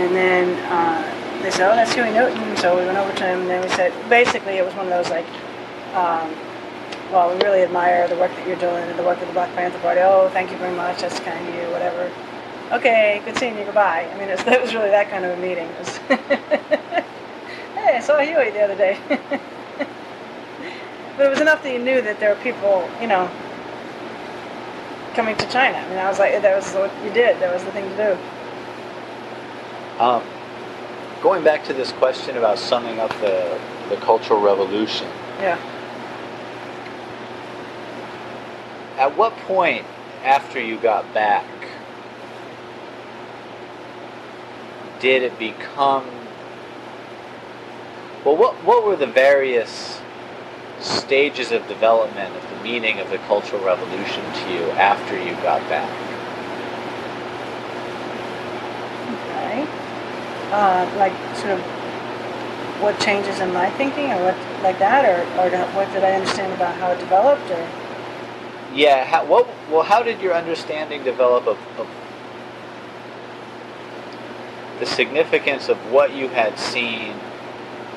and 0.00 0.14
then 0.14 0.56
uh, 0.72 1.42
they 1.42 1.50
said, 1.50 1.70
"Oh, 1.70 1.76
that's 1.76 1.92
Huey 1.94 2.10
Newton." 2.10 2.56
So 2.56 2.78
we 2.78 2.86
went 2.86 2.98
over 2.98 3.12
to 3.12 3.24
him, 3.24 3.40
and 3.40 3.50
then 3.50 3.62
we 3.62 3.68
said, 3.70 3.92
basically, 4.08 4.54
it 4.54 4.64
was 4.64 4.74
one 4.74 4.86
of 4.86 4.92
those 4.92 5.10
like. 5.10 5.26
Um, 5.94 6.34
well, 7.12 7.34
we 7.34 7.42
really 7.42 7.62
admire 7.62 8.06
the 8.06 8.16
work 8.16 8.30
that 8.32 8.46
you're 8.46 8.58
doing 8.58 8.84
and 8.84 8.98
the 8.98 9.02
work 9.02 9.18
of 9.22 9.26
the 9.26 9.32
Black 9.32 9.54
Panther 9.54 9.78
Party. 9.78 10.00
Oh, 10.02 10.28
thank 10.30 10.50
you 10.50 10.58
very 10.58 10.76
much. 10.76 11.00
That's 11.00 11.18
kind 11.20 11.48
of 11.48 11.54
you. 11.54 11.62
Whatever. 11.70 12.12
Okay, 12.70 13.22
good 13.24 13.38
seeing 13.38 13.56
you. 13.56 13.64
Goodbye. 13.64 14.06
I 14.12 14.18
mean, 14.18 14.28
it's, 14.28 14.42
it 14.46 14.60
was 14.60 14.74
really 14.74 14.90
that 14.90 15.08
kind 15.08 15.24
of 15.24 15.38
a 15.38 15.40
meeting. 15.40 15.68
It 15.68 15.78
was 15.78 15.96
hey, 17.78 17.96
I 17.96 18.00
saw 18.00 18.18
Huey 18.18 18.50
the 18.50 18.60
other 18.60 18.76
day. 18.76 18.98
but 21.16 21.26
it 21.26 21.30
was 21.30 21.40
enough 21.40 21.62
that 21.62 21.72
you 21.72 21.78
knew 21.78 22.02
that 22.02 22.20
there 22.20 22.34
were 22.34 22.40
people, 22.42 22.86
you 23.00 23.06
know, 23.06 23.30
coming 25.18 25.36
to 25.36 25.48
China. 25.48 25.76
I 25.76 25.88
mean, 25.88 25.98
I 25.98 26.08
was 26.08 26.20
like, 26.20 26.40
that 26.40 26.54
was 26.54 26.72
what 26.74 26.92
you 27.04 27.12
did. 27.12 27.40
That 27.40 27.52
was 27.52 27.64
the 27.64 27.72
thing 27.72 27.90
to 27.90 27.96
do. 27.96 28.16
Um, 30.00 30.22
going 31.20 31.42
back 31.42 31.64
to 31.64 31.72
this 31.72 31.90
question 31.90 32.36
about 32.36 32.56
summing 32.56 33.00
up 33.00 33.10
the, 33.20 33.60
the 33.88 33.96
Cultural 33.96 34.40
Revolution, 34.40 35.08
Yeah. 35.40 35.58
at 38.96 39.16
what 39.16 39.32
point 39.38 39.84
after 40.22 40.60
you 40.60 40.78
got 40.78 41.12
back 41.12 41.44
did 45.00 45.22
it 45.22 45.38
become 45.38 46.04
well 48.24 48.36
what 48.36 48.54
what 48.64 48.84
were 48.84 48.96
the 48.96 49.06
various 49.06 50.00
stages 50.80 51.52
of 51.52 51.64
development 51.68 52.34
of 52.34 52.47
meaning 52.68 53.00
of 53.00 53.08
the 53.08 53.16
cultural 53.32 53.64
revolution 53.64 54.22
to 54.34 54.52
you 54.52 54.70
after 54.72 55.16
you 55.16 55.32
got 55.36 55.66
back 55.70 55.90
Okay. 59.08 59.66
Uh, 60.52 60.84
like 60.98 61.14
sort 61.36 61.52
of 61.52 61.60
what 62.82 63.00
changes 63.00 63.40
in 63.40 63.52
my 63.54 63.70
thinking, 63.70 64.12
or 64.12 64.22
what 64.22 64.36
like 64.62 64.78
that, 64.78 65.04
or 65.04 65.20
or 65.40 65.48
what 65.74 65.90
did 65.92 66.04
I 66.04 66.12
understand 66.12 66.52
about 66.52 66.74
how 66.76 66.90
it 66.90 66.98
developed, 66.98 67.50
or 67.50 67.68
yeah 68.74 69.04
how, 69.04 69.24
what 69.24 69.48
well 69.70 69.82
how 69.82 70.02
did 70.02 70.20
your 70.20 70.34
understanding 70.34 71.02
develop 71.04 71.46
of, 71.46 71.58
of 71.78 71.88
the 74.78 74.86
significance 74.86 75.68
of 75.68 75.78
what 75.90 76.14
you 76.14 76.28
had 76.28 76.58
seen 76.58 77.14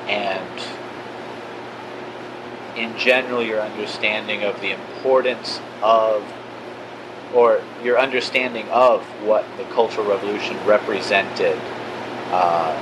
and 0.08 0.60
in 2.76 2.96
general, 2.96 3.42
your 3.42 3.60
understanding 3.60 4.42
of 4.44 4.60
the 4.60 4.70
importance 4.72 5.60
of, 5.82 6.24
or 7.34 7.62
your 7.82 7.98
understanding 7.98 8.68
of 8.70 9.02
what 9.22 9.44
the 9.56 9.64
Cultural 9.64 10.06
Revolution 10.08 10.56
represented 10.64 11.58
uh, 12.30 12.74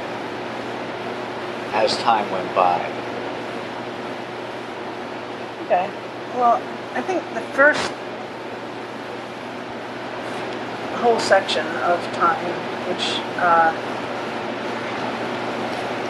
as 1.73 1.97
time 1.99 2.31
went 2.31 2.55
by. 2.55 2.79
Okay. 5.65 5.91
Well, 6.35 6.61
I 6.95 7.03
think 7.03 7.23
the 7.35 7.41
first 7.53 7.93
whole 11.01 11.19
section 11.19 11.67
of 11.79 12.01
time, 12.12 12.53
which 12.89 13.19
uh, 13.39 13.73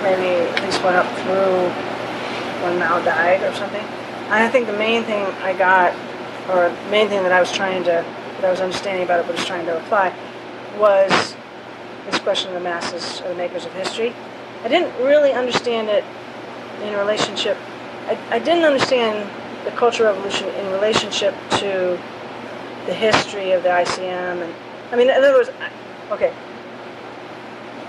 maybe 0.02 0.48
at 0.50 0.64
least 0.64 0.82
went 0.82 0.96
up 0.96 1.06
through 1.20 1.89
when 2.62 2.78
Mao 2.78 3.02
died 3.04 3.42
or 3.42 3.54
something. 3.54 3.84
And 4.30 4.34
I 4.34 4.48
think 4.48 4.66
the 4.66 4.76
main 4.76 5.04
thing 5.04 5.24
I 5.42 5.56
got, 5.56 5.92
or 6.48 6.68
the 6.68 6.90
main 6.90 7.08
thing 7.08 7.22
that 7.22 7.32
I 7.32 7.40
was 7.40 7.52
trying 7.52 7.82
to, 7.84 7.90
that 7.90 8.44
I 8.44 8.50
was 8.50 8.60
understanding 8.60 9.02
about 9.04 9.20
it, 9.20 9.26
but 9.26 9.36
was 9.36 9.44
trying 9.44 9.66
to 9.66 9.76
apply, 9.78 10.14
was 10.78 11.36
this 12.06 12.20
question 12.20 12.48
of 12.48 12.54
the 12.54 12.60
masses, 12.60 13.20
or 13.22 13.28
the 13.28 13.34
makers 13.34 13.66
of 13.66 13.72
history. 13.72 14.14
I 14.64 14.68
didn't 14.68 14.94
really 15.04 15.32
understand 15.32 15.88
it 15.88 16.04
in 16.82 16.96
relationship. 16.96 17.56
I, 18.06 18.18
I 18.30 18.38
didn't 18.38 18.64
understand 18.64 19.28
the 19.64 19.70
Cultural 19.72 20.12
Revolution 20.12 20.48
in 20.48 20.72
relationship 20.72 21.34
to 21.58 22.00
the 22.86 22.94
history 22.94 23.52
of 23.52 23.62
the 23.62 23.68
ICM, 23.68 24.42
and 24.42 24.54
I 24.90 24.96
mean, 24.96 25.10
in 25.10 25.16
other 25.16 25.32
words, 25.32 25.50
okay, 26.10 26.32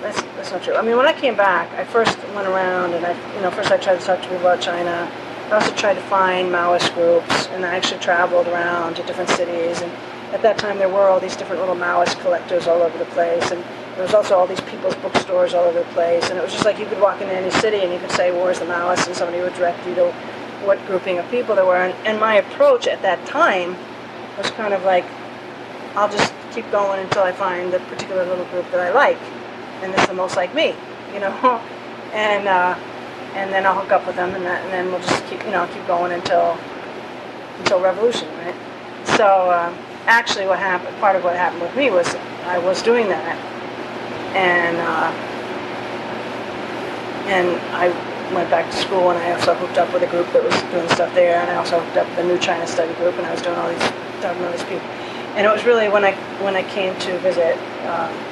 that's, 0.02 0.22
that's 0.22 0.52
not 0.52 0.64
true. 0.64 0.76
I 0.76 0.82
mean, 0.82 0.98
when 0.98 1.06
I 1.06 1.14
came 1.14 1.36
back, 1.36 1.72
I 1.78 1.84
first 1.84 2.18
went 2.34 2.48
around 2.48 2.94
and 2.94 3.06
I, 3.06 3.36
you 3.36 3.42
know, 3.42 3.52
first 3.52 3.72
I 3.72 3.78
tried 3.78 4.00
to 4.00 4.06
talk 4.06 4.22
to 4.22 4.28
people 4.28 4.40
about 4.40 4.62
China. 4.62 5.10
I 5.50 5.56
also 5.56 5.76
tried 5.76 5.96
to 5.96 6.02
find 6.02 6.50
Maoist 6.50 6.94
groups, 6.96 7.48
and 7.48 7.66
I 7.66 7.76
actually 7.76 8.00
traveled 8.00 8.48
around 8.48 8.96
to 8.96 9.04
different 9.04 9.30
cities. 9.30 9.82
And 9.82 9.92
at 10.34 10.42
that 10.44 10.58
time, 10.58 10.78
there 10.78 10.88
were 10.88 11.10
all 11.10 11.20
these 11.20 11.36
different 11.36 11.62
little 11.62 11.76
Maoist 11.76 12.20
collectors 12.22 12.68
all 12.68 12.82
over 12.82 12.98
the 12.98 13.06
place, 13.12 13.52
and 13.52 13.62
there 13.96 14.04
was 14.04 14.14
also 14.14 14.38
all 14.38 14.48
these 14.48 14.62
people's 14.62 14.96
bookstores 14.96 15.54
all 15.54 15.66
over 15.66 15.80
the 15.80 15.94
place. 15.94 16.30
And 16.30 16.40
it 16.40 16.42
was 16.42 16.54
just 16.54 16.64
like 16.64 16.80
you 16.80 16.86
could 16.86 17.02
walk 17.02 17.22
into 17.22 17.34
any 17.34 17.52
city 17.52 17.82
and 17.82 17.92
you 17.92 18.00
could 18.00 18.12
say, 18.12 18.32
"Where's 18.32 18.60
the 18.60 18.66
Maoists?" 18.66 19.08
and 19.08 19.16
somebody 19.16 19.42
would 19.42 19.54
direct 19.56 19.86
you 19.86 19.94
to 19.96 20.12
what 20.64 20.80
grouping 20.88 21.18
of 21.18 21.30
people 21.30 21.54
there 21.54 21.66
were. 21.66 21.76
And, 21.76 22.08
and 22.08 22.20
my 22.20 22.36
approach 22.36 22.88
at 22.88 23.02
that 23.02 23.26
time 23.28 23.76
was 24.38 24.50
kind 24.52 24.74
of 24.74 24.84
like, 24.86 25.04
I'll 25.96 26.10
just 26.10 26.34
keep 26.54 26.70
going 26.72 27.02
until 27.02 27.24
I 27.24 27.34
find 27.34 27.74
the 27.74 27.80
particular 27.80 28.24
little 28.26 28.46
group 28.46 28.72
that 28.72 28.80
I 28.80 28.92
like 28.92 29.20
and 29.82 29.94
it's 29.94 30.08
the 30.08 30.14
most 30.14 30.36
like 30.36 30.54
me, 30.54 30.76
you 31.14 31.20
know, 31.20 31.32
and 32.14 32.48
uh, 32.48 32.76
and 33.34 33.52
then 33.52 33.66
I'll 33.66 33.80
hook 33.80 33.92
up 33.92 34.06
with 34.06 34.16
them, 34.16 34.34
and, 34.36 34.46
that, 34.46 34.62
and 34.64 34.74
then 34.74 34.92
we'll 34.92 35.00
just 35.00 35.26
keep, 35.28 35.44
you 35.46 35.52
know, 35.52 35.68
keep 35.74 35.86
going 35.88 36.12
until 36.12 36.58
until 37.60 37.80
revolution, 37.80 38.28
right? 38.40 38.56
So 39.06 39.26
uh, 39.26 39.74
actually, 40.06 40.48
what 40.48 40.60
happened, 40.60 40.96
part 40.98 41.16
of 41.16 41.24
what 41.24 41.36
happened 41.36 41.62
with 41.62 41.76
me 41.76 41.90
was 41.90 42.14
I 42.46 42.58
was 42.60 42.82
doing 42.82 43.08
that, 43.08 43.36
and 44.36 44.78
uh, 44.78 45.12
and 47.30 47.48
I 47.74 47.88
went 48.34 48.50
back 48.50 48.70
to 48.72 48.78
school, 48.78 49.12
and 49.12 49.20
I 49.20 49.32
also 49.34 49.54
hooked 49.56 49.78
up 49.78 49.94
with 49.94 50.04
a 50.04 50.08
group 50.08 50.32
that 50.34 50.44
was 50.44 50.56
doing 50.72 50.90
stuff 50.90 51.14
there, 51.16 51.40
and 51.40 51.50
I 51.52 51.56
also 51.56 51.80
hooked 51.80 51.98
up 51.98 52.16
the 52.16 52.24
New 52.24 52.38
China 52.40 52.68
Study 52.68 52.94
Group, 52.96 53.16
and 53.18 53.26
I 53.26 53.32
was 53.32 53.42
doing 53.42 53.58
all 53.58 53.70
these 53.70 53.80
talking 54.22 54.42
to 54.42 54.46
all 54.46 54.52
these 54.52 54.64
people, 54.64 54.88
and 55.36 55.46
it 55.46 55.50
was 55.50 55.66
really 55.66 55.88
when 55.88 56.04
I 56.04 56.14
when 56.44 56.56
I 56.56 56.64
came 56.64 56.98
to 57.00 57.18
visit. 57.20 57.58
Um, 57.88 58.31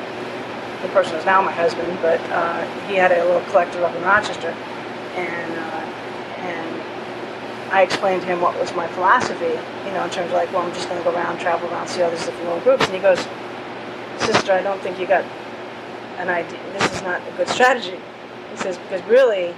the 0.81 0.87
person 0.89 1.15
is 1.15 1.25
now 1.25 1.41
my 1.41 1.51
husband, 1.51 1.97
but 2.01 2.19
uh, 2.31 2.63
he 2.87 2.95
had 2.95 3.11
a 3.11 3.23
little 3.25 3.41
collector 3.51 3.83
up 3.83 3.95
in 3.95 4.01
Rochester, 4.03 4.49
and 5.15 5.51
uh, 5.51 5.81
and 6.39 7.73
I 7.73 7.83
explained 7.83 8.21
to 8.21 8.27
him 8.27 8.41
what 8.41 8.57
was 8.59 8.73
my 8.75 8.87
philosophy, 8.87 9.59
you 9.85 9.91
know, 9.91 10.03
in 10.03 10.09
terms 10.09 10.31
of 10.31 10.33
like, 10.33 10.51
well, 10.53 10.61
I'm 10.63 10.73
just 10.73 10.87
going 10.87 11.03
to 11.03 11.03
go 11.03 11.15
around, 11.15 11.39
travel 11.39 11.69
around, 11.69 11.87
see 11.87 12.01
all 12.01 12.11
these 12.11 12.25
different 12.25 12.45
little 12.45 12.61
groups, 12.61 12.85
and 12.85 12.93
he 12.93 12.99
goes, 12.99 13.19
sister, 14.19 14.53
I 14.53 14.61
don't 14.63 14.81
think 14.81 14.99
you 14.99 15.05
got 15.07 15.25
an 16.17 16.29
idea. 16.29 16.59
This 16.73 16.95
is 16.95 17.01
not 17.01 17.21
a 17.27 17.31
good 17.37 17.47
strategy. 17.47 17.99
He 18.51 18.57
says 18.57 18.77
because 18.77 19.03
really, 19.03 19.53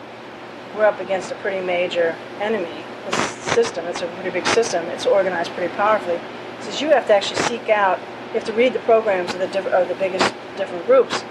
we're 0.76 0.86
up 0.86 1.00
against 1.00 1.32
a 1.32 1.36
pretty 1.36 1.66
major 1.66 2.16
enemy. 2.40 2.84
This 3.06 3.18
system, 3.18 3.86
it's 3.86 4.02
a 4.02 4.08
pretty 4.08 4.30
big 4.30 4.46
system. 4.48 4.86
It's 4.86 5.06
organized 5.06 5.52
pretty 5.52 5.74
powerfully. 5.76 6.20
He 6.58 6.64
says 6.64 6.82
you 6.82 6.90
have 6.90 7.08
to 7.08 7.14
actually 7.14 7.42
seek 7.42 7.70
out 7.70 8.00
you 8.32 8.40
have 8.40 8.46
to 8.46 8.54
read 8.54 8.72
the 8.72 8.80
programs 8.80 9.34
of 9.34 9.40
the, 9.40 9.48
diff- 9.48 9.68
of 9.68 9.90
the 9.90 9.96
biggest 9.96 10.34
different 10.56 10.86
groups, 10.86 11.24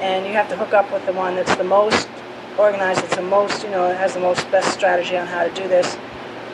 and 0.00 0.24
you 0.24 0.32
have 0.32 0.48
to 0.48 0.56
hook 0.56 0.72
up 0.72 0.90
with 0.90 1.04
the 1.04 1.12
one 1.12 1.34
that's 1.34 1.54
the 1.56 1.64
most 1.64 2.08
organized, 2.58 3.02
that's 3.02 3.16
the 3.16 3.22
most, 3.22 3.62
you 3.62 3.70
know, 3.70 3.92
has 3.94 4.14
the 4.14 4.20
most 4.20 4.50
best 4.50 4.72
strategy 4.72 5.16
on 5.16 5.26
how 5.26 5.44
to 5.44 5.54
do 5.54 5.68
this. 5.68 5.96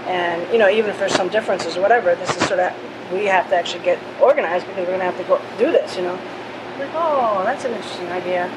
And, 0.07 0.51
you 0.53 0.59
know, 0.59 0.69
even 0.69 0.91
if 0.91 0.99
there's 0.99 1.15
some 1.15 1.29
differences 1.29 1.77
or 1.77 1.81
whatever, 1.81 2.15
this 2.17 2.37
is 2.37 2.47
sort 2.49 2.59
of, 2.59 2.73
we 3.13 3.27
have 3.27 3.49
to 3.51 3.57
actually 3.57 3.85
get 3.85 3.99
organized 4.21 4.67
because 4.67 4.81
we're 4.81 4.99
going 4.99 5.01
to 5.01 5.05
have 5.05 5.17
to 5.17 5.25
go 5.25 5.41
do 5.59 5.71
this, 5.71 5.97
you 5.97 6.03
know. 6.03 6.15
like, 6.79 6.91
oh, 6.95 7.43
that's 7.45 7.65
an 7.65 7.73
interesting 7.73 8.09
idea. 8.09 8.51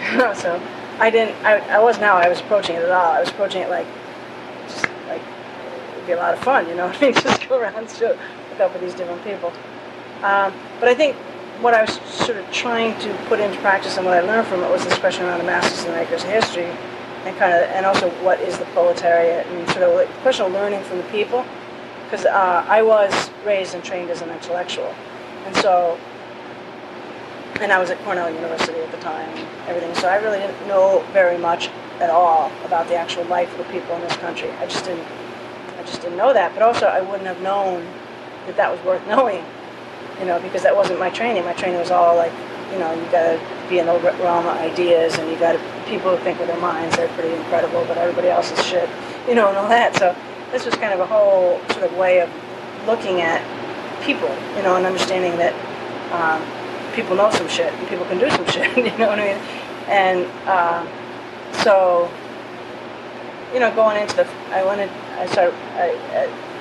so 0.34 0.60
I 0.98 1.10
didn't, 1.10 1.36
I, 1.44 1.58
I 1.76 1.78
wasn't 1.80 2.04
how 2.04 2.16
I 2.16 2.28
was 2.28 2.40
approaching 2.40 2.76
it 2.76 2.82
at 2.82 2.90
all. 2.90 3.12
I 3.12 3.20
was 3.20 3.28
approaching 3.28 3.62
it 3.62 3.68
like, 3.68 3.86
just 4.68 4.86
like, 5.06 5.20
it 5.20 5.96
would 5.96 6.06
be 6.06 6.12
a 6.12 6.16
lot 6.16 6.32
of 6.32 6.40
fun, 6.40 6.66
you 6.68 6.74
know 6.74 6.86
I 6.86 7.00
mean? 7.02 7.14
Just 7.14 7.46
go 7.46 7.58
around 7.58 7.76
and 7.76 7.88
hook 7.90 8.60
up 8.60 8.72
with 8.72 8.82
these 8.82 8.94
different 8.94 9.22
people. 9.24 9.52
Um, 10.22 10.54
but 10.78 10.88
I 10.88 10.94
think 10.94 11.16
what 11.62 11.74
I 11.74 11.82
was 11.82 12.00
sort 12.02 12.38
of 12.38 12.50
trying 12.52 12.98
to 13.00 13.14
put 13.28 13.40
into 13.40 13.58
practice 13.58 13.96
and 13.96 14.06
what 14.06 14.14
I 14.14 14.20
learned 14.20 14.46
from 14.46 14.62
it 14.62 14.70
was 14.70 14.84
this 14.84 14.98
question 14.98 15.24
around 15.24 15.38
the 15.38 15.44
masters 15.44 15.84
and 15.84 15.94
the 15.94 15.98
makers 15.98 16.24
of 16.24 16.30
history, 16.30 16.64
and 16.64 17.36
kind 17.38 17.52
of, 17.52 17.62
and 17.70 17.86
also 17.86 18.10
what 18.24 18.40
is 18.40 18.58
the 18.58 18.64
proletariat, 18.66 19.46
and 19.46 19.68
sort 19.70 19.82
of 19.82 19.96
the 19.96 20.12
question 20.22 20.46
of 20.46 20.52
learning 20.52 20.82
from 20.84 20.98
the 20.98 21.04
people, 21.04 21.44
because 22.04 22.26
uh, 22.26 22.64
I 22.68 22.82
was 22.82 23.30
raised 23.44 23.74
and 23.74 23.82
trained 23.82 24.10
as 24.10 24.22
an 24.22 24.30
intellectual, 24.30 24.94
and 25.46 25.56
so, 25.56 25.98
and 27.60 27.72
I 27.72 27.78
was 27.78 27.90
at 27.90 27.98
Cornell 28.04 28.32
University 28.32 28.78
at 28.78 28.90
the 28.90 28.98
time, 28.98 29.28
and 29.28 29.68
everything. 29.68 29.94
So 29.94 30.08
I 30.08 30.16
really 30.16 30.38
didn't 30.38 30.66
know 30.66 31.04
very 31.12 31.38
much 31.38 31.68
at 32.00 32.10
all 32.10 32.50
about 32.64 32.88
the 32.88 32.96
actual 32.96 33.24
life 33.24 33.50
of 33.52 33.58
the 33.58 33.72
people 33.72 33.94
in 33.94 34.02
this 34.02 34.16
country. 34.16 34.50
I 34.52 34.66
just 34.66 34.84
didn't, 34.84 35.06
I 35.78 35.82
just 35.84 36.00
didn't 36.00 36.16
know 36.16 36.32
that. 36.32 36.54
But 36.54 36.62
also, 36.62 36.86
I 36.86 37.00
wouldn't 37.00 37.26
have 37.26 37.40
known 37.40 37.86
that 38.46 38.56
that 38.56 38.70
was 38.70 38.80
worth 38.84 39.06
knowing 39.08 39.44
you 40.22 40.28
know, 40.28 40.40
because 40.40 40.62
that 40.62 40.74
wasn't 40.74 41.00
my 41.00 41.10
training. 41.10 41.44
My 41.44 41.52
training 41.52 41.80
was 41.80 41.90
all 41.90 42.14
like, 42.14 42.32
you 42.70 42.78
know, 42.78 42.94
you 42.94 43.02
got 43.10 43.26
to 43.26 43.68
be 43.68 43.80
in 43.80 43.86
the 43.86 43.98
realm 44.22 44.46
of 44.46 44.56
ideas, 44.58 45.18
and 45.18 45.28
you 45.28 45.36
got 45.36 45.52
to 45.52 45.58
people 45.90 46.16
who 46.16 46.22
think 46.22 46.38
with 46.38 46.46
their 46.46 46.60
minds. 46.60 46.96
They're 46.96 47.12
pretty 47.18 47.34
incredible, 47.34 47.84
but 47.86 47.98
everybody 47.98 48.28
else 48.28 48.52
is 48.52 48.64
shit, 48.64 48.88
you 49.28 49.34
know, 49.34 49.48
and 49.48 49.58
all 49.58 49.68
that. 49.68 49.96
So 49.96 50.14
this 50.52 50.64
was 50.64 50.76
kind 50.76 50.94
of 50.94 51.00
a 51.00 51.06
whole 51.06 51.60
sort 51.72 51.90
of 51.90 51.96
way 51.98 52.20
of 52.20 52.30
looking 52.86 53.20
at 53.20 53.42
people, 54.04 54.30
you 54.56 54.62
know, 54.62 54.76
and 54.76 54.86
understanding 54.86 55.36
that 55.38 55.54
um, 56.14 56.38
people 56.94 57.16
know 57.16 57.30
some 57.32 57.48
shit 57.48 57.72
and 57.72 57.88
people 57.88 58.06
can 58.06 58.18
do 58.18 58.30
some 58.30 58.46
shit. 58.54 58.76
You 58.76 58.96
know 58.98 59.08
what 59.08 59.18
I 59.18 59.34
mean? 59.34 59.42
And 59.90 60.26
uh, 60.46 60.86
so, 61.64 62.08
you 63.52 63.58
know, 63.58 63.74
going 63.74 64.00
into 64.00 64.14
the, 64.14 64.28
I 64.50 64.64
wanted, 64.64 64.88
I 65.18 65.26
started, 65.26 65.54
I, 65.74 65.90
I 66.14 66.51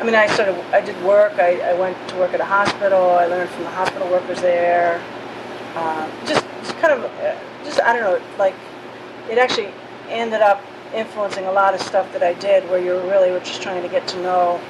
I 0.00 0.04
mean, 0.04 0.14
I 0.14 0.26
sort 0.36 0.48
of, 0.48 0.56
I 0.72 0.80
did 0.80 0.96
work. 1.04 1.32
I, 1.34 1.58
I 1.60 1.74
went 1.74 1.96
to 2.10 2.16
work 2.16 2.32
at 2.32 2.40
a 2.40 2.44
hospital. 2.44 3.10
I 3.10 3.26
learned 3.26 3.50
from 3.50 3.64
the 3.64 3.70
hospital 3.70 4.08
workers 4.08 4.40
there. 4.40 5.02
Uh, 5.74 6.08
just, 6.26 6.44
just 6.62 6.76
kind 6.78 6.92
of, 6.92 7.04
uh, 7.04 7.36
just 7.64 7.80
I 7.80 7.92
don't 7.92 8.02
know, 8.02 8.26
like 8.38 8.54
it 9.28 9.38
actually 9.38 9.72
ended 10.08 10.40
up 10.40 10.62
influencing 10.94 11.44
a 11.46 11.52
lot 11.52 11.74
of 11.74 11.80
stuff 11.82 12.10
that 12.12 12.22
I 12.22 12.34
did, 12.34 12.68
where 12.70 12.78
you 12.78 12.98
really 13.10 13.30
were 13.30 13.40
just 13.40 13.60
trying 13.60 13.82
to 13.82 13.88
get 13.88 14.06
to 14.08 14.22
know 14.22 14.60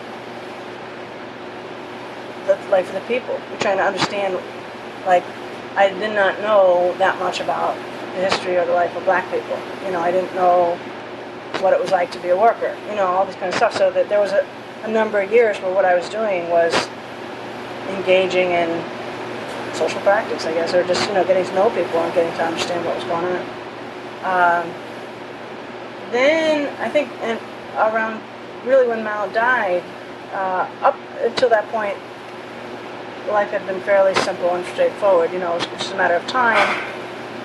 the 2.47 2.57
life 2.71 2.89
of 2.89 2.95
the 2.95 3.07
people. 3.07 3.39
You're 3.51 3.61
trying 3.61 3.77
to 3.77 3.85
understand, 3.85 4.35
like, 5.07 5.25
I 5.77 5.91
did 5.91 6.15
not 6.15 6.41
know 6.41 6.95
that 6.99 7.19
much 7.21 7.41
about 7.41 7.77
the 8.17 8.29
history 8.29 8.57
or 8.57 8.65
the 8.65 8.73
life 8.73 8.97
of 8.97 9.05
black 9.05 9.31
people. 9.31 9.59
You 9.85 9.93
know, 9.93 10.01
I 10.01 10.11
didn't 10.11 10.35
know 10.35 10.75
what 11.61 11.73
it 11.73 11.81
was 11.81 11.91
like 11.91 12.11
to 12.13 12.19
be 12.19 12.31
a 12.31 12.37
worker. 12.37 12.77
You 12.89 12.97
know, 12.97 13.07
all 13.07 13.25
this 13.25 13.37
kind 13.37 13.49
of 13.49 13.55
stuff. 13.55 13.77
So 13.77 13.91
that 13.93 14.09
there 14.09 14.21
was 14.21 14.33
a 14.33 14.45
a 14.85 14.89
number 14.89 15.21
of 15.21 15.31
years 15.31 15.59
where 15.59 15.73
what 15.75 15.85
I 15.85 15.95
was 15.95 16.09
doing 16.09 16.49
was 16.51 16.75
engaging 17.89 18.53
in 18.53 18.69
social 19.75 20.01
practice, 20.01 20.45
I 20.45 20.55
guess, 20.55 20.75
or 20.75 20.85
just 20.85 21.07
you 21.09 21.15
know 21.15 21.25
getting 21.25 21.45
to 21.45 21.55
know 21.55 21.71
people 21.71 22.01
and 22.01 22.13
getting 22.15 22.33
to 22.39 22.45
understand 22.45 22.85
what 22.85 22.97
was 22.97 23.05
going 23.05 23.25
on. 23.25 23.43
Um, 24.25 24.75
then 26.11 26.75
I 26.81 26.89
think 26.89 27.11
and 27.23 27.39
around 27.77 28.23
really 28.65 28.89
when 28.89 29.05
Mao 29.05 29.27
died, 29.29 29.83
uh, 30.33 30.69
up 30.83 30.97
until 31.21 31.49
that 31.51 31.69
point, 31.69 31.97
life 33.33 33.51
had 33.51 33.67
been 33.67 33.81
fairly 33.83 34.15
simple 34.17 34.55
and 34.55 34.65
straightforward. 34.67 35.33
You 35.33 35.39
know, 35.39 35.53
it 35.55 35.69
was 35.71 35.79
just 35.79 35.93
a 35.93 35.97
matter 35.97 36.15
of 36.15 36.27
time 36.27 36.67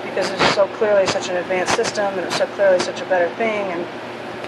because 0.04 0.30
it 0.30 0.40
was 0.40 0.54
so 0.54 0.68
clearly 0.78 1.06
such 1.08 1.30
an 1.30 1.38
advanced 1.38 1.76
system 1.76 2.06
and 2.14 2.22
it 2.22 2.26
was 2.26 2.36
so 2.36 2.48
clearly 2.48 2.80
such 2.80 3.02
a 3.02 3.06
better 3.06 3.34
thing 3.36 3.72
and 3.72 3.86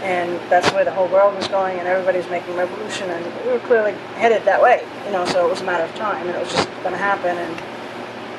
and 0.06 0.40
that's 0.52 0.72
where 0.72 0.86
the 0.86 0.92
whole 0.92 1.08
world 1.08 1.36
was 1.36 1.48
going, 1.48 1.80
and 1.80 1.88
everybody 1.88 2.20
was 2.20 2.30
making 2.30 2.56
revolution, 2.56 3.10
and 3.10 3.26
we 3.44 3.52
were 3.52 3.60
clearly 3.66 3.94
headed 4.22 4.46
that 4.46 4.62
way, 4.62 4.86
you 5.06 5.12
know. 5.12 5.26
So 5.26 5.48
it 5.48 5.50
was 5.50 5.62
a 5.62 5.66
matter 5.66 5.84
of 5.84 5.96
time, 5.96 6.28
and 6.28 6.36
it 6.38 6.40
was 6.40 6.52
just 6.52 6.70
going 6.84 6.92
to 6.92 6.98
happen, 6.98 7.36
and 7.36 7.54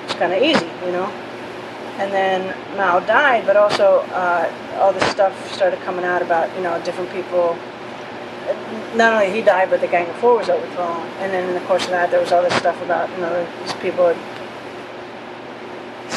it's 0.05 0.15
kind 0.15 0.33
of 0.33 0.41
easy, 0.43 0.71
you 0.87 0.93
know. 0.93 1.11
and 1.99 2.13
then 2.13 2.55
Mao 2.77 3.01
died, 3.01 3.47
but 3.47 3.57
also 3.57 4.01
uh, 4.13 4.53
all 4.79 4.93
this 4.93 5.05
stuff 5.11 5.33
started 5.53 5.81
coming 5.81 6.05
out 6.05 6.23
about 6.23 6.55
you 6.57 6.63
know 6.63 6.81
different 6.85 7.11
people. 7.11 7.57
Not 8.95 9.13
only 9.13 9.31
he 9.35 9.43
died, 9.43 9.71
but 9.71 9.81
the 9.81 9.89
Gang 9.89 10.09
of 10.09 10.17
Four 10.17 10.39
was 10.39 10.49
overthrown, 10.49 11.07
and 11.19 11.33
then 11.33 11.49
in 11.49 11.55
the 11.55 11.67
course 11.67 11.85
of 11.85 11.91
that, 11.91 12.11
there 12.11 12.21
was 12.21 12.33
all 12.33 12.43
this 12.43 12.55
stuff 12.55 12.81
about 12.83 13.11
you 13.11 13.19
know 13.19 13.47
these 13.63 13.73
people, 13.75 14.07
had, 14.09 14.17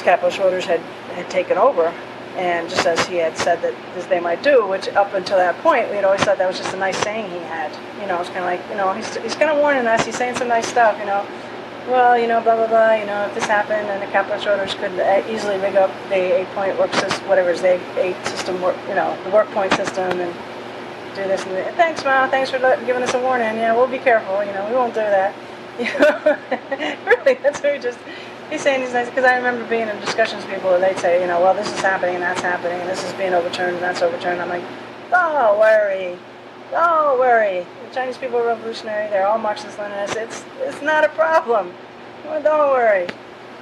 capitalist 0.04 0.38
roaders 0.40 0.64
had 0.66 0.82
had 1.16 1.30
taken 1.30 1.58
over, 1.58 1.94
and 2.40 2.70
just 2.70 2.88
as 2.88 3.06
he 3.06 3.18
had 3.18 3.38
said 3.38 3.62
that 3.62 3.76
they 4.10 4.22
might 4.22 4.42
do, 4.42 4.66
which 4.66 4.88
up 4.90 5.14
until 5.14 5.38
that 5.38 5.58
point 5.60 5.90
we 5.90 5.98
had 5.98 6.06
always 6.06 6.22
thought 6.22 6.38
that 6.38 6.48
was 6.48 6.58
just 6.58 6.74
a 6.74 6.78
nice 6.78 6.98
saying 7.04 7.30
he 7.30 7.40
had. 7.40 7.70
You 8.00 8.08
know, 8.08 8.20
it's 8.22 8.30
kind 8.30 8.40
of 8.40 8.46
like 8.46 8.62
you 8.72 8.78
know 8.78 8.94
he's 8.94 9.18
he's 9.18 9.36
kind 9.36 9.52
of 9.52 9.58
warning 9.58 9.86
us. 9.86 10.06
He's 10.06 10.18
saying 10.18 10.38
some 10.38 10.48
nice 10.48 10.66
stuff. 10.66 10.98
You 11.00 11.06
know, 11.06 11.28
well 11.92 12.18
you 12.18 12.28
know 12.28 12.40
blah 12.40 12.56
blah 12.56 12.68
blah. 12.68 12.94
You 12.94 13.06
know 13.06 13.26
if 13.26 13.36
this 13.36 13.44
happened 13.44 13.90
and 13.90 14.02
the 14.02 14.08
capitalist 14.08 14.48
roaders 14.48 14.74
could 14.80 14.98
uh, 14.98 15.30
easily 15.30 15.58
rig 15.60 15.76
up 15.76 15.92
the 16.08 16.40
eight 16.40 16.48
point 16.56 16.80
work 16.80 16.94
system, 16.94 17.28
whatever 17.28 17.50
is 17.50 17.62
the 17.62 17.76
eight 18.00 18.16
system 18.26 18.62
work, 18.62 18.78
you 18.88 18.96
know 18.96 19.12
the 19.26 19.32
work 19.32 19.48
point 19.52 19.74
system 19.74 20.20
and 20.20 20.34
do 21.16 21.24
this 21.28 21.44
and 21.44 21.52
that. 21.58 21.76
Thanks, 21.76 22.06
Mao. 22.06 22.30
Thanks 22.30 22.50
for 22.52 22.60
giving 22.86 23.04
us 23.04 23.14
a 23.14 23.20
warning. 23.20 23.58
Yeah, 23.58 23.76
we'll 23.76 23.88
be 23.88 24.00
careful. 24.00 24.46
You 24.46 24.54
know, 24.54 24.66
we 24.70 24.76
won't 24.76 24.94
do 24.94 25.02
that. 25.02 25.36
Really, 27.06 27.36
that's 27.42 27.62
we 27.62 27.80
just 27.80 28.00
he's 28.50 28.62
saying 28.62 28.82
these 28.82 28.94
nice 28.94 29.08
because 29.10 29.24
I 29.24 29.38
remember 29.38 29.66
being 29.70 29.88
in 29.88 30.00
discussions 30.00 30.46
with 30.46 30.54
people 30.54 30.74
and 30.74 30.84
they'd 30.84 30.98
say, 30.98 31.22
you 31.22 31.28
know, 31.28 31.40
well, 31.40 31.54
this 31.54 31.72
is 31.72 31.80
happening 31.80 32.16
and 32.16 32.24
that's 32.24 32.42
happening 32.42 32.80
and 32.80 32.90
this 32.90 33.04
is 33.04 33.14
being 33.14 33.34
overturned 33.34 33.76
and 33.76 33.84
that's 33.84 34.02
overturned. 34.02 34.42
I'm 34.42 34.50
like, 34.50 34.64
don't 35.10 35.60
worry, 35.60 36.18
don't 36.72 37.20
worry. 37.20 37.66
The 37.88 37.96
Chinese 37.96 38.18
people 38.18 38.38
are 38.40 38.48
revolutionary. 38.48 39.10
They're 39.10 39.28
all 39.28 39.38
Marxist 39.38 39.78
Leninists. 39.78 40.16
It's 40.16 40.46
it's 40.60 40.82
not 40.82 41.04
a 41.06 41.10
problem. 41.10 41.74
Well, 42.26 42.42
don't 42.42 42.70
worry. 42.70 43.08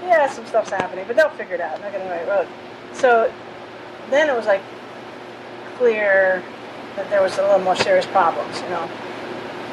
Yeah, 0.04 0.30
some 0.30 0.46
stuff's 0.46 0.70
happening, 0.70 1.06
but 1.08 1.16
they'll 1.16 1.30
figure 1.30 1.56
it 1.56 1.62
out. 1.62 1.80
They're 1.82 1.92
getting 1.92 2.08
the 2.08 2.14
right 2.14 2.28
road. 2.28 2.48
So 2.94 3.32
then 4.10 4.30
it 4.30 4.36
was 4.36 4.46
like 4.46 4.62
clear 5.78 6.44
that 6.96 7.10
there 7.10 7.22
was 7.22 7.38
a 7.38 7.42
little 7.42 7.60
more 7.60 7.76
serious 7.76 8.06
problems, 8.08 8.60
you 8.62 8.70
know, 8.70 8.90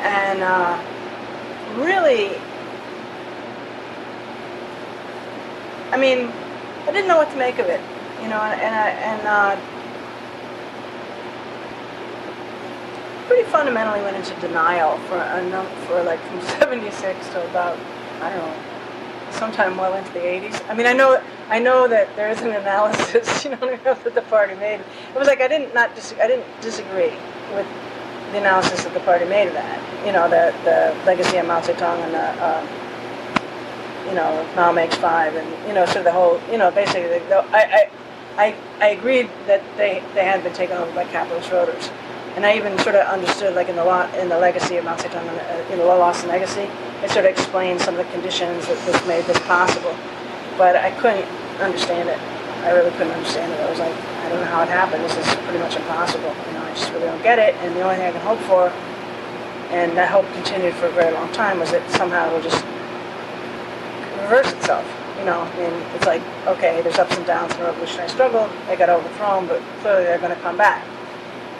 and 0.00 0.42
uh, 0.42 0.82
really 1.76 2.36
I 5.94 5.96
mean, 5.96 6.26
I 6.88 6.92
didn't 6.92 7.06
know 7.06 7.18
what 7.18 7.30
to 7.30 7.36
make 7.36 7.60
of 7.60 7.66
it, 7.66 7.80
you 8.20 8.28
know, 8.28 8.40
and 8.40 8.60
and, 8.60 8.74
I, 8.74 8.88
and 8.90 9.26
uh, 9.28 9.56
pretty 13.28 13.48
fundamentally 13.48 14.00
went 14.02 14.16
into 14.16 14.34
denial 14.40 14.98
for 15.06 15.18
a 15.18 15.66
for 15.86 16.02
like 16.02 16.18
from 16.22 16.40
'76 16.58 17.28
to 17.28 17.48
about 17.48 17.78
I 18.20 18.30
don't 18.30 18.38
know, 18.38 19.30
sometime 19.30 19.76
well 19.76 19.94
into 19.94 20.12
the 20.14 20.18
'80s. 20.18 20.68
I 20.68 20.74
mean, 20.74 20.86
I 20.86 20.94
know 20.94 21.22
I 21.48 21.60
know 21.60 21.86
that 21.86 22.14
there 22.16 22.28
is 22.28 22.40
an 22.40 22.50
analysis, 22.50 23.44
you 23.44 23.52
know, 23.52 23.78
that 23.84 24.14
the 24.16 24.22
party 24.22 24.56
made. 24.56 24.80
It 24.80 25.16
was 25.16 25.28
like 25.28 25.40
I 25.40 25.46
didn't 25.46 25.74
not 25.74 25.94
dis- 25.94 26.14
I 26.20 26.26
didn't 26.26 26.60
disagree 26.60 27.12
with 27.54 27.68
the 28.34 28.40
analysis 28.40 28.82
that 28.82 28.92
the 28.92 29.00
party 29.00 29.24
made 29.24 29.46
of 29.46 29.54
that. 29.54 29.78
You 30.04 30.12
know, 30.12 30.28
the 30.28 30.52
the 30.64 30.92
legacy 31.06 31.38
of 31.38 31.46
Mao 31.46 31.60
Zedong 31.60 32.02
and 32.04 32.12
the 32.14 32.26
uh, 32.42 32.60
you 34.06 34.14
know, 34.14 34.46
Mao 34.54 34.72
makes 34.72 34.96
five, 34.96 35.34
and 35.34 35.48
you 35.66 35.72
know, 35.72 35.86
sort 35.86 35.98
of 35.98 36.04
the 36.04 36.12
whole, 36.12 36.40
you 36.50 36.58
know, 36.58 36.70
basically, 36.70 37.08
the, 37.08 37.18
the, 37.28 37.38
I, 37.56 37.62
I, 37.62 37.90
I, 38.36 38.54
I 38.80 38.88
agreed 38.88 39.30
that 39.46 39.62
they 39.76 40.02
they 40.14 40.24
had 40.24 40.42
been 40.42 40.52
taken 40.52 40.76
over 40.76 40.92
by 40.94 41.04
capitalist 41.04 41.50
roaders, 41.50 41.90
and 42.36 42.44
I 42.44 42.56
even 42.56 42.78
sort 42.78 42.96
of 42.96 43.06
understood, 43.06 43.54
like 43.54 43.68
in 43.68 43.76
the 43.76 43.84
law, 43.84 44.10
in 44.14 44.28
the 44.28 44.38
legacy 44.38 44.76
of 44.76 44.84
Mao 44.84 44.96
Zedong, 44.96 45.26
uh, 45.26 45.72
in 45.72 45.78
the 45.78 45.84
Lost 45.84 46.26
Legacy, 46.26 46.68
it 47.02 47.10
sort 47.10 47.24
of 47.24 47.30
explained 47.30 47.80
some 47.80 47.96
of 47.96 48.04
the 48.04 48.12
conditions 48.12 48.66
that 48.66 48.78
this 48.84 49.06
made 49.06 49.24
this 49.24 49.38
possible, 49.46 49.96
but 50.58 50.76
I 50.76 50.90
couldn't 51.00 51.26
understand 51.60 52.08
it. 52.08 52.18
I 52.64 52.72
really 52.72 52.90
couldn't 52.92 53.12
understand 53.12 53.52
it. 53.52 53.60
I 53.60 53.68
was 53.68 53.78
like, 53.78 53.92
I 53.92 54.28
don't 54.30 54.40
know 54.40 54.46
how 54.46 54.62
it 54.62 54.68
happened. 54.68 55.04
This 55.04 55.16
is 55.16 55.26
pretty 55.44 55.58
much 55.58 55.76
impossible. 55.76 56.32
You 56.48 56.52
know, 56.56 56.64
I 56.64 56.72
just 56.72 56.90
really 56.92 57.06
don't 57.06 57.22
get 57.22 57.38
it. 57.38 57.54
And 57.60 57.76
the 57.76 57.82
only 57.82 57.96
thing 57.96 58.08
I 58.08 58.12
can 58.12 58.24
hope 58.24 58.40
for, 58.48 58.72
and 59.70 59.92
that 59.96 60.10
hope 60.10 60.24
continued 60.32 60.74
for 60.74 60.86
a 60.86 60.92
very 60.92 61.12
long 61.12 61.30
time, 61.32 61.60
was 61.60 61.70
that 61.72 61.84
somehow 61.90 62.28
it 62.28 62.32
will 62.32 62.42
just 62.42 62.64
reverse 64.24 64.50
itself. 64.52 64.88
You 65.18 65.26
know, 65.26 65.44
mean, 65.60 65.72
it's 65.94 66.06
like, 66.06 66.22
okay, 66.46 66.80
there's 66.80 66.98
ups 66.98 67.16
and 67.16 67.26
downs 67.26 67.52
in 67.52 67.58
the 67.60 67.64
revolutionary 67.66 68.08
struggle. 68.08 68.48
They 68.66 68.76
got 68.76 68.88
overthrown, 68.88 69.46
but 69.46 69.60
clearly 69.80 70.04
they're 70.04 70.18
going 70.18 70.34
to 70.34 70.40
come 70.40 70.56
back. 70.56 70.84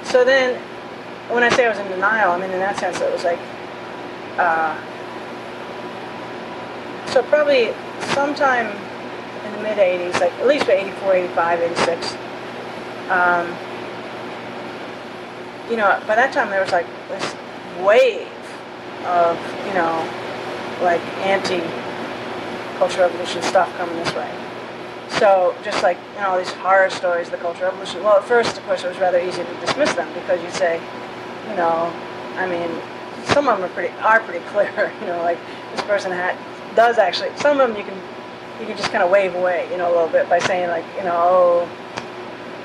So 0.05 0.25
then, 0.25 0.61
when 1.29 1.43
I 1.43 1.51
say 1.51 1.67
I 1.67 1.69
was 1.69 1.79
in 1.79 1.89
denial, 1.89 2.33
I 2.33 2.41
mean 2.41 2.51
in 2.51 2.61
that 2.61 2.79
sense 2.79 3.01
it 3.01 3.13
was 3.13 3.25
like, 3.25 3.39
uh, 4.37 4.77
so 7.13 7.23
probably 7.23 7.73
sometime 8.13 8.77
in 9.45 9.53
the 9.53 9.63
mid 9.63 9.79
80s, 9.79 10.21
like 10.21 10.33
at 10.33 10.47
least 10.47 10.67
by 10.67 10.73
84, 10.73 11.15
85, 11.15 11.61
86. 11.61 12.13
Um, 13.11 13.47
you 15.71 15.77
know, 15.77 16.03
by 16.07 16.15
that 16.15 16.33
time 16.33 16.51
there 16.51 16.61
was 16.61 16.73
like 16.73 16.87
this 17.09 17.35
wave 17.81 18.29
of, 19.05 19.37
you 19.67 19.75
know, 19.75 19.93
like 20.83 21.01
anti 21.25 21.61
Cultural 22.79 23.09
Revolution 23.09 23.43
stuff 23.43 23.75
coming 23.77 23.97
this 23.97 24.15
way. 24.15 24.31
So 25.19 25.55
just 25.63 25.83
like 25.83 25.97
you 26.15 26.21
know 26.21 26.31
all 26.31 26.39
these 26.39 26.53
horror 26.53 26.91
stories, 26.91 27.29
of 27.29 27.33
the 27.33 27.39
Cultural 27.39 27.71
Revolution. 27.71 28.03
Well, 28.03 28.19
at 28.19 28.25
first, 28.25 28.57
of 28.59 28.65
course, 28.65 28.83
it 28.83 28.89
was 28.89 28.99
rather 28.99 29.21
easy 29.21 29.45
to 29.45 29.55
dismiss 29.61 29.93
them 29.95 30.13
because 30.15 30.43
you'd 30.43 30.53
say, 30.53 30.81
you 31.49 31.57
know, 31.57 31.93
I 32.37 32.49
mean, 32.49 32.69
some 33.27 33.49
of 33.49 33.59
them 33.59 33.71
are 33.71 33.75
pretty 33.75 33.95
are 33.99 34.21
pretty 34.21 34.45
clear. 34.51 34.93
You 35.01 35.07
know, 35.07 35.23
like 35.23 35.39
this 35.73 35.83
person 35.83 36.11
had 36.11 36.37
does 36.75 36.99
actually. 36.99 37.31
Some 37.37 37.61
of 37.61 37.69
them 37.69 37.77
you 37.77 37.85
can 37.85 37.99
you 38.65 38.69
can 38.73 38.79
just 38.79 38.91
kind 38.91 39.05
of 39.05 39.11
wave 39.11 39.35
away, 39.35 39.69
you 39.71 39.77
know, 39.77 39.89
a 39.89 39.93
little 39.93 40.09
bit 40.09 40.27
by 40.31 40.39
saying 40.39 40.71
like, 40.71 40.85
you 40.97 41.05
know, 41.05 41.13
oh, 41.15 41.69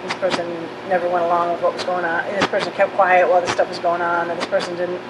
this 0.04 0.14
person 0.16 0.48
never 0.88 1.10
went 1.10 1.26
along 1.26 1.52
with 1.52 1.62
what 1.62 1.74
was 1.74 1.84
going 1.84 2.06
on. 2.06 2.24
This 2.32 2.48
person 2.48 2.72
kept 2.72 2.94
quiet 2.94 3.28
while 3.28 3.42
this 3.42 3.52
stuff 3.52 3.68
was 3.68 3.80
going 3.80 4.02
on, 4.02 4.30
and 4.30 4.40
this 4.40 4.48
person 4.48 4.78
didn't, 4.78 5.02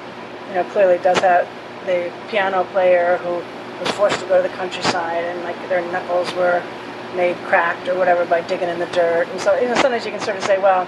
you 0.49 0.55
know, 0.55 0.63
clearly 0.71 0.97
does 0.97 1.19
have 1.19 1.47
the 1.85 2.11
piano 2.29 2.63
player 2.73 3.17
who 3.17 3.35
was 3.79 3.91
forced 3.91 4.19
to 4.19 4.25
go 4.25 4.41
to 4.41 4.49
the 4.49 4.53
countryside 4.55 5.23
and 5.23 5.43
like 5.43 5.55
their 5.69 5.81
knuckles 5.91 6.33
were 6.33 6.61
made 7.15 7.35
cracked 7.45 7.87
or 7.87 7.97
whatever 7.97 8.25
by 8.25 8.41
digging 8.41 8.67
in 8.67 8.79
the 8.79 8.87
dirt. 8.87 9.27
And 9.29 9.39
so 9.39 9.57
you 9.59 9.67
know, 9.67 9.75
sometimes 9.75 10.05
you 10.05 10.11
can 10.11 10.19
sort 10.19 10.37
of 10.37 10.43
say, 10.43 10.57
well, 10.57 10.87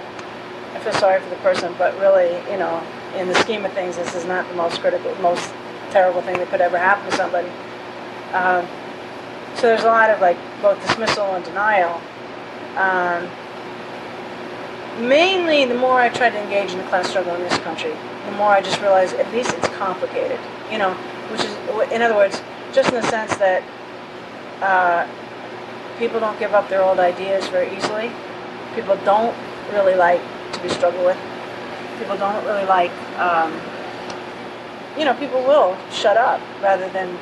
I 0.74 0.80
feel 0.80 0.92
sorry 0.94 1.20
for 1.20 1.30
the 1.30 1.36
person, 1.36 1.72
but 1.78 1.98
really, 2.00 2.34
you 2.50 2.58
know, 2.58 2.82
in 3.14 3.28
the 3.28 3.36
scheme 3.36 3.64
of 3.64 3.72
things, 3.72 3.96
this 3.96 4.16
is 4.16 4.24
not 4.24 4.48
the 4.48 4.54
most 4.54 4.80
critical, 4.80 5.14
most 5.22 5.54
terrible 5.90 6.22
thing 6.22 6.38
that 6.38 6.48
could 6.48 6.60
ever 6.60 6.76
happen 6.76 7.08
to 7.08 7.16
somebody. 7.16 7.48
Um, 8.32 8.66
so 9.54 9.62
there's 9.62 9.84
a 9.84 9.86
lot 9.86 10.10
of 10.10 10.20
like 10.20 10.36
both 10.60 10.80
dismissal 10.86 11.34
and 11.34 11.44
denial. 11.44 12.00
Um, 12.76 13.28
mainly, 15.08 15.64
the 15.64 15.74
more 15.74 16.00
I 16.00 16.08
try 16.08 16.30
to 16.30 16.38
engage 16.38 16.72
in 16.72 16.78
the 16.78 16.84
class 16.84 17.08
struggle 17.08 17.34
in 17.34 17.42
this 17.42 17.58
country, 17.58 17.92
the 18.26 18.32
more 18.32 18.48
I 18.48 18.60
just 18.60 18.80
realize 18.80 19.12
at 19.14 19.30
least 19.32 19.54
it's 19.54 19.68
complicated. 19.68 20.38
You 20.70 20.78
know, 20.78 20.94
which 21.30 21.42
is, 21.44 21.92
in 21.92 22.02
other 22.02 22.14
words, 22.14 22.42
just 22.72 22.88
in 22.88 22.94
the 22.94 23.08
sense 23.08 23.36
that 23.36 23.62
uh, 24.62 25.06
people 25.98 26.20
don't 26.20 26.38
give 26.38 26.54
up 26.54 26.68
their 26.68 26.82
old 26.82 26.98
ideas 26.98 27.46
very 27.48 27.74
easily. 27.76 28.10
People 28.74 28.96
don't 29.04 29.36
really 29.72 29.94
like 29.94 30.20
to 30.52 30.62
be 30.62 30.68
struggled 30.68 31.04
with. 31.04 31.18
People 31.98 32.16
don't 32.16 32.44
really 32.44 32.64
like, 32.64 32.92
um, 33.18 33.52
you 34.98 35.04
know, 35.04 35.14
people 35.14 35.42
will 35.42 35.76
shut 35.90 36.16
up 36.16 36.40
rather 36.62 36.88
than 36.90 37.18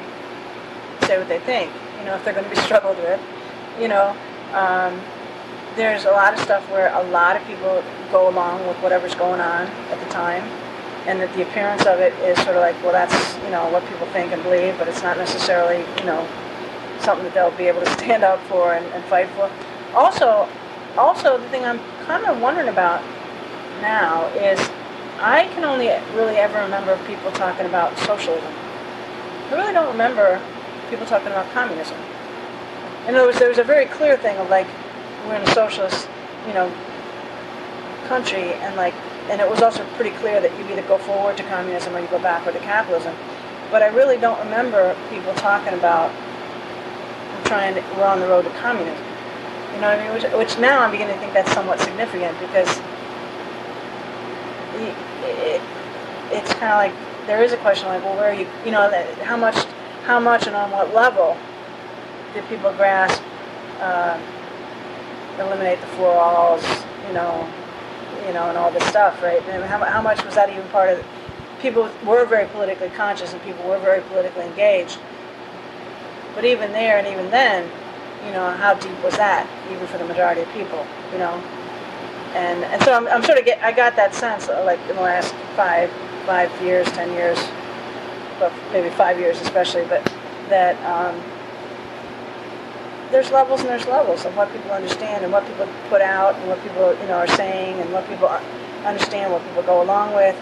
say 1.07 1.19
what 1.19 1.29
they 1.29 1.41
think, 1.41 1.71
you 2.01 2.07
know, 2.07 2.17
if 2.17 2.25
they're 2.25 2.35
going 2.35 2.49
to 2.49 2.51
be 2.51 2.61
struggled 2.61 2.97
with. 2.99 3.21
You 3.79 3.89
know, 3.89 4.17
um, 4.53 5.01
there's 5.77 6.05
a 6.05 6.11
lot 6.11 6.35
of 6.35 6.41
stuff 6.41 6.69
where 6.71 6.93
a 6.95 7.03
lot 7.11 7.37
of 7.37 7.47
people 7.47 7.83
go 8.11 8.29
along 8.29 8.67
with 8.67 8.77
whatever's 8.79 9.15
going 9.15 9.41
on 9.41 9.67
at 9.67 10.01
the 10.03 10.11
time 10.11 10.43
and 11.07 11.21
that 11.21 11.33
the 11.35 11.43
appearance 11.43 11.87
of 11.87 11.99
it 11.99 12.13
is 12.21 12.37
sort 12.45 12.57
of 12.57 12.63
like, 12.63 12.77
well, 12.83 12.93
that's 12.93 13.37
you 13.45 13.51
know 13.51 13.69
what 13.71 13.87
people 13.89 14.07
think 14.09 14.33
and 14.33 14.43
believe, 14.43 14.77
but 14.79 14.89
it's 14.89 15.03
not 15.03 15.17
necessarily 15.17 15.79
you 15.99 16.05
know 16.05 16.27
something 17.01 17.25
that 17.25 17.35
they'll 17.35 17.57
be 17.57 17.65
able 17.65 17.81
to 17.81 17.91
stand 17.99 18.25
up 18.25 18.41
for 18.47 18.75
and, 18.75 18.85
and 18.93 19.05
fight 19.05 19.29
for. 19.31 19.51
Also, 19.95 20.49
also 20.97 21.39
the 21.39 21.49
thing 21.49 21.65
I'm 21.65 21.81
kind 22.05 22.25
of 22.27 22.41
wondering 22.41 22.69
about 22.69 23.03
now 23.81 24.27
is 24.35 24.59
I 25.21 25.49
can 25.55 25.65
only 25.65 25.89
really 26.15 26.37
ever 26.37 26.61
remember 26.61 26.99
people 27.07 27.31
talking 27.33 27.67
about 27.67 27.97
socialism. 28.01 28.53
I 29.51 29.55
really 29.55 29.73
don't 29.73 29.91
remember 29.91 30.41
people 30.91 31.07
talking 31.07 31.29
about 31.29 31.51
communism. 31.53 31.97
In 33.09 33.15
other 33.15 33.27
words, 33.27 33.39
there 33.39 33.49
was 33.49 33.59
a 33.59 33.65
very 33.65 33.87
clear 33.87 34.17
thing 34.17 34.37
of 34.39 34.51
like, 34.51 34.67
we're 35.27 35.37
in 35.37 35.43
a 35.43 35.55
socialist, 35.55 36.09
you 36.47 36.53
know, 36.53 36.71
country, 38.09 38.53
and 38.55 38.77
like 38.77 38.95
and 39.31 39.41
it 39.41 39.49
was 39.49 39.63
also 39.63 39.85
pretty 39.95 40.11
clear 40.19 40.41
that 40.41 40.51
you 40.59 40.67
either 40.73 40.83
go 40.89 40.99
forward 40.99 41.37
to 41.37 41.45
communism 41.45 41.95
or 41.95 42.01
you 42.01 42.09
go 42.09 42.19
backward 42.19 42.53
to 42.55 42.59
capitalism. 42.61 43.15
But 43.71 43.83
I 43.83 43.87
really 43.87 44.17
don't 44.17 44.39
remember 44.41 44.97
people 45.09 45.33
talking 45.35 45.73
about 45.75 46.11
trying 47.45 47.75
to, 47.75 47.81
we're 47.97 48.05
on 48.05 48.19
the 48.19 48.27
road 48.27 48.43
to 48.43 48.51
communism. 48.59 49.05
You 49.75 49.81
know 49.81 49.89
what 49.89 50.01
I 50.01 50.03
mean? 50.03 50.13
Which, 50.15 50.33
which 50.35 50.59
now 50.59 50.81
I'm 50.83 50.91
beginning 50.91 51.15
to 51.15 51.21
think 51.21 51.33
that's 51.33 51.53
somewhat 51.53 51.79
significant 51.79 52.37
because 52.41 52.69
it, 54.83 54.95
it, 55.23 55.63
it's 56.33 56.53
kind 56.55 56.75
of 56.75 56.79
like 56.83 56.95
there 57.27 57.45
is 57.45 57.53
a 57.53 57.57
question 57.59 57.87
like, 57.87 58.03
well, 58.03 58.17
where 58.17 58.31
are 58.31 58.35
you? 58.35 58.49
You 58.65 58.73
know, 58.73 58.91
how 59.23 59.37
much, 59.37 59.65
how 60.11 60.19
much, 60.19 60.49
and 60.49 60.57
on 60.57 60.73
what 60.73 60.93
level 60.93 61.37
did 62.35 62.43
people 62.49 62.73
grasp 62.73 63.23
uh, 63.79 64.19
eliminate 65.39 65.81
the 65.81 65.87
four 65.87 66.13
alls, 66.13 66.65
you 67.07 67.15
know, 67.15 67.49
you 68.27 68.33
know, 68.33 68.49
and 68.49 68.59
all 68.59 68.73
this 68.73 68.85
stuff, 68.87 69.23
right? 69.23 69.41
And 69.47 69.63
how, 69.63 69.79
how 69.85 70.03
much 70.03 70.25
was 70.25 70.35
that 70.35 70.51
even 70.51 70.67
part 70.71 70.91
of 70.91 70.99
it? 70.99 71.05
People 71.63 71.89
were 72.05 72.27
very 72.27 72.49
politically 72.49 72.91
conscious 72.91 73.33
and 73.33 73.41
people 73.43 73.65
were 73.69 73.79
very 73.79 74.03
politically 74.11 74.47
engaged. 74.47 74.99
But 76.35 76.45
even 76.45 76.73
there 76.73 76.99
and 76.99 77.07
even 77.07 77.31
then, 77.31 77.71
you 78.27 78.33
know, 78.33 78.51
how 78.51 78.75
deep 78.75 79.01
was 79.05 79.17
that, 79.17 79.47
even 79.71 79.87
for 79.87 79.99
the 79.99 80.07
majority 80.07 80.41
of 80.41 80.49
people, 80.49 80.85
you 81.13 81.19
know? 81.19 81.35
And, 82.35 82.65
and 82.65 82.83
so 82.83 82.95
I'm, 82.95 83.07
I'm 83.07 83.23
sort 83.23 83.39
of 83.39 83.45
get, 83.45 83.63
I 83.63 83.71
got 83.71 83.95
that 83.95 84.13
sense, 84.13 84.49
like 84.49 84.81
in 84.89 84.97
the 84.97 85.03
last 85.03 85.33
five, 85.55 85.89
five 86.27 86.51
years, 86.63 86.89
ten 86.99 87.13
years, 87.13 87.39
but 88.41 88.53
maybe 88.73 88.91
five 88.97 89.21
years 89.21 89.41
especially, 89.43 89.85
but 89.85 90.03
that 90.49 90.75
um, 90.83 91.15
there's 93.13 93.31
levels 93.31 93.61
and 93.61 93.69
there's 93.69 93.87
levels 93.87 94.25
of 94.25 94.37
what 94.37 94.51
people 94.53 94.71
understand 94.71 95.23
and 95.23 95.33
what 95.33 95.47
people 95.47 95.69
put 95.89 96.01
out 96.01 96.35
and 96.35 96.49
what 96.49 96.61
people 96.63 96.93
you 96.95 97.07
know 97.07 97.19
are 97.19 97.29
saying 97.37 97.79
and 97.81 97.93
what 97.93 98.09
people 98.09 98.27
understand, 98.85 99.33
what 99.33 99.45
people 99.47 99.63
go 99.63 99.83
along 99.83 100.15
with, 100.15 100.35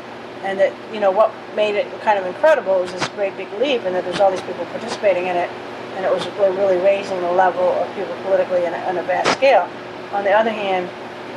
and 0.44 0.58
that 0.58 0.72
you 0.94 1.00
know 1.00 1.10
what 1.10 1.32
made 1.56 1.74
it 1.74 1.86
kind 2.00 2.18
of 2.18 2.24
incredible 2.24 2.80
was 2.80 2.92
this 2.92 3.06
great 3.08 3.36
big 3.36 3.50
leap, 3.58 3.82
and 3.82 3.94
that 3.94 4.04
there's 4.04 4.20
all 4.20 4.30
these 4.30 4.42
people 4.42 4.64
participating 4.66 5.26
in 5.26 5.36
it, 5.36 5.50
and 5.96 6.04
it 6.04 6.12
was 6.12 6.24
really 6.38 6.76
raising 6.78 7.20
the 7.20 7.32
level 7.32 7.68
of 7.82 7.94
people 7.96 8.14
politically 8.22 8.66
on 8.66 8.72
a, 8.72 8.78
on 8.86 8.96
a 8.96 9.02
vast 9.02 9.32
scale. 9.32 9.68
On 10.12 10.24
the 10.24 10.32
other 10.32 10.50
hand, 10.50 10.88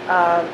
um, 0.08 0.48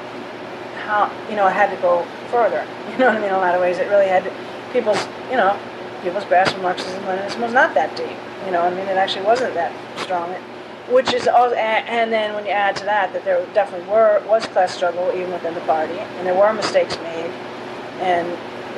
how 0.86 1.12
you 1.30 1.36
know 1.36 1.48
it 1.48 1.54
had 1.54 1.70
to 1.76 1.82
go 1.82 2.04
further. 2.32 2.66
You 2.88 3.04
know 3.04 3.10
what 3.10 3.18
I 3.18 3.20
mean? 3.20 3.30
In 3.30 3.36
a 3.36 3.38
lot 3.38 3.54
of 3.54 3.62
ways, 3.62 3.78
it 3.78 3.88
really 3.90 4.08
had 4.08 4.24
to, 4.24 4.32
people's 4.74 4.98
you 5.30 5.38
know 5.38 5.60
people's 6.04 6.26
grasp 6.26 6.56
of 6.56 6.62
Marxism 6.62 7.02
Leninism 7.04 7.40
was 7.40 7.54
not 7.54 7.74
that 7.74 7.96
deep. 7.96 8.18
You 8.46 8.52
know, 8.52 8.62
I 8.62 8.70
mean, 8.70 8.88
it 8.88 8.98
actually 8.98 9.26
wasn't 9.26 9.54
that 9.56 9.72
strong. 10.00 10.32
It, 10.32 10.42
which 10.90 11.14
is 11.14 11.28
also, 11.28 11.56
and 11.56 12.14
then 12.14 12.34
when 12.34 12.46
you 12.46 12.52
add 12.52 12.76
to 12.78 12.86
that 12.86 13.12
that 13.12 13.26
there 13.26 13.46
definitely 13.54 13.88
were 13.90 14.24
was 14.26 14.46
class 14.48 14.74
struggle 14.74 15.12
even 15.14 15.32
within 15.34 15.54
the 15.54 15.62
party, 15.62 15.94
and 16.00 16.26
there 16.26 16.36
were 16.36 16.54
mistakes 16.54 16.98
made, 17.00 17.32
and 18.00 18.28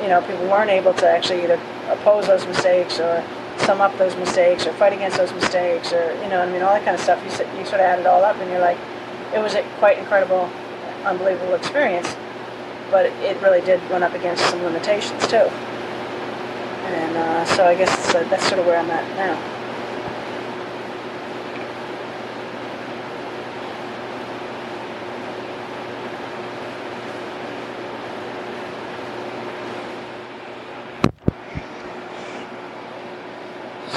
you 0.02 0.08
know 0.08 0.20
people 0.22 0.44
weren't 0.46 0.70
able 0.70 0.92
to 0.94 1.08
actually 1.08 1.42
either 1.44 1.60
oppose 1.88 2.26
those 2.26 2.44
mistakes 2.46 2.98
or 2.98 3.24
sum 3.58 3.80
up 3.80 3.96
those 3.98 4.16
mistakes 4.16 4.66
or 4.66 4.72
fight 4.72 4.92
against 4.92 5.18
those 5.18 5.32
mistakes 5.34 5.92
or 5.92 6.12
you 6.22 6.28
know 6.28 6.40
I 6.40 6.50
mean 6.50 6.62
all 6.62 6.72
that 6.72 6.84
kind 6.84 6.96
of 6.96 7.00
stuff. 7.00 7.22
You 7.22 7.30
you 7.58 7.64
sort 7.64 7.80
of 7.80 7.86
add 7.86 8.00
it 8.00 8.06
all 8.06 8.24
up, 8.24 8.36
and 8.36 8.50
you're 8.50 8.60
like, 8.60 8.78
it 9.32 9.38
was 9.38 9.54
a 9.54 9.62
quite 9.78 9.98
incredible, 9.98 10.50
unbelievable 11.04 11.54
experience, 11.54 12.16
but 12.90 13.06
it 13.06 13.40
really 13.40 13.60
did 13.60 13.80
run 13.88 14.02
up 14.02 14.14
against 14.14 14.44
some 14.50 14.62
limitations 14.64 15.26
too. 15.28 15.48
And 16.90 17.16
uh, 17.16 17.44
so 17.44 17.64
I 17.66 17.74
guess 17.74 18.14
uh, 18.14 18.22
that's 18.24 18.46
sort 18.48 18.60
of 18.60 18.66
where 18.66 18.78
I'm 18.78 18.90
at 18.90 19.16
now. 19.16 19.36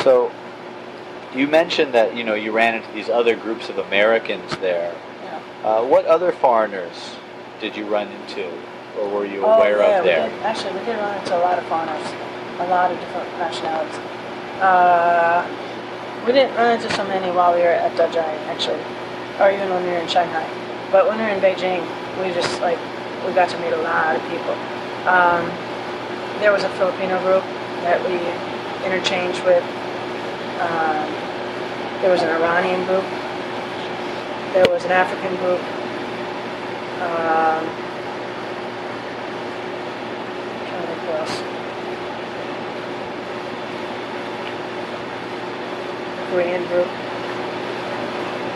So, 0.03 0.31
you 1.35 1.47
mentioned 1.47 1.93
that 1.93 2.15
you 2.15 2.23
know 2.23 2.33
you 2.33 2.51
ran 2.51 2.75
into 2.75 2.91
these 2.93 3.09
other 3.09 3.35
groups 3.35 3.69
of 3.69 3.77
Americans 3.77 4.55
there. 4.57 4.93
Yeah. 5.23 5.39
Uh, 5.63 5.85
what 5.85 6.05
other 6.05 6.31
foreigners 6.31 7.15
did 7.61 7.75
you 7.77 7.85
run 7.85 8.07
into, 8.09 8.49
or 8.99 9.07
were 9.09 9.25
you 9.25 9.45
Oh, 9.45 9.51
aware 9.51 9.77
yeah, 9.79 9.97
of 9.99 10.03
we 10.03 10.09
there? 10.09 10.29
did. 10.29 10.41
Actually, 10.41 10.79
we 10.79 10.85
did 10.85 10.97
run 10.97 11.17
into 11.19 11.35
a 11.37 11.39
lot 11.39 11.57
of 11.57 11.65
foreigners, 11.65 12.05
a 12.59 12.67
lot 12.67 12.91
of 12.91 12.99
different 12.99 13.29
nationalities. 13.37 13.97
Uh, 14.61 15.45
we 16.25 16.31
didn't 16.31 16.55
run 16.55 16.79
into 16.79 16.91
so 16.93 17.03
many 17.07 17.31
while 17.31 17.53
we 17.53 17.61
were 17.61 17.75
at 17.75 17.91
Dazhai, 17.97 18.37
actually, 18.47 18.81
or 19.39 19.51
even 19.51 19.69
when 19.69 19.83
we 19.83 19.89
were 19.91 19.97
in 19.97 20.07
Shanghai. 20.07 20.47
But 20.91 21.07
when 21.07 21.17
we 21.17 21.23
were 21.23 21.31
in 21.31 21.41
Beijing, 21.41 21.81
we 22.21 22.33
just 22.33 22.61
like 22.61 22.77
we 23.25 23.33
got 23.33 23.49
to 23.49 23.57
meet 23.59 23.73
a 23.73 23.81
lot 23.81 24.15
of 24.15 24.21
people. 24.29 24.53
Um, 25.09 25.49
there 26.39 26.51
was 26.51 26.63
a 26.63 26.69
Filipino 26.77 27.19
group 27.23 27.43
that 27.83 27.99
we 28.07 28.15
interchanged 28.85 29.43
with. 29.43 29.63
Um, 30.61 31.07
there 32.01 32.11
was 32.11 32.21
an 32.21 32.29
Iranian 32.29 32.85
group. 32.85 33.03
There 34.53 34.65
was 34.69 34.85
an 34.85 34.91
African 34.91 35.35
group. 35.37 35.59
Um, 37.03 37.63
trying 40.67 40.81
to 40.81 40.87
think 40.87 41.01
who 41.01 41.11
else. 41.11 41.62
Korean 46.33 46.65
group. 46.65 46.87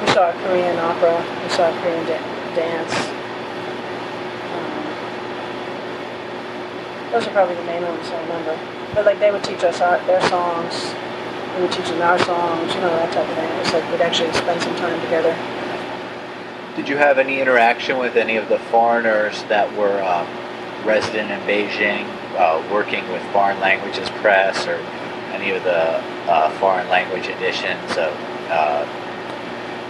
We 0.01 0.07
saw 0.09 0.33
a 0.33 0.35
Korean 0.41 0.79
opera. 0.79 1.13
We 1.43 1.49
saw 1.53 1.69
a 1.69 1.73
Korean 1.79 2.05
da- 2.09 2.25
dance. 2.57 2.93
Um, 4.49 4.81
those 7.11 7.27
are 7.27 7.33
probably 7.37 7.53
the 7.53 7.65
main 7.65 7.83
ones 7.83 8.09
I 8.09 8.19
remember. 8.21 8.57
But 8.95 9.05
like 9.05 9.19
they 9.19 9.29
would 9.29 9.43
teach 9.43 9.63
us 9.63 9.79
our, 9.79 9.99
their 10.07 10.21
songs. 10.27 10.95
We 11.53 11.61
would 11.61 11.71
teach 11.71 11.85
them 11.85 12.01
our 12.01 12.17
songs. 12.17 12.73
You 12.73 12.81
know 12.81 12.89
that 12.97 13.13
type 13.13 13.29
of 13.29 13.35
thing. 13.35 13.45
It 13.45 13.59
was 13.59 13.73
like 13.73 13.91
we'd 13.91 14.01
actually 14.01 14.33
spend 14.33 14.59
some 14.59 14.75
time 14.77 14.99
together. 15.01 15.37
Did 16.75 16.89
you 16.89 16.97
have 16.97 17.19
any 17.19 17.39
interaction 17.39 17.99
with 17.99 18.15
any 18.15 18.37
of 18.37 18.49
the 18.49 18.57
foreigners 18.57 19.43
that 19.49 19.71
were 19.77 20.01
um, 20.01 20.25
resident 20.83 21.29
in 21.29 21.39
Beijing, 21.41 22.07
uh, 22.37 22.67
working 22.73 23.07
with 23.11 23.21
foreign 23.33 23.59
languages 23.59 24.09
press, 24.21 24.65
or 24.65 24.79
any 25.37 25.51
of 25.51 25.63
the 25.63 26.01
uh, 26.25 26.49
foreign 26.57 26.89
language 26.89 27.27
editions 27.27 27.91
of 27.91 28.13
uh, 28.49 28.81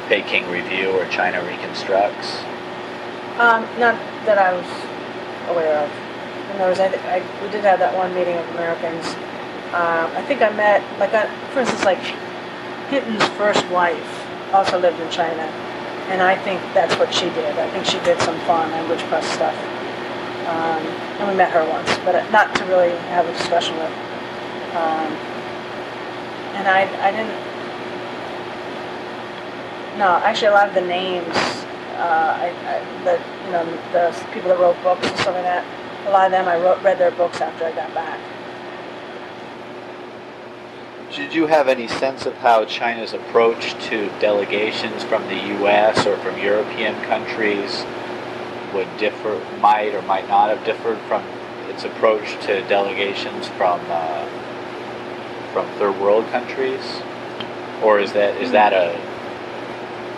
Peking 0.09 0.49
Review 0.51 0.91
or 0.91 1.07
China 1.07 1.43
Reconstructs? 1.43 2.43
Um, 3.39 3.63
not 3.79 3.95
that 4.27 4.37
I 4.37 4.51
was 4.51 4.67
aware 5.47 5.77
of. 5.79 5.89
And 6.51 6.61
I, 6.61 7.15
I, 7.15 7.43
we 7.43 7.51
did 7.51 7.63
have 7.63 7.79
that 7.79 7.95
one 7.95 8.13
meeting 8.13 8.35
of 8.35 8.47
Americans. 8.55 9.05
Um, 9.71 10.11
I 10.15 10.23
think 10.27 10.41
I 10.41 10.49
met, 10.51 10.83
like, 10.99 11.13
I, 11.13 11.27
for 11.51 11.59
instance, 11.59 11.83
like 11.85 11.99
Hinton's 12.89 13.23
first 13.39 13.65
wife 13.67 14.53
also 14.53 14.79
lived 14.79 14.99
in 14.99 15.09
China, 15.11 15.43
and 16.11 16.21
I 16.21 16.35
think 16.43 16.61
that's 16.73 16.95
what 16.95 17.13
she 17.13 17.29
did. 17.31 17.59
I 17.59 17.69
think 17.71 17.85
she 17.85 17.99
did 17.99 18.19
some 18.21 18.39
foreign 18.47 18.71
language 18.71 19.01
press 19.11 19.25
stuff. 19.27 19.55
Um, 20.47 20.83
and 21.19 21.27
we 21.29 21.35
met 21.35 21.51
her 21.51 21.67
once, 21.67 21.91
but 22.05 22.15
not 22.31 22.55
to 22.55 22.63
really 22.65 22.91
have 23.11 23.27
a 23.27 23.33
discussion 23.33 23.75
with. 23.75 23.91
Um, 24.75 25.36
and 26.57 26.67
I, 26.67 26.81
I 27.07 27.11
didn't. 27.11 27.37
No, 29.99 30.17
actually, 30.25 30.47
a 30.47 30.51
lot 30.51 30.67
of 30.67 30.73
the 30.73 30.81
names, 30.81 31.35
uh, 31.97 32.37
I, 32.41 32.49
I, 32.65 33.03
the 33.03 33.21
you 33.45 33.51
know 33.51 33.65
the 33.93 34.25
people 34.33 34.49
that 34.49 34.59
wrote 34.59 34.81
books 34.83 35.07
and 35.07 35.17
stuff 35.19 35.35
like 35.35 35.43
that. 35.43 35.65
A 36.07 36.11
lot 36.11 36.25
of 36.25 36.31
them, 36.31 36.47
I 36.47 36.57
wrote, 36.57 36.81
read 36.81 36.97
their 36.97 37.11
books 37.11 37.41
after 37.41 37.65
I 37.65 37.71
got 37.73 37.93
back. 37.93 38.19
Did 41.13 41.33
you 41.33 41.47
have 41.47 41.67
any 41.67 41.87
sense 41.87 42.25
of 42.25 42.33
how 42.35 42.65
China's 42.65 43.13
approach 43.13 43.73
to 43.87 44.07
delegations 44.19 45.03
from 45.03 45.27
the 45.27 45.35
U.S. 45.59 46.05
or 46.05 46.17
from 46.17 46.37
European 46.39 46.95
countries 47.05 47.85
would 48.73 48.87
differ, 48.97 49.41
might 49.59 49.93
or 49.93 50.01
might 50.03 50.27
not 50.27 50.49
have 50.49 50.63
differed 50.65 50.99
from 51.07 51.23
its 51.69 51.83
approach 51.83 52.31
to 52.45 52.61
delegations 52.67 53.47
from 53.49 53.79
uh, 53.89 54.46
from 55.53 55.67
third 55.77 55.97
world 55.99 56.25
countries, 56.31 56.81
or 57.83 57.99
is 57.99 58.13
that 58.13 58.35
is 58.37 58.51
that 58.51 58.73
a 58.73 58.99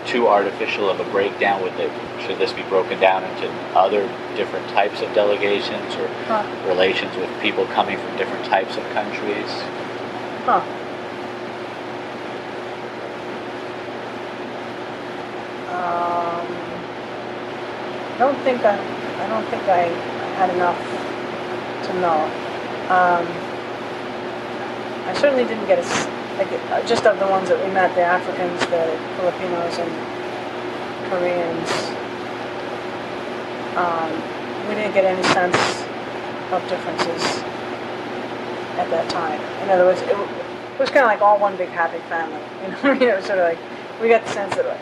too 0.06 0.28
artificial 0.28 0.88
of 0.90 0.98
a 1.00 1.04
breakdown? 1.10 1.62
Would 1.62 1.74
it 1.74 1.92
should 2.26 2.38
this 2.38 2.52
be 2.52 2.62
broken 2.64 2.98
down 3.00 3.22
into 3.24 3.48
other 3.74 4.08
different 4.36 4.68
types 4.70 5.00
of 5.02 5.12
delegations 5.14 5.94
or 5.96 6.08
Huh. 6.26 6.44
relations 6.68 7.16
with 7.16 7.28
people 7.40 7.66
coming 7.66 7.98
from 7.98 8.16
different 8.16 8.44
types 8.46 8.76
of 8.76 8.84
countries? 8.90 9.50
Huh. 10.46 10.62
Um, 15.70 16.46
I 18.14 18.16
don't 18.18 18.38
think 18.42 18.64
I, 18.64 18.74
I 19.22 19.26
don't 19.28 19.46
think 19.48 19.62
I 19.68 19.84
had 20.36 20.50
enough 20.50 20.80
to 21.86 21.92
know. 22.00 22.30
Um, 22.90 23.49
I 25.10 25.14
certainly 25.18 25.42
didn't 25.42 25.66
get 25.66 25.80
a, 25.80 25.86
like, 26.38 26.52
uh, 26.70 26.86
just 26.86 27.04
of 27.04 27.18
the 27.18 27.26
ones 27.26 27.48
that 27.48 27.58
we 27.58 27.66
met, 27.74 27.92
the 27.96 28.02
Africans, 28.06 28.60
the 28.70 28.94
Filipinos, 29.18 29.74
and 29.82 29.90
Koreans. 31.10 31.70
Um, 33.74 34.10
we 34.70 34.78
didn't 34.78 34.94
get 34.94 35.04
any 35.04 35.22
sense 35.34 35.58
of 36.54 36.62
differences 36.70 37.42
at 38.78 38.86
that 38.90 39.10
time. 39.10 39.40
In 39.66 39.70
other 39.70 39.84
words, 39.84 40.00
it, 40.02 40.14
it 40.14 40.78
was 40.78 40.90
kind 40.90 41.02
of 41.02 41.10
like 41.10 41.20
all 41.20 41.40
one 41.40 41.56
big 41.56 41.70
happy 41.70 41.98
family. 42.06 42.38
You 42.62 42.70
know, 42.70 43.14
it 43.14 43.16
was 43.16 43.26
sort 43.26 43.40
of 43.40 43.50
like 43.50 43.58
we 44.00 44.08
got 44.08 44.24
the 44.24 44.30
sense 44.30 44.54
that 44.54 44.66
like, 44.66 44.78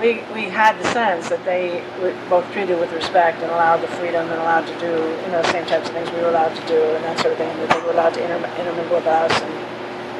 we 0.00 0.22
we 0.34 0.44
had 0.50 0.78
the 0.78 0.88
sense 0.92 1.28
that 1.28 1.44
they 1.44 1.82
were 2.00 2.14
both 2.28 2.50
treated 2.52 2.78
with 2.78 2.92
respect 2.92 3.42
and 3.42 3.50
allowed 3.50 3.80
the 3.80 3.88
freedom 3.88 4.28
and 4.28 4.40
allowed 4.40 4.66
to 4.66 4.78
do 4.80 4.90
you 4.90 5.28
know 5.32 5.42
the 5.42 5.52
same 5.52 5.66
types 5.66 5.88
of 5.88 5.94
things 5.94 6.10
we 6.10 6.20
were 6.20 6.28
allowed 6.28 6.54
to 6.54 6.66
do 6.66 6.80
and 6.94 7.04
that 7.04 7.18
sort 7.20 7.32
of 7.32 7.38
thing. 7.38 7.56
That 7.58 7.70
they 7.70 7.80
were 7.86 7.92
allowed 7.92 8.14
to 8.14 8.22
inter- 8.22 8.50
intermingle 8.58 8.96
with 8.96 9.06
us 9.06 9.32
and 9.40 9.54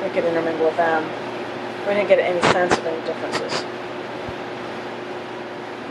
we 0.03 0.11
could 0.11 0.25
intermingle 0.25 0.67
with 0.67 0.77
them. 0.77 1.03
We 1.87 1.95
didn't 1.95 2.09
get 2.09 2.19
any 2.19 2.41
sense 2.53 2.77
of 2.79 2.87
any 2.87 3.05
differences. 3.07 3.63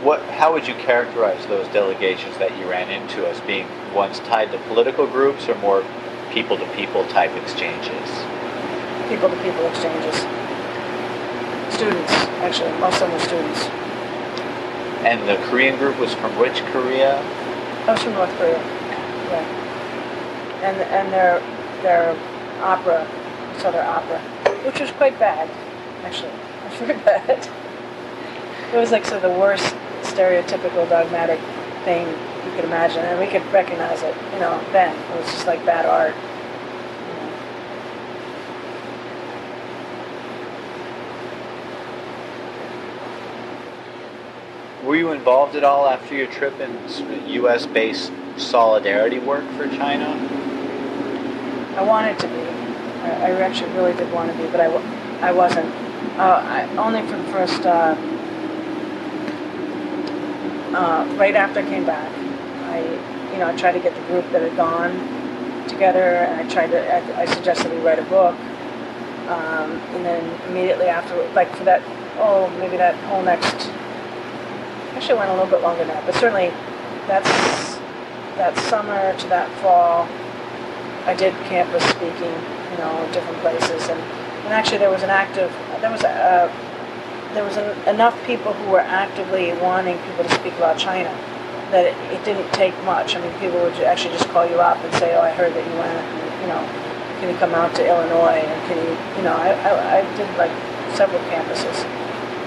what? 0.04 0.20
How 0.36 0.52
would 0.52 0.68
you 0.68 0.74
characterize 0.74 1.46
those 1.46 1.66
delegations 1.68 2.36
that 2.38 2.56
you 2.58 2.68
ran 2.68 2.90
into 2.90 3.26
as 3.26 3.40
being 3.42 3.66
ones 3.94 4.18
tied 4.20 4.52
to 4.52 4.58
political 4.68 5.06
groups 5.06 5.48
or 5.48 5.54
more 5.56 5.84
people-to-people 6.32 7.06
type 7.08 7.30
exchanges? 7.42 8.08
People-to-people 9.08 9.66
exchanges. 9.66 10.43
Students, 11.74 12.12
actually, 12.46 12.70
most 12.78 13.02
of 13.02 13.10
them 13.10 13.12
were 13.12 13.18
students. 13.18 13.60
And 15.04 15.28
the 15.28 15.36
Korean 15.48 15.76
group 15.76 15.98
was 15.98 16.14
from 16.14 16.38
which 16.38 16.62
Korea? 16.72 17.18
I 17.18 17.92
was 17.92 18.02
from 18.02 18.14
North 18.14 18.30
Korea. 18.38 18.56
Yeah. 18.56 19.44
And 20.62 20.76
and 20.80 21.12
their 21.12 21.40
their 21.82 22.16
opera, 22.62 23.06
saw 23.58 23.70
their 23.70 23.84
opera, 23.84 24.18
which 24.64 24.80
was 24.80 24.90
quite 24.92 25.18
bad, 25.18 25.50
actually. 26.04 26.30
It 26.64 26.70
was 26.70 26.78
very 26.80 26.98
bad. 27.00 27.48
It 28.72 28.76
was 28.78 28.90
like 28.90 29.04
sort 29.04 29.22
of 29.22 29.30
the 29.30 29.38
worst 29.38 29.74
stereotypical 30.02 30.88
dogmatic 30.88 31.38
thing 31.84 32.08
you 32.08 32.50
could 32.56 32.64
imagine, 32.64 33.04
and 33.04 33.20
we 33.20 33.26
could 33.26 33.44
recognize 33.52 34.02
it, 34.02 34.16
you 34.32 34.40
know, 34.40 34.58
then. 34.72 34.96
It 35.12 35.16
was 35.20 35.26
just 35.26 35.46
like 35.46 35.64
bad 35.66 35.84
art. 35.86 36.14
Were 44.84 44.96
you 44.96 45.12
involved 45.12 45.56
at 45.56 45.64
all 45.64 45.88
after 45.88 46.14
your 46.14 46.26
trip 46.26 46.60
in 46.60 47.26
U.S. 47.28 47.64
based 47.64 48.12
solidarity 48.36 49.18
work 49.18 49.48
for 49.52 49.66
China? 49.68 50.10
I 51.78 51.82
wanted 51.82 52.18
to 52.18 52.28
be. 52.28 52.34
I, 52.34 53.08
I 53.08 53.40
actually 53.40 53.72
really 53.72 53.94
did 53.94 54.12
want 54.12 54.30
to 54.30 54.36
be, 54.36 54.46
but 54.48 54.60
I, 54.60 54.66
I 55.26 55.32
wasn't. 55.32 55.74
Uh, 56.18 56.42
I, 56.44 56.76
only 56.76 57.00
for 57.08 57.16
the 57.16 57.24
first, 57.32 57.64
uh, 57.64 57.96
uh, 60.76 61.16
right 61.16 61.34
after 61.34 61.60
I 61.60 61.62
came 61.62 61.86
back, 61.86 62.12
I, 62.68 62.80
you 63.32 63.38
know, 63.38 63.46
I 63.46 63.56
tried 63.56 63.72
to 63.72 63.80
get 63.80 63.94
the 63.94 64.02
group 64.02 64.30
that 64.32 64.42
had 64.42 64.54
gone 64.54 64.92
together, 65.66 66.02
and 66.02 66.46
I 66.46 66.52
tried 66.52 66.72
to, 66.72 66.94
I, 66.94 67.22
I 67.22 67.24
suggested 67.24 67.72
we 67.72 67.78
write 67.78 67.98
a 67.98 68.04
book. 68.04 68.34
Um, 69.28 69.72
and 69.96 70.04
then 70.04 70.50
immediately 70.50 70.88
after, 70.88 71.16
like 71.32 71.50
for 71.56 71.64
that, 71.64 71.80
oh, 72.18 72.50
maybe 72.60 72.76
that 72.76 72.94
whole 73.06 73.22
next 73.22 73.70
actually 74.94 75.18
went 75.18 75.30
a 75.30 75.34
little 75.34 75.50
bit 75.50 75.60
longer 75.62 75.84
than 75.84 75.94
that, 75.94 76.06
but 76.06 76.14
certainly 76.14 76.48
that's 77.06 77.28
that 78.38 78.56
summer 78.70 79.16
to 79.18 79.26
that 79.28 79.50
fall. 79.60 80.08
I 81.06 81.14
did 81.14 81.34
campus 81.46 81.84
speaking, 81.84 82.32
you 82.72 82.78
know, 82.78 83.08
different 83.12 83.38
places, 83.40 83.88
and, 83.88 84.00
and 84.46 84.52
actually 84.54 84.78
there 84.78 84.90
was 84.90 85.02
an 85.02 85.10
active, 85.10 85.52
there 85.80 85.90
was 85.90 86.02
a, 86.02 86.50
there 87.34 87.44
was 87.44 87.56
an, 87.56 87.76
enough 87.88 88.14
people 88.24 88.52
who 88.54 88.70
were 88.70 88.80
actively 88.80 89.52
wanting 89.58 89.98
people 90.08 90.24
to 90.24 90.34
speak 90.34 90.54
about 90.54 90.78
China 90.78 91.10
that 91.70 91.84
it, 91.86 91.96
it, 92.14 92.24
didn't 92.24 92.50
take 92.54 92.74
much. 92.84 93.16
I 93.16 93.20
mean, 93.20 93.32
people 93.38 93.60
would 93.60 93.74
actually 93.82 94.14
just 94.14 94.28
call 94.30 94.46
you 94.46 94.60
up 94.60 94.78
and 94.78 94.94
say, 94.94 95.14
"Oh, 95.14 95.20
I 95.20 95.30
heard 95.30 95.52
that 95.52 95.64
you 95.66 95.76
went, 95.76 95.98
you 96.40 96.48
know, 96.48 96.62
can 97.20 97.28
you 97.28 97.36
come 97.36 97.54
out 97.54 97.74
to 97.76 97.82
Illinois?" 97.86 98.40
And 98.40 98.58
can 98.70 98.78
you, 98.78 98.92
you 99.18 99.22
know, 99.22 99.34
I, 99.34 99.50
I, 99.52 99.98
I 99.98 100.16
did 100.16 100.30
like 100.38 100.54
several 100.96 101.20
campuses. 101.28 102.03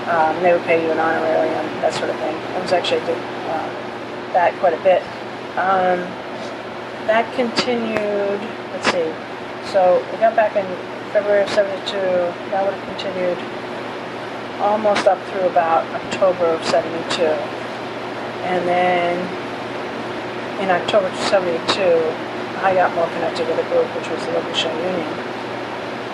Um, 0.08 0.42
they 0.42 0.54
would 0.54 0.64
pay 0.64 0.82
you 0.82 0.90
an 0.90 1.00
honorarium, 1.00 1.68
that 1.84 1.94
sort 1.94 2.10
of 2.10 2.16
thing. 2.24 2.32
I 2.32 2.60
was 2.64 2.72
actually 2.72 3.04
did 3.04 3.20
uh, 3.52 3.68
that 4.32 4.56
quite 4.64 4.72
a 4.72 4.80
bit. 4.80 5.04
Um, 5.60 6.00
that 7.12 7.28
continued. 7.36 8.40
Let's 8.72 8.88
see. 8.88 9.12
So 9.68 10.00
we 10.08 10.18
got 10.24 10.32
back 10.32 10.56
in 10.56 10.64
February 11.12 11.44
of 11.44 11.50
'72. 11.50 11.92
That 12.56 12.64
would 12.64 12.72
have 12.72 12.88
continued 12.96 13.36
almost 14.64 15.08
up 15.12 15.20
through 15.28 15.52
about 15.52 15.84
October 15.92 16.56
of 16.56 16.64
'72, 16.64 17.28
and 18.48 18.64
then 18.64 19.20
in 20.64 20.72
October 20.72 21.08
of 21.08 21.20
'72, 21.28 21.60
I 22.64 22.80
got 22.80 22.96
more 22.96 23.12
connected 23.12 23.44
with 23.44 23.60
a 23.60 23.68
group, 23.68 23.92
which 23.92 24.08
was 24.08 24.24
the 24.24 24.54
Show 24.56 24.72
Union, 24.72 25.12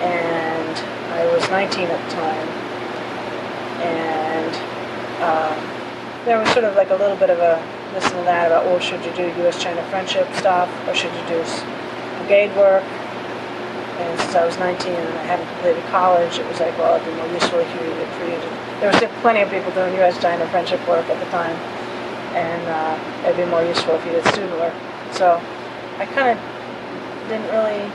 and 0.01 0.75
I 1.13 1.29
was 1.29 1.47
19 1.53 1.93
at 1.93 2.09
the 2.09 2.15
time 2.15 2.62
and 3.83 4.53
um, 5.21 5.59
there 6.25 6.39
was 6.39 6.49
sort 6.49 6.65
of 6.65 6.75
like 6.75 6.89
a 6.89 6.95
little 6.95 7.17
bit 7.17 7.29
of 7.29 7.39
a 7.39 7.61
this 7.93 8.09
and 8.11 8.25
that 8.25 8.47
about, 8.47 8.65
well, 8.65 8.79
should 8.79 9.05
you 9.05 9.13
do 9.13 9.29
U.S.-China 9.45 9.85
friendship 9.89 10.27
stuff 10.33 10.67
or 10.87 10.95
should 10.95 11.13
you 11.13 11.25
do 11.29 11.39
brigade 12.17 12.49
work? 12.57 12.83
And 14.01 14.19
since 14.19 14.33
I 14.35 14.45
was 14.45 14.57
19 14.57 14.89
and 14.89 15.07
I 15.19 15.23
hadn't 15.29 15.47
completed 15.53 15.85
college, 15.93 16.39
it 16.39 16.47
was 16.49 16.59
like, 16.59 16.75
well, 16.81 16.97
it'd 16.97 17.05
be 17.05 17.13
more 17.13 17.29
useful 17.29 17.59
if 17.61 17.69
you 17.77 17.93
for 18.17 18.25
you. 18.25 18.41
There 18.81 18.89
was 18.89 18.97
plenty 19.21 19.41
of 19.45 19.49
people 19.53 19.71
doing 19.71 19.93
U.S.-China 20.01 20.49
friendship 20.49 20.81
work 20.89 21.05
at 21.07 21.21
the 21.21 21.29
time, 21.29 21.55
and 22.33 22.63
uh, 22.65 22.97
it'd 23.23 23.37
be 23.37 23.45
more 23.45 23.63
useful 23.63 23.93
if 23.93 24.05
you 24.05 24.11
did 24.11 24.25
student 24.33 24.51
work. 24.57 24.73
So 25.13 25.37
I 26.01 26.05
kind 26.09 26.33
of 26.33 26.37
didn't 27.29 27.47
really. 27.53 27.85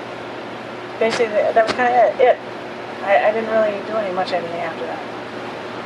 Basically, 1.02 1.34
that 1.34 1.62
was 1.62 1.74
kind 1.74 1.90
of 1.90 2.20
it. 2.20 2.38
I, 3.02 3.28
I 3.28 3.32
didn't 3.32 3.50
really 3.50 3.74
do 3.86 3.98
any 3.98 4.14
much 4.14 4.32
anything 4.32 4.62
after 4.62 4.86
that. 4.86 5.17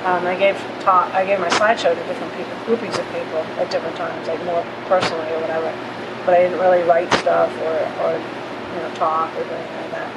Um, 0.04 0.26
I 0.26 0.36
gave 0.36 0.58
talk, 0.80 1.14
I 1.14 1.24
gave 1.24 1.38
my 1.38 1.48
slideshow 1.50 1.94
to 1.94 2.02
different 2.10 2.34
people, 2.34 2.52
groupings 2.66 2.98
of 2.98 3.06
people 3.14 3.38
at 3.62 3.70
different 3.70 3.94
times, 3.94 4.26
like 4.26 4.42
more 4.44 4.66
personally 4.90 5.30
or 5.30 5.40
whatever. 5.40 5.70
But 6.26 6.34
I 6.34 6.38
didn't 6.42 6.58
really 6.58 6.82
write 6.82 7.12
stuff 7.14 7.50
or, 7.62 7.78
or 8.02 8.18
you 8.18 8.78
know, 8.82 8.90
talk 8.94 9.30
or 9.36 9.42
anything 9.46 9.76
like 9.78 9.90
that. 9.92 10.10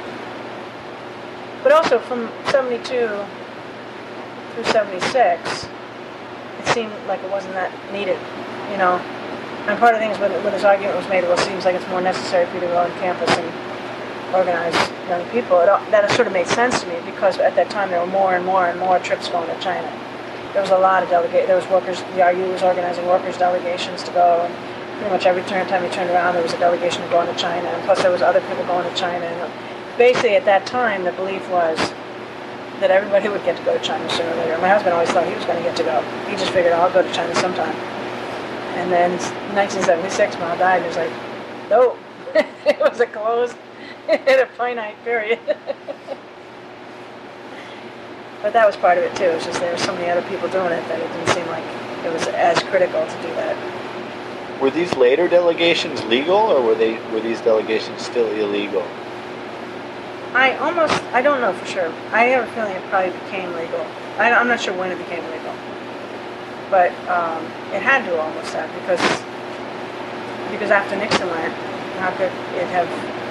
But 1.62 1.70
also 1.70 2.00
from 2.00 2.28
72 2.50 2.82
through 2.82 4.64
76, 4.64 5.68
it 6.58 6.66
seemed 6.74 6.92
like 7.06 7.22
it 7.22 7.30
wasn't 7.30 7.54
that 7.54 7.70
needed, 7.92 8.18
you 8.72 8.78
know. 8.78 8.98
And 9.70 9.78
part 9.78 9.94
of 9.94 10.00
things 10.00 10.18
when, 10.18 10.32
when 10.42 10.52
this 10.52 10.64
argument 10.64 10.96
was 10.96 11.08
made, 11.08 11.22
well, 11.22 11.38
it 11.38 11.46
seems 11.46 11.64
like 11.64 11.76
it's 11.76 11.88
more 11.88 12.00
necessary 12.00 12.46
for 12.46 12.54
you 12.54 12.60
to 12.62 12.66
go 12.66 12.78
on 12.78 12.90
campus 12.98 13.30
and 13.30 13.65
organize 14.36 14.76
young 15.08 15.24
people. 15.30 15.60
It, 15.60 15.66
that 15.90 16.10
sort 16.12 16.26
of 16.26 16.32
made 16.32 16.46
sense 16.46 16.82
to 16.82 16.86
me 16.88 17.00
because 17.04 17.38
at 17.38 17.56
that 17.56 17.70
time 17.70 17.90
there 17.90 18.00
were 18.00 18.12
more 18.12 18.36
and 18.36 18.44
more 18.44 18.66
and 18.66 18.78
more 18.78 18.98
trips 18.98 19.28
going 19.28 19.48
to 19.48 19.58
China. 19.60 19.88
There 20.52 20.62
was 20.62 20.70
a 20.70 20.78
lot 20.78 21.02
of 21.02 21.08
delegate. 21.08 21.46
There 21.46 21.56
was 21.56 21.66
workers. 21.68 22.00
The 22.16 22.22
RU 22.22 22.52
was 22.52 22.62
organizing 22.62 23.06
workers 23.06 23.36
delegations 23.36 24.02
to 24.04 24.12
go, 24.12 24.40
and 24.44 24.54
pretty 24.96 25.10
much 25.10 25.26
every 25.26 25.42
turn, 25.42 25.66
time 25.68 25.84
you 25.84 25.90
turned 25.90 26.10
around, 26.10 26.34
there 26.34 26.42
was 26.42 26.54
a 26.54 26.58
delegation 26.58 27.02
going 27.10 27.28
to 27.28 27.38
China. 27.38 27.68
And 27.68 27.84
plus, 27.84 28.00
there 28.00 28.10
was 28.10 28.22
other 28.22 28.40
people 28.48 28.64
going 28.64 28.88
to 28.88 28.96
China. 28.96 29.24
And 29.24 29.52
basically, 29.98 30.36
at 30.36 30.44
that 30.46 30.66
time, 30.66 31.04
the 31.04 31.12
belief 31.12 31.48
was 31.50 31.76
that 32.80 32.90
everybody 32.90 33.28
would 33.28 33.44
get 33.44 33.56
to 33.56 33.64
go 33.64 33.76
to 33.76 33.82
China 33.84 34.08
sooner 34.10 34.30
or 34.30 34.36
later. 34.36 34.58
My 34.58 34.68
husband 34.68 34.92
always 34.92 35.10
thought 35.10 35.26
he 35.26 35.34
was 35.34 35.44
going 35.44 35.58
to 35.58 35.64
get 35.64 35.76
to 35.76 35.84
go. 35.84 36.00
He 36.28 36.36
just 36.36 36.52
figured, 36.52 36.72
I'll 36.72 36.92
go 36.92 37.02
to 37.02 37.12
China 37.12 37.34
sometime. 37.36 37.74
And 38.80 38.92
then 38.92 39.10
1976, 39.56 40.36
Mao 40.38 40.56
died. 40.56 40.82
And 40.82 40.84
he 40.84 40.88
was 40.88 40.96
like, 40.96 41.12
nope. 41.68 41.98
it 42.66 42.80
was 42.80 43.00
a 43.00 43.06
closed 43.06 43.56
in 44.08 44.40
a 44.40 44.46
finite 44.46 45.02
period. 45.04 45.38
but 48.42 48.52
that 48.52 48.66
was 48.66 48.76
part 48.76 48.98
of 48.98 49.04
it 49.04 49.16
too. 49.16 49.24
It 49.24 49.34
was 49.34 49.44
just 49.44 49.58
there 49.60 49.72
were 49.72 49.78
so 49.78 49.92
many 49.94 50.08
other 50.08 50.22
people 50.28 50.48
doing 50.48 50.72
it 50.72 50.86
that 50.88 51.00
it 51.00 51.08
didn't 51.12 51.28
seem 51.34 51.46
like 51.48 51.64
it 52.04 52.12
was 52.12 52.26
as 52.28 52.62
critical 52.64 53.04
to 53.04 53.22
do 53.22 53.28
that. 53.34 53.56
Were 54.60 54.70
these 54.70 54.94
later 54.96 55.28
delegations 55.28 56.04
legal, 56.04 56.36
or 56.36 56.62
were 56.62 56.74
they 56.74 56.98
were 57.10 57.20
these 57.20 57.40
delegations 57.40 58.02
still 58.02 58.30
illegal? 58.30 58.84
I 60.32 60.56
almost 60.58 60.94
I 61.12 61.22
don't 61.22 61.40
know 61.40 61.52
for 61.52 61.66
sure. 61.66 61.92
I 62.12 62.24
have 62.36 62.48
a 62.48 62.52
feeling 62.52 62.72
it 62.72 62.82
probably 62.88 63.10
became 63.26 63.52
legal. 63.54 63.84
I, 64.18 64.30
am 64.30 64.48
not 64.48 64.60
sure 64.60 64.76
when 64.76 64.92
it 64.92 64.98
became 64.98 65.24
legal, 65.30 65.54
but 66.70 66.92
um, 67.08 67.44
it 67.74 67.82
had 67.82 68.04
to 68.06 68.20
almost 68.20 68.52
have 68.54 68.70
because 68.80 69.02
because 70.52 70.70
after 70.70 70.94
Nixon 70.96 71.28
went, 71.28 71.52
how 71.98 72.10
could 72.12 72.32
it 72.56 72.68
have 72.68 72.88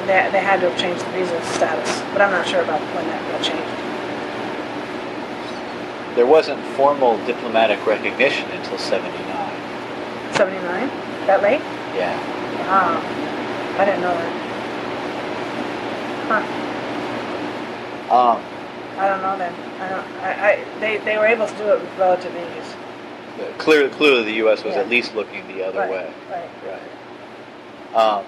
they, 0.07 0.29
they 0.31 0.39
had 0.39 0.59
to 0.61 0.69
have 0.69 0.79
changed 0.79 1.05
the 1.05 1.11
visa 1.11 1.39
status, 1.55 2.01
but 2.13 2.21
I'm 2.21 2.31
not 2.31 2.47
sure 2.47 2.61
about 2.61 2.79
when 2.95 3.05
that 3.07 3.21
got 3.31 3.43
changed. 3.43 3.71
There 6.15 6.25
wasn't 6.25 6.63
formal 6.77 7.17
diplomatic 7.25 7.85
recognition 7.85 8.49
until 8.51 8.77
79. 8.77 10.33
79? 10.33 10.87
That 11.27 11.41
late? 11.41 11.61
Yeah. 11.95 12.15
Wow. 12.67 13.01
I 13.77 13.85
didn't 13.85 14.01
know 14.01 14.13
that. 14.13 14.41
Huh. 16.27 16.43
Um, 18.15 18.41
I 18.97 19.07
don't 19.09 19.21
know 19.21 19.37
then. 19.37 19.53
I 19.81 19.89
don't. 19.89 20.07
I, 20.23 20.51
I 20.51 20.79
they, 20.79 20.97
they 20.99 21.17
were 21.17 21.25
able 21.25 21.47
to 21.47 21.57
do 21.57 21.73
it 21.73 21.81
with 21.81 21.97
relative 21.97 22.33
ease. 22.33 22.75
Clearly, 23.57 23.89
clearly, 23.89 24.23
the 24.23 24.33
U.S. 24.45 24.63
was 24.63 24.75
Yeah. 24.75 24.81
at 24.81 24.89
least 24.89 25.13
looking 25.15 25.45
the 25.47 25.63
other 25.67 25.79
Right, 25.79 25.91
way. 25.91 26.13
right. 26.31 26.49
Right. 27.93 27.95
Um, 27.95 28.25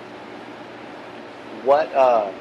what? 1.67 1.93
Uh, 1.93 2.31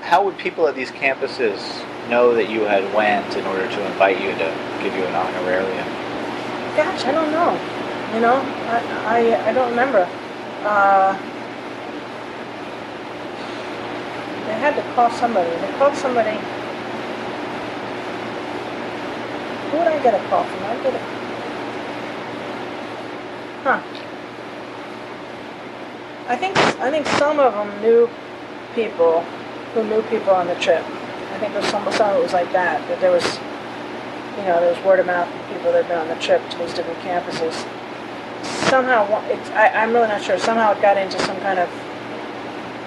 how 0.00 0.24
would 0.24 0.36
people 0.38 0.66
at 0.66 0.74
these 0.74 0.90
campuses 0.90 1.60
know 2.08 2.34
that 2.34 2.48
you 2.48 2.62
had 2.62 2.82
went 2.94 3.36
in 3.36 3.44
order 3.46 3.68
to 3.68 3.86
invite 3.86 4.20
you 4.20 4.30
to 4.32 4.80
give 4.82 4.94
you 4.96 5.04
an 5.04 5.14
honorarium? 5.14 5.86
Gosh, 6.74 7.04
I 7.04 7.12
don't 7.12 7.30
know. 7.30 7.52
You 8.14 8.20
know, 8.20 8.36
I 8.36 8.80
I, 9.06 9.50
I 9.50 9.52
don't 9.52 9.70
remember. 9.70 10.08
Uh, 10.64 11.12
they 14.46 14.54
had 14.58 14.74
to 14.76 14.82
call 14.94 15.10
somebody. 15.10 15.50
They 15.50 15.72
called 15.78 15.94
somebody. 15.94 16.36
Who 19.70 19.78
would 19.78 19.88
I 19.88 20.02
get 20.02 20.14
a 20.14 20.28
call 20.28 20.44
from? 20.44 20.64
I 20.64 20.82
get 20.82 20.94
a. 20.94 20.98
Huh. 23.64 24.03
I 26.26 26.36
think 26.36 26.56
I 26.56 26.90
think 26.90 27.06
some 27.20 27.38
of 27.38 27.52
them 27.52 27.68
knew 27.82 28.08
people 28.74 29.20
who 29.74 29.84
knew 29.84 30.00
people 30.08 30.30
on 30.30 30.46
the 30.46 30.54
trip. 30.56 30.82
I 30.82 31.38
think 31.38 31.52
there's 31.52 31.66
some 31.66 31.84
some 31.92 32.10
of 32.10 32.16
it 32.16 32.22
was 32.22 32.32
like 32.32 32.50
that. 32.52 32.80
That 32.88 33.00
there 33.00 33.10
was, 33.10 33.24
you 34.40 34.44
know, 34.48 34.56
there 34.60 34.72
was 34.72 34.82
word 34.84 35.00
of 35.00 35.06
mouth 35.06 35.28
of 35.28 35.48
people 35.52 35.72
that 35.72 35.84
had 35.84 35.88
been 35.88 35.98
on 35.98 36.08
the 36.08 36.16
trip 36.22 36.40
to 36.50 36.58
these 36.58 36.72
different 36.72 36.98
campuses. 37.00 37.52
Somehow, 38.70 39.04
it's, 39.28 39.50
I, 39.50 39.68
I'm 39.68 39.92
really 39.92 40.08
not 40.08 40.22
sure. 40.22 40.38
Somehow 40.38 40.72
it 40.72 40.80
got 40.80 40.96
into 40.96 41.18
some 41.20 41.36
kind 41.40 41.58
of 41.58 41.68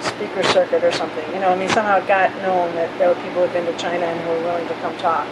speaker 0.02 0.42
circuit 0.44 0.84
or 0.84 0.92
something. 0.92 1.26
You 1.34 1.40
know, 1.40 1.50
I 1.50 1.56
mean, 1.56 1.70
somehow 1.70 1.98
it 1.98 2.08
got 2.08 2.34
known 2.42 2.74
that 2.76 2.90
there 2.98 3.10
were 3.10 3.22
people 3.22 3.46
who 3.46 3.50
had 3.50 3.54
been 3.54 3.66
to 3.66 3.78
China 3.78 4.06
and 4.06 4.20
who 4.22 4.30
were 4.30 4.50
willing 4.50 4.68
to 4.68 4.74
come 4.82 4.98
talk. 4.98 5.28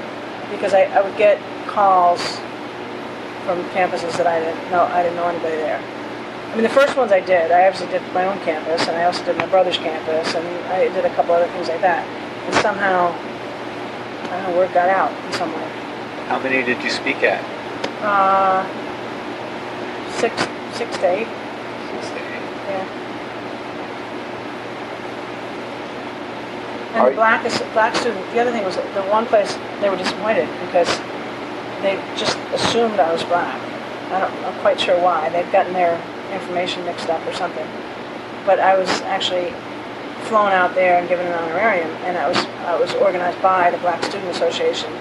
Because 0.51 0.73
I, 0.73 0.83
I 0.93 1.01
would 1.01 1.17
get 1.17 1.41
calls 1.65 2.21
from 3.45 3.63
campuses 3.73 4.17
that 4.17 4.27
I 4.27 4.39
didn't 4.39 4.69
know. 4.69 4.83
I 4.85 5.01
didn't 5.01 5.15
know 5.15 5.27
anybody 5.27 5.57
there. 5.57 5.81
I 6.55 6.57
mean, 6.59 6.63
the 6.63 6.69
first 6.69 6.95
ones 6.95 7.11
I 7.11 7.19
did, 7.19 7.51
I 7.51 7.67
obviously 7.67 7.91
did 7.91 8.01
my 8.13 8.23
own 8.23 8.39
campus, 8.45 8.87
and 8.87 8.95
I 8.95 9.03
also 9.03 9.25
did 9.25 9.35
my 9.35 9.45
brother's 9.45 9.75
campus, 9.75 10.33
and 10.35 10.47
I 10.71 10.87
did 10.87 11.03
a 11.03 11.13
couple 11.13 11.35
other 11.35 11.47
things 11.51 11.67
like 11.67 11.81
that. 11.81 12.07
And 12.07 12.55
somehow, 12.63 13.11
I 13.11 14.39
don't 14.39 14.51
know, 14.53 14.57
word 14.57 14.73
got 14.73 14.87
out 14.87 15.11
in 15.27 15.33
some 15.33 15.51
way. 15.51 15.67
How 16.31 16.39
many 16.39 16.63
did 16.63 16.81
you 16.81 16.89
speak 16.89 17.17
at? 17.23 17.43
Uh, 17.99 18.63
six, 20.15 20.31
six 20.79 20.95
to 20.99 21.07
eight, 21.11 21.27
Six 21.91 22.07
to 22.15 22.19
eight. 22.23 22.47
yeah. 22.71 22.87
Are 26.95 26.97
And 26.99 27.05
the 27.07 27.09
you- 27.11 27.15
black, 27.19 27.43
black 27.73 27.95
student, 27.97 28.31
the 28.31 28.39
other 28.39 28.53
thing 28.53 28.63
was, 28.63 28.77
that 28.77 28.87
the 28.95 29.03
one 29.11 29.25
place, 29.25 29.57
they 29.81 29.89
were 29.89 29.97
disappointed 29.97 30.47
because 30.71 30.87
they 31.83 31.99
just 32.15 32.37
assumed 32.55 32.97
I 32.97 33.11
was 33.11 33.23
black. 33.23 33.59
I 34.13 34.19
don't, 34.23 34.31
I'm 34.45 34.57
quite 34.61 34.79
sure 34.79 34.97
why. 35.03 35.27
They've 35.29 35.51
gotten 35.51 35.73
their 35.73 35.99
information 36.35 36.85
mixed 36.85 37.09
up 37.09 37.25
or 37.25 37.33
something. 37.33 37.67
But 38.45 38.59
I 38.59 38.77
was 38.77 38.89
actually 39.01 39.51
flown 40.27 40.51
out 40.51 40.75
there 40.75 40.99
and 40.99 41.07
given 41.09 41.25
an 41.25 41.33
honorarium, 41.33 41.89
and 42.05 42.17
I 42.17 42.27
was, 42.27 42.37
I 42.37 42.79
was 42.79 42.93
organized 42.95 43.41
by 43.41 43.71
the 43.71 43.77
Black 43.79 44.03
Student 44.03 44.29
Association. 44.29 44.91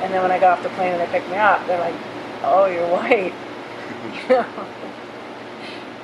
And 0.00 0.12
then 0.12 0.22
when 0.22 0.30
I 0.30 0.38
got 0.38 0.58
off 0.58 0.62
the 0.62 0.70
plane 0.70 0.92
and 0.92 1.00
they 1.00 1.06
picked 1.06 1.28
me 1.28 1.36
up, 1.36 1.66
they're 1.66 1.80
like, 1.80 1.94
"Oh, 2.42 2.66
you're 2.66 2.88
white." 2.88 3.34
You 4.14 4.28
know? 4.28 4.66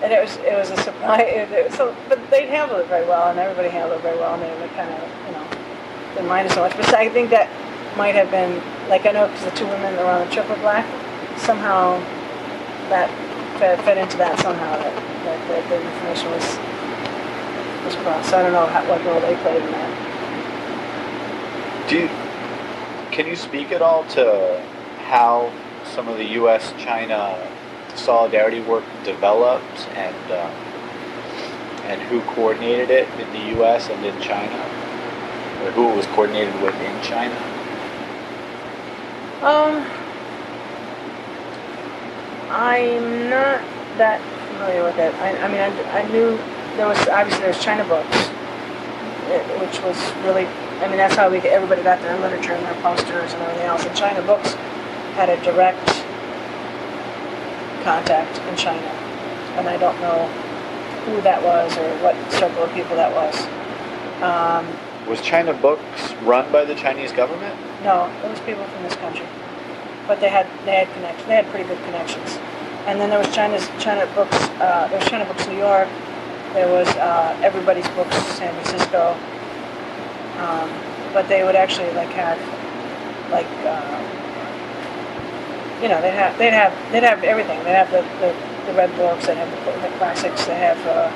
and 0.02 0.12
it 0.12 0.20
was 0.20 0.36
it 0.38 0.54
was 0.54 0.70
a 0.70 0.76
surprise. 0.82 1.48
Was 1.64 1.74
so, 1.74 1.96
but 2.08 2.18
they 2.30 2.46
handled 2.46 2.80
it 2.80 2.86
very 2.88 3.06
well, 3.06 3.30
and 3.30 3.38
everybody 3.38 3.68
handled 3.68 3.98
it 3.98 4.02
very 4.02 4.18
well, 4.18 4.34
and 4.34 4.42
they 4.42 4.50
were 4.60 4.68
kind 4.74 4.90
of 4.92 5.00
you 5.26 5.32
know 5.32 5.46
didn't 6.14 6.28
mind 6.28 6.46
it 6.48 6.52
so 6.52 6.60
much. 6.60 6.76
But 6.76 6.92
I 6.94 7.08
think 7.08 7.30
that 7.30 7.48
might 7.96 8.14
have 8.14 8.30
been 8.30 8.60
like 8.88 9.06
I 9.06 9.12
know 9.12 9.26
because 9.28 9.44
the 9.44 9.56
two 9.56 9.66
women 9.66 9.96
that 9.96 10.04
were 10.04 10.10
on 10.10 10.26
the 10.26 10.32
trip 10.32 10.48
were 10.48 10.56
black. 10.56 10.84
Somehow 11.38 11.98
that 12.88 13.10
fed, 13.58 13.80
fed 13.84 13.98
into 13.98 14.16
that 14.18 14.38
somehow 14.40 14.76
that, 14.76 14.94
that, 15.24 15.48
that 15.48 15.68
the 15.68 15.76
information 15.76 16.30
was 16.30 16.58
was 17.84 17.94
crossed. 18.02 18.30
So 18.30 18.38
I 18.38 18.42
don't 18.42 18.52
know 18.52 18.66
how, 18.66 18.88
what 18.88 19.04
role 19.04 19.20
they 19.20 19.36
played 19.36 19.62
in 19.62 19.70
that. 19.70 19.90
Do 21.88 21.98
you, 21.98 22.08
can 23.12 23.26
you 23.26 23.36
speak 23.36 23.70
at 23.70 23.80
all 23.80 24.04
to 24.10 24.60
how 25.04 25.52
some 25.84 26.08
of 26.08 26.18
the 26.18 26.24
U.S.-China 26.24 27.46
solidarity 27.94 28.60
work 28.60 28.84
developed 29.04 29.88
and 29.94 30.32
um, 30.32 30.50
and 31.86 32.02
who 32.02 32.20
coordinated 32.34 32.90
it 32.90 33.08
in 33.20 33.32
the 33.32 33.56
U.S. 33.58 33.88
and 33.88 34.04
in 34.04 34.20
China, 34.20 34.56
or 35.62 35.70
who 35.70 35.88
it 35.92 35.96
was 35.96 36.06
coordinated 36.06 36.52
with 36.60 36.74
in 36.74 37.02
China? 37.02 37.36
Um, 39.40 39.86
I'm 42.50 43.28
not 43.30 43.60
that 43.98 44.20
familiar 44.52 44.84
with 44.84 44.98
it. 44.98 45.14
I, 45.16 45.36
I 45.38 45.48
mean, 45.48 45.60
I, 45.60 46.00
I 46.00 46.02
knew 46.10 46.36
there 46.76 46.86
was 46.86 46.98
obviously 47.08 47.42
there's 47.44 47.62
China 47.62 47.84
books, 47.84 48.16
eh, 49.32 49.42
which 49.60 49.80
was 49.82 49.96
really. 50.24 50.46
I 50.82 50.88
mean, 50.88 50.98
that's 50.98 51.14
how 51.16 51.30
we 51.30 51.38
everybody 51.38 51.82
got 51.82 52.00
their 52.02 52.18
literature 52.20 52.52
and 52.52 52.64
their 52.66 52.80
posters 52.82 53.32
and 53.32 53.42
everything 53.42 53.66
else. 53.66 53.84
And 53.84 53.96
China 53.96 54.20
books 54.22 54.52
had 55.16 55.30
a 55.30 55.42
direct 55.42 55.86
contact 57.82 58.38
in 58.48 58.56
China, 58.56 58.86
and 59.56 59.68
I 59.68 59.76
don't 59.78 59.98
know 60.00 60.26
who 61.06 61.20
that 61.22 61.42
was 61.42 61.76
or 61.78 61.88
what 62.02 62.14
circle 62.32 62.64
of 62.64 62.72
people 62.74 62.96
that 62.96 63.14
was. 63.14 63.34
Um, 64.22 64.66
Was 65.08 65.20
China 65.20 65.52
Books 65.54 66.12
run 66.24 66.50
by 66.50 66.64
the 66.64 66.74
Chinese 66.74 67.12
government? 67.12 67.54
no, 67.84 68.10
it 68.24 68.28
was 68.28 68.40
people 68.40 68.64
from 68.64 68.82
this 68.82 68.96
country, 68.96 69.26
but 70.06 70.20
they 70.20 70.28
had 70.28 70.46
they 70.64 70.76
had 70.84 70.92
connections. 70.94 71.26
They 71.26 71.34
had 71.34 71.46
pretty 71.46 71.68
good 71.68 71.82
connections. 71.84 72.38
And 72.86 73.00
then 73.00 73.10
there 73.10 73.18
was 73.18 73.34
China's 73.34 73.66
China 73.82 74.06
Books. 74.14 74.36
Uh, 74.60 74.86
there 74.88 74.98
was 74.98 75.08
China 75.08 75.24
Books 75.24 75.46
New 75.48 75.58
York. 75.58 75.88
There 76.54 76.68
was 76.68 76.88
uh, 76.96 77.38
Everybody's 77.42 77.88
Books 77.88 78.14
San 78.38 78.54
Francisco. 78.54 79.16
Um, 80.38 80.70
but 81.12 81.28
they 81.28 81.44
would 81.44 81.56
actually 81.56 81.90
like 81.94 82.10
have 82.10 82.38
like 83.30 83.48
uh, 83.64 83.98
you 85.82 85.88
know 85.88 86.00
they'd 86.00 86.14
have 86.14 86.38
they'd 86.38 86.52
have 86.52 86.72
they'd 86.92 87.02
have 87.02 87.24
everything. 87.24 87.62
They'd 87.64 87.74
have 87.74 87.90
the, 87.90 88.02
the, 88.20 88.32
the 88.66 88.72
red 88.76 88.94
books. 88.96 89.26
They'd 89.26 89.36
have 89.36 89.50
the, 89.50 89.88
the 89.88 89.96
classics. 89.96 90.44
They 90.46 90.56
have 90.56 90.78
uh, 90.86 91.10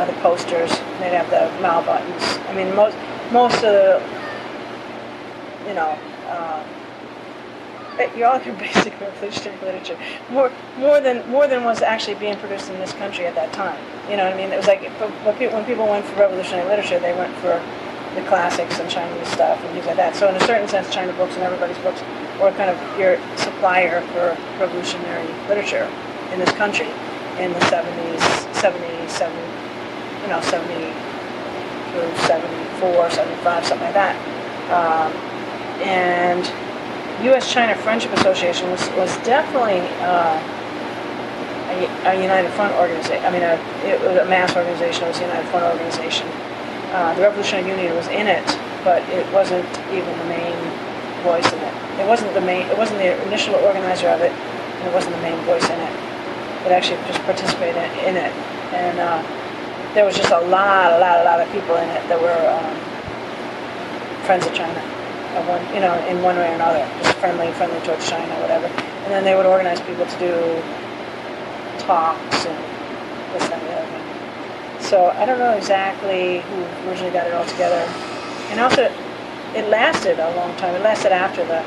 uh, 0.00 0.04
the 0.04 0.12
posters. 0.20 0.70
They'd 1.00 1.16
have 1.16 1.30
the 1.30 1.50
Mao 1.62 1.82
buttons. 1.82 2.22
I 2.48 2.54
mean 2.54 2.74
most 2.74 2.96
most 3.32 3.56
of 3.56 3.72
the 3.72 4.20
you 5.66 5.74
know, 5.74 5.98
um, 6.30 6.64
but 7.96 8.16
you're 8.16 8.28
all 8.28 8.40
your 8.42 8.54
basic 8.58 8.98
revolutionary 9.00 9.58
literature. 9.60 9.98
More, 10.30 10.52
more 10.78 11.00
than 11.00 11.28
more 11.30 11.46
than 11.46 11.64
was 11.64 11.82
actually 11.82 12.16
being 12.16 12.36
produced 12.36 12.70
in 12.70 12.78
this 12.78 12.92
country 12.94 13.26
at 13.26 13.34
that 13.34 13.52
time. 13.52 13.78
You 14.10 14.16
know 14.16 14.24
what 14.24 14.34
I 14.34 14.36
mean? 14.36 14.52
It 14.52 14.56
was 14.56 14.66
like 14.66 14.82
when 14.82 15.64
people 15.64 15.86
went 15.86 16.04
for 16.06 16.20
revolutionary 16.20 16.68
literature, 16.68 16.98
they 16.98 17.12
went 17.12 17.34
for 17.36 17.62
the 18.14 18.22
classics 18.26 18.80
and 18.80 18.90
Chinese 18.90 19.28
stuff 19.28 19.58
and 19.62 19.70
things 19.72 19.86
like 19.86 19.96
that. 19.96 20.16
So 20.16 20.28
in 20.28 20.34
a 20.34 20.40
certain 20.40 20.68
sense, 20.68 20.92
China 20.92 21.12
books 21.14 21.34
and 21.34 21.44
everybody's 21.44 21.78
books 21.78 22.02
were 22.40 22.50
kind 22.52 22.70
of 22.70 22.76
your 22.98 23.18
supplier 23.36 24.00
for 24.12 24.36
revolutionary 24.58 25.28
literature 25.46 25.86
in 26.32 26.40
this 26.40 26.50
country 26.52 26.88
in 27.38 27.52
the 27.52 27.60
70s, 27.70 28.20
70, 28.54 29.08
70, 29.08 29.38
you 30.22 30.28
know, 30.28 30.40
70 30.42 30.74
through 31.92 32.10
74, 32.26 33.10
75, 33.10 33.64
something 33.64 33.84
like 33.84 33.94
that. 33.94 34.14
Um, 34.70 35.12
and 35.82 36.44
U.S.-China 37.24 37.76
Friendship 37.76 38.12
Association 38.12 38.70
was, 38.70 38.80
was 38.96 39.12
definitely 39.28 39.80
uh, 40.00 40.40
a, 41.68 42.16
a 42.16 42.22
United 42.22 42.50
Front 42.52 42.74
organization. 42.74 43.24
I 43.24 43.30
mean, 43.30 43.42
a, 43.42 43.60
it 43.84 44.00
was 44.00 44.16
a 44.16 44.24
mass 44.24 44.56
organization. 44.56 45.04
It 45.04 45.08
was 45.08 45.20
a 45.20 45.28
United 45.28 45.48
Front 45.50 45.64
organization. 45.68 46.26
Uh, 46.96 47.14
the 47.14 47.22
Revolutionary 47.22 47.68
Union 47.68 47.94
was 47.94 48.08
in 48.08 48.26
it, 48.26 48.44
but 48.82 49.04
it 49.12 49.22
wasn't 49.32 49.68
even 49.92 50.10
the 50.18 50.28
main 50.32 50.56
voice 51.22 51.46
in 51.52 51.60
it. 51.60 51.74
It 52.00 52.08
wasn't 52.08 52.32
the 52.34 52.40
main. 52.40 52.66
It 52.66 52.78
wasn't 52.78 52.98
the 52.98 53.12
initial 53.28 53.54
organizer 53.54 54.08
of 54.08 54.20
it, 54.20 54.32
and 54.32 54.88
it 54.88 54.94
wasn't 54.94 55.14
the 55.14 55.22
main 55.22 55.38
voice 55.44 55.64
in 55.68 55.78
it. 55.78 55.94
It 56.66 56.72
actually 56.72 56.98
just 57.06 57.20
participated 57.28 57.84
in 58.08 58.16
it, 58.16 58.32
and 58.72 58.98
uh, 58.98 59.22
there 59.94 60.04
was 60.04 60.16
just 60.16 60.32
a 60.32 60.40
lot, 60.40 60.92
a 60.92 60.98
lot, 60.98 61.20
a 61.20 61.24
lot 61.24 61.40
of 61.40 61.50
people 61.52 61.76
in 61.76 61.88
it 61.88 62.02
that 62.08 62.20
were 62.20 62.40
um, 62.48 62.74
friends 64.24 64.46
of 64.46 64.54
China, 64.54 64.80
of 65.36 65.46
one, 65.46 65.62
you 65.74 65.80
know, 65.80 65.94
in 66.06 66.22
one 66.22 66.36
way 66.36 66.50
or 66.50 66.54
another, 66.54 66.86
just 67.02 67.16
friendly, 67.18 67.52
friendly 67.52 67.80
towards 67.86 68.08
China, 68.08 68.34
whatever. 68.40 68.66
And 68.66 69.12
then 69.12 69.24
they 69.24 69.34
would 69.34 69.46
organize 69.46 69.80
people 69.80 70.06
to 70.06 70.18
do 70.18 70.34
talks 71.78 72.46
and 72.46 72.58
this 73.34 73.48
and 73.50 73.62
the 73.62 73.72
other 73.72 73.86
thing. 73.86 74.82
So 74.82 75.10
I 75.10 75.24
don't 75.24 75.38
know 75.38 75.52
exactly 75.52 76.40
who 76.40 76.88
originally 76.88 77.12
got 77.12 77.26
it 77.26 77.34
all 77.34 77.46
together. 77.46 77.82
And 78.50 78.60
also, 78.60 78.90
it 79.54 79.68
lasted 79.68 80.18
a 80.18 80.34
long 80.36 80.56
time. 80.56 80.74
It 80.74 80.82
lasted 80.82 81.12
after 81.12 81.44
the 81.44 81.60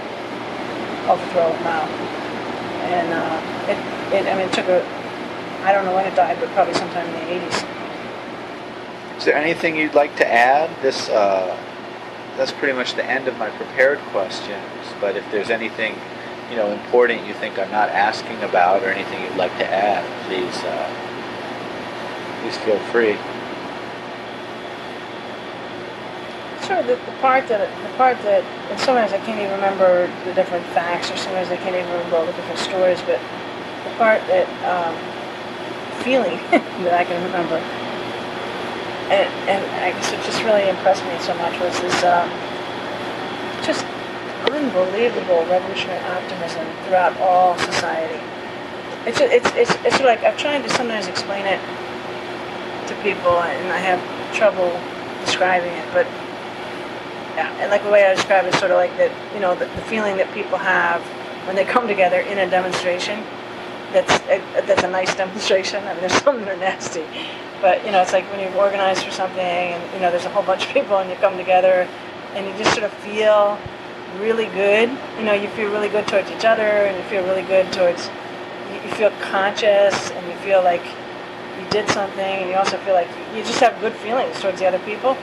overthrow 1.09 1.51
of 1.51 1.61
Mao. 1.63 1.87
And 2.91 3.13
uh, 3.13 3.71
it, 3.71 3.77
it, 4.13 4.27
I 4.27 4.37
mean, 4.37 4.47
it 4.47 4.53
took 4.53 4.67
a, 4.67 4.83
I 5.63 5.71
don't 5.71 5.85
know 5.85 5.95
when 5.95 6.05
it 6.05 6.15
died, 6.15 6.37
but 6.39 6.49
probably 6.49 6.73
sometime 6.73 7.07
in 7.07 7.13
the 7.13 7.47
80s. 7.47 9.17
Is 9.17 9.25
there 9.25 9.35
anything 9.35 9.77
you'd 9.77 9.93
like 9.93 10.15
to 10.17 10.27
add? 10.27 10.69
This 10.81 11.07
uh, 11.09 11.57
that's 12.37 12.51
pretty 12.51 12.73
much 12.73 12.95
the 12.95 13.05
end 13.05 13.27
of 13.27 13.37
my 13.37 13.49
prepared 13.51 13.99
questions. 14.11 14.63
But 14.99 15.15
if 15.15 15.29
there's 15.31 15.49
anything 15.49 15.99
you 16.49 16.57
know 16.57 16.71
important 16.71 17.25
you 17.25 17.33
think 17.33 17.57
I'm 17.57 17.71
not 17.71 17.89
asking 17.89 18.41
about, 18.43 18.83
or 18.83 18.89
anything 18.89 19.23
you'd 19.23 19.37
like 19.37 19.55
to 19.57 19.65
add, 19.65 20.03
please 20.27 20.57
uh, 20.63 20.89
please 22.41 22.57
feel 22.57 22.79
free. 22.91 23.17
Sure, 26.65 26.81
the, 26.83 26.95
the 26.95 27.17
part 27.19 27.47
that 27.49 27.59
the 27.59 27.97
part 27.97 28.17
that 28.23 28.43
and 28.71 28.79
sometimes 28.79 29.11
I 29.11 29.17
can't 29.19 29.39
even 29.39 29.51
remember 29.51 30.07
the 30.23 30.33
different 30.33 30.65
facts, 30.67 31.11
or 31.11 31.17
sometimes 31.17 31.49
I 31.49 31.57
can't 31.57 31.75
even 31.75 31.91
remember 31.91 32.17
all 32.17 32.25
the 32.25 32.33
different 32.33 32.59
stories. 32.59 33.01
But 33.01 33.19
the 33.83 33.91
part 33.97 34.21
that 34.27 34.47
um, 34.63 34.95
feeling 36.03 36.37
that 36.51 36.93
I 36.93 37.03
can 37.03 37.21
remember, 37.23 37.59
and 39.11 39.27
and 39.49 39.61
I 39.83 39.91
guess 39.91 40.11
it 40.11 40.21
just 40.23 40.43
really 40.43 40.67
impressed 40.69 41.03
me 41.03 41.17
so 41.19 41.33
much 41.35 41.59
was 41.59 41.75
this 41.81 42.03
um, 42.03 42.29
just 43.63 43.85
unbelievable 44.51 45.45
revolutionary 45.47 46.03
optimism 46.05 46.65
throughout 46.85 47.17
all 47.19 47.57
society. 47.59 48.19
it's 49.05 49.19
it's 49.19 49.49
it's 49.55 49.73
it's 49.85 49.99
like 50.01 50.23
I'm 50.23 50.37
trying 50.37 50.63
to 50.63 50.69
sometimes 50.69 51.07
explain 51.07 51.45
it 51.45 51.59
to 52.87 52.95
people, 53.03 53.39
and 53.39 53.71
I 53.71 53.77
have 53.77 53.99
trouble 54.35 54.71
describing 55.25 55.71
it. 55.71 55.87
But 55.93 56.05
yeah, 57.35 57.49
and 57.59 57.71
like 57.71 57.83
the 57.83 57.89
way 57.89 58.05
I 58.05 58.13
describe 58.15 58.45
it, 58.45 58.53
sort 58.55 58.71
of 58.71 58.77
like 58.77 58.95
that, 58.97 59.11
you 59.33 59.39
know, 59.39 59.55
the, 59.55 59.65
the 59.65 59.81
feeling 59.89 60.17
that 60.17 60.31
people 60.33 60.57
have 60.57 61.01
when 61.47 61.55
they 61.55 61.65
come 61.65 61.87
together 61.87 62.19
in 62.19 62.37
a 62.37 62.49
demonstration. 62.49 63.23
That's 63.93 64.19
a, 64.27 64.65
that's 64.65 64.83
a 64.83 64.89
nice 64.89 65.15
demonstration. 65.15 65.83
I 65.83 65.93
mean, 65.93 66.01
there's 66.01 66.21
some 66.23 66.41
that 66.41 66.49
are 66.49 66.57
nasty, 66.57 67.05
but 67.61 67.85
you 67.85 67.91
know, 67.91 68.01
it's 68.01 68.11
like 68.11 68.25
when 68.31 68.39
you 68.39 68.49
organize 68.57 69.03
for 69.03 69.11
something, 69.11 69.39
and 69.39 69.93
you 69.93 69.99
know, 69.99 70.09
there's 70.09 70.25
a 70.25 70.29
whole 70.29 70.43
bunch 70.43 70.65
of 70.65 70.73
people, 70.73 70.97
and 70.97 71.09
you 71.09 71.15
come 71.17 71.37
together, 71.37 71.87
and 72.33 72.47
you 72.47 72.53
just 72.57 72.73
sort 72.73 72.83
of 72.83 72.91
feel 73.05 73.59
really 74.19 74.47
good. 74.47 74.89
You 75.17 75.25
know, 75.25 75.33
you 75.33 75.47
feel 75.49 75.71
really 75.71 75.89
good 75.89 76.07
towards 76.07 76.29
each 76.31 76.45
other, 76.45 76.63
and 76.89 76.97
you 76.97 77.03
feel 77.03 77.23
really 77.23 77.43
good 77.43 77.71
towards. 77.71 78.09
You, 78.73 78.89
you 78.89 78.95
feel 78.95 79.11
conscious, 79.21 80.11
and 80.11 80.27
you 80.27 80.35
feel 80.39 80.63
like 80.63 80.83
you 81.59 81.69
did 81.69 81.87
something, 81.89 82.19
and 82.41 82.49
you 82.49 82.55
also 82.55 82.77
feel 82.79 82.95
like 82.95 83.09
you 83.35 83.43
just 83.43 83.59
have 83.59 83.79
good 83.79 83.93
feelings 83.93 84.41
towards 84.41 84.59
the 84.59 84.65
other 84.65 84.79
people, 84.79 85.15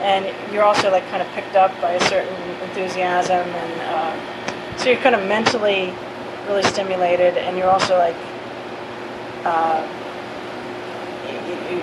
and 0.00 0.28
you're 0.52 0.64
also 0.64 0.90
like 0.90 1.08
kind 1.08 1.22
of 1.22 1.28
picked 1.32 1.56
up 1.56 1.72
by 1.80 1.92
a 1.92 2.00
certain 2.08 2.34
enthusiasm, 2.60 3.48
and 3.48 3.80
uh, 3.88 4.76
so 4.76 4.90
you're 4.90 5.00
kind 5.00 5.14
of 5.14 5.26
mentally 5.26 5.94
really 6.46 6.62
stimulated, 6.62 7.36
and 7.36 7.56
you're 7.56 7.70
also 7.70 7.98
like. 7.98 8.16
Uh, 9.44 9.82
you, 11.26 11.76
you, 11.76 11.82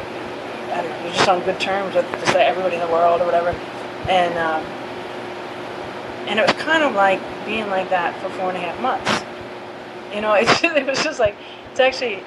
I 0.71 0.81
don't 0.81 0.89
know, 0.89 1.03
you're 1.03 1.13
just 1.13 1.27
on 1.27 1.43
good 1.43 1.59
terms 1.59 1.95
with 1.95 2.09
just 2.19 2.33
like 2.33 2.45
everybody 2.45 2.75
in 2.75 2.81
the 2.81 2.87
world 2.87 3.21
or 3.21 3.25
whatever, 3.25 3.49
and 4.07 4.37
um, 4.37 4.63
and 6.27 6.39
it 6.39 6.43
was 6.43 6.55
kind 6.63 6.83
of 6.83 6.93
like 6.93 7.19
being 7.45 7.67
like 7.69 7.89
that 7.89 8.19
for 8.21 8.29
four 8.29 8.49
and 8.49 8.57
a 8.57 8.61
half 8.61 8.79
months. 8.79 9.25
You 10.13 10.21
know, 10.21 10.33
it's 10.35 10.61
just, 10.61 10.75
it 10.75 10.85
was 10.85 11.03
just 11.03 11.19
like 11.19 11.35
it's 11.71 11.79
actually 11.79 12.23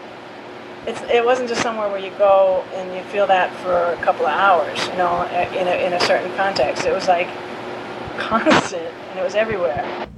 it's 0.87 1.01
it 1.03 1.25
wasn't 1.25 1.49
just 1.49 1.63
somewhere 1.63 1.89
where 1.89 2.01
you 2.01 2.11
go 2.19 2.65
and 2.75 2.95
you 2.95 3.03
feel 3.13 3.27
that 3.29 3.55
for 3.63 3.73
a 3.73 4.05
couple 4.05 4.27
of 4.27 4.33
hours. 4.33 4.87
You 4.89 4.97
know, 4.97 5.23
in 5.53 5.69
a 5.69 5.87
in 5.87 5.93
a 5.93 6.01
certain 6.01 6.35
context, 6.37 6.85
it 6.85 6.93
was 6.93 7.09
like 7.09 7.29
constant 8.19 8.83
and 8.83 9.19
it 9.19 9.23
was 9.23 9.35
everywhere. 9.35 10.09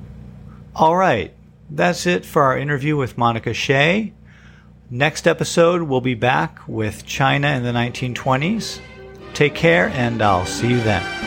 All 0.74 0.96
right, 0.96 1.32
that's 1.70 2.06
it 2.06 2.24
for 2.24 2.42
our 2.42 2.58
interview 2.58 2.96
with 2.96 3.18
Monica 3.18 3.54
Shea. 3.54 4.12
Next 4.90 5.26
episode, 5.26 5.82
we'll 5.82 6.00
be 6.00 6.14
back 6.14 6.60
with 6.68 7.06
China 7.06 7.48
in 7.48 7.62
the 7.62 7.72
1920s. 7.72 8.80
Take 9.32 9.54
care, 9.54 9.88
and 9.88 10.22
I'll 10.22 10.46
see 10.46 10.68
you 10.68 10.80
then. 10.80 11.23